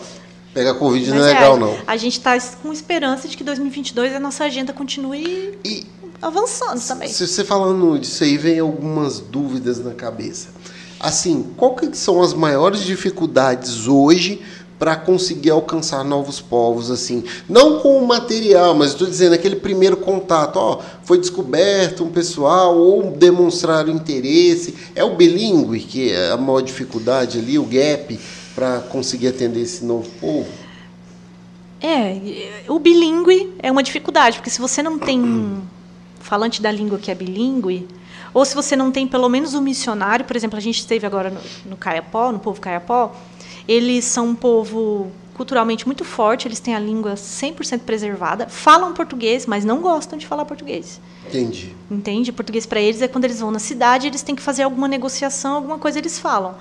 Pegar 0.53 0.73
Covid 0.76 1.10
Mas 1.10 1.19
não 1.19 1.26
é 1.27 1.34
legal, 1.34 1.57
não. 1.57 1.77
A 1.85 1.97
gente 1.97 2.18
está 2.18 2.38
com 2.61 2.73
esperança 2.73 3.27
de 3.27 3.38
que 3.38 3.43
2022 3.43 4.15
a 4.15 4.19
nossa 4.19 4.45
agenda 4.45 4.73
continue 4.73 5.57
e, 5.64 5.85
avançando 6.22 6.81
também. 6.81 7.07
Se 7.10 7.27
você 7.27 7.43
falando 7.43 7.99
disso 7.99 8.23
aí, 8.23 8.38
vem 8.38 8.60
algumas 8.60 9.19
dúvidas 9.19 9.80
na 9.80 9.93
cabeça. 9.93 10.49
Assim, 10.99 11.51
qual 11.56 11.76
que 11.76 11.95
são 11.95 12.22
as 12.22 12.34
maiores 12.34 12.81
dificuldades 12.81 13.88
hoje 13.88 14.41
para 14.80 14.95
conseguir 14.95 15.49
alcançar 15.49 16.06
novos 16.06 16.39
povos, 16.39 16.89
assim, 16.89 17.23
não 17.49 17.80
com 17.80 18.01
o 18.01 18.07
material, 18.07 18.73
mas 18.73 18.91
estou 18.91 19.06
dizendo 19.06 19.34
aquele 19.34 19.57
primeiro 19.57 19.97
contato, 19.97 20.56
ó, 20.56 20.80
foi 21.03 21.19
descoberto 21.19 22.06
um 22.06 22.10
pessoal 22.10 22.77
ou 22.77 23.11
demonstraram 23.11 23.91
interesse, 23.91 24.73
é 24.95 25.03
o 25.03 25.15
bilíngue 25.15 25.81
que 25.81 26.14
é 26.14 26.31
a 26.31 26.38
maior 26.38 26.61
dificuldade 26.61 27.39
ali, 27.39 27.60
o 27.60 27.65
gap 27.65 28.18
para 28.56 28.80
conseguir 28.82 29.28
atender 29.28 29.62
esse 29.62 29.84
novo 29.84 30.10
povo. 30.20 30.50
É, 31.82 32.66
o 32.68 32.78
bilíngue 32.78 33.54
é 33.60 33.72
uma 33.72 33.82
dificuldade, 33.82 34.38
porque 34.38 34.50
se 34.50 34.60
você 34.60 34.84
não 34.84 35.00
tem 35.00 35.62
falante 36.20 36.62
da 36.62 36.72
língua 36.72 36.98
que 36.98 37.10
é 37.10 37.16
bilíngue, 37.16 37.88
ou 38.34 38.44
se 38.46 38.54
você 38.54 38.76
não 38.76 38.92
tem 38.92 39.08
pelo 39.08 39.30
menos 39.30 39.54
um 39.54 39.62
missionário, 39.62 40.26
por 40.26 40.36
exemplo, 40.36 40.58
a 40.58 40.62
gente 40.62 40.80
esteve 40.80 41.06
agora 41.06 41.30
no, 41.30 41.40
no 41.72 41.78
Caiapó, 41.78 42.32
no 42.32 42.40
povo 42.40 42.60
Caiapó, 42.60 43.16
eles 43.68 44.06
são 44.06 44.30
um 44.30 44.36
povo 44.36 45.12
culturalmente 45.34 45.86
muito 45.86 46.04
forte, 46.04 46.50
eles 46.50 46.60
têm 46.60 46.76
a 46.76 46.80
língua 46.80 47.14
100% 47.14 47.80
preservada, 47.80 48.48
falam 48.50 48.94
português, 48.94 49.46
mas 49.46 49.64
não 49.64 49.80
gostam 49.80 50.20
de 50.20 50.28
falar 50.28 50.44
português. 50.44 51.00
Entendi. 51.26 51.74
Entende? 51.90 52.34
Português 52.34 52.66
para 52.66 52.82
eles 52.82 53.02
é 53.02 53.08
quando 53.08 53.24
eles 53.24 53.40
vão 53.40 53.50
na 53.50 53.60
cidade, 53.60 54.08
eles 54.08 54.22
têm 54.22 54.36
que 54.36 54.42
fazer 54.42 54.64
alguma 54.64 54.86
negociação, 54.86 55.56
alguma 55.56 55.78
coisa 55.78 55.98
eles 55.98 56.20
falam. 56.20 56.56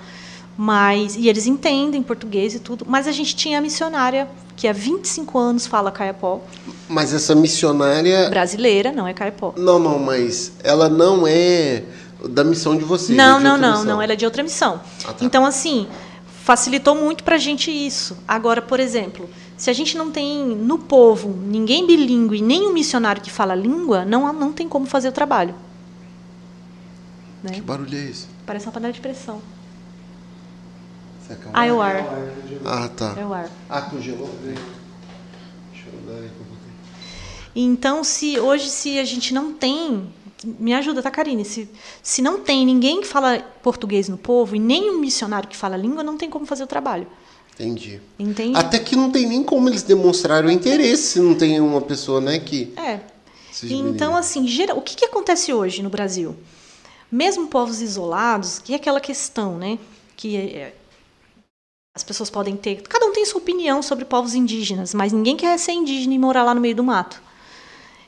Mas 0.61 1.15
e 1.15 1.29
eles 1.29 1.47
entendem 1.47 2.03
português 2.03 2.53
e 2.53 2.59
tudo, 2.59 2.85
mas 2.85 3.07
a 3.07 3.13
gente 3.13 3.33
tinha 3.33 3.59
a 3.59 3.61
missionária 3.61 4.27
que 4.57 4.67
há 4.67 4.73
25 4.73 5.39
anos 5.39 5.65
fala 5.65 5.89
caiapó. 5.89 6.41
Mas 6.89 7.13
essa 7.13 7.33
missionária 7.33 8.29
brasileira, 8.29 8.91
não 8.91 9.07
é 9.07 9.13
caiapó. 9.13 9.53
Não, 9.55 9.79
não, 9.79 9.97
mas 9.97 10.51
ela 10.61 10.89
não 10.89 11.25
é 11.25 11.83
da 12.27 12.43
missão 12.43 12.77
de 12.77 12.83
vocês. 12.83 13.17
Não, 13.17 13.39
é 13.39 13.41
não, 13.41 13.57
não, 13.57 13.69
missão. 13.69 13.85
não, 13.85 14.01
ela 14.01 14.11
é 14.11 14.15
de 14.17 14.25
outra 14.25 14.43
missão. 14.43 14.81
Ah, 15.05 15.13
tá. 15.13 15.23
Então 15.23 15.45
assim, 15.45 15.87
facilitou 16.43 16.93
muito 16.93 17.23
para 17.23 17.35
a 17.35 17.39
gente 17.39 17.71
isso. 17.71 18.17
Agora, 18.27 18.61
por 18.61 18.81
exemplo, 18.81 19.29
se 19.55 19.69
a 19.69 19.73
gente 19.73 19.97
não 19.97 20.11
tem 20.11 20.45
no 20.45 20.77
povo 20.77 21.39
ninguém 21.41 21.87
bilíngue, 21.87 22.41
nem 22.41 22.67
um 22.67 22.73
missionário 22.73 23.21
que 23.21 23.31
fala 23.31 23.53
a 23.53 23.55
língua, 23.55 24.03
não, 24.03 24.33
não 24.33 24.51
tem 24.51 24.67
como 24.67 24.85
fazer 24.85 25.07
o 25.07 25.13
trabalho. 25.13 25.55
Né? 27.41 27.53
Que 27.53 27.61
barulho 27.61 27.97
é 27.97 28.09
esse? 28.09 28.27
Parece 28.45 28.65
uma 28.65 28.73
panela 28.73 28.91
de 28.91 28.99
pressão. 28.99 29.41
Ah, 31.53 31.65
é 31.65 31.73
o 31.73 31.81
ar. 31.81 32.05
Ah, 32.65 32.89
tá. 32.89 33.15
É 33.17 33.25
o 33.25 33.33
ar. 33.33 33.49
Ah, 33.69 33.81
congelou? 33.81 34.29
Deixa 34.43 35.87
eu 35.87 35.99
dar 36.07 36.21
aí 36.21 36.29
Então, 37.55 38.03
se 38.03 38.39
hoje 38.39 38.69
se 38.69 38.99
a 38.99 39.05
gente 39.05 39.33
não 39.33 39.53
tem 39.53 40.09
me 40.43 40.73
ajuda, 40.73 41.01
tá, 41.01 41.11
Karine? 41.11 41.43
Se, 41.43 41.69
se 42.01 42.21
não 42.21 42.39
tem 42.39 42.65
ninguém 42.65 43.01
que 43.01 43.07
fala 43.07 43.39
português 43.61 44.07
no 44.07 44.17
povo 44.17 44.55
e 44.55 44.59
nem 44.59 44.89
um 44.89 44.99
missionário 44.99 45.49
que 45.49 45.57
fala 45.57 45.75
a 45.75 45.77
língua, 45.77 46.03
não 46.03 46.17
tem 46.17 46.29
como 46.29 46.45
fazer 46.45 46.63
o 46.63 46.67
trabalho. 46.67 47.07
Entendi. 47.53 47.99
Entende? 48.17 48.57
Até 48.57 48.79
que 48.79 48.95
não 48.95 49.11
tem 49.11 49.27
nem 49.27 49.43
como 49.43 49.67
eles 49.67 49.83
demonstrarem 49.83 50.49
o 50.49 50.51
interesse 50.51 51.03
se 51.03 51.19
não 51.19 51.35
tem 51.35 51.59
uma 51.59 51.81
pessoa, 51.81 52.21
né, 52.21 52.39
que... 52.39 52.73
É. 52.77 53.01
Então, 53.63 54.15
assim, 54.15 54.47
geral, 54.47 54.77
o 54.77 54.81
que, 54.81 54.95
que 54.95 55.03
acontece 55.03 55.51
hoje 55.51 55.83
no 55.83 55.89
Brasil? 55.89 56.33
Mesmo 57.11 57.47
povos 57.47 57.81
isolados, 57.81 58.59
que 58.59 58.71
é 58.71 58.77
aquela 58.77 59.01
questão, 59.01 59.57
né, 59.57 59.77
que 60.15 60.37
é, 60.37 60.73
as 61.99 62.03
pessoas 62.03 62.29
podem 62.29 62.55
ter... 62.55 62.81
Cada 62.83 63.05
um 63.05 63.13
tem 63.13 63.25
sua 63.25 63.39
opinião 63.39 63.81
sobre 63.81 64.05
povos 64.05 64.33
indígenas, 64.33 64.93
mas 64.93 65.13
ninguém 65.13 65.35
quer 65.35 65.57
ser 65.59 65.73
indígena 65.73 66.13
e 66.13 66.19
morar 66.19 66.43
lá 66.43 66.55
no 66.55 66.61
meio 66.61 66.75
do 66.75 66.83
mato. 66.83 67.21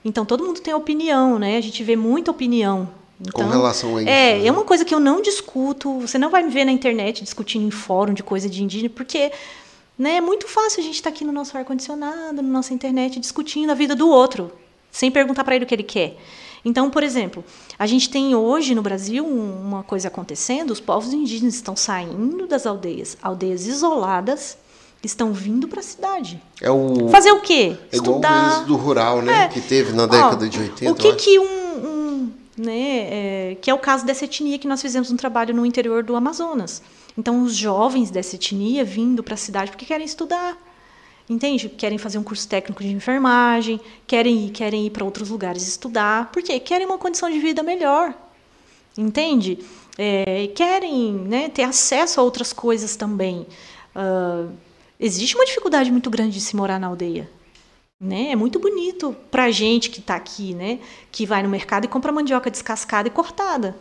Então 0.03 0.25
todo 0.25 0.43
mundo 0.43 0.59
tem 0.59 0.73
opinião, 0.73 1.37
né? 1.37 1.57
A 1.57 1.61
gente 1.61 1.83
vê 1.83 1.95
muita 1.95 2.31
opinião. 2.31 2.89
Então, 3.19 3.45
Com 3.45 3.51
relação 3.51 3.97
a 3.97 4.01
isso. 4.01 4.09
É, 4.09 4.39
né? 4.39 4.47
é 4.47 4.51
uma 4.51 4.63
coisa 4.63 4.83
que 4.83 4.93
eu 4.93 4.99
não 4.99 5.21
discuto. 5.21 5.99
Você 5.99 6.17
não 6.17 6.29
vai 6.29 6.41
me 6.41 6.49
ver 6.49 6.65
na 6.65 6.71
internet 6.71 7.23
discutindo 7.23 7.65
em 7.65 7.71
fórum 7.71 8.13
de 8.13 8.23
coisa 8.23 8.49
de 8.49 8.63
indígena, 8.63 8.89
porque 8.89 9.31
né, 9.97 10.15
é 10.15 10.21
muito 10.21 10.47
fácil 10.47 10.79
a 10.79 10.83
gente 10.83 10.95
estar 10.95 11.11
tá 11.11 11.15
aqui 11.15 11.23
no 11.23 11.31
nosso 11.31 11.55
ar-condicionado, 11.55 12.41
na 12.41 12.49
nossa 12.49 12.73
internet, 12.73 13.19
discutindo 13.19 13.69
a 13.69 13.75
vida 13.75 13.95
do 13.95 14.09
outro, 14.09 14.51
sem 14.89 15.11
perguntar 15.11 15.43
para 15.43 15.55
ele 15.55 15.65
o 15.65 15.67
que 15.67 15.75
ele 15.75 15.83
quer. 15.83 16.17
Então, 16.65 16.89
por 16.89 17.03
exemplo, 17.03 17.43
a 17.81 17.87
gente 17.87 18.11
tem 18.11 18.35
hoje 18.35 18.75
no 18.75 18.83
Brasil 18.83 19.25
uma 19.25 19.81
coisa 19.81 20.07
acontecendo: 20.07 20.69
os 20.69 20.79
povos 20.79 21.13
indígenas 21.13 21.55
estão 21.55 21.75
saindo 21.75 22.45
das 22.45 22.67
aldeias, 22.67 23.17
aldeias 23.23 23.65
isoladas, 23.65 24.55
estão 25.03 25.33
vindo 25.33 25.67
para 25.67 25.79
a 25.79 25.83
cidade. 25.83 26.39
É 26.61 26.69
o 26.69 27.09
fazer 27.09 27.31
o 27.31 27.41
quê? 27.41 27.75
É 27.91 27.95
Estudar. 27.95 28.65
do 28.65 28.75
rural, 28.75 29.23
né? 29.23 29.45
É. 29.45 29.47
Que 29.47 29.59
teve 29.59 29.93
na 29.93 30.05
década 30.05 30.45
Ó, 30.45 30.47
de 30.47 30.59
80. 30.59 30.91
O 30.91 30.93
que 30.95 31.15
que 31.15 31.39
um, 31.39 31.43
um 31.43 32.31
né? 32.55 33.53
É, 33.53 33.57
que 33.59 33.71
é 33.71 33.73
o 33.73 33.79
caso 33.79 34.05
dessa 34.05 34.25
etnia 34.25 34.59
que 34.59 34.67
nós 34.67 34.79
fizemos 34.79 35.09
um 35.09 35.17
trabalho 35.17 35.51
no 35.51 35.65
interior 35.65 36.03
do 36.03 36.15
Amazonas. 36.15 36.83
Então 37.17 37.41
os 37.41 37.55
jovens 37.55 38.11
dessa 38.11 38.35
etnia 38.35 38.83
vindo 38.83 39.23
para 39.23 39.33
a 39.33 39.37
cidade 39.37 39.71
porque 39.71 39.87
querem 39.87 40.05
estudar. 40.05 40.55
Entende? 41.31 41.69
Querem 41.69 41.97
fazer 41.97 42.17
um 42.17 42.23
curso 42.23 42.45
técnico 42.45 42.83
de 42.83 42.89
enfermagem, 42.89 43.79
querem 44.05 44.47
ir, 44.47 44.49
querem 44.49 44.87
ir 44.87 44.89
para 44.89 45.05
outros 45.05 45.29
lugares 45.29 45.65
estudar, 45.65 46.29
porque 46.29 46.59
querem 46.59 46.85
uma 46.85 46.97
condição 46.97 47.31
de 47.31 47.39
vida 47.39 47.63
melhor. 47.63 48.13
Entende? 48.97 49.57
É, 49.97 50.47
querem 50.53 51.13
né, 51.13 51.47
ter 51.47 51.63
acesso 51.63 52.19
a 52.19 52.23
outras 52.23 52.51
coisas 52.51 52.97
também. 52.97 53.47
Uh, 53.95 54.51
existe 54.99 55.33
uma 55.35 55.45
dificuldade 55.45 55.89
muito 55.89 56.09
grande 56.09 56.33
de 56.33 56.41
se 56.41 56.53
morar 56.53 56.77
na 56.77 56.87
aldeia. 56.87 57.29
Né? 57.97 58.31
É 58.31 58.35
muito 58.35 58.59
bonito 58.59 59.15
para 59.31 59.45
a 59.45 59.51
gente 59.51 59.89
que 59.89 60.01
está 60.01 60.17
aqui, 60.17 60.53
né? 60.53 60.79
que 61.13 61.25
vai 61.25 61.41
no 61.41 61.47
mercado 61.47 61.85
e 61.85 61.87
compra 61.87 62.11
mandioca 62.11 62.51
descascada 62.51 63.07
e 63.07 63.11
cortada. 63.11 63.73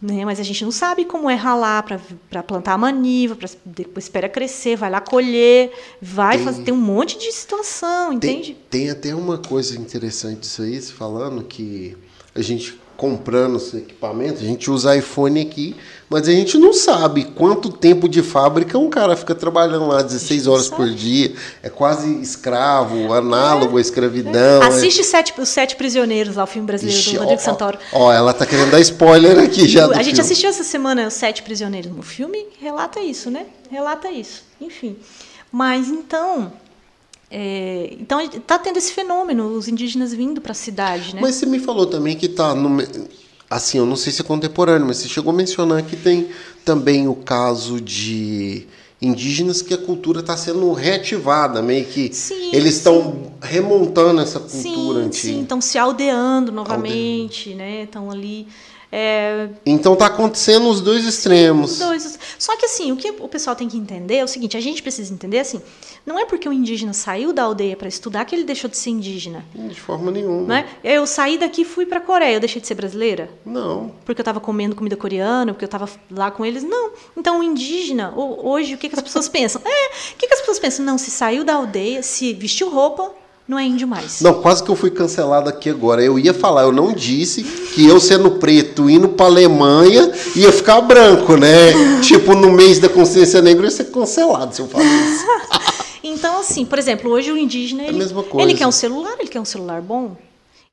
Né? 0.00 0.24
Mas 0.24 0.38
a 0.38 0.42
gente 0.42 0.62
não 0.62 0.70
sabe 0.70 1.04
como 1.06 1.30
é 1.30 1.34
ralar 1.34 1.82
para 2.28 2.42
plantar 2.42 2.74
a 2.74 2.78
maniva, 2.78 3.34
para 3.34 3.48
depois 3.64 4.04
espera 4.04 4.28
crescer, 4.28 4.76
vai 4.76 4.90
lá 4.90 5.00
colher, 5.00 5.72
vai 6.00 6.36
tem, 6.36 6.44
fazer. 6.44 6.62
Tem 6.64 6.74
um 6.74 6.80
monte 6.80 7.18
de 7.18 7.32
situação, 7.32 8.12
entende? 8.12 8.56
Tem, 8.68 8.82
tem 8.82 8.90
até 8.90 9.14
uma 9.14 9.38
coisa 9.38 9.78
interessante 9.78 10.40
disso 10.40 10.62
aí, 10.62 10.80
falando 10.82 11.42
que 11.42 11.96
a 12.34 12.42
gente 12.42 12.78
comprando 12.96 13.56
esse 13.56 13.76
equipamento, 13.76 14.40
a 14.40 14.44
gente 14.44 14.70
usa 14.70 14.96
iPhone 14.96 15.40
aqui, 15.40 15.76
mas 16.08 16.26
a 16.26 16.32
gente 16.32 16.56
não 16.56 16.72
sabe 16.72 17.24
quanto 17.24 17.70
tempo 17.70 18.08
de 18.08 18.22
fábrica 18.22 18.78
um 18.78 18.88
cara 18.88 19.14
fica 19.16 19.34
trabalhando 19.34 19.86
lá 19.86 20.02
16 20.02 20.46
horas 20.46 20.68
por 20.68 20.88
dia. 20.88 21.34
É 21.62 21.68
quase 21.68 22.20
escravo, 22.20 23.12
análogo 23.12 23.76
é, 23.76 23.78
à 23.78 23.80
escravidão. 23.80 24.62
É. 24.62 24.66
Assiste 24.66 25.00
é. 25.00 25.04
sete, 25.04 25.34
Os 25.38 25.48
Sete 25.48 25.76
Prisioneiros, 25.76 26.36
lá, 26.36 26.44
o 26.44 26.46
filme 26.46 26.66
brasileiro 26.66 27.00
Ixi, 27.00 27.12
do 27.14 27.18
Rodrigo 27.20 27.40
ó, 27.40 27.44
Santoro. 27.44 27.78
Ó, 27.92 28.12
ela 28.12 28.32
tá 28.32 28.46
querendo 28.46 28.70
dar 28.70 28.80
spoiler 28.80 29.38
aqui 29.38 29.68
já. 29.68 29.86
a 29.86 29.94
gente 29.96 30.06
filme. 30.06 30.20
assistiu 30.20 30.48
essa 30.48 30.64
semana 30.64 31.06
Os 31.06 31.14
Sete 31.14 31.42
Prisioneiros 31.42 31.90
no 31.90 32.02
filme, 32.02 32.46
relata 32.60 33.00
isso, 33.00 33.30
né? 33.30 33.46
Relata 33.70 34.10
isso. 34.10 34.44
Enfim. 34.60 34.96
Mas 35.52 35.88
então. 35.88 36.52
É, 37.30 37.96
então 37.98 38.20
está 38.20 38.58
tendo 38.58 38.76
esse 38.76 38.92
fenômeno, 38.92 39.48
os 39.48 39.66
indígenas 39.66 40.14
vindo 40.14 40.40
para 40.40 40.52
a 40.52 40.54
cidade, 40.54 41.14
né? 41.14 41.20
Mas 41.20 41.34
você 41.34 41.46
me 41.46 41.58
falou 41.58 41.86
também 41.86 42.16
que 42.16 42.26
está 42.26 42.54
no, 42.54 42.78
assim, 43.50 43.78
eu 43.78 43.86
não 43.86 43.96
sei 43.96 44.12
se 44.12 44.20
é 44.20 44.24
contemporâneo, 44.24 44.86
mas 44.86 44.98
você 44.98 45.08
chegou 45.08 45.32
a 45.32 45.36
mencionar 45.36 45.82
que 45.82 45.96
tem 45.96 46.28
também 46.64 47.08
o 47.08 47.14
caso 47.14 47.80
de 47.80 48.66
indígenas 49.02 49.60
que 49.60 49.74
a 49.74 49.78
cultura 49.78 50.20
está 50.20 50.36
sendo 50.36 50.72
reativada, 50.72 51.60
meio 51.62 51.84
que 51.84 52.12
sim, 52.12 52.50
eles 52.52 52.76
estão 52.76 53.32
remontando 53.42 54.20
essa 54.20 54.40
cultura 54.40 55.00
sim, 55.00 55.06
antiga. 55.06 55.34
Sim, 55.34 55.42
estão 55.42 55.60
se 55.60 55.78
aldeando 55.78 56.52
novamente, 56.52 57.50
aldeando. 57.50 57.72
né? 57.72 57.82
Estão 57.82 58.10
ali 58.10 58.46
é... 58.90 59.48
Então 59.66 59.94
está 59.94 60.06
acontecendo 60.06 60.68
os 60.68 60.80
dois 60.80 61.04
extremos. 61.04 61.72
Sim, 61.72 61.84
dois. 61.84 62.18
Só 62.38 62.56
que 62.56 62.66
assim, 62.66 62.92
o 62.92 62.96
que 62.96 63.10
o 63.10 63.28
pessoal 63.28 63.56
tem 63.56 63.68
que 63.68 63.76
entender 63.76 64.16
é 64.16 64.24
o 64.24 64.28
seguinte: 64.28 64.56
a 64.56 64.60
gente 64.60 64.82
precisa 64.82 65.12
entender 65.12 65.40
assim, 65.40 65.60
não 66.06 66.16
é 66.16 66.24
porque 66.24 66.48
o 66.48 66.52
indígena 66.52 66.92
saiu 66.92 67.32
da 67.32 67.42
aldeia 67.42 67.76
para 67.76 67.88
estudar 67.88 68.24
que 68.24 68.34
ele 68.34 68.44
deixou 68.44 68.70
de 68.70 68.76
ser 68.76 68.90
indígena. 68.90 69.44
De 69.52 69.80
forma 69.80 70.12
nenhuma. 70.12 70.46
Né? 70.46 70.68
Eu 70.84 71.04
saí 71.04 71.36
daqui 71.36 71.62
e 71.62 71.64
fui 71.64 71.84
para 71.84 71.98
a 71.98 72.00
Coreia, 72.00 72.36
eu 72.36 72.40
deixei 72.40 72.60
de 72.60 72.68
ser 72.68 72.74
brasileira? 72.74 73.28
Não. 73.44 73.92
Porque 74.04 74.20
eu 74.20 74.22
estava 74.22 74.38
comendo 74.38 74.76
comida 74.76 74.96
coreana, 74.96 75.52
porque 75.52 75.64
eu 75.64 75.66
estava 75.66 75.88
lá 76.08 76.30
com 76.30 76.46
eles? 76.46 76.62
Não. 76.62 76.92
Então 77.16 77.40
o 77.40 77.42
indígena, 77.42 78.14
hoje, 78.16 78.74
o 78.74 78.78
que, 78.78 78.88
que 78.88 78.94
as 78.94 79.02
pessoas 79.02 79.26
pensam? 79.28 79.60
É, 79.64 79.86
o 80.12 80.16
que, 80.16 80.28
que 80.28 80.34
as 80.34 80.40
pessoas 80.40 80.60
pensam? 80.60 80.86
Não, 80.86 80.96
se 80.96 81.10
saiu 81.10 81.44
da 81.44 81.54
aldeia, 81.54 82.02
se 82.04 82.32
vestiu 82.32 82.70
roupa 82.70 83.10
não 83.48 83.56
é 83.56 83.64
índio 83.64 83.86
mais. 83.86 84.20
Não, 84.20 84.42
quase 84.42 84.60
que 84.60 84.68
eu 84.68 84.74
fui 84.74 84.90
cancelado 84.90 85.48
aqui 85.48 85.70
agora. 85.70 86.02
Eu 86.02 86.18
ia 86.18 86.34
falar, 86.34 86.62
eu 86.62 86.72
não 86.72 86.92
disse 86.92 87.44
que 87.44 87.86
eu 87.86 88.00
sendo 88.00 88.32
preto 88.32 88.90
indo 88.90 89.10
para 89.10 89.26
Alemanha 89.26 90.10
ia 90.34 90.50
ficar 90.50 90.80
branco, 90.80 91.36
né? 91.36 92.00
tipo, 92.02 92.34
no 92.34 92.50
mês 92.50 92.80
da 92.80 92.88
consciência 92.88 93.40
negra 93.40 93.62
eu 93.62 93.70
ia 93.70 93.76
ser 93.76 93.84
cancelado 93.84 94.52
se 94.52 94.60
eu 94.60 94.66
falar 94.66 94.84
isso. 94.84 95.24
então, 96.16 96.40
assim, 96.40 96.64
por 96.64 96.78
exemplo, 96.78 97.10
hoje 97.10 97.30
o 97.30 97.36
indígena 97.36 97.82
ele, 97.84 98.02
é 98.02 98.42
ele 98.42 98.54
quer 98.54 98.66
um 98.66 98.72
celular, 98.72 99.16
ele 99.18 99.28
quer 99.28 99.40
um 99.40 99.44
celular 99.44 99.80
bom. 99.80 100.16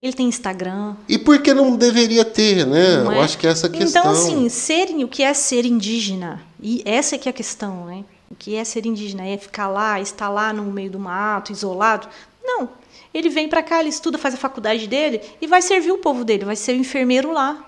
Ele 0.01 0.11
tem 0.11 0.27
Instagram. 0.27 0.95
E 1.07 1.17
por 1.17 1.41
que 1.41 1.53
não 1.53 1.77
deveria 1.77 2.25
ter, 2.25 2.67
né? 2.67 2.95
É? 2.95 3.01
Eu 3.01 3.21
acho 3.21 3.37
que 3.37 3.47
é 3.47 3.51
essa 3.51 3.67
a 3.67 3.69
questão. 3.69 4.01
Então, 4.01 4.11
assim, 4.11 4.49
ser, 4.49 4.89
o 5.01 5.07
que 5.07 5.23
é 5.23 5.33
ser 5.33 5.65
indígena? 5.65 6.41
E 6.61 6.81
essa 6.85 7.15
é 7.15 7.17
que 7.17 7.29
é 7.29 7.31
a 7.31 7.33
questão, 7.33 7.85
né? 7.85 8.03
O 8.29 8.35
que 8.35 8.55
é 8.55 8.63
ser 8.65 8.85
indígena? 8.85 9.25
É 9.25 9.37
ficar 9.37 9.69
lá, 9.69 10.01
estar 10.01 10.27
lá 10.27 10.51
no 10.51 10.63
meio 10.63 10.91
do 10.91 10.99
mato, 10.99 11.53
isolado? 11.53 12.09
Não. 12.43 12.67
Ele 13.13 13.29
vem 13.29 13.47
para 13.47 13.63
cá, 13.63 13.79
ele 13.79 13.89
estuda, 13.89 14.17
faz 14.17 14.33
a 14.33 14.37
faculdade 14.37 14.87
dele 14.87 15.21
e 15.39 15.47
vai 15.47 15.61
servir 15.61 15.91
o 15.91 15.99
povo 15.99 16.25
dele, 16.25 16.43
vai 16.43 16.55
ser 16.55 16.73
o 16.73 16.75
enfermeiro 16.75 17.31
lá. 17.31 17.63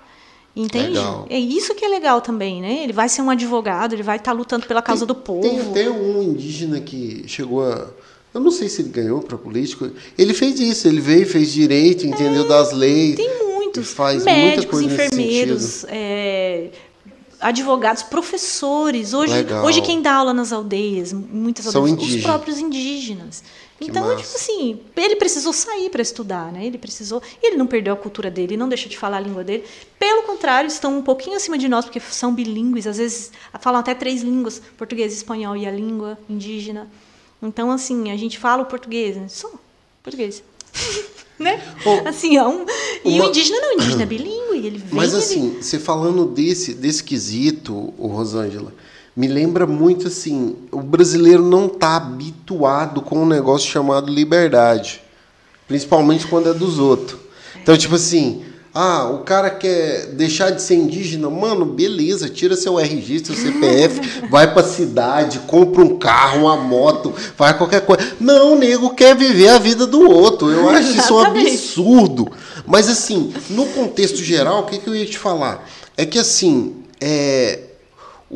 Entende? 0.56 0.90
Legal. 0.90 1.28
É 1.30 1.38
isso 1.38 1.76
que 1.76 1.84
é 1.84 1.88
legal 1.88 2.22
também, 2.22 2.62
né? 2.62 2.84
Ele 2.84 2.94
vai 2.94 3.10
ser 3.10 3.22
um 3.22 3.30
advogado, 3.30 3.94
ele 3.94 4.04
vai 4.04 4.16
estar 4.16 4.32
tá 4.32 4.38
lutando 4.38 4.66
pela 4.66 4.82
causa 4.82 5.06
tem, 5.06 5.14
do 5.14 5.22
povo. 5.22 5.42
Tem 5.42 5.60
até 5.60 5.90
um 5.90 6.24
indígena 6.24 6.80
que 6.80 7.26
chegou 7.28 7.64
a. 7.64 7.90
Eu 8.34 8.40
não 8.40 8.52
sei 8.52 8.70
se 8.70 8.82
ele 8.82 8.90
ganhou 8.90 9.22
para 9.22 9.38
político. 9.38 9.90
Ele 10.18 10.34
fez 10.34 10.60
isso, 10.60 10.88
ele 10.88 11.02
veio, 11.02 11.26
fez 11.26 11.52
direito, 11.52 12.06
entendeu? 12.08 12.46
É, 12.46 12.48
das 12.48 12.72
leis. 12.72 13.16
Tem 13.16 13.44
muitos. 13.44 13.92
Faz 13.92 14.24
médicos, 14.24 14.82
muita 14.82 14.96
coisa 14.96 15.04
enfermeiros, 15.04 15.86
é, 15.90 16.70
advogados, 17.46 18.02
professores. 18.02 19.14
Hoje, 19.14 19.34
Legal. 19.34 19.64
hoje 19.64 19.82
quem 19.82 20.02
dá 20.02 20.14
aula 20.16 20.34
nas 20.34 20.52
aldeias, 20.52 21.14
muitas 21.14 21.66
São 21.66 21.82
aldeias, 21.82 21.98
os 22.00 22.04
indígenas. 22.04 22.26
próprios 22.26 22.60
indígenas. 22.60 23.44
Que 23.80 23.86
Então, 23.90 24.04
massa. 24.04 24.16
tipo 24.24 24.36
assim, 24.36 24.80
ele 24.96 25.16
precisou 25.18 25.54
sair 25.54 25.90
para 25.90 26.02
estudar, 26.02 26.52
né? 26.52 26.66
Ele 26.66 26.78
precisou, 26.78 27.22
ele 27.44 27.56
não 27.56 27.68
perdeu 27.68 27.94
a 27.94 27.98
cultura 27.98 28.32
dele, 28.32 28.58
não 28.58 28.68
deixou 28.70 28.90
de 28.90 28.98
falar 28.98 29.18
a 29.18 29.20
língua 29.20 29.44
dele. 29.44 29.64
Pelo 30.00 30.24
contrário, 30.24 30.68
estão 30.68 30.98
um 30.98 31.02
pouquinho 31.04 31.36
acima 31.36 31.58
de 31.58 31.68
nós 31.68 31.86
porque 31.86 32.00
são 32.00 32.34
bilíngues, 32.34 32.88
às 32.88 32.98
vezes 32.98 33.32
falam 33.60 33.80
até 33.82 33.94
três 33.94 34.22
línguas, 34.24 34.62
português, 34.78 35.14
espanhol 35.14 35.56
e 35.56 35.68
a 35.68 35.72
língua 35.72 36.18
indígena. 36.30 36.90
Então, 37.42 37.70
assim, 37.70 38.12
a 38.12 38.18
gente 38.18 38.40
fala 38.40 38.64
o 38.64 38.66
português, 38.66 39.18
né? 39.18 39.28
só 39.28 39.52
português. 40.02 40.42
né? 41.40 41.62
Bom, 41.84 42.02
assim, 42.06 42.38
é 42.38 42.48
um, 42.48 42.66
e 43.04 43.10
uma- 43.16 43.26
o 43.26 43.28
indígena 43.30 43.60
não, 43.62 43.70
o 43.72 43.74
indígena 43.74 44.04
é 44.04 44.06
bilíngue, 44.06 44.58
ele 44.68 44.78
vem 44.78 44.88
Mas 44.92 45.10
ele- 45.14 45.22
assim, 45.22 45.58
você 45.62 45.78
falando 45.80 46.26
desse, 46.26 46.74
desse 46.74 47.04
quesito, 47.04 47.94
ô 47.98 48.08
Rosângela, 48.08 48.74
me 49.16 49.28
lembra 49.28 49.66
muito 49.68 50.08
assim, 50.08 50.56
o 50.72 50.82
brasileiro 50.82 51.44
não 51.44 51.68
tá 51.70 51.96
habituado 51.98 53.02
com 53.02 53.20
um 53.24 53.26
negócio 53.26 53.70
chamado 53.70 54.12
liberdade. 54.12 55.02
Principalmente 55.68 56.28
quando 56.28 56.50
é 56.50 56.54
dos 56.54 56.78
outros. 56.80 57.20
Então, 57.62 57.76
tipo 57.78 57.96
assim, 57.96 58.44
ah, 58.78 59.10
o 59.10 59.20
cara 59.20 59.50
quer 59.50 60.08
deixar 60.08 60.50
de 60.50 60.62
ser 60.62 60.76
indígena, 60.76 61.30
mano, 61.30 61.64
beleza, 61.64 62.28
tira 62.28 62.58
seu 62.58 62.78
RG, 62.78 63.24
seu 63.24 63.34
CPF, 63.34 64.28
vai 64.30 64.54
pra 64.54 64.64
cidade, 64.64 65.40
compra 65.48 65.82
um 65.82 65.98
carro, 65.98 66.42
uma 66.42 66.58
moto, 66.58 67.14
faz 67.38 67.56
qualquer 67.56 67.86
coisa. 67.86 68.06
Não, 68.20 68.52
o 68.52 68.60
nego 68.60 68.94
quer 68.94 69.16
viver 69.16 69.48
a 69.48 69.58
vida 69.58 69.88
do 69.88 70.10
outro. 70.12 70.52
Eu 70.52 70.70
acho 70.70 70.92
isso 70.92 71.16
um 71.16 71.20
absurdo. 71.20 72.30
Mas 72.68 72.90
assim, 72.90 73.34
no 73.50 73.66
contexto 73.68 74.18
geral, 74.18 74.64
o 74.64 74.66
que, 74.66 74.78
que 74.78 74.90
eu 74.90 74.96
ia 74.96 75.06
te 75.06 75.18
falar? 75.18 75.66
É 75.96 76.06
que 76.06 76.20
assim, 76.20 76.76
é, 77.00 77.60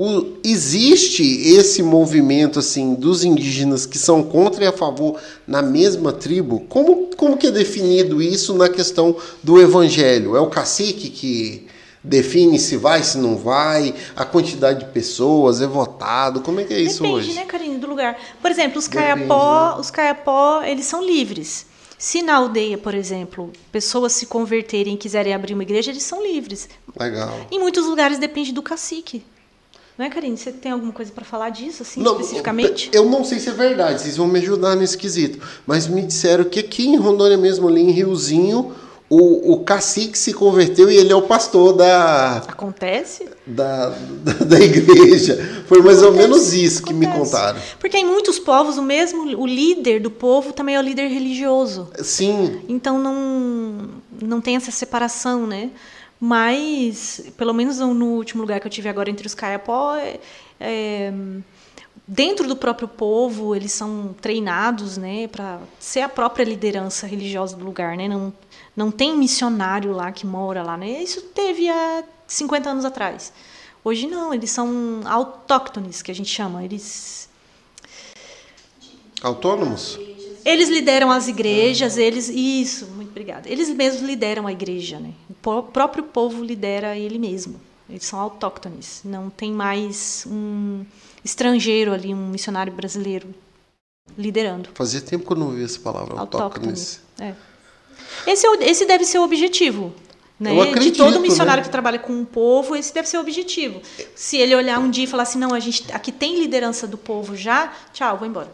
o- 0.02 0.38
existe 0.46 1.24
esse 1.24 1.84
movimento 1.84 2.60
assim 2.60 2.94
dos 2.96 3.24
indígenas 3.26 3.86
que 3.86 3.98
são 3.98 4.24
contra 4.24 4.64
e 4.64 4.68
a 4.68 4.72
favor 4.72 5.20
na 5.46 5.62
mesma 5.62 6.14
tribo. 6.14 6.62
Como, 6.70 7.08
como 7.18 7.36
que 7.38 7.48
é 7.48 7.52
definido 7.52 8.22
isso 8.22 8.54
na 8.54 8.70
questão 8.70 9.16
do 9.44 9.60
evangelho? 9.60 10.38
É 10.38 10.40
o 10.40 10.48
cacique 10.48 11.10
que 11.10 11.68
define 12.02 12.58
se 12.58 12.78
vai, 12.78 13.04
se 13.04 13.18
não 13.18 13.36
vai, 13.36 13.94
a 14.16 14.24
quantidade 14.24 14.86
de 14.86 14.92
pessoas, 14.92 15.60
é 15.62 15.68
votado? 15.68 16.40
Como 16.40 16.62
é 16.62 16.64
que 16.64 16.74
é 16.74 16.80
isso 16.80 17.04
Depende, 17.04 17.16
hoje? 17.18 17.34
né, 17.34 17.44
Karine, 17.44 17.78
do 17.78 17.88
lugar. 17.88 18.18
Por 18.42 18.50
exemplo, 18.50 18.80
os 18.80 18.88
Depende, 18.88 19.04
caiapó, 19.28 19.76
né? 19.76 19.82
os 19.82 19.92
caiapó, 19.92 20.62
eles 20.64 20.86
são 20.86 21.04
livres. 21.04 21.66
Se 21.98 22.22
na 22.22 22.36
aldeia, 22.36 22.78
por 22.78 22.96
exemplo, 22.96 23.52
pessoas 23.74 24.14
se 24.14 24.26
converterem 24.28 24.94
e 24.94 24.98
quiserem 24.98 25.34
abrir 25.34 25.54
uma 25.54 25.64
igreja, 25.64 25.92
eles 25.92 26.04
são 26.04 26.24
livres. 26.24 26.70
Legal. 26.98 27.38
Em 27.52 27.60
muitos 27.60 27.86
lugares 27.86 28.18
depende 28.18 28.54
do 28.54 28.62
cacique. 28.62 29.22
Não 30.00 30.06
é, 30.06 30.10
Karine? 30.10 30.38
Você 30.38 30.54
tem 30.54 30.72
alguma 30.72 30.94
coisa 30.94 31.12
para 31.12 31.26
falar 31.26 31.50
disso, 31.50 31.84
assim, 31.84 32.02
Não, 32.02 32.14
especificamente? 32.14 32.90
Eu 32.94 33.04
não 33.04 33.22
sei 33.26 33.38
se 33.38 33.50
é 33.50 33.52
verdade, 33.52 34.02
vocês 34.02 34.16
vão 34.16 34.30
me 34.30 34.40
ajudar 34.40 34.74
nesse 34.78 34.98
quesito. 34.98 35.46
Mas 35.68 35.88
me 35.90 36.02
disseram 36.02 36.46
que 36.46 36.62
aqui 36.62 36.88
em 36.88 36.96
Rondônia 36.96 37.38
mesmo, 37.38 37.68
ali 37.68 37.82
em 37.82 37.92
Riozinho, 37.92 38.74
o, 39.10 39.52
o 39.52 39.60
cacique 39.66 40.18
se 40.18 40.32
converteu 40.32 40.90
e 40.90 40.96
ele 40.96 41.12
é 41.12 41.16
o 41.18 41.24
pastor 41.24 41.74
da, 41.74 42.38
Acontece? 42.48 43.28
da, 43.46 43.90
da, 43.90 44.34
da 44.46 44.60
igreja. 44.62 45.64
Foi 45.68 45.82
mais 45.82 46.02
ou 46.02 46.12
Acontece, 46.12 46.28
menos 46.30 46.54
isso 46.54 46.82
que 46.82 46.94
me 46.94 47.06
acontece. 47.06 47.32
contaram. 47.32 47.60
Porque 47.78 47.98
em 47.98 48.06
muitos 48.06 48.40
povos, 48.40 48.78
o 48.78 48.82
mesmo, 48.82 49.24
o 49.38 49.46
líder 49.46 50.00
do 50.00 50.10
povo 50.10 50.54
também 50.54 50.76
é 50.76 50.80
o 50.80 50.82
líder 50.82 51.10
religioso. 51.10 51.90
Sim, 52.02 52.62
Então 52.70 52.98
não, 52.98 53.90
não 54.22 54.40
tem 54.40 54.56
essa 54.56 54.72
separação, 54.72 55.46
né? 55.46 55.72
Mas, 56.20 57.32
pelo 57.38 57.54
menos 57.54 57.80
no 57.80 58.16
último 58.16 58.42
lugar 58.42 58.60
que 58.60 58.68
eu 58.68 58.72
tive 58.72 58.90
agora 58.90 59.10
entre 59.10 59.26
os 59.26 59.34
Caiapó, 59.34 59.96
é, 59.96 60.20
é, 60.60 61.14
dentro 62.06 62.46
do 62.48 62.56
próprio 62.56 62.88
povo, 62.88 63.56
eles 63.56 63.72
são 63.72 64.14
treinados, 64.20 64.98
né, 64.98 65.28
para 65.28 65.60
ser 65.80 66.02
a 66.02 66.10
própria 66.10 66.44
liderança 66.44 67.08
religiosa 67.08 67.56
do 67.56 67.64
lugar, 67.64 67.96
né? 67.96 68.08
Não, 68.08 68.34
não 68.76 68.92
tem 68.92 69.16
missionário 69.16 69.94
lá 69.94 70.12
que 70.12 70.26
mora 70.26 70.62
lá, 70.62 70.76
né? 70.76 71.02
Isso 71.02 71.22
teve 71.22 71.70
há 71.70 72.04
50 72.28 72.70
anos 72.70 72.84
atrás. 72.84 73.32
Hoje 73.84 74.06
não, 74.08 74.34
eles 74.34 74.52
são 74.52 75.02
autóctones, 75.06 76.02
que 76.02 76.12
a 76.12 76.16
gente 76.16 76.30
chama. 76.30 76.66
Eles 76.66 77.30
autônomos? 79.22 79.98
Eles 80.46 80.70
lideram 80.70 81.12
as 81.12 81.28
igrejas, 81.28 81.98
eles. 81.98 82.30
Isso, 82.30 82.88
muito 82.88 83.10
obrigada. 83.10 83.50
Eles 83.50 83.70
mesmos 83.70 84.02
lideram 84.02 84.48
a 84.48 84.52
igreja, 84.52 85.00
né? 85.00 85.12
O 85.30 85.64
próprio 85.64 86.04
povo 86.04 86.44
lidera 86.44 86.98
ele 86.98 87.18
mesmo. 87.18 87.60
Eles 87.90 88.06
são 88.06 88.20
autóctones. 88.20 89.02
Não 89.04 89.30
tem 89.30 89.52
mais 89.52 90.26
um 90.30 90.86
estrangeiro 91.24 91.92
ali, 91.92 92.14
um 92.14 92.30
missionário 92.30 92.72
brasileiro 92.72 93.34
liderando. 94.18 94.70
Fazia 94.74 95.02
tempo 95.02 95.26
que 95.26 95.34
eu 95.34 95.38
não 95.38 95.48
ouvi 95.48 95.64
essa 95.64 95.80
palavra, 95.80 96.20
autóctones. 96.20 97.02
É. 97.20 97.34
Esse, 98.28 98.48
é 98.48 98.70
esse 98.70 98.86
deve 98.86 99.06
ser 99.06 99.20
o 99.20 99.24
objetivo. 99.24 99.94
Né? 100.40 100.52
Eu 100.52 100.64
De 100.64 100.70
acredito, 100.70 100.98
todo 100.98 101.20
missionário 101.20 101.62
né? 101.62 101.66
que 101.66 101.72
trabalha 101.72 102.00
com 102.00 102.22
o 102.22 102.26
povo, 102.26 102.76
esse 102.76 102.94
deve 102.94 103.10
ser 103.10 103.18
o 103.18 103.22
objetivo. 103.22 103.82
Se 104.16 104.38
ele 104.38 104.56
olhar 104.56 104.80
um 104.80 104.90
dia 104.90 105.04
e 105.04 105.08
falar 105.08 105.24
assim, 105.24 105.38
não, 105.38 105.54
a 105.54 105.60
gente 105.60 105.92
aqui 105.92 106.12
tem 106.12 106.40
liderança 106.40 106.88
do 106.88 106.98
povo 106.98 107.36
já, 107.36 107.74
tchau, 107.92 108.18
vou 108.18 108.28
embora. 108.28 108.52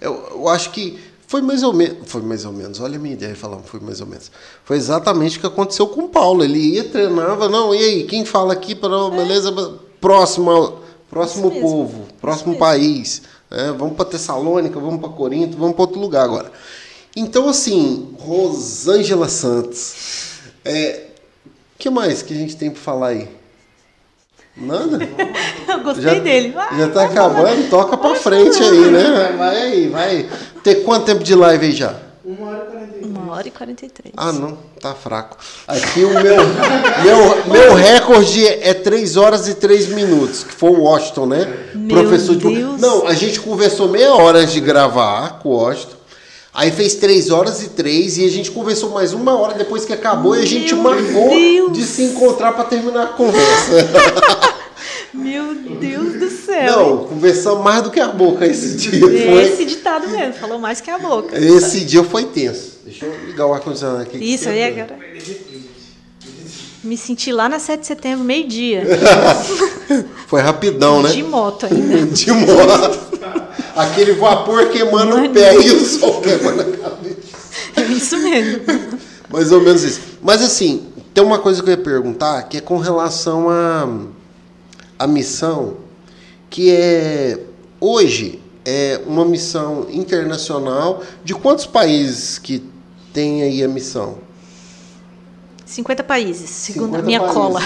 Eu, 0.00 0.14
eu 0.32 0.48
acho 0.48 0.70
que 0.70 0.98
foi 1.32 1.40
mais 1.40 1.62
ou 1.62 1.72
menos. 1.72 1.96
Foi 2.04 2.20
mais 2.20 2.44
ou 2.44 2.52
menos. 2.52 2.78
Olha 2.78 2.96
a 2.96 2.98
minha 2.98 3.14
ideia 3.14 3.34
falando, 3.34 3.64
foi 3.64 3.80
mais 3.80 4.02
ou 4.02 4.06
menos. 4.06 4.30
Foi 4.66 4.76
exatamente 4.76 5.38
o 5.38 5.40
que 5.40 5.46
aconteceu 5.46 5.86
com 5.86 6.02
o 6.02 6.08
Paulo. 6.10 6.44
Ele 6.44 6.58
ia, 6.58 6.84
treinava, 6.84 7.48
não, 7.48 7.74
e 7.74 7.78
aí, 7.78 8.04
quem 8.04 8.22
fala 8.22 8.52
aqui, 8.52 8.74
para 8.74 9.08
beleza, 9.08 9.50
próximo, 9.98 10.80
próximo 11.08 11.46
É. 11.46 11.48
Isso 11.48 11.54
mesmo, 11.54 11.70
povo, 11.70 12.08
próximo 12.20 12.50
mesmo. 12.50 12.60
país. 12.60 13.22
né? 13.50 13.74
vamos 13.78 13.96
para 13.96 14.04
Tessalônica, 14.04 14.78
vamos 14.78 15.00
para 15.00 15.08
Corinto, 15.08 15.56
vamos 15.56 15.74
para 15.74 15.80
outro 15.80 15.98
lugar 15.98 16.22
agora. 16.22 16.52
Então, 17.16 17.48
assim, 17.48 18.14
Rosângela 18.18 19.26
Santos. 19.26 19.94
É, 20.62 21.06
que 21.78 21.88
mais 21.88 22.20
que 22.20 22.34
a 22.34 22.36
gente 22.36 22.58
tem 22.58 22.70
para 22.70 22.82
falar 22.82 23.08
aí? 23.08 23.28
Nada? 24.56 24.98
Eu 25.68 25.80
gostei 25.80 26.20
dele. 26.20 26.52
Vai, 26.52 26.78
Já 26.78 26.88
tá 26.88 26.94
vai 26.94 27.06
acabando, 27.06 27.70
toca 27.70 27.96
pra 27.96 28.14
frente 28.14 28.62
aí, 28.62 28.90
né? 28.90 29.34
Vai 29.36 29.56
aí, 29.56 29.88
vai. 29.88 30.28
Tem 30.62 30.82
quanto 30.82 31.06
tempo 31.06 31.24
de 31.24 31.34
live 31.34 31.66
aí 31.66 31.72
já? 31.72 31.94
Uma 32.24 32.46
hora 32.48 32.58
e 32.68 32.70
quarenta 32.70 32.94
e 32.94 32.98
três. 32.98 33.02
Uma 33.04 33.32
hora 33.32 33.48
e 33.48 33.50
43. 33.50 34.14
Ah, 34.16 34.32
não, 34.32 34.58
tá 34.80 34.94
fraco. 34.94 35.38
Aqui 35.66 36.04
o 36.04 36.10
meu, 36.10 36.36
meu, 37.02 37.46
meu 37.46 37.74
recorde 37.74 38.46
é 38.46 38.74
3 38.74 39.16
horas 39.16 39.48
e 39.48 39.54
3 39.54 39.88
minutos, 39.88 40.44
que 40.44 40.52
foi 40.52 40.70
o 40.70 40.82
Washington, 40.82 41.26
né? 41.26 41.52
Meu 41.74 42.04
de. 42.04 42.34
Deus. 42.36 42.80
Não, 42.80 43.06
a 43.08 43.14
gente 43.14 43.40
conversou 43.40 43.88
meia 43.88 44.14
hora 44.14 44.38
antes 44.38 44.52
de 44.52 44.60
gravar 44.60 45.40
com 45.40 45.48
o 45.48 45.52
Washington. 45.52 45.96
Aí 46.54 46.70
fez 46.70 46.94
3 46.96 47.30
horas 47.30 47.62
e 47.62 47.70
3 47.70 48.18
e 48.18 48.26
a 48.26 48.30
gente 48.30 48.50
conversou 48.50 48.90
mais 48.90 49.14
uma 49.14 49.38
hora 49.38 49.54
depois 49.54 49.86
que 49.86 49.92
acabou 49.92 50.36
e 50.36 50.42
a 50.42 50.44
gente 50.46 50.74
Meu 50.74 50.82
marcou 50.82 51.30
Deus. 51.30 51.72
de 51.72 51.82
se 51.82 52.02
encontrar 52.02 52.52
pra 52.52 52.64
terminar 52.64 53.04
a 53.04 53.06
conversa. 53.08 53.88
Meu 55.14 55.54
Deus 55.54 56.18
do 56.18 56.28
céu. 56.30 56.76
Não, 56.76 57.04
conversamos 57.04 57.64
mais 57.64 57.82
do 57.82 57.90
que 57.90 58.00
a 58.00 58.08
boca 58.08 58.46
esse 58.46 58.76
dia. 58.76 59.00
Foi, 59.00 59.42
Esse 59.44 59.64
ditado 59.64 60.08
mesmo, 60.08 60.34
falou 60.34 60.58
mais 60.58 60.80
que 60.80 60.90
a 60.90 60.98
boca. 60.98 61.38
Esse 61.38 61.84
dia 61.84 62.04
foi 62.04 62.24
tenso. 62.24 62.80
Deixa 62.84 63.06
eu 63.06 63.14
ligar 63.26 63.46
o 63.46 63.54
ar-condicionado 63.54 64.02
aqui. 64.02 64.18
Isso 64.18 64.48
aí 64.48 64.62
agora. 64.64 64.98
Me 66.84 66.96
senti 66.96 67.32
lá 67.32 67.48
na 67.48 67.58
7 67.60 67.80
de 67.80 67.86
setembro, 67.86 68.24
meio-dia. 68.24 68.82
Foi 70.26 70.40
rapidão, 70.40 71.00
né? 71.00 71.10
De 71.10 71.22
moto 71.22 71.66
ainda. 71.66 72.06
De 72.12 72.32
moto. 72.32 72.98
Aquele 73.74 74.12
vapor 74.12 74.68
queimando 74.68 75.24
o 75.24 75.30
pé 75.30 75.54
e 75.54 75.70
o 75.70 75.84
sol 75.84 76.20
queimando 76.20 76.60
a 76.60 76.76
cabeça. 76.76 77.16
É 77.76 77.82
isso 77.82 78.18
mesmo. 78.18 78.62
Mais 79.30 79.50
ou 79.50 79.60
menos 79.60 79.82
isso. 79.82 80.00
Mas 80.22 80.42
assim, 80.42 80.86
tem 81.14 81.24
uma 81.24 81.38
coisa 81.38 81.62
que 81.62 81.68
eu 81.68 81.72
ia 81.72 81.82
perguntar, 81.82 82.42
que 82.44 82.58
é 82.58 82.60
com 82.60 82.78
relação 82.78 83.48
à 83.48 83.88
a, 84.98 85.06
missão, 85.06 85.78
que 86.50 86.70
é 86.70 87.38
hoje 87.80 88.40
é 88.64 89.00
uma 89.06 89.24
missão 89.24 89.86
internacional. 89.90 91.02
De 91.24 91.34
quantos 91.34 91.66
países 91.66 92.38
que 92.38 92.62
tem 93.12 93.42
aí 93.42 93.62
a 93.62 93.68
missão? 93.68 94.18
50 95.64 96.04
países, 96.04 96.50
segundo 96.50 96.96
50 96.96 96.98
a 96.98 97.06
minha 97.06 97.20
países. 97.20 97.34
cola. 97.34 97.60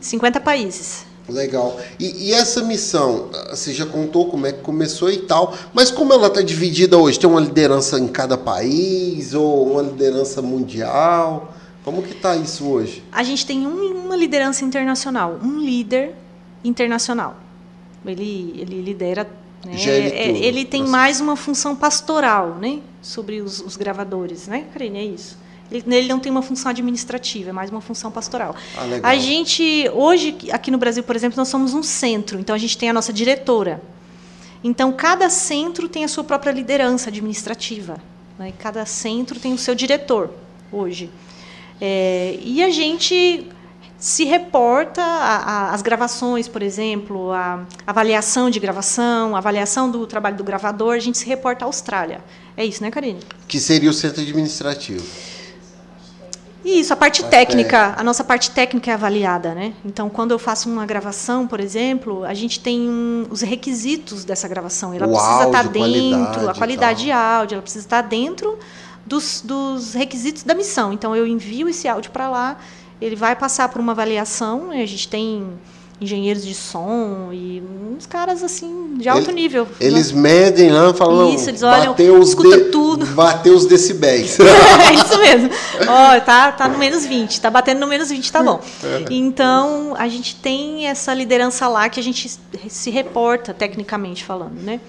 50 0.00 0.40
países. 0.40 1.11
Legal. 1.28 1.78
E, 2.00 2.28
e 2.28 2.32
essa 2.32 2.62
missão, 2.62 3.30
você 3.50 3.72
já 3.72 3.86
contou 3.86 4.28
como 4.28 4.46
é 4.46 4.52
que 4.52 4.60
começou 4.60 5.10
e 5.10 5.18
tal, 5.18 5.54
mas 5.72 5.90
como 5.90 6.12
ela 6.12 6.26
está 6.26 6.42
dividida 6.42 6.98
hoje? 6.98 7.18
Tem 7.18 7.28
uma 7.30 7.40
liderança 7.40 7.98
em 7.98 8.08
cada 8.08 8.36
país 8.36 9.32
ou 9.34 9.70
uma 9.72 9.82
liderança 9.82 10.42
mundial? 10.42 11.54
Como 11.84 12.02
que 12.02 12.14
tá 12.14 12.36
isso 12.36 12.66
hoje? 12.68 13.02
A 13.12 13.22
gente 13.22 13.44
tem 13.46 13.66
um- 13.66 14.04
uma 14.06 14.16
liderança 14.16 14.64
internacional, 14.64 15.38
um 15.42 15.58
líder 15.60 16.14
internacional. 16.64 17.36
Ele, 18.04 18.54
ele 18.58 18.82
lidera. 18.82 19.28
Né? 19.64 19.72
É, 19.74 20.26
tudo. 20.32 20.44
ele 20.44 20.64
tem 20.64 20.80
Nossa. 20.80 20.92
mais 20.92 21.20
uma 21.20 21.36
função 21.36 21.76
pastoral, 21.76 22.56
né? 22.60 22.80
Sobre 23.00 23.40
os, 23.40 23.60
os 23.60 23.76
gravadores, 23.76 24.48
né, 24.48 24.64
Karine? 24.72 24.98
É 24.98 25.04
isso. 25.04 25.38
Ele, 25.72 25.96
ele 25.96 26.08
não 26.08 26.20
tem 26.20 26.30
uma 26.30 26.42
função 26.42 26.70
administrativa, 26.70 27.50
é 27.50 27.52
mais 27.52 27.70
uma 27.70 27.80
função 27.80 28.10
pastoral. 28.10 28.54
Ah. 28.76 29.08
A 29.10 29.16
gente, 29.16 29.90
hoje, 29.94 30.36
aqui 30.52 30.70
no 30.70 30.76
Brasil, 30.76 31.02
por 31.02 31.16
exemplo, 31.16 31.36
nós 31.36 31.48
somos 31.48 31.72
um 31.72 31.82
centro, 31.82 32.38
então 32.38 32.54
a 32.54 32.58
gente 32.58 32.76
tem 32.76 32.90
a 32.90 32.92
nossa 32.92 33.12
diretora. 33.12 33.82
Então, 34.62 34.92
cada 34.92 35.28
centro 35.30 35.88
tem 35.88 36.04
a 36.04 36.08
sua 36.08 36.22
própria 36.22 36.52
liderança 36.52 37.08
administrativa. 37.08 37.96
Né? 38.38 38.52
Cada 38.58 38.84
centro 38.86 39.40
tem 39.40 39.52
o 39.52 39.58
seu 39.58 39.74
diretor, 39.74 40.30
hoje. 40.70 41.10
É, 41.80 42.38
e 42.40 42.62
a 42.62 42.70
gente 42.70 43.48
se 43.98 44.24
reporta 44.24 45.02
às 45.70 45.80
gravações, 45.80 46.48
por 46.48 46.60
exemplo, 46.60 47.32
a 47.32 47.64
avaliação 47.86 48.50
de 48.50 48.58
gravação, 48.58 49.34
a 49.34 49.38
avaliação 49.38 49.90
do 49.90 50.06
trabalho 50.06 50.36
do 50.36 50.44
gravador, 50.44 50.94
a 50.94 50.98
gente 50.98 51.18
se 51.18 51.26
reporta 51.26 51.64
à 51.64 51.66
Austrália. 51.66 52.20
É 52.56 52.64
isso, 52.64 52.82
né, 52.82 52.90
Karine? 52.90 53.20
Que 53.46 53.60
seria 53.60 53.88
o 53.88 53.92
centro 53.92 54.20
administrativo. 54.20 55.04
Isso, 56.64 56.92
a 56.92 56.96
parte 56.96 57.24
técnica, 57.24 57.94
a 57.96 58.04
nossa 58.04 58.22
parte 58.22 58.50
técnica 58.50 58.90
é 58.90 58.94
avaliada, 58.94 59.54
né? 59.54 59.74
Então, 59.84 60.08
quando 60.08 60.30
eu 60.30 60.38
faço 60.38 60.70
uma 60.70 60.86
gravação, 60.86 61.46
por 61.46 61.58
exemplo, 61.58 62.24
a 62.24 62.34
gente 62.34 62.60
tem 62.60 62.88
um, 62.88 63.26
os 63.30 63.40
requisitos 63.40 64.24
dessa 64.24 64.46
gravação. 64.46 64.94
Ela 64.94 65.06
O 65.06 65.10
precisa 65.10 65.32
áudio, 65.32 65.48
estar 65.48 65.68
dentro, 65.68 66.48
a 66.48 66.54
qualidade 66.54 67.04
de 67.04 67.10
áudio, 67.10 67.56
ela 67.56 67.62
precisa 67.62 67.84
estar 67.84 68.02
dentro 68.02 68.58
dos, 69.04 69.40
dos 69.40 69.94
requisitos 69.94 70.44
da 70.44 70.54
missão. 70.54 70.92
Então, 70.92 71.16
eu 71.16 71.26
envio 71.26 71.68
esse 71.68 71.88
áudio 71.88 72.12
para 72.12 72.28
lá, 72.28 72.56
ele 73.00 73.16
vai 73.16 73.34
passar 73.34 73.68
por 73.68 73.80
uma 73.80 73.92
avaliação, 73.92 74.70
a 74.70 74.86
gente 74.86 75.08
tem 75.08 75.58
engenheiros 76.02 76.44
de 76.44 76.54
som 76.54 77.30
e 77.32 77.62
uns 77.96 78.06
caras 78.06 78.42
assim 78.42 78.94
de 78.98 79.08
alto 79.08 79.30
Ele- 79.30 79.40
nível. 79.40 79.66
Eles 79.80 80.12
medem 80.12 80.70
lá 80.70 80.92
falam, 80.94 81.34
Isso, 81.34 81.48
eles 81.48 81.62
olham, 81.62 81.92
bateu 81.92 82.18
os 82.18 82.28
escuta 82.30 82.56
de- 82.58 82.64
tudo. 82.70 83.06
Bateu 83.14 83.54
os 83.54 83.66
decibéis. 83.66 84.38
é 84.40 84.94
isso 84.94 85.18
mesmo. 85.18 85.50
Ó, 85.88 86.20
tá, 86.20 86.52
tá 86.52 86.68
no 86.68 86.78
menos 86.78 87.04
20, 87.06 87.40
tá 87.40 87.50
batendo 87.50 87.80
no 87.80 87.86
menos 87.86 88.10
20, 88.10 88.30
tá 88.32 88.42
bom. 88.42 88.60
É. 88.82 89.04
Então, 89.10 89.94
a 89.96 90.08
gente 90.08 90.36
tem 90.36 90.86
essa 90.86 91.12
liderança 91.14 91.68
lá 91.68 91.88
que 91.88 91.98
a 92.00 92.02
gente 92.02 92.30
se 92.68 92.90
reporta, 92.90 93.54
tecnicamente 93.54 94.24
falando, 94.24 94.60
né? 94.62 94.80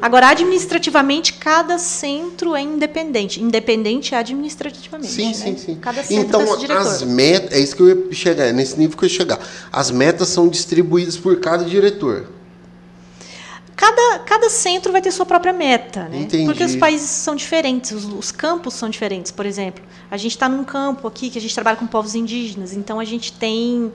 Agora, 0.00 0.28
administrativamente, 0.28 1.32
cada 1.34 1.78
centro 1.78 2.54
é 2.54 2.62
independente. 2.62 3.42
Independente 3.42 4.14
administrativamente. 4.14 5.12
Sim, 5.12 5.28
né? 5.28 5.34
sim, 5.34 5.56
sim. 5.56 5.74
Cada 5.76 6.02
centro 6.02 6.40
Então, 6.40 6.52
as 6.78 7.02
metas, 7.02 7.52
é 7.52 7.60
isso 7.60 7.74
que 7.74 7.82
eu 7.82 7.88
ia 7.88 8.12
chegar, 8.12 8.44
é 8.46 8.52
nesse 8.52 8.78
nível 8.78 8.96
que 8.96 9.04
eu 9.04 9.08
ia 9.08 9.14
chegar. 9.14 9.40
As 9.72 9.90
metas 9.90 10.28
são 10.28 10.48
distribuídas 10.48 11.16
por 11.16 11.40
cada 11.40 11.64
diretor. 11.64 12.28
Cada, 13.74 14.18
cada 14.20 14.50
centro 14.50 14.90
vai 14.90 15.00
ter 15.00 15.12
sua 15.12 15.24
própria 15.24 15.52
meta, 15.52 16.08
né? 16.08 16.22
Entendi. 16.22 16.46
Porque 16.46 16.64
os 16.64 16.74
países 16.74 17.08
são 17.10 17.36
diferentes, 17.36 17.92
os, 17.92 18.04
os 18.06 18.32
campos 18.32 18.74
são 18.74 18.90
diferentes. 18.90 19.30
Por 19.30 19.46
exemplo, 19.46 19.84
a 20.10 20.16
gente 20.16 20.32
está 20.32 20.48
num 20.48 20.64
campo 20.64 21.06
aqui 21.06 21.30
que 21.30 21.38
a 21.38 21.40
gente 21.40 21.54
trabalha 21.54 21.76
com 21.76 21.86
povos 21.86 22.16
indígenas, 22.16 22.72
então 22.72 22.98
a 22.98 23.04
gente 23.04 23.32
tem 23.32 23.92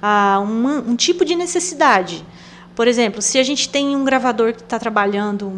ah, 0.00 0.38
uma- 0.40 0.78
um 0.78 0.94
tipo 0.94 1.24
de 1.24 1.34
necessidade. 1.34 2.24
Por 2.76 2.86
exemplo, 2.86 3.20
se 3.22 3.38
a 3.38 3.42
gente 3.42 3.68
tem 3.70 3.96
um 3.96 4.04
gravador 4.04 4.52
que 4.52 4.60
está 4.62 4.78
trabalhando 4.78 5.50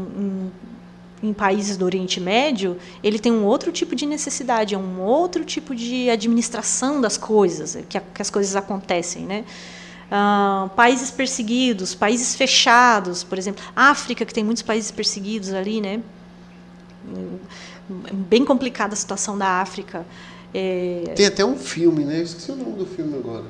em 1.20 1.32
países 1.32 1.76
do 1.76 1.84
Oriente 1.84 2.20
Médio, 2.20 2.76
ele 3.02 3.18
tem 3.18 3.32
um 3.32 3.44
outro 3.44 3.72
tipo 3.72 3.96
de 3.96 4.06
necessidade, 4.06 4.74
é 4.74 4.78
um 4.78 5.00
outro 5.00 5.44
tipo 5.44 5.74
de 5.74 6.08
administração 6.08 7.00
das 7.00 7.16
coisas, 7.18 7.74
é 7.74 7.82
que, 7.82 7.98
a- 7.98 8.02
que 8.14 8.22
as 8.22 8.30
coisas 8.30 8.54
acontecem, 8.54 9.24
né? 9.26 9.44
Ah, 10.10 10.70
países 10.76 11.10
perseguidos, 11.10 11.92
países 11.94 12.36
fechados, 12.36 13.24
por 13.24 13.36
exemplo, 13.36 13.62
África, 13.74 14.24
que 14.24 14.32
tem 14.32 14.44
muitos 14.44 14.62
países 14.62 14.90
perseguidos 14.92 15.52
ali, 15.52 15.80
né? 15.80 16.00
Bem 18.12 18.44
complicada 18.44 18.92
a 18.94 18.96
situação 18.96 19.36
da 19.36 19.60
África. 19.60 20.06
É, 20.54 21.12
Tem 21.16 21.26
até 21.26 21.44
um 21.44 21.56
filme, 21.56 22.04
né? 22.04 22.18
Eu 22.20 22.22
esqueci 22.22 22.50
o 22.52 22.56
nome 22.56 22.72
do 22.76 22.86
filme 22.86 23.14
agora. 23.18 23.44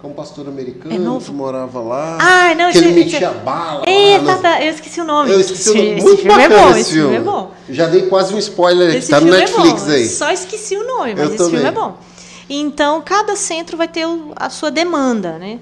Que 0.00 0.06
é 0.06 0.08
um 0.08 0.12
pastor 0.12 0.46
americano 0.46 0.94
É 0.94 0.98
novo? 0.98 1.24
que 1.26 1.32
morava 1.32 1.80
lá. 1.80 2.18
Ah, 2.20 2.54
não, 2.54 2.70
que 2.70 2.78
ele 2.78 2.86
esse- 2.90 2.94
metia 2.94 3.30
esse- 3.30 3.38
bala. 3.40 3.84
É, 3.84 4.18
lá 4.18 4.36
tá, 4.36 4.42
tá, 4.42 4.64
eu 4.64 4.70
esqueci 4.70 5.00
o 5.00 5.04
nome. 5.04 5.32
Eu 5.32 5.40
esqueci 5.40 5.70
o 5.70 5.72
Esse- 5.72 5.78
nome. 5.82 5.94
esse 5.96 6.04
Muito 6.06 6.22
filme 6.22 6.42
é 6.42 6.48
bom, 6.48 6.70
esse 6.76 6.92
filme. 6.92 7.16
é 7.16 7.20
bom. 7.20 7.50
Já 7.68 7.86
dei 7.88 8.02
quase 8.06 8.32
um 8.32 8.38
spoiler 8.38 8.88
aqui. 8.90 8.98
Esse 8.98 9.10
Tá 9.10 9.20
no 9.20 9.26
filme 9.26 9.40
Netflix 9.40 9.88
é 9.88 9.94
aí. 9.96 10.08
Só 10.08 10.30
esqueci 10.30 10.76
o 10.76 10.86
nome, 10.86 11.14
mas 11.16 11.18
Eu 11.20 11.26
esse 11.34 11.36
filme 11.38 11.50
também. 11.52 11.66
é 11.66 11.72
bom. 11.72 11.96
Então, 12.48 13.02
cada 13.04 13.34
centro 13.34 13.76
vai 13.76 13.88
ter 13.88 14.06
o- 14.06 14.32
a 14.36 14.48
sua 14.48 14.70
demanda, 14.70 15.32
né? 15.38 15.58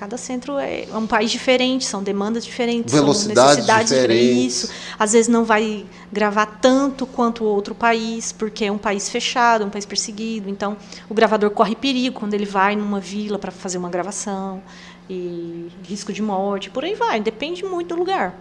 Cada 0.00 0.16
centro 0.16 0.56
é 0.58 0.86
um 0.94 1.06
país 1.06 1.30
diferente, 1.30 1.84
são 1.84 2.02
demandas 2.02 2.42
diferentes, 2.42 2.94
Velocidades 2.94 3.34
são 3.36 3.50
necessidades 3.50 3.92
diferentes. 3.92 4.64
Isso. 4.64 4.72
Às 4.98 5.12
vezes 5.12 5.28
não 5.28 5.44
vai 5.44 5.84
gravar 6.10 6.46
tanto 6.46 7.04
quanto 7.06 7.44
o 7.44 7.46
outro 7.46 7.74
país, 7.74 8.32
porque 8.32 8.64
é 8.64 8.72
um 8.72 8.78
país 8.78 9.10
fechado, 9.10 9.62
um 9.62 9.68
país 9.68 9.84
perseguido. 9.84 10.48
Então, 10.48 10.74
o 11.06 11.12
gravador 11.12 11.50
corre 11.50 11.76
perigo 11.76 12.18
quando 12.18 12.32
ele 12.32 12.46
vai 12.46 12.74
numa 12.74 12.98
vila 12.98 13.38
para 13.38 13.50
fazer 13.52 13.76
uma 13.76 13.90
gravação 13.90 14.62
e 15.10 15.68
risco 15.86 16.14
de 16.14 16.22
morte, 16.22 16.70
por 16.70 16.82
aí 16.82 16.94
vai. 16.94 17.20
Depende 17.20 17.62
muito 17.62 17.88
do 17.94 17.98
lugar. 17.98 18.40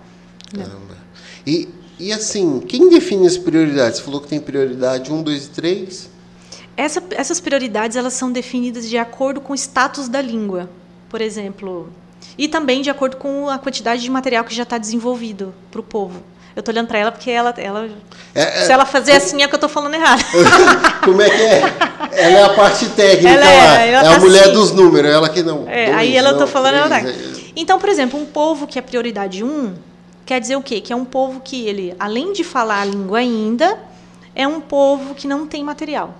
né? 0.53 0.65
E, 1.45 1.67
e 1.99 2.13
assim, 2.13 2.61
quem 2.61 2.89
define 2.89 3.27
as 3.27 3.37
prioridades? 3.37 3.97
Você 3.99 4.05
falou 4.05 4.21
que 4.21 4.29
tem 4.29 4.39
prioridade 4.39 5.11
1, 5.11 5.21
2 5.21 5.47
e 5.47 5.49
3. 5.49 6.09
Essa- 6.77 7.03
essas 7.11 7.41
prioridades 7.41 7.97
elas 7.97 8.13
são 8.13 8.31
definidas 8.31 8.87
de 8.87 8.97
acordo 8.97 9.41
com 9.41 9.51
o 9.51 9.55
status 9.57 10.07
da 10.07 10.21
língua, 10.21 10.69
por 11.09 11.21
exemplo, 11.21 11.89
e 12.37 12.47
também 12.47 12.81
de 12.81 12.89
acordo 12.89 13.17
com 13.17 13.49
a 13.49 13.57
quantidade 13.57 14.01
de 14.01 14.09
material 14.09 14.43
que 14.43 14.53
já 14.55 14.63
está 14.63 14.77
desenvolvido 14.77 15.53
para 15.71 15.79
o 15.81 15.83
povo. 15.83 16.21
Eu 16.55 16.61
estou 16.61 16.73
olhando 16.73 16.87
para 16.87 16.99
ela 16.99 17.11
porque 17.11 17.29
ela, 17.31 17.53
ela 17.57 17.89
É, 18.35 18.41
é- 18.61 18.65
se 18.65 18.71
ela 18.71 18.85
fazer 18.85 19.13
assim 19.13 19.41
é 19.43 19.47
que 19.47 19.53
eu 19.53 19.57
estou 19.57 19.69
falando 19.69 19.93
errado. 19.93 20.21
Como 21.05 21.21
é 21.21 21.29
que 21.29 21.41
é? 21.41 21.61
Ela 22.11 22.37
é 22.39 22.43
a 22.43 22.49
parte 22.53 22.89
técnica 22.89 23.29
Ela 23.29 23.45
lá. 23.45 23.51
é, 23.81 23.87
É, 23.87 23.91
ela 23.93 23.99
a 24.09 24.13
tá 24.15 24.19
mulher 24.19 24.43
assim. 24.45 24.53
dos 24.53 24.71
números. 24.71 25.11
Ela 25.11 25.29
que 25.29 25.41
não. 25.43 25.65
É, 25.69 25.85
dois, 25.85 25.97
aí 25.97 26.17
ela 26.17 26.33
não, 26.33 26.47
falando 26.47 26.75
ela 26.75 26.89
tá. 26.89 26.99
três, 26.99 27.37
é. 27.37 27.51
Então, 27.55 27.79
por 27.79 27.87
exemplo, 27.87 28.19
um 28.19 28.25
povo 28.25 28.67
que 28.67 28.77
é 28.77 28.81
prioridade 28.81 29.43
1, 29.43 29.73
quer 30.25 30.41
dizer 30.41 30.55
o 30.57 30.61
quê? 30.61 30.81
Que 30.81 30.91
é 30.91 30.95
um 30.95 31.05
povo 31.05 31.39
que 31.39 31.65
ele, 31.67 31.95
além 31.99 32.33
de 32.33 32.43
falar 32.43 32.81
a 32.81 32.85
língua 32.85 33.19
ainda, 33.19 33.77
é 34.35 34.47
um 34.47 34.59
povo 34.59 35.13
que 35.15 35.27
não 35.27 35.45
tem 35.47 35.63
material. 35.63 36.13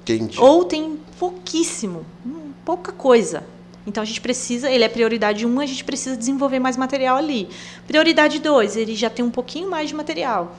Entendi. 0.00 0.38
Ou 0.40 0.64
tem 0.64 0.98
pouquíssimo, 1.18 2.04
hum, 2.24 2.50
pouca 2.64 2.92
coisa. 2.92 3.44
Então 3.86 4.02
a 4.02 4.06
gente 4.06 4.20
precisa, 4.20 4.70
ele 4.70 4.82
é 4.84 4.88
prioridade 4.88 5.46
1, 5.46 5.60
a 5.60 5.66
gente 5.66 5.84
precisa 5.84 6.16
desenvolver 6.16 6.58
mais 6.58 6.76
material 6.76 7.16
ali. 7.16 7.48
Prioridade 7.86 8.40
2, 8.40 8.76
ele 8.76 8.94
já 8.96 9.08
tem 9.08 9.24
um 9.24 9.30
pouquinho 9.30 9.70
mais 9.70 9.88
de 9.88 9.94
material. 9.94 10.56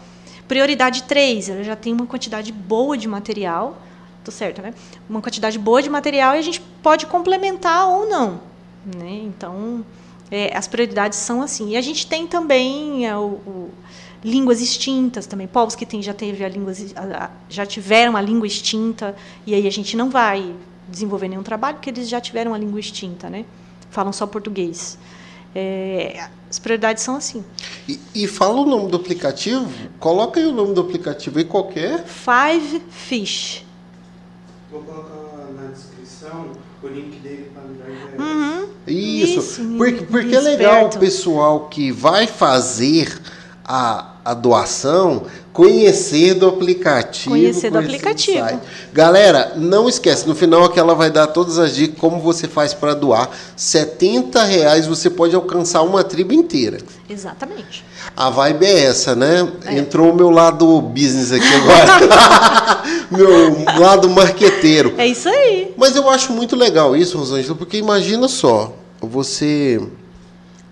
Prioridade 0.48 1.04
3, 1.04 1.50
ele 1.50 1.64
já 1.66 1.76
tem 1.76 1.92
uma 1.92 2.06
quantidade 2.06 2.52
boa 2.54 2.98
de 2.98 3.08
material. 3.08 3.82
Tô 4.24 4.32
certo, 4.32 4.62
né? 4.62 4.74
Uma 5.10 5.22
quantidade 5.22 5.60
boa 5.60 5.82
de 5.82 5.90
material 5.90 6.36
e 6.36 6.40
a 6.40 6.42
gente 6.42 6.62
pode 6.82 7.06
complementar 7.06 7.88
ou 7.90 8.08
não. 8.08 8.40
Né? 8.86 9.22
Então, 9.24 9.86
é, 10.32 10.56
as 10.56 10.68
prioridades 10.68 11.20
são 11.20 11.42
assim. 11.42 11.72
E 11.72 11.78
a 11.78 11.82
gente 11.82 12.08
tem 12.08 12.26
também 12.26 13.06
é, 13.06 13.16
o, 13.18 13.40
o- 13.46 13.70
línguas 14.24 14.62
extintas 14.62 15.26
também, 15.26 15.48
povos 15.48 15.76
que 15.76 15.86
tem, 15.86 16.02
já 16.02 16.14
teve 16.14 16.44
a 16.44 16.50
língua, 16.50 16.74
já 17.50 17.66
tiveram 17.66 18.16
a 18.18 18.22
língua 18.22 18.48
extinta 18.48 19.16
e 19.46 19.54
aí 19.54 19.68
a 19.68 19.72
gente 19.72 19.96
não 19.96 20.10
vai 20.10 20.54
desenvolver 20.88 21.28
nenhum 21.28 21.44
trabalho 21.44 21.78
porque 21.78 21.90
eles 21.90 22.08
já 22.08 22.20
tiveram 22.22 22.54
a 22.54 22.58
língua 22.58 22.80
extinta, 22.80 23.30
né? 23.30 23.46
Falam 23.90 24.12
só 24.12 24.26
português. 24.28 24.98
É, 25.56 26.28
as 26.50 26.60
prioridades 26.60 27.04
são 27.04 27.16
assim. 27.16 27.44
E, 27.88 28.00
e 28.14 28.28
fala 28.28 28.62
o 28.62 28.66
nome 28.66 28.90
do 28.90 28.98
aplicativo. 28.98 29.72
Coloca 30.00 30.40
aí 30.40 30.46
o 30.46 30.52
nome 30.52 30.74
do 30.74 30.82
aplicativo 30.82 31.40
aí 31.40 31.46
qualquer. 31.46 32.06
Five 32.06 32.82
Fish. 32.90 33.66
Vou 34.72 34.82
colocar 34.82 35.52
na 35.54 35.72
descrição 35.72 36.52
o 36.84 36.88
link 36.88 37.20
dele 37.20 37.52
para 37.54 37.64
me 37.64 37.78
dar 37.78 37.90
ideia. 37.90 38.22
Uhum. 38.22 38.68
Isso. 38.88 39.40
Isso, 39.40 39.78
porque 39.78 40.06
porque 40.06 40.36
é 40.36 40.40
legal 40.40 40.86
o 40.86 41.00
pessoal 41.00 41.68
que 41.68 41.92
vai 41.92 42.28
fazer 42.28 43.20
a, 43.64 44.17
a 44.28 44.34
doação 44.34 45.24
conhecer 45.54 46.34
do 46.34 46.50
aplicativo. 46.50 47.30
Conhecer 47.30 47.72
do 47.72 47.80
aplicativo. 47.80 48.60
Galera, 48.92 49.54
não 49.56 49.88
esquece, 49.88 50.28
no 50.28 50.36
final 50.36 50.66
aqui 50.66 50.78
ela 50.78 50.94
vai 50.94 51.10
dar 51.10 51.28
todas 51.28 51.58
as 51.58 51.74
dicas 51.74 51.98
como 51.98 52.20
você 52.20 52.46
faz 52.46 52.74
para 52.74 52.94
doar. 52.94 53.30
70 53.56 54.44
reais 54.44 54.86
você 54.86 55.10
pode 55.10 55.34
alcançar 55.34 55.82
uma 55.82 56.04
tribo 56.04 56.34
inteira. 56.34 56.78
Exatamente. 57.10 57.86
A 58.18 58.30
vibe 58.30 58.66
é 58.66 58.84
essa, 58.84 59.16
né? 59.16 59.48
É. 59.66 59.78
Entrou 59.78 60.12
o 60.12 60.16
meu 60.16 60.30
lado 60.30 60.82
business 60.82 61.32
aqui 61.32 61.48
agora. 61.48 62.84
meu 63.10 63.80
lado 63.80 64.10
marqueteiro. 64.10 64.94
É 64.98 65.08
isso 65.08 65.30
aí. 65.30 65.74
Mas 65.78 65.96
eu 65.96 66.10
acho 66.10 66.34
muito 66.34 66.54
legal 66.54 66.98
isso, 66.98 67.18
Rosângela, 67.18 67.56
porque 67.56 67.78
imagina 67.78 68.28
só, 68.28 68.74
você 69.00 69.82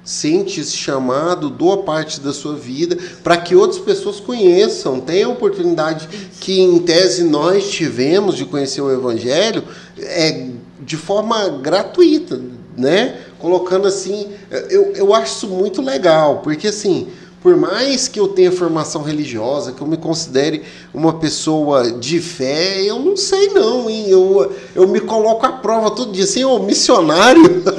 sente 0.06 0.62
esse 0.62 0.78
chamado, 0.78 1.50
doa 1.50 1.84
parte 1.84 2.22
da 2.22 2.32
sua 2.32 2.56
vida 2.56 2.96
para 3.24 3.36
que 3.36 3.56
outras 3.56 3.82
pessoas 3.82 4.20
conheçam, 4.20 5.02
tenham 5.02 5.32
a 5.32 5.34
oportunidade 5.34 6.08
que 6.40 6.62
em 6.62 6.80
tese 6.80 7.24
nós 7.24 7.72
tivemos 7.72 8.38
de 8.38 8.46
conhecer 8.46 8.82
o 8.82 8.94
evangelho 8.94 9.64
é, 9.98 10.50
de 10.80 10.96
forma 10.96 11.50
gratuita, 11.50 12.40
né? 12.78 13.20
Colocando 13.40 13.88
assim, 13.88 14.28
eu, 14.70 14.94
eu 14.94 15.14
acho 15.14 15.38
isso 15.38 15.48
muito 15.48 15.82
legal, 15.82 16.42
porque 16.44 16.68
assim, 16.68 17.08
por 17.46 17.56
mais 17.56 18.08
que 18.08 18.20
eu 18.20 18.30
tenha 18.30 18.52
formação 18.52 19.04
religiosa, 19.04 19.72
que 19.72 19.80
eu 19.80 19.86
me 19.86 19.98
considere 19.98 20.64
uma 20.92 21.14
pessoa 21.14 21.92
de 21.92 22.20
fé, 22.20 22.82
eu 22.82 22.98
não 22.98 23.16
sei 23.16 23.50
não, 23.50 23.88
hein? 23.88 24.10
Eu, 24.10 24.52
eu 24.74 24.88
me 24.88 25.00
coloco 25.00 25.46
à 25.46 25.52
prova 25.52 25.92
todo 25.92 26.12
dia. 26.12 26.24
Assim, 26.24 26.44
ô, 26.44 26.58
missionário? 26.58 27.44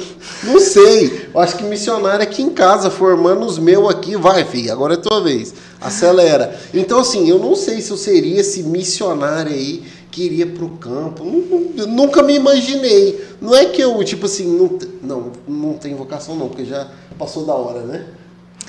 não 0.46 0.60
sei. 0.60 1.28
Eu 1.32 1.40
acho 1.40 1.56
que 1.56 1.64
missionário 1.64 2.22
aqui 2.22 2.42
em 2.42 2.50
casa, 2.50 2.90
formando 2.90 3.44
os 3.44 3.58
meus 3.58 3.88
aqui, 3.90 4.16
vai, 4.16 4.44
filho, 4.44 4.72
agora 4.72 4.94
é 4.94 4.96
tua 4.96 5.22
vez. 5.22 5.54
Acelera. 5.80 6.58
Então, 6.72 6.98
assim, 6.98 7.28
eu 7.28 7.38
não 7.38 7.54
sei 7.54 7.80
se 7.80 7.90
eu 7.90 7.96
seria 7.96 8.40
esse 8.40 8.62
missionário 8.62 9.52
aí 9.52 9.84
que 10.10 10.22
iria 10.22 10.46
para 10.46 10.64
o 10.64 10.70
campo. 10.70 11.24
Nunca 11.24 12.22
me 12.22 12.34
imaginei. 12.34 13.22
Não 13.40 13.54
é 13.54 13.66
que 13.66 13.82
eu, 13.82 14.02
tipo 14.02 14.26
assim, 14.26 14.46
não, 14.46 14.78
não, 15.02 15.32
não 15.46 15.74
tem 15.74 15.94
vocação 15.94 16.34
não, 16.36 16.48
porque 16.48 16.64
já 16.64 16.88
passou 17.18 17.44
da 17.44 17.54
hora, 17.54 17.80
né? 17.80 18.06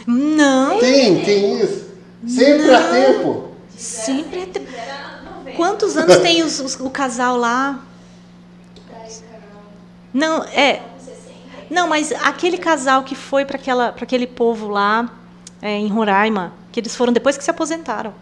Não. 0.05 0.79
Tem, 0.79 1.23
tem 1.23 1.61
isso. 1.61 1.85
Sempre 2.27 2.67
não. 2.67 2.75
há 2.75 2.81
tempo. 2.91 3.47
Sempre 3.77 4.41
há 4.41 4.45
tempo. 4.45 4.67
Quantos 5.55 5.95
anos 5.97 6.17
tem 6.17 6.43
os, 6.43 6.59
os, 6.59 6.75
o 6.79 6.89
casal 6.89 7.37
lá? 7.37 7.83
Não, 10.13 10.43
é. 10.45 10.81
Não, 11.69 11.87
mas 11.87 12.11
aquele 12.11 12.57
casal 12.57 13.03
que 13.03 13.15
foi 13.15 13.45
para 13.45 13.59
aquele 14.01 14.27
povo 14.27 14.67
lá 14.67 15.09
é, 15.61 15.77
em 15.77 15.87
Roraima, 15.87 16.53
que 16.71 16.79
eles 16.79 16.95
foram 16.95 17.11
depois 17.11 17.37
que 17.37 17.43
se 17.43 17.51
aposentaram. 17.51 18.13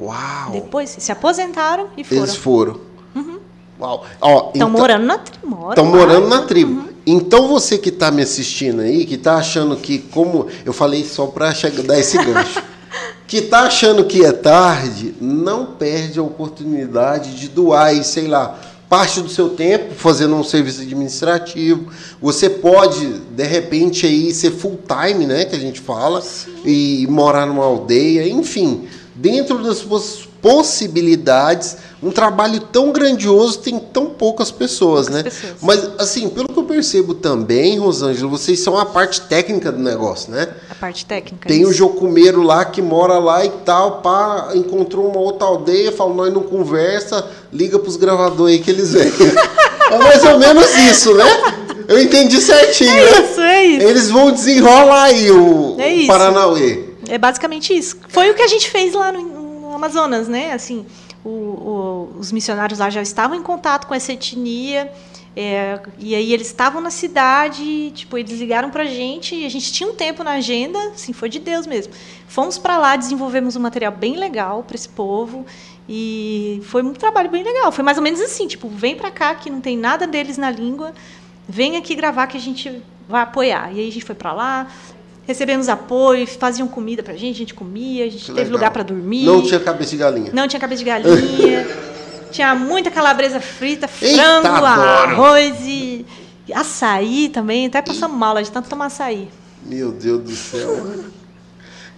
Uau! 0.00 0.50
Depois 0.52 0.96
se 0.98 1.12
aposentaram 1.12 1.88
e 1.96 2.04
foram. 2.04 2.22
Eles 2.22 2.36
foram. 2.36 2.80
Uhum. 3.14 3.38
Uau! 3.80 4.04
Estão 4.12 4.50
então, 4.54 4.70
morando 4.70 5.06
na 5.06 5.18
tribo. 5.18 5.68
Estão 5.70 5.84
morando 5.84 6.28
na 6.28 6.42
tribo. 6.42 6.80
Uhum. 6.80 6.88
Então 7.06 7.48
você 7.48 7.76
que 7.76 7.90
está 7.90 8.10
me 8.10 8.22
assistindo 8.22 8.80
aí, 8.80 9.04
que 9.04 9.14
está 9.14 9.36
achando 9.36 9.76
que 9.76 9.98
como 9.98 10.46
eu 10.64 10.72
falei 10.72 11.04
só 11.04 11.26
para 11.26 11.52
dar 11.86 11.98
esse 11.98 12.16
gancho, 12.16 12.62
que 13.26 13.38
está 13.38 13.62
achando 13.62 14.04
que 14.04 14.24
é 14.24 14.32
tarde, 14.32 15.14
não 15.20 15.66
perde 15.66 16.18
a 16.18 16.22
oportunidade 16.22 17.36
de 17.36 17.48
doar 17.48 17.86
aí, 17.86 18.02
sei 18.02 18.26
lá, 18.26 18.58
parte 18.94 19.20
do 19.20 19.28
seu 19.28 19.48
tempo 19.48 19.92
fazendo 19.92 20.36
um 20.36 20.44
serviço 20.44 20.80
administrativo. 20.80 21.90
Você 22.22 22.48
pode, 22.48 23.04
de 23.04 23.42
repente, 23.42 24.06
aí 24.06 24.32
ser 24.32 24.52
full 24.52 24.78
time, 24.86 25.26
né, 25.26 25.44
que 25.46 25.56
a 25.56 25.58
gente 25.58 25.80
fala, 25.80 26.22
Sim. 26.22 26.52
e 26.64 27.04
morar 27.10 27.44
numa 27.44 27.64
aldeia, 27.64 28.28
enfim 28.28 28.86
dentro 29.14 29.62
das 29.62 29.78
suas 29.78 30.28
possibilidades, 30.42 31.76
um 32.04 32.10
trabalho 32.10 32.60
tão 32.60 32.92
grandioso 32.92 33.60
tem 33.60 33.78
tão 33.78 34.06
poucas 34.06 34.50
pessoas, 34.50 35.06
poucas 35.06 35.24
né? 35.24 35.30
Pessoas. 35.30 35.54
Mas, 35.62 35.90
assim, 35.98 36.28
pelo 36.28 36.48
que 36.48 36.58
eu 36.58 36.64
percebo 36.64 37.14
também, 37.14 37.78
Rosângela, 37.78 38.28
vocês 38.28 38.60
são 38.60 38.76
a 38.76 38.84
parte 38.84 39.22
técnica 39.22 39.72
do 39.72 39.78
negócio, 39.78 40.30
né? 40.30 40.48
A 40.68 40.74
parte 40.74 41.06
técnica. 41.06 41.48
Tem 41.48 41.64
o 41.64 41.72
jocumeiro 41.72 42.42
lá 42.42 42.64
que 42.66 42.82
mora 42.82 43.18
lá 43.18 43.42
e 43.44 43.48
tal, 43.64 44.02
pá, 44.02 44.50
encontrou 44.54 45.08
uma 45.08 45.18
outra 45.18 45.46
aldeia, 45.46 45.90
fala, 45.92 46.12
nós 46.12 46.32
não 46.32 46.42
conversa, 46.42 47.26
liga 47.50 47.78
pros 47.78 47.96
gravadores 47.96 48.56
aí 48.56 48.62
que 48.62 48.70
eles 48.70 48.92
vêm. 48.92 49.10
é 49.90 49.98
mais 49.98 50.22
ou 50.24 50.38
menos 50.38 50.74
isso, 50.90 51.14
né? 51.14 51.24
Eu 51.88 52.00
entendi 52.00 52.40
certinho, 52.40 52.90
é 52.90 52.96
né? 52.96 53.30
Isso, 53.30 53.40
é 53.40 53.64
isso. 53.64 53.86
Eles 53.86 54.10
vão 54.10 54.30
desenrolar 54.30 55.04
aí 55.04 55.30
o, 55.30 55.76
é 55.78 56.04
o 56.04 56.06
Paranauê. 56.06 56.84
É 57.08 57.16
basicamente 57.16 57.74
isso. 57.74 57.96
Foi 58.08 58.30
o 58.30 58.34
que 58.34 58.42
a 58.42 58.46
gente 58.46 58.70
fez 58.70 58.92
lá 58.92 59.10
no, 59.10 59.22
no 59.22 59.74
Amazonas, 59.74 60.28
né? 60.28 60.52
Assim, 60.52 60.84
o, 61.24 61.28
o, 61.28 62.16
os 62.18 62.30
missionários 62.30 62.78
lá 62.78 62.90
já 62.90 63.00
estavam 63.00 63.36
em 63.36 63.42
contato 63.42 63.86
com 63.86 63.94
essa 63.94 64.12
etnia. 64.12 64.92
É, 65.36 65.80
e 65.98 66.14
aí 66.14 66.32
eles 66.32 66.46
estavam 66.46 66.80
na 66.80 66.90
cidade, 66.90 67.90
tipo, 67.90 68.16
eles 68.16 68.38
ligaram 68.38 68.70
pra 68.70 68.84
gente 68.84 69.34
e 69.34 69.44
a 69.44 69.48
gente 69.48 69.72
tinha 69.72 69.88
um 69.88 69.94
tempo 69.94 70.22
na 70.22 70.32
agenda, 70.32 70.78
assim, 70.90 71.12
foi 71.12 71.28
de 71.28 71.40
Deus 71.40 71.66
mesmo. 71.66 71.92
Fomos 72.28 72.56
para 72.56 72.78
lá, 72.78 72.94
desenvolvemos 72.94 73.56
um 73.56 73.60
material 73.60 73.90
bem 73.90 74.16
legal 74.16 74.62
para 74.62 74.76
esse 74.76 74.88
povo 74.88 75.44
e 75.88 76.62
foi 76.64 76.82
um 76.82 76.92
trabalho 76.92 77.30
bem 77.30 77.42
legal. 77.42 77.72
Foi 77.72 77.82
mais 77.82 77.98
ou 77.98 78.04
menos 78.04 78.20
assim, 78.20 78.46
tipo, 78.46 78.68
vem 78.68 78.94
para 78.94 79.10
cá 79.10 79.34
que 79.34 79.50
não 79.50 79.60
tem 79.60 79.76
nada 79.76 80.06
deles 80.06 80.38
na 80.38 80.52
língua, 80.52 80.94
vem 81.48 81.76
aqui 81.76 81.96
gravar 81.96 82.28
que 82.28 82.36
a 82.36 82.40
gente 82.40 82.80
vai 83.08 83.22
apoiar. 83.22 83.72
E 83.72 83.80
aí 83.80 83.88
a 83.88 83.92
gente 83.92 84.04
foi 84.04 84.14
para 84.14 84.32
lá, 84.32 84.68
recebemos 85.26 85.68
apoio, 85.68 86.26
faziam 86.26 86.68
comida 86.68 87.02
pra 87.02 87.14
gente, 87.14 87.36
a 87.36 87.38
gente 87.38 87.54
comia, 87.54 88.04
a 88.04 88.08
gente 88.08 88.24
que 88.24 88.26
teve 88.26 88.40
legal. 88.40 88.52
lugar 88.52 88.70
para 88.70 88.82
dormir. 88.82 89.24
Não 89.24 89.42
tinha 89.42 89.60
cabeça 89.60 89.90
de 89.90 89.96
galinha. 89.96 90.30
Não 90.32 90.48
tinha 90.48 90.60
cabeça 90.60 90.78
de 90.78 90.84
galinha. 90.84 91.66
tinha 92.30 92.54
muita 92.54 92.90
calabresa 92.90 93.40
frita, 93.40 93.86
frango, 93.86 94.46
Eita, 94.46 94.68
arroz 94.68 95.54
e 95.60 96.04
açaí 96.52 97.28
também. 97.28 97.66
Até 97.66 97.80
passamos 97.80 98.16
mal 98.16 98.40
de 98.42 98.50
tanto 98.50 98.68
tomar 98.68 98.86
açaí. 98.86 99.28
Meu 99.64 99.92
Deus 99.92 100.22
do 100.22 100.36
céu. 100.36 100.86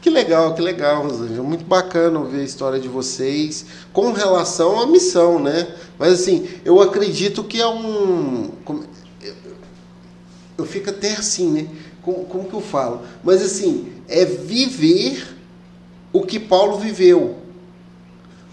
que 0.01 0.11
legal, 0.11 0.55
que 0.55 0.62
legal, 0.62 1.03
Rosângela. 1.03 1.43
Muito 1.43 1.65
bacana 1.65 2.20
ouvir 2.20 2.40
a 2.40 2.44
história 2.44 2.78
de 2.78 2.86
vocês 2.86 3.66
com 3.93 4.12
relação 4.12 4.81
à 4.81 4.86
missão, 4.86 5.40
né? 5.40 5.66
Mas 5.98 6.12
assim, 6.12 6.48
eu 6.65 6.81
acredito 6.81 7.43
que 7.43 7.61
é 7.61 7.66
um. 7.66 8.51
Eu 10.57 10.65
fico 10.65 10.90
até 10.90 11.12
assim, 11.12 11.51
né? 11.51 11.69
Como, 12.07 12.24
como 12.27 12.45
que 12.49 12.55
eu 12.55 12.61
falo? 12.61 13.01
Mas 13.24 13.43
assim, 13.43 13.93
é 14.09 14.24
viver 14.24 15.37
o 16.12 16.23
que 16.23 16.39
Paulo 16.39 16.78
viveu. 16.78 17.35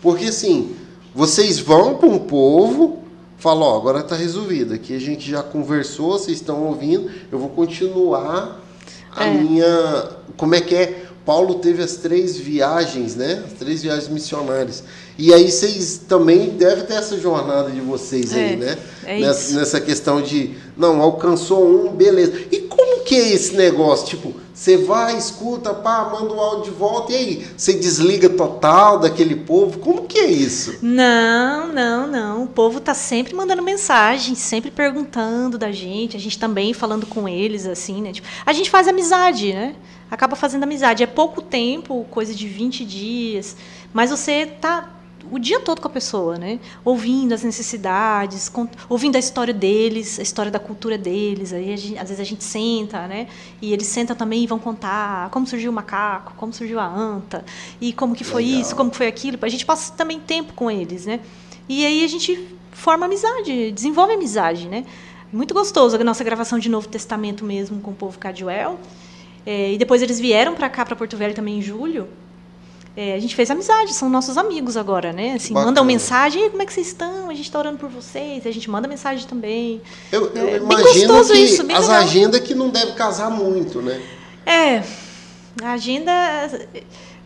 Porque 0.01 0.25
assim, 0.25 0.75
vocês 1.13 1.59
vão 1.59 1.95
para 1.95 2.09
um 2.09 2.17
povo, 2.17 3.03
falam, 3.37 3.67
ó, 3.67 3.77
agora 3.77 3.99
está 3.99 4.15
resolvido. 4.15 4.73
Aqui 4.73 4.95
a 4.95 4.99
gente 4.99 5.29
já 5.29 5.43
conversou, 5.43 6.13
vocês 6.13 6.39
estão 6.39 6.63
ouvindo, 6.63 7.11
eu 7.31 7.37
vou 7.37 7.49
continuar 7.49 8.59
a 9.15 9.25
é. 9.27 9.31
minha. 9.31 10.09
Como 10.35 10.55
é 10.55 10.59
que 10.59 10.73
é? 10.73 11.05
Paulo 11.23 11.55
teve 11.59 11.83
as 11.83 11.97
três 11.97 12.35
viagens, 12.35 13.15
né? 13.15 13.43
As 13.45 13.53
três 13.53 13.83
viagens 13.83 14.09
missionárias. 14.09 14.83
E 15.17 15.33
aí 15.33 15.51
vocês 15.51 16.01
também 16.07 16.49
devem 16.49 16.85
ter 16.85 16.95
essa 16.95 17.19
jornada 17.19 17.69
de 17.69 17.79
vocês 17.81 18.35
é, 18.35 18.45
aí, 18.45 18.55
né? 18.55 18.77
É 19.05 19.19
nessa, 19.19 19.59
nessa, 19.59 19.81
questão 19.81 20.21
de, 20.21 20.55
não, 20.75 21.01
alcançou 21.01 21.67
um, 21.67 21.89
beleza. 21.89 22.33
E 22.51 22.61
como 22.61 23.03
que 23.03 23.15
é 23.15 23.33
esse 23.33 23.55
negócio? 23.55 24.07
Tipo, 24.07 24.33
você 24.53 24.77
vai, 24.77 25.15
escuta, 25.15 25.73
pá, 25.73 26.09
manda 26.11 26.33
o 26.33 26.39
áudio 26.39 26.71
de 26.71 26.79
volta, 26.79 27.11
e 27.11 27.15
aí? 27.15 27.47
Você 27.55 27.73
desliga 27.73 28.29
total 28.29 28.99
daquele 28.99 29.35
povo? 29.35 29.77
Como 29.79 30.03
que 30.03 30.17
é 30.17 30.31
isso? 30.31 30.77
Não, 30.81 31.67
não, 31.67 32.07
não. 32.07 32.43
O 32.43 32.47
povo 32.47 32.79
tá 32.79 32.93
sempre 32.95 33.35
mandando 33.35 33.61
mensagem, 33.61 34.33
sempre 34.33 34.71
perguntando 34.71 35.57
da 35.57 35.71
gente, 35.71 36.17
a 36.17 36.19
gente 36.19 36.39
também 36.39 36.73
falando 36.73 37.05
com 37.05 37.29
eles, 37.29 37.67
assim, 37.67 38.01
né? 38.01 38.13
Tipo, 38.13 38.27
a 38.45 38.53
gente 38.53 38.69
faz 38.69 38.87
amizade, 38.87 39.53
né? 39.53 39.75
acaba 40.13 40.35
fazendo 40.35 40.63
amizade. 40.63 41.03
É 41.03 41.07
pouco 41.07 41.41
tempo, 41.41 42.05
coisa 42.09 42.33
de 42.33 42.47
20 42.47 42.85
dias, 42.85 43.57
mas 43.91 44.11
você 44.11 44.45
tá 44.45 44.92
o 45.31 45.39
dia 45.39 45.59
todo 45.59 45.81
com 45.81 45.87
a 45.87 45.91
pessoa, 45.91 46.37
né? 46.37 46.59
Ouvindo 46.83 47.33
as 47.33 47.43
necessidades, 47.43 48.51
ouvindo 48.89 49.15
a 49.15 49.19
história 49.19 49.53
deles, 49.53 50.19
a 50.19 50.21
história 50.21 50.51
da 50.51 50.59
cultura 50.59 50.97
deles. 50.97 51.53
Aí 51.53 51.75
gente, 51.77 51.97
às 51.97 52.09
vezes 52.09 52.19
a 52.19 52.23
gente 52.23 52.43
senta, 52.43 53.07
né? 53.07 53.27
E 53.61 53.73
eles 53.73 53.87
sentam 53.87 54.15
também 54.15 54.43
e 54.43 54.47
vão 54.47 54.59
contar 54.59 55.29
como 55.29 55.47
surgiu 55.47 55.71
o 55.71 55.73
macaco, 55.73 56.33
como 56.35 56.53
surgiu 56.53 56.79
a 56.79 56.85
anta 56.85 57.43
e 57.79 57.93
como 57.93 58.15
que 58.15 58.23
foi 58.23 58.43
Legal. 58.43 58.61
isso, 58.61 58.75
como 58.75 58.91
que 58.91 58.97
foi 58.97 59.07
aquilo. 59.07 59.37
A 59.41 59.49
gente 59.49 59.65
passa 59.65 59.93
também 59.93 60.19
tempo 60.19 60.53
com 60.53 60.69
eles, 60.69 61.05
né? 61.05 61.19
E 61.67 61.85
aí 61.85 62.03
a 62.03 62.07
gente 62.07 62.55
forma 62.71 63.05
amizade, 63.05 63.71
desenvolve 63.71 64.13
amizade, 64.13 64.67
né? 64.67 64.85
Muito 65.31 65.53
gostoso 65.53 65.95
a 65.95 66.03
nossa 66.03 66.23
gravação 66.23 66.59
de 66.59 66.69
Novo 66.69 66.87
Testamento 66.87 67.43
mesmo 67.43 67.79
com 67.81 67.91
o 67.91 67.95
povo 67.95 68.19
Caduel. 68.19 68.79
É, 69.45 69.73
e 69.73 69.77
depois 69.77 70.01
eles 70.01 70.19
vieram 70.19 70.55
para 70.55 70.69
cá, 70.69 70.85
para 70.85 70.95
Porto 70.95 71.17
Velho 71.17 71.33
também 71.33 71.57
em 71.57 71.61
julho. 71.61 72.07
É, 72.95 73.15
a 73.15 73.19
gente 73.19 73.35
fez 73.35 73.49
amizade, 73.49 73.93
são 73.93 74.07
nossos 74.07 74.37
amigos 74.37 74.77
agora, 74.77 75.11
né? 75.11 75.33
Assim, 75.33 75.53
mandam 75.53 75.83
mensagem, 75.83 76.49
como 76.51 76.61
é 76.61 76.65
que 76.65 76.73
vocês 76.73 76.87
estão? 76.87 77.29
A 77.29 77.33
gente 77.33 77.45
está 77.45 77.57
orando 77.57 77.79
por 77.79 77.89
vocês. 77.89 78.45
A 78.45 78.51
gente 78.51 78.69
manda 78.69 78.87
mensagem 78.87 79.25
também. 79.27 79.81
Eu, 80.11 80.31
eu 80.35 80.47
é, 80.47 80.57
imagino 80.57 81.25
que 81.25 81.33
isso, 81.33 81.65
as 81.71 81.89
agendas 81.89 82.39
que 82.41 82.53
não 82.53 82.69
devem 82.69 82.93
casar 82.93 83.31
muito, 83.31 83.81
né? 83.81 83.99
É, 84.45 84.83
a 85.63 85.73
agenda 85.73 86.11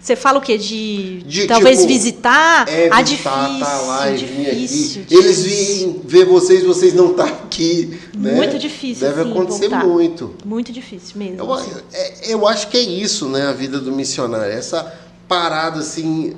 você 0.07 0.15
fala 0.15 0.37
o 0.37 0.41
quê? 0.41 0.57
De, 0.57 1.21
de 1.23 1.47
talvez 1.47 1.79
tipo, 1.79 1.89
visitar? 1.89 2.65
É, 2.69 2.87
ah, 2.89 3.01
visitar, 3.01 3.47
difícil, 3.47 3.65
tá 3.65 3.81
lá 3.81 4.09
e 4.09 4.17
difícil, 4.17 4.41
aqui. 4.41 4.55
Difícil. 4.55 5.05
Eles 5.09 5.43
vêm 5.43 6.01
ver 6.05 6.25
vocês, 6.25 6.63
vocês 6.63 6.93
não 6.93 7.11
estão 7.11 7.27
tá 7.27 7.33
aqui. 7.33 7.99
Né? 8.15 8.31
Muito 8.35 8.57
difícil. 8.57 9.05
Deve 9.05 9.23
sim, 9.23 9.31
acontecer 9.31 9.67
voltar. 9.67 9.85
muito. 9.85 10.33
Muito 10.45 10.71
difícil 10.71 11.17
mesmo. 11.17 11.39
Eu, 11.39 11.51
assim. 11.51 11.71
é, 11.91 12.33
eu 12.33 12.47
acho 12.47 12.69
que 12.69 12.77
é 12.77 12.81
isso, 12.81 13.27
né? 13.27 13.47
A 13.47 13.51
vida 13.51 13.79
do 13.79 13.91
missionário. 13.91 14.53
Essa 14.53 14.93
parada 15.27 15.79
assim. 15.79 16.35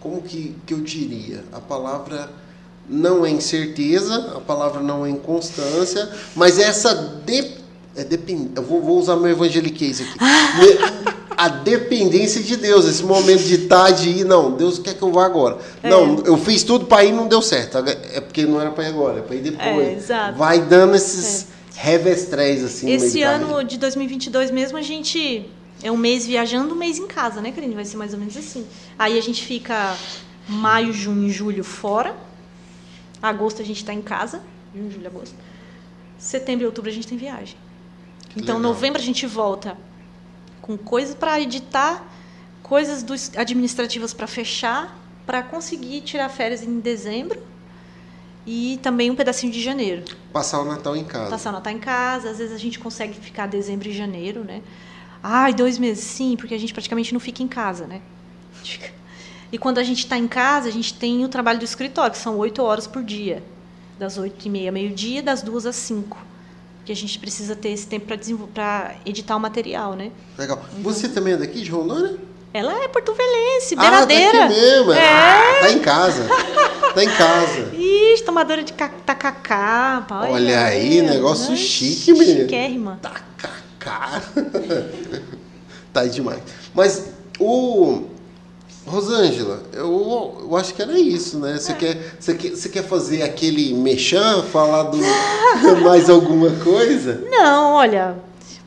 Como 0.00 0.20
que, 0.22 0.56
que 0.66 0.74
eu 0.74 0.80
diria? 0.80 1.44
A 1.52 1.60
palavra 1.60 2.28
não 2.88 3.24
é 3.24 3.30
incerteza, 3.30 4.32
a 4.36 4.40
palavra 4.40 4.80
não 4.80 5.06
é 5.06 5.10
inconstância, 5.10 6.10
mas 6.34 6.58
essa 6.58 6.94
de, 7.24 7.52
é 7.96 8.04
depend, 8.04 8.50
eu 8.56 8.62
vou, 8.62 8.82
vou 8.82 8.98
usar 8.98 9.16
meu 9.16 9.30
evangeliquez 9.30 10.00
aqui. 10.00 10.18
a 11.36 11.48
dependência 11.48 12.42
de 12.42 12.56
Deus, 12.56 12.86
esse 12.86 13.02
momento 13.02 13.42
de 13.42 13.54
estar, 13.54 13.90
de 13.90 14.08
ir, 14.08 14.24
não, 14.24 14.52
Deus 14.52 14.78
quer 14.78 14.94
que 14.94 15.02
eu 15.02 15.10
vá 15.10 15.24
agora. 15.24 15.58
É. 15.82 15.88
Não, 15.88 16.22
eu 16.24 16.36
fiz 16.36 16.62
tudo 16.62 16.86
para 16.86 17.04
ir 17.04 17.12
não 17.12 17.26
deu 17.26 17.42
certo. 17.42 17.78
É 17.78 18.20
porque 18.20 18.44
não 18.44 18.60
era 18.60 18.70
para 18.70 18.84
ir 18.84 18.88
agora, 18.88 19.18
é 19.18 19.22
para 19.22 19.36
ir 19.36 19.40
depois. 19.40 19.88
É, 19.88 19.92
exato. 19.94 20.38
Vai 20.38 20.60
dando 20.60 20.94
esses 20.94 21.42
é. 21.42 21.46
revestréis 21.74 22.64
assim. 22.64 22.90
Esse 22.90 23.22
ano 23.22 23.62
de 23.64 23.78
2022 23.78 24.50
mesmo 24.50 24.78
a 24.78 24.82
gente 24.82 25.50
É 25.82 25.90
um 25.90 25.96
mês 25.96 26.26
viajando, 26.26 26.74
um 26.74 26.78
mês 26.78 26.98
em 26.98 27.06
casa, 27.06 27.40
né, 27.40 27.50
Karine? 27.50 27.74
Vai 27.74 27.84
ser 27.84 27.96
mais 27.96 28.12
ou 28.12 28.18
menos 28.18 28.36
assim. 28.36 28.66
Aí 28.98 29.18
a 29.18 29.22
gente 29.22 29.44
fica 29.44 29.96
maio, 30.48 30.92
junho 30.92 31.26
e 31.26 31.30
julho 31.30 31.64
fora. 31.64 32.16
Agosto 33.20 33.62
a 33.62 33.64
gente 33.64 33.78
está 33.78 33.92
em 33.92 34.02
casa. 34.02 34.42
Junho, 34.74 34.90
julho, 34.90 35.06
agosto. 35.06 35.34
Setembro 36.18 36.64
e 36.64 36.66
outubro 36.66 36.90
a 36.90 36.94
gente 36.94 37.06
tem 37.06 37.18
viagem. 37.18 37.56
Então, 38.36 38.56
legal. 38.56 38.72
novembro 38.72 39.00
a 39.00 39.04
gente 39.04 39.26
volta 39.26 39.76
com 40.60 40.78
coisas 40.78 41.14
para 41.14 41.40
editar, 41.40 42.06
coisas 42.62 43.02
dos 43.02 43.32
administrativas 43.36 44.14
para 44.14 44.26
fechar, 44.26 44.96
para 45.26 45.42
conseguir 45.42 46.00
tirar 46.02 46.28
férias 46.28 46.62
em 46.62 46.78
dezembro 46.78 47.42
e 48.46 48.78
também 48.82 49.10
um 49.10 49.16
pedacinho 49.16 49.52
de 49.52 49.60
janeiro. 49.60 50.04
Passar 50.32 50.60
o 50.60 50.64
Natal 50.64 50.96
em 50.96 51.04
casa. 51.04 51.30
Passar 51.30 51.50
o 51.50 51.52
Natal 51.52 51.72
em 51.72 51.78
casa, 51.78 52.30
às 52.30 52.38
vezes 52.38 52.54
a 52.54 52.58
gente 52.58 52.78
consegue 52.78 53.14
ficar 53.14 53.46
dezembro 53.46 53.88
e 53.88 53.92
janeiro, 53.92 54.44
né? 54.44 54.62
Ai, 55.22 55.54
dois 55.54 55.78
meses, 55.78 56.02
sim, 56.04 56.36
porque 56.36 56.54
a 56.54 56.58
gente 56.58 56.72
praticamente 56.72 57.12
não 57.12 57.20
fica 57.20 57.42
em 57.42 57.48
casa, 57.48 57.86
né? 57.86 58.00
E 59.52 59.58
quando 59.58 59.78
a 59.78 59.84
gente 59.84 59.98
está 60.00 60.16
em 60.16 60.26
casa, 60.26 60.68
a 60.68 60.72
gente 60.72 60.94
tem 60.94 61.24
o 61.24 61.28
trabalho 61.28 61.58
do 61.58 61.64
escritório, 61.64 62.12
que 62.12 62.18
são 62.18 62.38
oito 62.38 62.62
horas 62.62 62.86
por 62.86 63.02
dia. 63.02 63.42
Das 63.98 64.16
oito 64.18 64.44
e 64.46 64.50
meia 64.50 64.70
ao 64.70 64.74
meio-dia, 64.74 65.22
das 65.22 65.42
duas 65.42 65.66
às 65.66 65.76
cinco. 65.76 66.18
Porque 66.78 66.90
a 66.90 66.96
gente 66.96 67.18
precisa 67.18 67.54
ter 67.54 67.68
esse 67.68 67.86
tempo 67.86 68.06
para 68.52 68.94
editar 69.06 69.36
o 69.36 69.40
material, 69.40 69.94
né? 69.94 70.10
Legal. 70.36 70.60
Uhum. 70.74 70.82
Você 70.82 71.08
também 71.08 71.34
é 71.34 71.36
daqui 71.36 71.60
de 71.60 71.70
Rondônia? 71.70 72.16
Ela 72.54 72.82
é 72.84 72.88
porto-velhense, 72.88 73.74
Ah, 73.78 73.80
beiradeira. 73.80 74.38
tá 74.38 74.44
aqui 74.46 74.54
mesmo. 74.54 74.92
É. 74.92 75.08
Ah, 75.08 75.60
tá 75.60 75.70
em 75.70 75.78
casa. 75.78 76.26
Tá 76.94 77.04
em 77.04 77.08
casa. 77.10 77.70
Ixi, 77.76 78.24
tomadora 78.24 78.62
de 78.64 78.72
ca- 78.72 78.90
tacacá. 79.06 80.04
pá, 80.08 80.28
Olha 80.28 80.64
aí, 80.64 81.00
negócio 81.02 81.50
né? 81.52 81.56
chique, 81.56 82.12
menino. 82.12 82.40
Chiquérrima. 82.40 82.98
Tacacá. 83.82 84.22
tá 85.92 86.06
demais. 86.06 86.42
Mas 86.74 87.12
o. 87.38 88.10
Rosângela, 88.84 89.62
eu, 89.72 90.38
eu 90.40 90.56
acho 90.56 90.74
que 90.74 90.82
era 90.82 90.98
isso, 90.98 91.38
né? 91.38 91.54
É. 91.54 91.58
Você, 91.58 91.74
quer, 91.74 92.16
você, 92.18 92.34
quer, 92.34 92.50
você 92.50 92.68
quer 92.68 92.82
fazer 92.82 93.22
aquele 93.22 93.72
mexã, 93.74 94.42
falar 94.42 94.82
do 94.84 94.98
mais 95.84 96.10
alguma 96.10 96.50
coisa? 96.56 97.24
Não, 97.30 97.74
olha, 97.74 98.16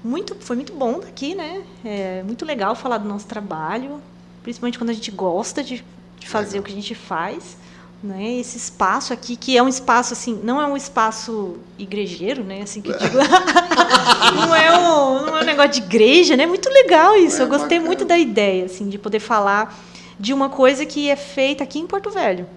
muito, 0.01 0.33
foi 0.39 0.55
muito 0.55 0.71
bom 0.71 0.99
daqui, 0.99 1.35
né? 1.35 1.63
É 1.83 2.23
muito 2.23 2.45
legal 2.45 2.75
falar 2.75 2.99
do 2.99 3.09
nosso 3.09 3.27
trabalho, 3.27 4.01
principalmente 4.41 4.77
quando 4.77 4.91
a 4.91 4.93
gente 4.93 5.11
gosta 5.11 5.61
de, 5.61 5.83
de 6.17 6.29
fazer 6.29 6.59
Legal. 6.59 6.61
o 6.61 6.63
que 6.63 6.71
a 6.71 6.75
gente 6.75 6.95
faz. 6.95 7.57
Né? 8.05 8.35
Esse 8.35 8.57
espaço 8.57 9.11
aqui, 9.11 9.35
que 9.35 9.57
é 9.57 9.63
um 9.63 9.67
espaço 9.67 10.13
assim, 10.13 10.39
não 10.43 10.61
é 10.61 10.67
um 10.67 10.77
espaço 10.77 11.57
igrejeiro, 11.79 12.43
né? 12.43 12.61
Assim 12.61 12.81
que 12.81 12.89
eu 12.91 12.97
digo. 12.97 13.17
não, 14.35 14.55
é 14.55 14.77
um, 14.77 15.25
não 15.25 15.37
é 15.37 15.41
um 15.41 15.45
negócio 15.45 15.71
de 15.71 15.79
igreja, 15.79 16.37
né? 16.37 16.45
Muito 16.45 16.69
legal 16.69 17.15
isso. 17.15 17.41
É 17.41 17.45
eu 17.45 17.47
gostei 17.47 17.79
bacana. 17.79 17.87
muito 17.87 18.05
da 18.05 18.17
ideia, 18.17 18.65
assim, 18.65 18.89
de 18.89 18.99
poder 18.99 19.19
falar 19.19 19.75
de 20.19 20.33
uma 20.33 20.49
coisa 20.49 20.85
que 20.85 21.09
é 21.09 21.15
feita 21.15 21.63
aqui 21.63 21.79
em 21.79 21.87
Porto 21.87 22.11
Velho 22.11 22.47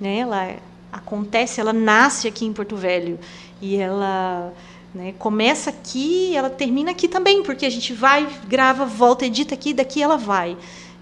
né? 0.00 0.18
Ela 0.18 0.56
acontece, 0.90 1.60
ela 1.60 1.72
nasce 1.72 2.26
aqui 2.26 2.46
em 2.46 2.52
Porto 2.52 2.74
Velho 2.74 3.18
e 3.60 3.76
ela 3.76 4.52
né, 4.94 5.14
começa 5.18 5.70
aqui, 5.70 6.34
ela 6.34 6.48
termina 6.48 6.90
aqui 6.90 7.06
também, 7.06 7.42
porque 7.42 7.66
a 7.66 7.70
gente 7.70 7.92
vai, 7.92 8.26
grava, 8.48 8.86
volta, 8.86 9.26
edita 9.26 9.54
aqui, 9.54 9.74
daqui 9.74 10.02
ela 10.02 10.16
vai. 10.16 10.56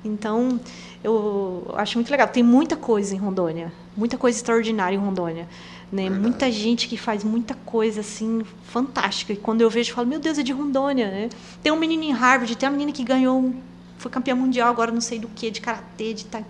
Então, 0.05 0.60
eu 1.03 1.66
acho 1.75 1.97
muito 1.99 2.11
legal. 2.11 2.29
Tem 2.29 2.43
muita 2.43 2.77
coisa 2.77 3.15
em 3.15 3.19
Rondônia, 3.19 3.73
muita 3.97 4.16
coisa 4.19 4.37
extraordinária 4.39 4.97
em 4.97 4.99
Rondônia. 4.99 5.49
Né? 5.91 6.03
Verdade. 6.03 6.20
Muita 6.20 6.53
gente 6.53 6.87
que 6.89 6.97
faz 6.99 7.25
muita 7.25 7.55
coisa 7.55 8.01
assim 8.01 8.43
fantástica. 8.65 9.33
E 9.33 9.37
quando 9.37 9.62
eu 9.62 9.70
vejo, 9.70 9.91
eu 9.91 9.95
falo, 9.95 10.07
meu 10.07 10.20
Deus, 10.20 10.39
é 10.39 10.43
de 10.43 10.53
Rondônia, 10.53 11.07
né? 11.11 11.29
Tem 11.62 11.73
um 11.73 11.79
menino 11.79 12.03
em 12.03 12.12
Harvard, 12.12 12.55
tem 12.57 12.69
uma 12.69 12.73
menina 12.73 12.93
que 12.93 13.03
ganhou, 13.03 13.39
um- 13.39 13.55
foi 13.97 14.11
campeã 14.11 14.35
mundial 14.35 14.69
agora, 14.69 14.93
não 14.93 15.01
sei 15.01 15.19
do 15.19 15.29
que, 15.29 15.51
de 15.51 15.61
karatê, 15.62 16.12
de 16.12 16.27
ta... 16.27 16.43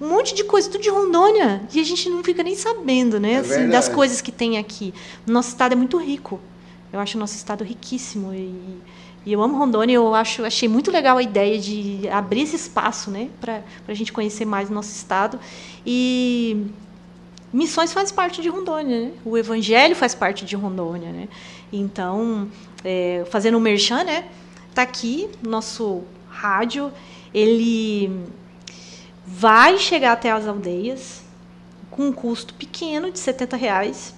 um 0.00 0.08
monte 0.08 0.34
de 0.34 0.44
coisa, 0.44 0.68
tudo 0.70 0.82
de 0.82 0.90
Rondônia. 0.90 1.62
E 1.72 1.80
a 1.80 1.82
gente 1.82 2.10
não 2.10 2.22
fica 2.22 2.42
nem 2.42 2.54
sabendo, 2.54 3.18
né? 3.18 3.32
É 3.32 3.36
assim, 3.38 3.68
das 3.68 3.88
coisas 3.88 4.20
que 4.20 4.30
tem 4.30 4.58
aqui. 4.58 4.92
Nosso 5.26 5.48
estado 5.48 5.72
é 5.72 5.76
muito 5.76 5.96
rico. 5.96 6.38
Eu 6.92 7.00
acho 7.00 7.16
o 7.16 7.20
nosso 7.20 7.34
estado 7.36 7.64
riquíssimo 7.64 8.34
e, 8.34 8.54
e 9.26 9.32
eu 9.32 9.42
amo 9.42 9.56
Rondônia. 9.56 9.94
Eu 9.94 10.14
acho, 10.14 10.44
achei 10.44 10.68
muito 10.68 10.90
legal 10.90 11.16
a 11.16 11.22
ideia 11.22 11.58
de 11.58 12.08
abrir 12.08 12.42
esse 12.42 12.56
espaço, 12.56 13.10
né, 13.10 13.28
para 13.40 13.62
a 13.88 13.94
gente 13.94 14.12
conhecer 14.12 14.44
mais 14.44 14.70
o 14.70 14.72
nosso 14.72 14.90
estado. 14.90 15.38
E 15.86 16.66
missões 17.52 17.92
faz 17.92 18.10
parte 18.10 18.42
de 18.42 18.48
Rondônia, 18.48 19.06
né? 19.06 19.12
O 19.24 19.38
Evangelho 19.38 19.94
faz 19.94 20.14
parte 20.14 20.44
de 20.44 20.56
Rondônia, 20.56 21.10
né? 21.10 21.28
Então, 21.72 22.48
é, 22.84 23.24
fazendo 23.30 23.56
o 23.56 23.60
merchan, 23.60 24.04
né? 24.04 24.24
Tá 24.74 24.82
aqui 24.82 25.28
nosso 25.40 26.02
rádio, 26.28 26.92
ele 27.32 28.10
vai 29.24 29.78
chegar 29.78 30.12
até 30.12 30.30
as 30.30 30.46
aldeias 30.46 31.22
com 31.90 32.08
um 32.08 32.12
custo 32.12 32.54
pequeno 32.54 33.10
de 33.10 33.18
70 33.18 33.56
reais. 33.56 34.14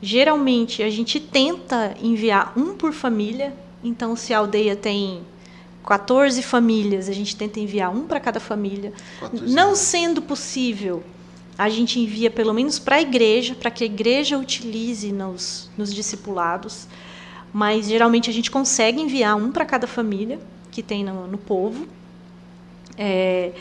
Geralmente 0.00 0.82
a 0.82 0.90
gente 0.90 1.18
tenta 1.20 1.96
enviar 2.00 2.52
um 2.56 2.76
por 2.76 2.92
família. 2.92 3.52
Então, 3.82 4.14
se 4.14 4.32
a 4.32 4.38
aldeia 4.38 4.76
tem 4.76 5.22
14 5.84 6.42
famílias, 6.42 7.08
a 7.08 7.12
gente 7.12 7.36
tenta 7.36 7.58
enviar 7.58 7.90
um 7.94 8.06
para 8.06 8.20
cada 8.20 8.38
família. 8.38 8.92
14 9.20 9.52
Não 9.52 9.74
sendo 9.74 10.22
possível, 10.22 11.02
a 11.58 11.68
gente 11.68 11.98
envia 11.98 12.30
pelo 12.30 12.54
menos 12.54 12.78
para 12.78 12.96
a 12.96 13.02
igreja, 13.02 13.54
para 13.54 13.70
que 13.70 13.84
a 13.84 13.86
igreja 13.86 14.38
utilize 14.38 15.12
nos, 15.12 15.68
nos 15.76 15.92
discipulados. 15.92 16.86
Mas 17.52 17.86
geralmente 17.86 18.30
a 18.30 18.32
gente 18.32 18.50
consegue 18.50 19.00
enviar 19.00 19.36
um 19.36 19.50
para 19.50 19.64
cada 19.64 19.86
família 19.86 20.40
que 20.70 20.82
tem 20.82 21.04
no, 21.04 21.26
no 21.26 21.36
povo. 21.36 21.86
É, 22.96 23.52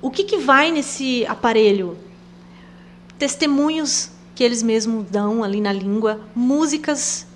o 0.00 0.10
que, 0.10 0.24
que 0.24 0.38
vai 0.38 0.70
nesse 0.70 1.26
aparelho? 1.26 1.98
Testemunhos 3.18 4.10
que 4.34 4.44
eles 4.44 4.62
mesmos 4.62 5.06
dão 5.10 5.42
ali 5.42 5.60
na 5.60 5.72
língua, 5.72 6.20
músicas 6.34 7.26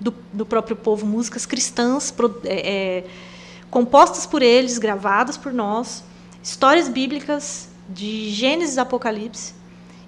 do, 0.00 0.14
do 0.32 0.44
próprio 0.46 0.76
povo, 0.76 1.06
músicas 1.06 1.46
cristãs 1.46 2.10
pro- 2.10 2.40
é, 2.44 2.70
é, 2.98 3.04
compostas 3.70 4.26
por 4.26 4.42
eles, 4.42 4.78
gravadas 4.78 5.36
por 5.36 5.52
nós, 5.52 6.04
histórias 6.42 6.88
bíblicas 6.88 7.68
de 7.88 8.30
Gênesis 8.30 8.78
Apocalipse. 8.78 9.54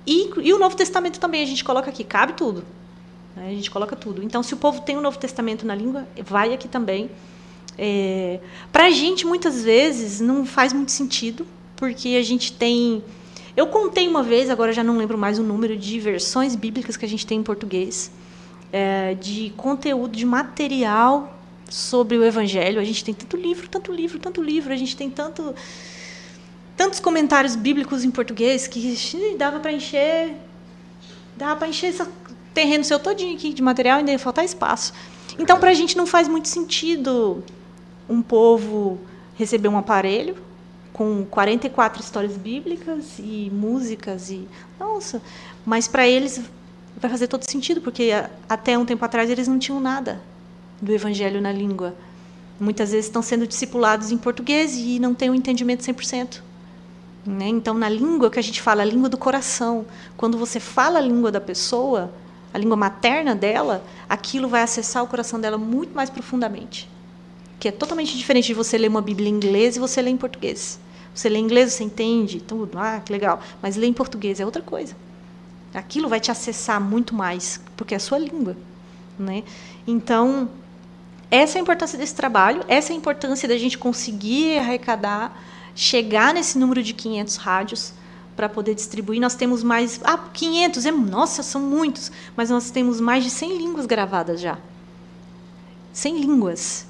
E, 0.06 0.30
e 0.42 0.52
o 0.52 0.58
Novo 0.58 0.74
Testamento 0.76 1.18
também 1.20 1.42
a 1.42 1.46
gente 1.46 1.62
coloca 1.64 1.90
aqui, 1.90 2.02
cabe 2.04 2.32
tudo. 2.32 2.64
né? 3.36 3.48
A 3.48 3.54
gente 3.54 3.70
coloca 3.70 3.94
tudo. 3.94 4.22
Então, 4.22 4.42
se 4.42 4.54
o 4.54 4.56
povo 4.56 4.80
tem 4.80 4.96
o 4.96 5.00
Novo 5.00 5.18
Testamento 5.18 5.66
na 5.66 5.74
língua, 5.74 6.06
vai 6.24 6.52
aqui 6.54 6.66
também. 6.68 7.10
É, 7.76 8.40
Para 8.72 8.86
a 8.86 8.90
gente, 8.90 9.26
muitas 9.26 9.62
vezes, 9.62 10.20
não 10.20 10.44
faz 10.46 10.72
muito 10.72 10.90
sentido, 10.92 11.46
porque 11.76 12.16
a 12.18 12.22
gente 12.22 12.52
tem. 12.52 13.02
Eu 13.56 13.66
contei 13.68 14.08
uma 14.08 14.22
vez, 14.22 14.50
agora 14.50 14.72
já 14.72 14.82
não 14.82 14.96
lembro 14.96 15.18
mais 15.18 15.38
o 15.38 15.42
número 15.42 15.76
de 15.76 15.98
versões 16.00 16.54
bíblicas 16.56 16.96
que 16.96 17.04
a 17.04 17.08
gente 17.08 17.26
tem 17.26 17.38
em 17.40 17.42
português, 17.42 18.10
é, 18.72 19.14
de 19.14 19.50
conteúdo, 19.56 20.16
de 20.16 20.24
material 20.24 21.38
sobre 21.68 22.16
o 22.16 22.24
Evangelho. 22.24 22.80
A 22.80 22.84
gente 22.84 23.04
tem 23.04 23.14
tanto 23.14 23.36
livro, 23.36 23.68
tanto 23.68 23.92
livro, 23.92 24.18
tanto 24.18 24.42
livro, 24.42 24.72
a 24.72 24.76
gente 24.76 24.96
tem 24.96 25.10
tanto, 25.10 25.54
tantos 26.76 27.00
comentários 27.00 27.56
bíblicos 27.56 28.04
em 28.04 28.10
português 28.10 28.66
que 28.66 28.96
dava 29.38 29.60
para 29.60 29.72
encher. 29.72 30.34
Dava 31.36 31.56
para 31.56 31.68
encher 31.68 31.88
esse 31.88 32.04
terreno 32.52 32.82
seu 32.84 32.98
todinho 32.98 33.34
aqui 33.36 33.52
de 33.52 33.62
material, 33.62 33.98
ainda 33.98 34.10
ia 34.10 34.18
faltar 34.18 34.44
espaço. 34.44 34.92
Então, 35.38 35.60
para 35.60 35.70
a 35.70 35.74
gente 35.74 35.96
não 35.96 36.06
faz 36.06 36.26
muito 36.26 36.48
sentido 36.48 37.44
um 38.08 38.22
povo 38.22 38.98
receber 39.36 39.68
um 39.68 39.78
aparelho 39.78 40.36
com 40.92 41.24
44 41.30 42.02
histórias 42.02 42.36
bíblicas 42.36 43.20
e 43.20 43.50
músicas 43.54 44.30
e 44.30 44.48
nossa, 44.80 45.22
mas 45.64 45.86
para 45.86 46.08
eles 46.08 46.40
vai 46.98 47.10
fazer 47.10 47.28
todo 47.28 47.48
sentido 47.48 47.80
porque 47.80 48.10
a- 48.12 48.30
até 48.48 48.76
um 48.76 48.84
tempo 48.84 49.04
atrás 49.04 49.30
eles 49.30 49.48
não 49.48 49.58
tinham 49.58 49.80
nada 49.80 50.20
do 50.80 50.92
evangelho 50.92 51.40
na 51.40 51.52
língua. 51.52 51.94
Muitas 52.60 52.90
vezes 52.90 53.06
estão 53.06 53.22
sendo 53.22 53.46
discipulados 53.46 54.10
em 54.10 54.18
português 54.18 54.74
e 54.76 54.98
não 54.98 55.14
têm 55.14 55.30
o 55.30 55.34
entendimento 55.34 55.84
100%. 55.84 56.42
Né? 57.24 57.48
Então, 57.48 57.74
na 57.74 57.88
língua 57.88 58.30
que 58.30 58.38
a 58.38 58.42
gente 58.42 58.60
fala, 58.62 58.82
a 58.82 58.84
língua 58.84 59.08
do 59.08 59.18
coração, 59.18 59.84
quando 60.16 60.38
você 60.38 60.58
fala 60.58 60.98
a 60.98 61.02
língua 61.02 61.30
da 61.30 61.40
pessoa, 61.40 62.10
a 62.52 62.58
língua 62.58 62.76
materna 62.76 63.34
dela, 63.34 63.84
aquilo 64.08 64.48
vai 64.48 64.62
acessar 64.62 65.04
o 65.04 65.06
coração 65.06 65.38
dela 65.40 65.58
muito 65.58 65.94
mais 65.94 66.08
profundamente. 66.10 66.88
Que 67.60 67.68
é 67.68 67.72
totalmente 67.72 68.16
diferente 68.16 68.46
de 68.46 68.54
você 68.54 68.78
ler 68.78 68.88
uma 68.88 69.02
Bíblia 69.02 69.28
em 69.28 69.34
inglês 69.34 69.76
e 69.76 69.80
você 69.80 70.00
ler 70.00 70.10
em 70.10 70.16
português. 70.16 70.80
Você 71.14 71.28
lê 71.28 71.38
em 71.38 71.42
inglês, 71.44 71.72
você 71.72 71.84
entende 71.84 72.40
tudo, 72.40 72.78
ah, 72.78 73.00
que 73.04 73.12
legal. 73.12 73.40
Mas 73.60 73.76
ler 73.76 73.88
em 73.88 73.92
português 73.92 74.40
é 74.40 74.44
outra 74.44 74.62
coisa. 74.62 74.94
Aquilo 75.74 76.08
vai 76.08 76.20
te 76.20 76.30
acessar 76.30 76.80
muito 76.80 77.14
mais, 77.14 77.60
porque 77.76 77.94
é 77.94 77.96
a 77.96 78.00
sua 78.00 78.18
língua. 78.18 78.56
Né? 79.18 79.44
Então, 79.86 80.48
essa 81.30 81.58
é 81.58 81.60
a 81.60 81.62
importância 81.62 81.98
desse 81.98 82.14
trabalho, 82.14 82.64
essa 82.68 82.92
é 82.92 82.94
a 82.94 82.96
importância 82.96 83.48
da 83.48 83.58
gente 83.58 83.76
conseguir 83.76 84.58
arrecadar, 84.58 85.38
chegar 85.74 86.32
nesse 86.32 86.58
número 86.58 86.82
de 86.82 86.94
500 86.94 87.36
rádios 87.36 87.92
para 88.34 88.48
poder 88.48 88.74
distribuir. 88.74 89.20
Nós 89.20 89.34
temos 89.34 89.62
mais. 89.62 90.00
Ah, 90.04 90.16
500, 90.32 90.86
é, 90.86 90.92
nossa, 90.92 91.42
são 91.42 91.60
muitos, 91.60 92.10
mas 92.36 92.50
nós 92.50 92.70
temos 92.70 93.00
mais 93.00 93.24
de 93.24 93.30
100 93.30 93.58
línguas 93.58 93.84
gravadas 93.84 94.40
já. 94.40 94.58
100 95.92 96.20
línguas. 96.20 96.86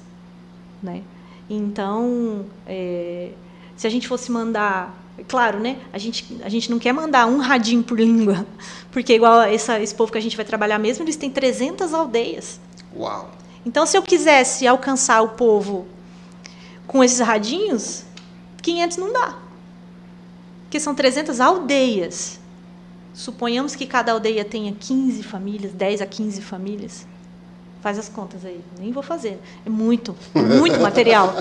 Né? 0.81 1.01
Então, 1.49 2.45
é, 2.67 3.31
se 3.75 3.87
a 3.87 3.89
gente 3.89 4.07
fosse 4.07 4.31
mandar, 4.31 4.95
claro, 5.27 5.59
né? 5.59 5.77
A 5.91 5.97
gente, 5.97 6.25
a 6.43 6.49
gente 6.49 6.69
não 6.69 6.79
quer 6.79 6.93
mandar 6.93 7.27
um 7.27 7.39
radinho 7.39 7.83
por 7.83 7.99
língua, 7.99 8.45
porque 8.91 9.13
igual 9.13 9.41
essa, 9.41 9.79
esse 9.79 9.93
povo 9.93 10.11
que 10.11 10.17
a 10.17 10.21
gente 10.21 10.35
vai 10.35 10.45
trabalhar 10.45 10.79
mesmo, 10.79 11.03
eles 11.03 11.15
têm 11.15 11.29
300 11.29 11.93
aldeias. 11.93 12.59
Uau! 12.95 13.31
Então, 13.65 13.85
se 13.85 13.97
eu 13.97 14.01
quisesse 14.01 14.65
alcançar 14.65 15.21
o 15.21 15.29
povo 15.29 15.85
com 16.87 17.03
esses 17.03 17.19
radinhos, 17.19 18.03
500 18.61 18.97
não 18.97 19.13
dá. 19.13 19.37
Porque 20.63 20.79
são 20.79 20.95
300 20.95 21.39
aldeias. 21.39 22.39
Suponhamos 23.13 23.75
que 23.75 23.85
cada 23.85 24.11
aldeia 24.11 24.45
tenha 24.45 24.71
15 24.71 25.23
famílias, 25.23 25.73
10 25.73 26.01
a 26.01 26.05
15 26.05 26.41
famílias. 26.41 27.07
Faz 27.81 27.97
as 27.97 28.09
contas 28.09 28.45
aí. 28.45 28.61
Nem 28.79 28.91
vou 28.91 29.03
fazer. 29.03 29.39
É 29.65 29.69
muito, 29.69 30.15
muito 30.33 30.79
material. 30.81 31.33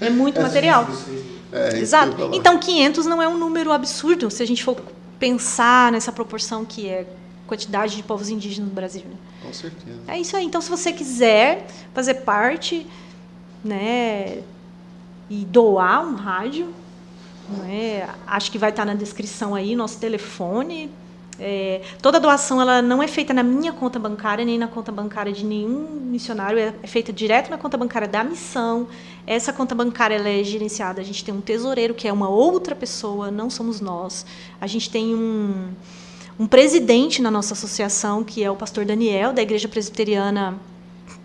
É 0.00 0.10
muito 0.10 0.40
material. 0.40 0.86
É, 1.52 1.78
Exato. 1.78 2.30
Então, 2.32 2.58
500 2.58 3.06
não 3.06 3.20
é 3.20 3.28
um 3.28 3.36
número 3.36 3.72
absurdo 3.72 4.30
se 4.30 4.42
a 4.42 4.46
gente 4.46 4.62
for 4.62 4.80
pensar 5.18 5.92
nessa 5.92 6.10
proporção 6.10 6.64
que 6.64 6.88
é 6.88 7.06
quantidade 7.46 7.96
de 7.96 8.02
povos 8.02 8.28
indígenas 8.28 8.68
no 8.68 8.74
Brasil. 8.74 9.02
Né? 9.04 9.16
Com 9.42 9.52
certeza. 9.52 9.98
É 10.06 10.18
isso 10.18 10.36
aí. 10.36 10.44
Então, 10.44 10.60
se 10.60 10.70
você 10.70 10.92
quiser 10.92 11.66
fazer 11.92 12.14
parte, 12.14 12.86
né, 13.64 14.42
e 15.28 15.44
doar 15.44 16.06
um 16.06 16.14
rádio, 16.14 16.72
né, 17.58 18.08
acho 18.26 18.50
que 18.50 18.58
vai 18.58 18.70
estar 18.70 18.84
na 18.84 18.94
descrição 18.94 19.54
aí 19.54 19.74
nosso 19.74 19.98
telefone. 19.98 20.90
É, 21.40 21.80
toda 22.02 22.20
doação 22.20 22.60
ela 22.60 22.82
não 22.82 23.02
é 23.02 23.08
feita 23.08 23.32
na 23.32 23.42
minha 23.42 23.72
conta 23.72 23.98
bancária 23.98 24.44
nem 24.44 24.58
na 24.58 24.68
conta 24.68 24.92
bancária 24.92 25.32
de 25.32 25.44
nenhum 25.44 25.88
missionário, 26.04 26.58
é, 26.58 26.74
é 26.82 26.86
feita 26.86 27.12
direto 27.12 27.50
na 27.50 27.56
conta 27.56 27.78
bancária 27.78 28.06
da 28.06 28.22
missão. 28.22 28.86
Essa 29.26 29.52
conta 29.52 29.74
bancária 29.74 30.16
ela 30.16 30.28
é 30.28 30.44
gerenciada. 30.44 31.00
A 31.00 31.04
gente 31.04 31.24
tem 31.24 31.34
um 31.34 31.40
tesoureiro 31.40 31.94
que 31.94 32.06
é 32.06 32.12
uma 32.12 32.28
outra 32.28 32.74
pessoa, 32.74 33.30
não 33.30 33.48
somos 33.48 33.80
nós. 33.80 34.26
A 34.60 34.66
gente 34.66 34.90
tem 34.90 35.14
um 35.14 35.70
um 36.40 36.46
presidente 36.46 37.20
na 37.20 37.30
nossa 37.30 37.52
associação, 37.52 38.24
que 38.24 38.42
é 38.42 38.50
o 38.50 38.56
pastor 38.56 38.86
Daniel, 38.86 39.30
da 39.30 39.42
Igreja 39.42 39.68
Presbiteriana. 39.68 40.58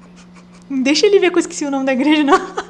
Deixa 0.70 1.06
ele 1.06 1.20
ver 1.20 1.32
que 1.32 1.38
eu 1.38 1.40
esqueci 1.40 1.64
o 1.64 1.72
nome 1.72 1.86
da 1.86 1.94
igreja, 1.94 2.22
não. 2.22 2.65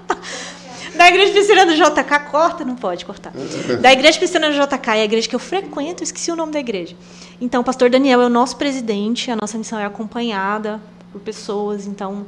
Da 0.98 1.08
Igreja 1.08 1.32
Presbiteriana 1.32 1.72
do 1.72 1.78
JK, 1.78 2.32
corta, 2.32 2.66
não 2.66 2.76
pode 2.76 3.06
cortar. 3.06 3.32
Da 3.82 3.92
Igreja 3.92 4.18
Presbiteriana 4.18 4.58
do 4.58 4.68
JK 4.68 4.90
é 4.90 4.92
a 4.94 5.04
igreja 5.06 5.28
que 5.28 5.36
eu 5.36 5.40
frequento, 5.40 6.02
eu 6.02 6.06
esqueci 6.06 6.32
o 6.32 6.36
nome 6.36 6.52
da 6.52 6.60
igreja. 6.60 6.96
Então, 7.40 7.62
o 7.62 7.64
pastor 7.64 7.90
Daniel 7.90 8.22
é 8.22 8.26
o 8.26 8.30
nosso 8.30 8.58
presidente, 8.58 9.30
a 9.30 9.36
nossa 9.36 9.58
missão 9.58 9.80
é 9.80 9.86
acompanhada 9.86 10.82
por 11.12 11.22
pessoas, 11.22 11.86
então 11.86 12.26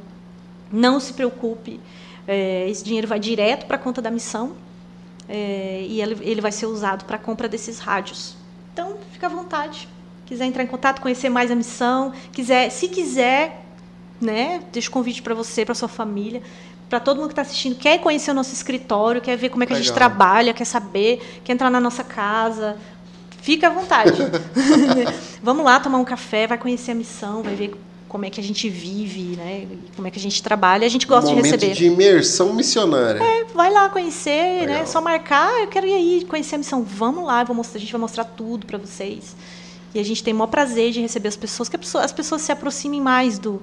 não 0.70 1.00
se 1.00 1.12
preocupe, 1.12 1.80
é, 2.26 2.68
esse 2.68 2.84
dinheiro 2.84 3.08
vai 3.08 3.18
direto 3.18 3.66
para 3.66 3.76
a 3.76 3.78
conta 3.78 4.02
da 4.02 4.10
missão 4.10 4.52
é, 5.28 5.84
e 5.88 6.00
ele, 6.00 6.18
ele 6.20 6.40
vai 6.40 6.52
ser 6.52 6.66
usado 6.66 7.04
para 7.04 7.16
a 7.16 7.18
compra 7.18 7.48
desses 7.48 7.78
rádios. 7.78 8.36
Então, 8.72 8.96
fica 9.12 9.26
à 9.26 9.30
vontade 9.30 9.88
quiser 10.28 10.44
entrar 10.44 10.62
em 10.62 10.66
contato, 10.66 11.00
conhecer 11.00 11.30
mais 11.30 11.50
a 11.50 11.54
missão, 11.54 12.12
quiser, 12.30 12.70
se 12.70 12.86
quiser, 12.86 13.64
né, 14.20 14.62
deixo 14.70 14.90
convite 14.90 15.22
para 15.22 15.34
você, 15.34 15.64
para 15.64 15.74
sua 15.74 15.88
família, 15.88 16.42
para 16.88 17.00
todo 17.00 17.18
mundo 17.18 17.28
que 17.28 17.32
está 17.32 17.42
assistindo, 17.42 17.76
quer 17.76 17.98
conhecer 18.00 18.30
o 18.30 18.34
nosso 18.34 18.52
escritório, 18.52 19.20
quer 19.20 19.36
ver 19.36 19.50
como 19.50 19.62
é 19.62 19.66
que 19.66 19.72
Legal. 19.72 19.82
a 19.82 19.86
gente 19.86 19.94
trabalha, 19.94 20.54
quer 20.54 20.64
saber, 20.64 21.40
quer 21.44 21.52
entrar 21.52 21.70
na 21.70 21.80
nossa 21.80 22.02
casa, 22.02 22.76
fica 23.42 23.68
à 23.68 23.70
vontade. 23.70 24.18
Vamos 25.42 25.64
lá 25.64 25.78
tomar 25.80 25.98
um 25.98 26.04
café, 26.04 26.46
vai 26.46 26.58
conhecer 26.58 26.92
a 26.92 26.94
missão, 26.94 27.42
vai 27.42 27.54
ver 27.54 27.74
como 28.08 28.24
é 28.24 28.30
que 28.30 28.40
a 28.40 28.42
gente 28.42 28.68
vive, 28.70 29.36
né? 29.36 29.66
Como 29.94 30.08
é 30.08 30.10
que 30.10 30.18
a 30.18 30.22
gente 30.22 30.42
trabalha. 30.42 30.86
A 30.86 30.88
gente 30.88 31.06
gosta 31.06 31.30
um 31.30 31.36
de 31.36 31.42
receber. 31.42 31.74
de 31.74 31.86
imersão 31.86 32.54
missionária. 32.54 33.22
É, 33.22 33.44
vai 33.54 33.70
lá 33.70 33.88
conhecer, 33.90 34.60
Legal. 34.60 34.78
né? 34.78 34.86
Só 34.86 35.00
marcar, 35.00 35.60
eu 35.60 35.68
quero 35.68 35.86
ir 35.86 35.92
aí 35.92 36.24
conhecer 36.24 36.54
a 36.54 36.58
missão. 36.58 36.82
Vamos 36.82 37.24
lá, 37.24 37.44
vou 37.44 37.54
mostrar, 37.54 37.76
a 37.76 37.80
gente 37.80 37.92
vai 37.92 38.00
mostrar 38.00 38.24
tudo 38.24 38.66
para 38.66 38.78
vocês. 38.78 39.36
E 39.94 40.00
a 40.00 40.02
gente 40.02 40.22
tem 40.22 40.32
o 40.32 40.36
maior 40.36 40.48
prazer 40.48 40.90
de 40.90 41.00
receber 41.00 41.28
as 41.28 41.36
pessoas, 41.36 41.68
que 41.68 41.76
as 41.76 42.12
pessoas 42.12 42.42
se 42.42 42.50
aproximem 42.50 43.00
mais 43.00 43.38
do, 43.38 43.60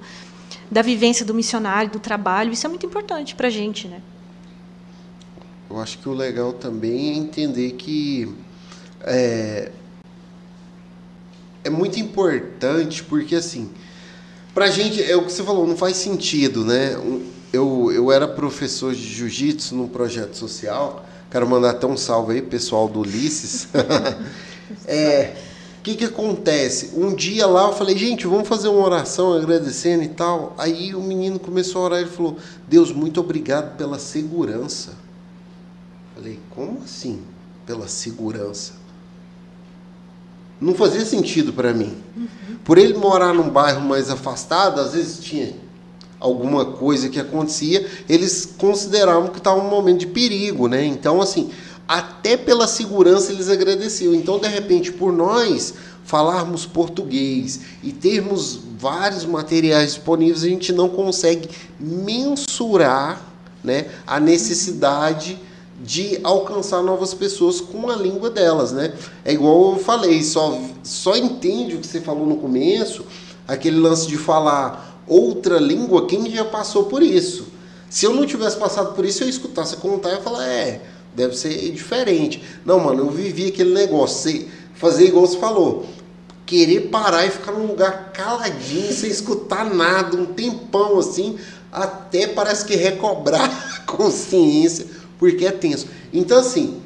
da 0.70 0.82
vivência 0.82 1.24
do 1.24 1.34
missionário, 1.34 1.90
do 1.90 2.00
trabalho. 2.00 2.52
Isso 2.52 2.66
é 2.66 2.68
muito 2.68 2.86
importante 2.86 3.34
para 3.34 3.48
a 3.48 3.50
gente, 3.50 3.88
né? 3.88 4.00
Eu 5.68 5.80
acho 5.80 5.98
que 5.98 6.08
o 6.08 6.12
legal 6.12 6.52
também 6.52 7.10
é 7.10 7.16
entender 7.16 7.72
que 7.72 8.32
é, 9.02 9.70
é 11.64 11.70
muito 11.70 11.98
importante, 11.98 13.02
porque 13.02 13.34
assim, 13.34 13.70
pra 14.54 14.68
gente, 14.68 15.02
é 15.02 15.16
o 15.16 15.24
que 15.24 15.32
você 15.32 15.42
falou, 15.42 15.66
não 15.66 15.76
faz 15.76 15.96
sentido, 15.96 16.64
né? 16.64 16.96
Eu, 17.52 17.90
eu 17.92 18.12
era 18.12 18.28
professor 18.28 18.94
de 18.94 19.02
jiu-jitsu 19.02 19.74
num 19.74 19.88
projeto 19.88 20.36
social, 20.36 21.04
quero 21.30 21.48
mandar 21.48 21.70
até 21.70 21.86
um 21.86 21.96
salve 21.96 22.34
aí, 22.34 22.42
pessoal 22.42 22.88
do 22.88 23.00
Ulisses. 23.00 23.68
é, 24.86 25.34
que, 25.86 25.94
que 25.94 26.04
acontece? 26.04 26.90
Um 26.96 27.14
dia 27.14 27.46
lá 27.46 27.68
eu 27.68 27.72
falei, 27.72 27.96
gente, 27.96 28.26
vamos 28.26 28.48
fazer 28.48 28.66
uma 28.66 28.84
oração 28.84 29.34
agradecendo 29.34 30.02
e 30.02 30.08
tal. 30.08 30.52
Aí 30.58 30.92
o 30.96 31.00
menino 31.00 31.38
começou 31.38 31.82
a 31.82 31.84
orar 31.84 32.02
e 32.02 32.06
falou: 32.06 32.36
Deus, 32.66 32.90
muito 32.90 33.20
obrigado 33.20 33.76
pela 33.76 33.96
segurança. 33.96 34.94
Falei, 36.12 36.40
como 36.50 36.80
assim? 36.84 37.22
Pela 37.64 37.86
segurança? 37.86 38.72
Não 40.60 40.74
fazia 40.74 41.04
sentido 41.04 41.52
para 41.52 41.72
mim. 41.72 41.94
Uhum. 42.16 42.56
Por 42.64 42.78
ele 42.78 42.94
morar 42.94 43.32
num 43.32 43.48
bairro 43.48 43.80
mais 43.80 44.10
afastado, 44.10 44.80
às 44.80 44.92
vezes 44.92 45.20
tinha 45.20 45.54
alguma 46.18 46.64
coisa 46.64 47.08
que 47.08 47.20
acontecia, 47.20 47.86
eles 48.08 48.44
consideravam 48.58 49.28
que 49.28 49.38
estava 49.38 49.60
um 49.60 49.70
momento 49.70 50.00
de 50.00 50.06
perigo, 50.08 50.66
né? 50.66 50.84
Então, 50.84 51.20
assim, 51.20 51.52
até 51.86 52.36
pela 52.36 52.66
segurança 52.66 53.32
eles 53.32 53.48
agradeciam. 53.48 54.14
Então, 54.14 54.38
de 54.38 54.48
repente, 54.48 54.92
por 54.92 55.12
nós 55.12 55.74
falarmos 56.04 56.64
português 56.64 57.60
e 57.82 57.92
termos 57.92 58.60
vários 58.78 59.24
materiais 59.24 59.94
disponíveis, 59.94 60.44
a 60.44 60.48
gente 60.48 60.72
não 60.72 60.88
consegue 60.88 61.48
mensurar 61.78 63.20
né, 63.62 63.86
a 64.06 64.20
necessidade 64.20 65.38
de 65.82 66.18
alcançar 66.22 66.82
novas 66.82 67.12
pessoas 67.12 67.60
com 67.60 67.90
a 67.90 67.96
língua 67.96 68.30
delas, 68.30 68.72
né? 68.72 68.94
É 69.24 69.32
igual 69.32 69.72
eu 69.72 69.78
falei, 69.78 70.22
só, 70.22 70.58
só 70.82 71.16
entende 71.16 71.76
o 71.76 71.80
que 71.80 71.86
você 71.86 72.00
falou 72.00 72.26
no 72.26 72.38
começo, 72.38 73.04
aquele 73.46 73.78
lance 73.78 74.06
de 74.06 74.16
falar 74.16 75.02
outra 75.06 75.58
língua, 75.58 76.06
quem 76.06 76.30
já 76.30 76.44
passou 76.44 76.84
por 76.84 77.02
isso. 77.02 77.48
Se 77.90 78.06
eu 78.06 78.14
não 78.14 78.26
tivesse 78.26 78.56
passado 78.56 78.94
por 78.94 79.04
isso, 79.04 79.22
eu 79.22 79.28
escutasse 79.28 79.76
contar 79.76 80.14
e 80.14 80.22
falar, 80.22 80.46
é, 80.46 80.80
deve 81.16 81.34
ser 81.34 81.72
diferente. 81.72 82.42
Não, 82.64 82.78
mano, 82.78 83.04
eu 83.04 83.10
vivi 83.10 83.48
aquele 83.48 83.72
negócio, 83.72 84.46
fazer 84.74 85.06
igual 85.06 85.26
você 85.26 85.38
falou, 85.38 85.86
querer 86.44 86.88
parar 86.88 87.26
e 87.26 87.30
ficar 87.30 87.52
num 87.52 87.66
lugar 87.66 88.12
caladinho, 88.12 88.92
sem 88.92 89.10
escutar 89.10 89.64
nada, 89.64 90.16
um 90.16 90.26
tempão 90.26 90.98
assim, 90.98 91.38
até 91.72 92.26
parece 92.28 92.66
que 92.66 92.76
recobrar 92.76 93.48
a 93.80 93.80
consciência, 93.90 94.86
porque 95.18 95.46
é 95.46 95.50
tenso. 95.50 95.88
Então, 96.12 96.38
assim, 96.38 96.80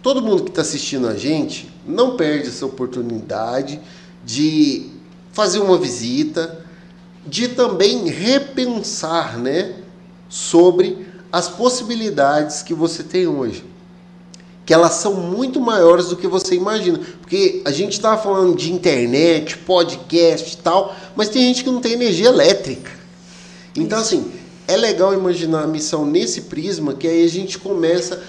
todo 0.00 0.22
mundo 0.22 0.44
que 0.44 0.50
está 0.50 0.62
assistindo 0.62 1.08
a 1.08 1.16
gente, 1.16 1.68
não 1.84 2.16
perde 2.16 2.48
essa 2.48 2.64
oportunidade 2.64 3.80
de 4.24 4.86
fazer 5.32 5.58
uma 5.58 5.76
visita, 5.76 6.64
de 7.26 7.48
também 7.48 8.08
repensar, 8.08 9.38
né, 9.38 9.74
sobre 10.28 11.06
as 11.32 11.48
possibilidades 11.48 12.62
que 12.62 12.72
você 12.72 13.02
tem 13.02 13.26
hoje 13.26 13.71
que 14.72 14.74
elas 14.74 14.94
são 14.94 15.12
muito 15.12 15.60
maiores 15.60 16.06
do 16.06 16.16
que 16.16 16.26
você 16.26 16.54
imagina. 16.54 16.98
Porque 17.20 17.60
a 17.62 17.70
gente 17.70 17.92
estava 17.92 18.22
falando 18.22 18.56
de 18.56 18.72
internet, 18.72 19.58
podcast 19.58 20.54
e 20.54 20.56
tal, 20.56 20.96
mas 21.14 21.28
tem 21.28 21.42
gente 21.42 21.62
que 21.62 21.70
não 21.70 21.78
tem 21.78 21.92
energia 21.92 22.28
elétrica. 22.28 22.90
Então, 23.76 23.98
assim, 23.98 24.32
é 24.66 24.74
legal 24.74 25.12
imaginar 25.12 25.64
a 25.64 25.66
missão 25.66 26.06
nesse 26.06 26.42
prisma, 26.42 26.94
que 26.94 27.06
aí 27.06 27.22
a 27.22 27.28
gente 27.28 27.58
começa 27.58 28.22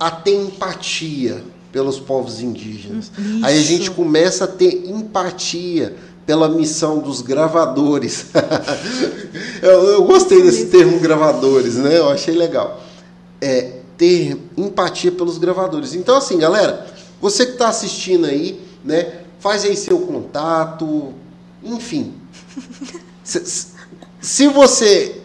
a 0.00 0.10
ter 0.10 0.34
empatia 0.34 1.44
pelos 1.70 2.00
povos 2.00 2.40
indígenas. 2.40 3.12
Isso. 3.16 3.46
Aí 3.46 3.56
a 3.56 3.62
gente 3.62 3.88
começa 3.92 4.42
a 4.42 4.48
ter 4.48 4.90
empatia 4.90 5.94
pela 6.26 6.48
missão 6.48 6.98
dos 6.98 7.22
gravadores. 7.22 8.26
eu, 9.62 9.84
eu, 9.84 10.02
gostei 10.04 10.42
desse 10.42 10.66
termo 10.66 10.98
gravadores, 10.98 11.76
né? 11.76 11.96
Eu 11.96 12.08
achei 12.08 12.34
legal. 12.34 12.82
É, 13.40 13.76
ter 13.96 14.38
empatia 14.56 15.10
pelos 15.12 15.38
gravadores. 15.38 15.94
Então, 15.94 16.16
assim, 16.16 16.38
galera, 16.38 16.86
você 17.20 17.46
que 17.46 17.52
está 17.52 17.68
assistindo 17.68 18.26
aí, 18.26 18.60
né, 18.84 19.20
faz 19.40 19.64
aí 19.64 19.76
seu 19.76 20.00
contato, 20.00 21.12
enfim. 21.62 22.14
se, 23.24 23.68
se 24.20 24.48
você 24.48 25.20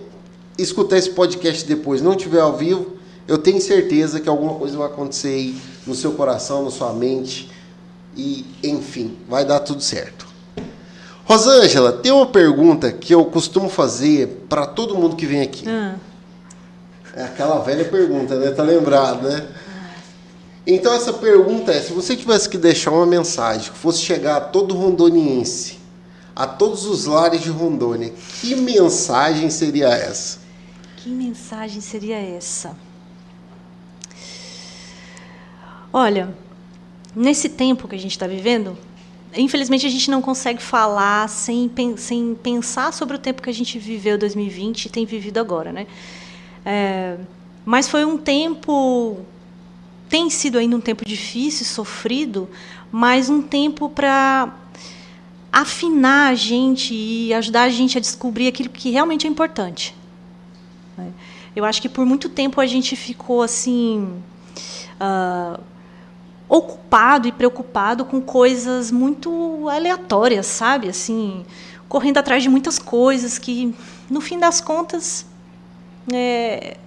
escutar 0.57 0.97
esse 0.97 1.09
podcast 1.09 1.65
depois 1.65 2.01
não 2.01 2.15
tiver 2.15 2.39
ao 2.39 2.55
vivo, 2.55 2.97
eu 3.27 3.37
tenho 3.37 3.61
certeza 3.61 4.19
que 4.19 4.29
alguma 4.29 4.55
coisa 4.55 4.77
vai 4.77 4.87
acontecer 4.87 5.29
aí 5.29 5.55
no 5.85 5.95
seu 5.95 6.11
coração, 6.13 6.63
na 6.63 6.71
sua 6.71 6.93
mente 6.93 7.49
e, 8.15 8.45
enfim, 8.63 9.17
vai 9.27 9.45
dar 9.45 9.59
tudo 9.59 9.81
certo. 9.81 10.27
Rosângela, 11.25 11.93
tem 11.93 12.11
uma 12.11 12.25
pergunta 12.25 12.91
que 12.91 13.13
eu 13.13 13.23
costumo 13.25 13.69
fazer 13.69 14.45
para 14.49 14.65
todo 14.65 14.95
mundo 14.95 15.15
que 15.15 15.25
vem 15.25 15.41
aqui. 15.41 15.63
Ah. 15.67 15.95
É 17.15 17.23
aquela 17.23 17.59
velha 17.59 17.85
pergunta, 17.85 18.37
né? 18.37 18.51
Tá 18.51 18.63
lembrado, 18.63 19.27
né? 19.27 19.47
Então 20.65 20.93
essa 20.93 21.11
pergunta 21.11 21.71
é, 21.71 21.81
se 21.81 21.91
você 21.91 22.15
tivesse 22.15 22.47
que 22.47 22.57
deixar 22.57 22.91
uma 22.91 23.05
mensagem 23.05 23.71
que 23.71 23.77
fosse 23.77 23.99
chegar 23.99 24.37
a 24.37 24.41
todo 24.41 24.75
rondoniense, 24.75 25.79
a 26.35 26.45
todos 26.45 26.85
os 26.85 27.05
lares 27.05 27.41
de 27.41 27.49
Rondônia, 27.49 28.13
que 28.39 28.55
mensagem 28.55 29.49
seria 29.49 29.87
essa? 29.89 30.39
Que 30.97 31.09
mensagem 31.09 31.81
seria 31.81 32.17
essa? 32.17 32.77
Olha, 35.91 36.33
nesse 37.13 37.49
tempo 37.49 37.87
que 37.87 37.95
a 37.95 37.99
gente 37.99 38.11
está 38.11 38.27
vivendo, 38.27 38.77
infelizmente 39.35 39.85
a 39.85 39.89
gente 39.89 40.09
não 40.09 40.21
consegue 40.21 40.61
falar 40.61 41.27
sem, 41.27 41.69
sem 41.97 42.35
pensar 42.35 42.93
sobre 42.93 43.17
o 43.17 43.19
tempo 43.19 43.41
que 43.41 43.49
a 43.49 43.53
gente 43.53 43.77
viveu 43.77 44.17
2020 44.17 44.85
e 44.85 44.89
tem 44.89 45.05
vivido 45.05 45.39
agora, 45.39 45.73
né? 45.73 45.87
É, 46.65 47.17
mas 47.65 47.87
foi 47.87 48.05
um 48.05 48.17
tempo, 48.17 49.19
tem 50.09 50.29
sido 50.29 50.57
ainda 50.57 50.75
um 50.75 50.81
tempo 50.81 51.05
difícil, 51.05 51.65
sofrido, 51.65 52.49
mas 52.91 53.29
um 53.29 53.41
tempo 53.41 53.89
para 53.89 54.53
afinar 55.51 56.31
a 56.31 56.35
gente 56.35 56.93
e 56.93 57.33
ajudar 57.33 57.63
a 57.63 57.69
gente 57.69 57.97
a 57.97 58.01
descobrir 58.01 58.47
aquilo 58.47 58.69
que 58.69 58.89
realmente 58.89 59.27
é 59.27 59.29
importante. 59.29 59.95
Né? 60.97 61.11
Eu 61.55 61.65
acho 61.65 61.81
que 61.81 61.89
por 61.89 62.05
muito 62.05 62.29
tempo 62.29 62.61
a 62.61 62.65
gente 62.65 62.95
ficou 62.95 63.41
assim. 63.41 64.21
Uh, 64.99 65.61
ocupado 66.51 67.29
e 67.29 67.31
preocupado 67.31 68.03
com 68.03 68.19
coisas 68.19 68.91
muito 68.91 69.69
aleatórias, 69.69 70.45
sabe? 70.47 70.89
Assim, 70.89 71.45
correndo 71.87 72.17
atrás 72.17 72.43
de 72.43 72.49
muitas 72.49 72.77
coisas 72.77 73.37
que, 73.37 73.73
no 74.09 74.19
fim 74.19 74.37
das 74.37 74.59
contas, 74.59 75.25
é, 76.13 76.77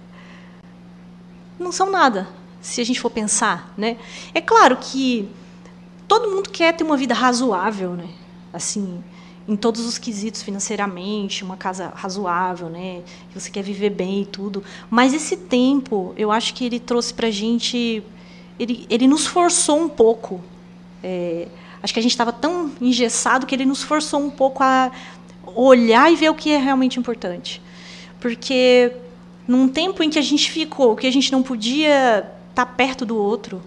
não 1.59 1.71
são 1.71 1.91
nada, 1.91 2.27
se 2.61 2.81
a 2.81 2.83
gente 2.83 2.99
for 2.99 3.09
pensar, 3.09 3.73
né? 3.77 3.97
É 4.33 4.41
claro 4.41 4.77
que 4.77 5.29
todo 6.07 6.31
mundo 6.31 6.49
quer 6.49 6.73
ter 6.73 6.83
uma 6.83 6.97
vida 6.97 7.13
razoável, 7.13 7.91
né? 7.91 8.09
Assim, 8.51 9.03
em 9.47 9.55
todos 9.55 9.85
os 9.85 9.97
quesitos 9.97 10.41
financeiramente, 10.41 11.43
uma 11.43 11.57
casa 11.57 11.91
razoável, 11.95 12.69
né? 12.69 13.03
Você 13.33 13.51
quer 13.51 13.61
viver 13.61 13.91
bem 13.91 14.23
e 14.23 14.25
tudo. 14.25 14.63
Mas 14.89 15.13
esse 15.13 15.37
tempo, 15.37 16.13
eu 16.17 16.31
acho 16.31 16.53
que 16.53 16.65
ele 16.65 16.79
trouxe 16.79 17.13
para 17.13 17.27
a 17.27 17.31
gente 17.31 18.03
ele, 18.59 18.85
ele 18.89 19.07
nos 19.07 19.27
forçou 19.27 19.81
um 19.81 19.89
pouco. 19.89 20.41
É, 21.03 21.47
acho 21.83 21.93
que 21.93 21.99
a 21.99 22.03
gente 22.03 22.11
estava 22.11 22.31
tão 22.31 22.71
engessado 22.81 23.45
que 23.45 23.53
ele 23.53 23.65
nos 23.65 23.83
forçou 23.83 24.19
um 24.19 24.29
pouco 24.29 24.63
a 24.63 24.91
olhar 25.45 26.11
e 26.11 26.15
ver 26.15 26.29
o 26.29 26.35
que 26.35 26.51
é 26.51 26.57
realmente 26.57 26.99
importante. 26.99 27.61
Porque 28.19 28.91
num 29.47 29.67
tempo 29.67 30.01
em 30.03 30.09
que 30.09 30.19
a 30.19 30.21
gente 30.21 30.51
ficou, 30.51 30.95
que 30.95 31.07
a 31.07 31.11
gente 31.11 31.31
não 31.31 31.43
podia 31.43 32.19
estar 32.49 32.65
tá 32.65 32.65
perto 32.65 33.05
do 33.05 33.17
outro, 33.17 33.61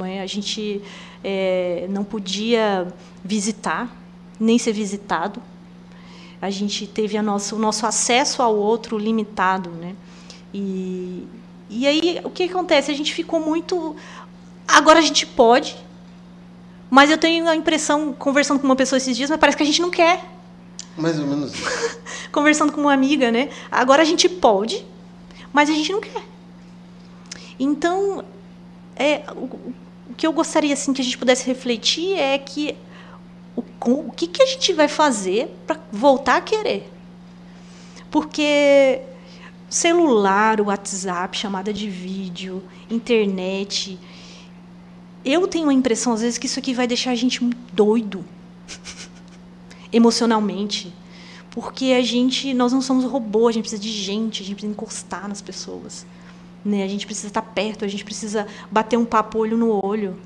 é? 0.00 0.20
a 0.20 0.26
gente 0.26 0.82
é, 1.22 1.86
não 1.88 2.04
podia 2.04 2.88
visitar, 3.24 3.94
nem 4.38 4.58
ser 4.58 4.72
visitado, 4.72 5.40
a 6.40 6.50
gente 6.50 6.86
teve 6.86 7.16
a 7.16 7.22
nossa, 7.22 7.54
o 7.54 7.58
nosso 7.58 7.86
acesso 7.86 8.42
ao 8.42 8.54
outro 8.54 8.98
limitado. 8.98 9.70
Né? 9.70 9.94
E, 10.52 11.26
e 11.70 11.86
aí, 11.86 12.20
o 12.24 12.30
que 12.30 12.44
acontece? 12.44 12.90
A 12.90 12.94
gente 12.94 13.14
ficou 13.14 13.40
muito. 13.40 13.96
Agora 14.68 14.98
a 14.98 15.02
gente 15.02 15.26
pode, 15.26 15.76
mas 16.90 17.10
eu 17.10 17.18
tenho 17.18 17.48
a 17.48 17.56
impressão, 17.56 18.12
conversando 18.12 18.58
com 18.58 18.66
uma 18.66 18.76
pessoa 18.76 18.96
esses 18.96 19.16
dias, 19.16 19.30
mas 19.30 19.38
parece 19.38 19.56
que 19.56 19.62
a 19.62 19.66
gente 19.66 19.80
não 19.80 19.90
quer. 19.90 20.24
Mais 20.96 21.18
ou 21.18 21.26
menos 21.26 21.52
conversando 22.32 22.72
com 22.72 22.80
uma 22.80 22.92
amiga, 22.92 23.30
né? 23.30 23.50
Agora 23.70 24.02
a 24.02 24.04
gente 24.04 24.28
pode, 24.28 24.84
mas 25.52 25.68
a 25.70 25.72
gente 25.72 25.92
não 25.92 26.00
quer. 26.00 26.22
Então, 27.58 28.24
é, 28.94 29.22
o, 29.34 29.44
o 30.10 30.14
que 30.16 30.26
eu 30.26 30.32
gostaria 30.32 30.72
assim 30.72 30.92
que 30.92 31.00
a 31.00 31.04
gente 31.04 31.18
pudesse 31.18 31.46
refletir 31.46 32.16
é 32.18 32.38
que 32.38 32.76
o, 33.54 33.62
o 33.90 34.12
que, 34.12 34.26
que 34.26 34.42
a 34.42 34.46
gente 34.46 34.72
vai 34.72 34.88
fazer 34.88 35.48
para 35.66 35.80
voltar 35.90 36.36
a 36.36 36.40
querer? 36.40 36.90
Porque 38.10 39.02
celular, 39.68 40.60
WhatsApp, 40.60 41.36
chamada 41.36 41.72
de 41.72 41.88
vídeo, 41.88 42.62
internet. 42.90 43.98
Eu 45.24 45.46
tenho 45.48 45.68
a 45.68 45.74
impressão, 45.74 46.12
às 46.12 46.20
vezes, 46.20 46.38
que 46.38 46.46
isso 46.46 46.58
aqui 46.58 46.72
vai 46.72 46.86
deixar 46.86 47.10
a 47.10 47.14
gente 47.14 47.44
doido 47.72 48.24
emocionalmente. 49.92 50.94
Porque 51.56 51.86
a 51.86 52.02
gente, 52.02 52.52
nós 52.52 52.70
não 52.70 52.82
somos 52.82 53.06
robô, 53.06 53.48
a 53.48 53.52
gente 53.52 53.62
precisa 53.62 53.80
de 53.80 53.88
gente, 53.88 54.42
a 54.42 54.44
gente 54.44 54.56
precisa 54.56 54.72
encostar 54.74 55.26
nas 55.26 55.40
pessoas. 55.40 56.04
Né? 56.62 56.82
A 56.84 56.86
gente 56.86 57.06
precisa 57.06 57.28
estar 57.28 57.40
perto, 57.40 57.82
a 57.82 57.88
gente 57.88 58.04
precisa 58.04 58.46
bater 58.70 58.98
um 58.98 59.06
papo 59.06 59.38
olho 59.38 59.56
no 59.56 59.82
olho. 59.82 60.18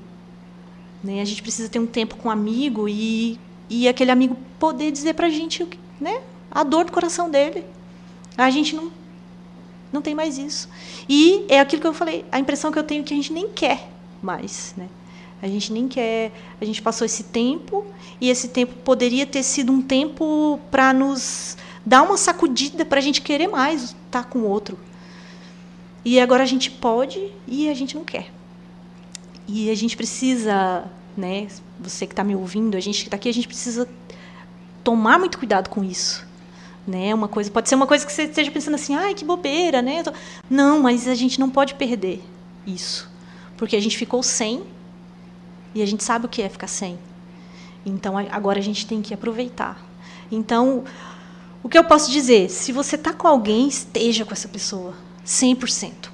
Né? 1.01 1.21
A 1.21 1.25
gente 1.25 1.41
precisa 1.41 1.69
ter 1.69 1.79
um 1.79 1.87
tempo 1.87 2.17
com 2.17 2.27
um 2.27 2.31
amigo 2.31 2.89
e, 2.89 3.39
e 3.69 3.87
aquele 3.87 4.11
amigo 4.11 4.35
poder 4.59 4.91
dizer 4.91 5.13
pra 5.13 5.29
gente 5.29 5.65
né? 6.01 6.21
a 6.51 6.65
dor 6.65 6.83
do 6.83 6.91
coração 6.91 7.29
dele. 7.29 7.63
A 8.37 8.49
gente 8.49 8.75
não 8.75 8.91
não 9.89 10.01
tem 10.01 10.13
mais 10.13 10.37
isso. 10.37 10.67
E 11.07 11.45
é 11.47 11.61
aquilo 11.61 11.81
que 11.81 11.87
eu 11.87 11.93
falei, 11.93 12.25
a 12.29 12.39
impressão 12.39 12.73
que 12.73 12.79
eu 12.79 12.83
tenho 12.83 13.01
é 13.01 13.03
que 13.05 13.13
a 13.13 13.15
gente 13.15 13.31
nem 13.31 13.47
quer 13.47 13.89
mais, 14.21 14.73
né? 14.75 14.89
A 15.41 15.47
gente 15.47 15.73
nem 15.73 15.87
quer, 15.87 16.31
a 16.59 16.65
gente 16.65 16.81
passou 16.81 17.05
esse 17.05 17.23
tempo 17.23 17.85
e 18.19 18.29
esse 18.29 18.49
tempo 18.49 18.75
poderia 18.83 19.25
ter 19.25 19.43
sido 19.43 19.71
um 19.71 19.81
tempo 19.81 20.59
para 20.69 20.93
nos 20.93 21.57
dar 21.85 22.03
uma 22.03 22.17
sacudida 22.17 22.85
para 22.85 22.99
a 22.99 23.01
gente 23.01 23.21
querer 23.21 23.47
mais 23.47 23.95
estar 24.05 24.25
com 24.25 24.39
o 24.39 24.47
outro. 24.47 24.77
E 26.05 26.19
agora 26.19 26.43
a 26.43 26.47
gente 26.47 26.69
pode 26.69 27.31
e 27.47 27.69
a 27.69 27.73
gente 27.73 27.95
não 27.95 28.03
quer. 28.03 28.31
E 29.47 29.69
a 29.69 29.75
gente 29.75 29.97
precisa, 29.97 30.85
né? 31.17 31.47
Você 31.79 32.05
que 32.05 32.13
está 32.13 32.23
me 32.23 32.35
ouvindo, 32.35 32.77
a 32.77 32.79
gente 32.79 32.99
que 32.99 33.07
está 33.07 33.15
aqui, 33.15 33.29
a 33.29 33.33
gente 33.33 33.47
precisa 33.47 33.89
tomar 34.83 35.17
muito 35.17 35.37
cuidado 35.37 35.69
com 35.69 35.83
isso 35.83 36.25
né? 36.85 37.13
Uma 37.13 37.27
coisa 37.27 37.49
pode 37.51 37.69
ser 37.69 37.75
uma 37.75 37.87
coisa 37.87 38.05
que 38.05 38.11
você 38.11 38.23
esteja 38.23 38.51
pensando 38.51 38.75
assim, 38.75 38.95
ai, 38.95 39.13
que 39.13 39.23
bobeira, 39.23 39.81
né? 39.81 40.03
Não, 40.49 40.79
mas 40.79 41.07
a 41.07 41.15
gente 41.15 41.39
não 41.39 41.49
pode 41.49 41.75
perder 41.75 42.21
isso, 42.65 43.09
porque 43.57 43.75
a 43.75 43.79
gente 43.79 43.97
ficou 43.97 44.23
sem 44.23 44.63
e 45.73 45.81
a 45.81 45.85
gente 45.85 46.03
sabe 46.03 46.25
o 46.25 46.29
que 46.29 46.41
é 46.41 46.49
ficar 46.49 46.67
sem. 46.67 46.97
Então 47.85 48.17
agora 48.17 48.59
a 48.59 48.61
gente 48.61 48.85
tem 48.85 49.01
que 49.01 49.13
aproveitar. 49.13 49.83
Então, 50.31 50.83
o 51.63 51.69
que 51.69 51.77
eu 51.77 51.83
posso 51.83 52.11
dizer? 52.11 52.49
Se 52.49 52.71
você 52.71 52.95
está 52.95 53.13
com 53.13 53.27
alguém, 53.27 53.67
esteja 53.67 54.23
com 54.23 54.33
essa 54.33 54.47
pessoa, 54.47 54.93
100%. 55.25 56.09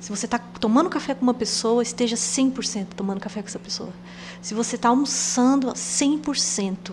Se 0.00 0.10
você 0.10 0.26
está 0.26 0.38
tomando 0.38 0.88
café 0.88 1.14
com 1.14 1.22
uma 1.22 1.34
pessoa, 1.34 1.82
esteja 1.82 2.16
100% 2.16 2.88
tomando 2.96 3.20
café 3.20 3.42
com 3.42 3.48
essa 3.48 3.58
pessoa. 3.58 3.92
Se 4.40 4.54
você 4.54 4.76
está 4.76 4.88
almoçando, 4.88 5.68
100% 5.72 6.92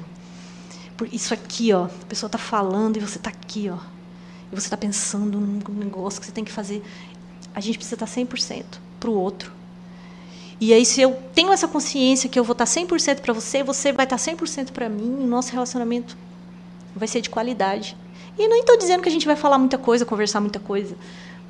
isso 1.11 1.33
aqui, 1.33 1.73
ó, 1.73 1.85
a 1.85 2.05
pessoa 2.07 2.27
está 2.27 2.37
falando 2.37 2.95
e 2.95 2.99
você 2.99 3.17
está 3.17 3.29
aqui, 3.29 3.69
ó, 3.69 3.77
e 4.51 4.55
você 4.55 4.67
está 4.67 4.77
pensando 4.77 5.39
num 5.39 5.61
negócio 5.73 6.21
que 6.21 6.25
você 6.25 6.31
tem 6.31 6.43
que 6.43 6.51
fazer. 6.51 6.81
A 7.53 7.59
gente 7.59 7.77
precisa 7.77 7.95
estar 7.95 8.05
100% 8.05 8.63
para 8.99 9.09
o 9.09 9.13
outro. 9.13 9.51
E 10.59 10.73
aí, 10.73 10.85
se 10.85 11.01
eu 11.01 11.17
tenho 11.33 11.51
essa 11.51 11.67
consciência 11.67 12.29
que 12.29 12.39
eu 12.39 12.43
vou 12.43 12.53
estar 12.53 12.65
100% 12.65 13.19
para 13.19 13.33
você, 13.33 13.63
você 13.63 13.91
vai 13.91 14.05
estar 14.05 14.15
100% 14.15 14.71
para 14.71 14.87
mim, 14.87 15.23
o 15.23 15.27
nosso 15.27 15.51
relacionamento 15.51 16.17
vai 16.95 17.07
ser 17.07 17.21
de 17.21 17.29
qualidade. 17.29 17.97
E 18.37 18.47
não 18.47 18.57
estou 18.57 18.77
dizendo 18.77 19.01
que 19.01 19.09
a 19.09 19.11
gente 19.11 19.25
vai 19.25 19.35
falar 19.35 19.57
muita 19.57 19.77
coisa, 19.77 20.05
conversar 20.05 20.39
muita 20.39 20.59
coisa, 20.59 20.95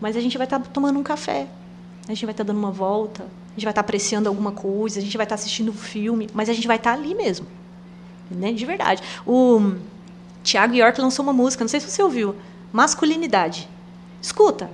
mas 0.02 0.16
a 0.16 0.22
gente 0.22 0.38
vai 0.38 0.46
estar 0.46 0.60
tomando 0.60 0.98
um 0.98 1.04
café, 1.04 1.48
a 2.08 2.14
gente 2.14 2.26
vai 2.26 2.34
estar 2.34 2.44
dando 2.44 2.58
uma 2.58 2.72
volta, 2.72 3.24
a 3.24 3.54
gente 3.54 3.64
vai 3.64 3.72
estar 3.72 3.82
apreciando 3.82 4.28
alguma 4.28 4.52
coisa, 4.52 5.00
a 5.00 5.02
gente 5.02 5.18
vai 5.18 5.26
estar 5.26 5.36
assistindo 5.36 5.70
um 5.70 5.74
filme, 5.74 6.28
mas 6.34 6.50
a 6.50 6.54
gente 6.54 6.68
vai 6.68 6.78
estar 6.78 6.94
ali 6.94 7.14
mesmo 7.14 7.48
né? 8.30 8.52
De 8.52 8.66
verdade. 8.66 9.02
O 9.26 9.76
Tiago 10.44 10.76
York 10.76 11.00
lançou 11.00 11.24
uma 11.24 11.34
música, 11.34 11.64
não 11.64 11.70
sei 11.70 11.80
se 11.80 11.90
você 11.90 12.02
ouviu, 12.02 12.36
Masculinidade. 12.72 13.70
Escuta. 14.22 14.70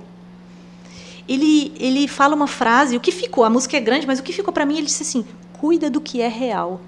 Ele, 1.32 1.72
ele 1.78 2.06
fala 2.06 2.34
uma 2.34 2.46
frase, 2.46 2.94
o 2.94 3.00
que 3.00 3.10
ficou, 3.10 3.42
a 3.42 3.48
música 3.48 3.76
é 3.76 3.80
grande, 3.80 4.06
mas 4.06 4.18
o 4.18 4.22
que 4.22 4.32
ficou 4.32 4.52
para 4.52 4.66
mim, 4.66 4.76
ele 4.76 4.86
disse 4.86 5.02
assim: 5.02 5.24
cuida 5.54 5.88
do 5.88 6.00
que 6.00 6.20
é 6.20 6.28
real. 6.28 6.80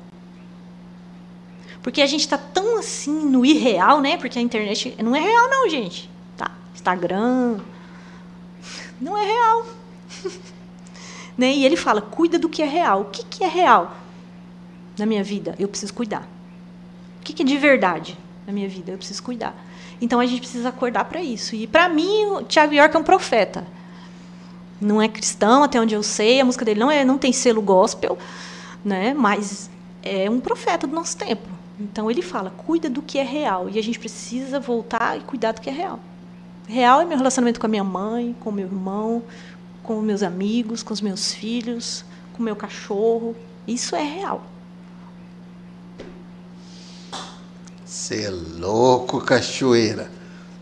Porque 1.83 2.03
a 2.03 2.07
gente 2.07 2.21
está 2.21 2.37
tão 2.37 2.79
assim 2.79 3.25
no 3.25 3.45
irreal, 3.45 4.01
né? 4.01 4.19
Porque 4.19 4.39
a 4.39 4.43
internet 4.43 4.95
não 5.03 5.17
é 5.17 5.21
real, 5.21 5.49
não, 5.49 5.69
gente. 5.71 6.11
Tá? 6.37 6.51
Instagram. 6.75 7.61
Não 9.01 9.17
é 9.17 9.25
real. 9.25 9.67
né? 11.39 11.53
E 11.53 11.65
ele 11.65 11.77
fala: 11.77 12.03
cuida 12.03 12.39
do 12.39 12.49
que 12.49 12.63
é 12.63 12.67
real. 12.67 13.03
O 13.03 13.05
que, 13.07 13.25
que 13.25 13.45
é 13.45 13.49
real 13.49 13.97
na 14.99 15.07
minha 15.07 15.25
vida? 15.25 15.55
Eu 15.59 15.69
preciso 15.69 15.95
cuidar. 15.95 16.29
O 17.21 17.23
que 17.25 17.43
é 17.43 17.47
de 17.47 17.57
verdade 17.57 18.19
na 18.47 18.53
minha 18.53 18.69
vida? 18.69 18.93
Eu 18.93 18.99
preciso 18.99 19.23
cuidar. 19.23 19.55
Então 20.01 20.21
a 20.21 20.27
gente 20.27 20.41
precisa 20.41 20.69
acordar 20.69 21.05
para 21.07 21.23
isso. 21.23 21.55
E 21.55 21.67
para 21.67 21.89
mim, 21.89 22.27
o 22.27 22.43
Tiago 22.43 22.75
York 22.75 22.95
é 22.95 22.99
um 22.99 23.05
profeta. 23.05 23.67
Não 24.85 25.01
é 25.01 25.09
cristão, 25.09 25.63
até 25.63 25.81
onde 25.81 25.95
eu 25.95 26.03
sei, 26.03 26.43
a 26.43 26.45
música 26.45 26.63
dele 26.63 26.79
não 26.79 26.91
é, 26.91 27.07
não 27.07 27.17
tem 27.17 27.33
selo 27.33 27.63
gospel, 27.63 28.19
né? 28.85 29.15
Mas 29.15 29.71
é 30.03 30.29
um 30.29 30.39
profeta 30.39 30.87
do 30.87 30.95
nosso 30.95 31.17
tempo. 31.17 31.49
Então 31.81 32.11
ele 32.11 32.21
fala: 32.21 32.51
"Cuida 32.51 32.91
do 32.91 33.01
que 33.01 33.19
é 33.19 33.23
real", 33.23 33.71
e 33.71 33.79
a 33.79 33.83
gente 33.83 33.99
precisa 33.99 34.61
voltar 34.61 35.17
e 35.17 35.21
cuidar 35.23 35.53
do 35.53 35.63
que 35.63 35.71
é 35.71 35.73
real. 35.73 35.99
Real 36.69 37.01
é 37.01 37.07
meu 37.07 37.17
relacionamento 37.17 37.59
com 37.59 37.65
a 37.65 37.69
minha 37.69 37.83
mãe, 37.83 38.37
com 38.41 38.53
meu 38.53 38.67
irmão, 38.67 39.23
com 39.83 40.03
meus 40.03 40.23
amigos, 40.23 40.83
com 40.83 40.93
os 40.93 41.01
meus 41.01 41.33
filhos, 41.33 42.05
com 42.35 42.43
meu 42.43 42.55
cachorro. 42.55 43.35
Isso 43.67 43.97
é 43.97 44.03
real. 44.03 44.43
Você 47.87 48.25
é 48.25 48.31
louco, 48.31 49.19
cachoeira. 49.23 50.11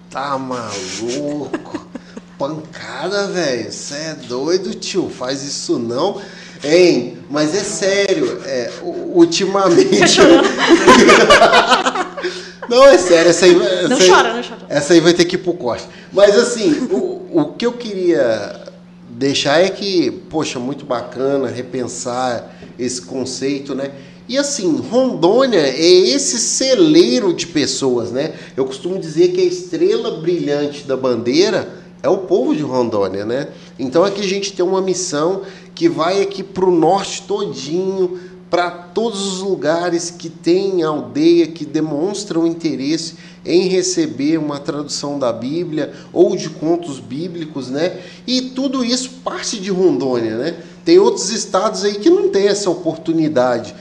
Tá 0.08 0.38
maluco? 0.38 1.86
Pancada, 2.38 3.28
velho. 3.28 3.70
Você 3.70 3.94
é 3.94 4.16
doido, 4.26 4.74
tio. 4.74 5.08
Faz 5.08 5.44
isso 5.44 5.78
não. 5.78 6.20
Hein? 6.64 7.18
Mas 7.30 7.54
é 7.54 7.64
sério. 7.64 8.40
É, 8.44 8.70
ultimamente. 8.82 10.20
não, 12.68 12.84
é 12.84 12.98
sério. 12.98 13.30
Essa 13.30 13.46
aí, 13.46 13.60
essa 13.60 13.88
não 13.88 13.98
chora, 13.98 14.34
não 14.34 14.42
chora. 14.42 14.66
Essa 14.68 14.94
aí 14.94 15.00
vai 15.00 15.14
ter 15.14 15.24
que 15.24 15.36
ir 15.36 15.38
pro 15.38 15.54
corte. 15.54 15.86
Mas 16.12 16.36
assim, 16.36 16.88
o, 16.90 17.22
o 17.32 17.52
que 17.54 17.66
eu 17.66 17.72
queria 17.72 18.60
deixar 19.08 19.60
é 19.60 19.70
que, 19.70 20.10
poxa, 20.30 20.58
muito 20.58 20.84
bacana 20.84 21.48
repensar 21.48 22.54
esse 22.78 23.02
conceito, 23.02 23.74
né? 23.74 23.90
E 24.28 24.38
assim, 24.38 24.76
Rondônia 24.90 25.58
é 25.58 25.80
esse 25.80 26.38
celeiro 26.38 27.34
de 27.34 27.46
pessoas, 27.46 28.10
né? 28.10 28.32
Eu 28.56 28.64
costumo 28.64 28.98
dizer 28.98 29.28
que 29.28 29.40
a 29.40 29.44
estrela 29.44 30.20
brilhante 30.20 30.86
da 30.86 30.96
bandeira 30.96 31.81
é 32.02 32.08
o 32.08 32.18
povo 32.18 32.54
de 32.54 32.62
Rondônia, 32.62 33.24
né? 33.24 33.48
Então 33.78 34.04
aqui 34.04 34.20
a 34.20 34.28
gente 34.28 34.52
tem 34.52 34.64
uma 34.64 34.82
missão 34.82 35.42
que 35.74 35.88
vai 35.88 36.20
aqui 36.20 36.42
para 36.42 36.64
o 36.64 36.70
norte 36.70 37.22
todinho, 37.22 38.18
para 38.52 38.70
todos 38.70 39.34
os 39.34 39.40
lugares 39.40 40.10
que 40.10 40.28
tem 40.28 40.82
aldeia 40.82 41.46
que 41.46 41.64
demonstram 41.64 42.46
interesse 42.46 43.14
em 43.46 43.66
receber 43.66 44.36
uma 44.36 44.58
tradução 44.58 45.18
da 45.18 45.32
Bíblia 45.32 45.94
ou 46.12 46.36
de 46.36 46.50
contos 46.50 47.00
bíblicos, 47.00 47.70
né? 47.70 47.98
E 48.26 48.42
tudo 48.42 48.84
isso 48.84 49.08
parte 49.24 49.58
de 49.58 49.70
Rondônia, 49.70 50.36
né? 50.36 50.56
Tem 50.84 50.98
outros 50.98 51.30
estados 51.30 51.82
aí 51.82 51.94
que 51.94 52.10
não 52.10 52.28
tem 52.28 52.48
essa 52.48 52.68
oportunidade. 52.68 53.74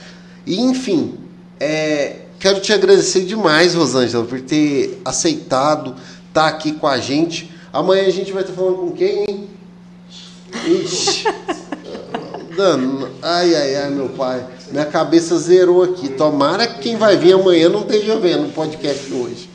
E, 0.46 0.58
enfim, 0.58 1.16
é, 1.60 2.20
quero 2.38 2.58
te 2.60 2.72
agradecer 2.72 3.26
demais, 3.26 3.74
Rosângela, 3.74 4.24
por 4.24 4.40
ter 4.40 5.02
aceitado 5.04 5.94
estar 6.28 6.44
tá 6.44 6.46
aqui 6.48 6.72
com 6.72 6.86
a 6.86 6.98
gente. 6.98 7.51
Amanhã 7.72 8.06
a 8.06 8.10
gente 8.10 8.32
vai 8.32 8.42
estar 8.42 8.52
falando 8.52 8.76
com 8.76 8.92
quem, 8.92 9.24
hein? 9.24 9.48
Ixi. 10.66 11.24
Dano. 12.54 13.08
Ai, 13.22 13.54
ai, 13.54 13.76
ai, 13.76 13.90
meu 13.90 14.10
pai. 14.10 14.44
Minha 14.70 14.84
cabeça 14.84 15.38
zerou 15.38 15.82
aqui. 15.82 16.10
Tomara 16.10 16.66
que 16.66 16.80
quem 16.80 16.96
vai 16.96 17.16
vir 17.16 17.32
amanhã 17.32 17.70
não 17.70 17.80
esteja 17.80 18.16
vendo 18.16 18.48
o 18.48 18.52
podcast 18.52 19.12
hoje. 19.12 19.48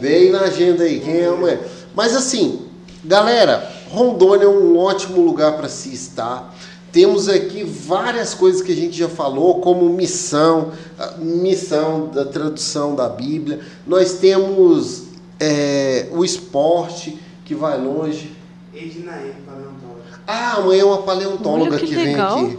Vem 0.00 0.30
na 0.30 0.42
agenda 0.42 0.84
aí, 0.84 0.98
quem 0.98 1.18
é 1.18 1.26
amanhã. 1.26 1.60
Mas 1.94 2.16
assim, 2.16 2.62
galera, 3.04 3.70
Rondônia 3.90 4.46
é 4.46 4.48
um 4.48 4.76
ótimo 4.76 5.20
lugar 5.22 5.56
para 5.56 5.68
se 5.68 5.94
estar. 5.94 6.54
Temos 6.90 7.28
aqui 7.28 7.62
várias 7.62 8.34
coisas 8.34 8.62
que 8.62 8.72
a 8.72 8.76
gente 8.76 8.96
já 8.96 9.08
falou, 9.08 9.60
como 9.60 9.88
missão, 9.88 10.72
missão 11.18 12.08
da 12.08 12.24
tradução 12.24 12.96
da 12.96 13.08
Bíblia. 13.08 13.60
Nós 13.86 14.14
temos 14.14 15.07
é, 15.40 16.06
o 16.12 16.24
esporte 16.24 17.18
que 17.44 17.54
vai 17.54 17.78
longe. 17.78 18.36
Ednair, 18.74 19.34
paleontóloga. 19.46 20.20
Ah, 20.26 20.56
amanhã 20.58 20.82
é 20.82 20.84
uma 20.84 21.02
paleontóloga 21.02 21.70
Olha 21.70 21.78
que 21.78 21.86
que, 21.86 21.94
vem 21.94 22.14
aqui. 22.20 22.58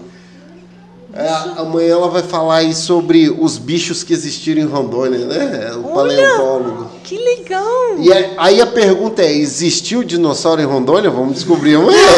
É, 1.11 1.27
amanhã 1.57 1.93
ela 1.93 2.07
vai 2.07 2.22
falar 2.22 2.57
aí 2.57 2.73
sobre 2.73 3.30
os 3.30 3.57
bichos 3.57 4.03
que 4.03 4.14
existiram 4.14 4.61
em 4.61 4.65
Rondônia, 4.65 5.26
né? 5.26 5.72
O 5.73 5.88
Olha! 5.88 6.15
paleontólogo. 6.15 6.91
Que 7.03 7.18
legal! 7.18 7.97
E 7.97 8.11
é- 8.11 8.35
aí 8.38 8.61
a 8.61 8.68
pergunta 8.68 9.23
é: 9.23 9.34
existiu 9.34 10.03
dinossauro 10.03 10.61
em 10.61 10.65
Rondônia? 10.65 11.10
Vamos 11.10 11.34
descobrir 11.34 11.76
amanhã. 11.76 11.97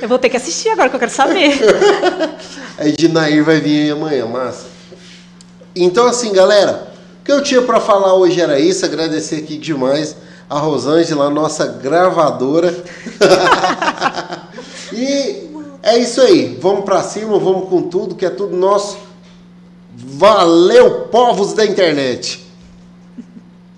Eu 0.00 0.08
vou 0.08 0.18
ter 0.18 0.30
que 0.30 0.36
assistir 0.36 0.70
agora 0.70 0.88
que 0.88 0.96
eu 0.96 1.00
quero 1.00 1.12
saber. 1.12 1.58
A 2.78 2.88
Ednair 2.88 3.44
vai 3.44 3.60
vir 3.60 3.82
aí 3.82 3.90
amanhã, 3.90 4.26
massa. 4.26 4.64
Então, 5.82 6.06
assim, 6.06 6.32
galera, 6.32 6.92
o 7.20 7.24
que 7.24 7.32
eu 7.32 7.42
tinha 7.42 7.62
para 7.62 7.80
falar 7.80 8.14
hoje 8.14 8.40
era 8.40 8.58
isso. 8.58 8.84
Agradecer 8.84 9.36
aqui 9.36 9.56
demais 9.56 10.16
a 10.48 10.58
Rosângela, 10.58 11.26
a 11.26 11.30
nossa 11.30 11.66
gravadora. 11.66 12.74
e 14.92 15.48
é 15.82 15.98
isso 15.98 16.20
aí. 16.20 16.58
Vamos 16.60 16.84
para 16.84 17.02
cima, 17.02 17.38
vamos 17.38 17.68
com 17.68 17.82
tudo, 17.82 18.14
que 18.14 18.26
é 18.26 18.30
tudo 18.30 18.56
nosso. 18.56 18.98
Valeu, 19.96 21.02
povos 21.02 21.52
da 21.52 21.64
internet! 21.64 22.49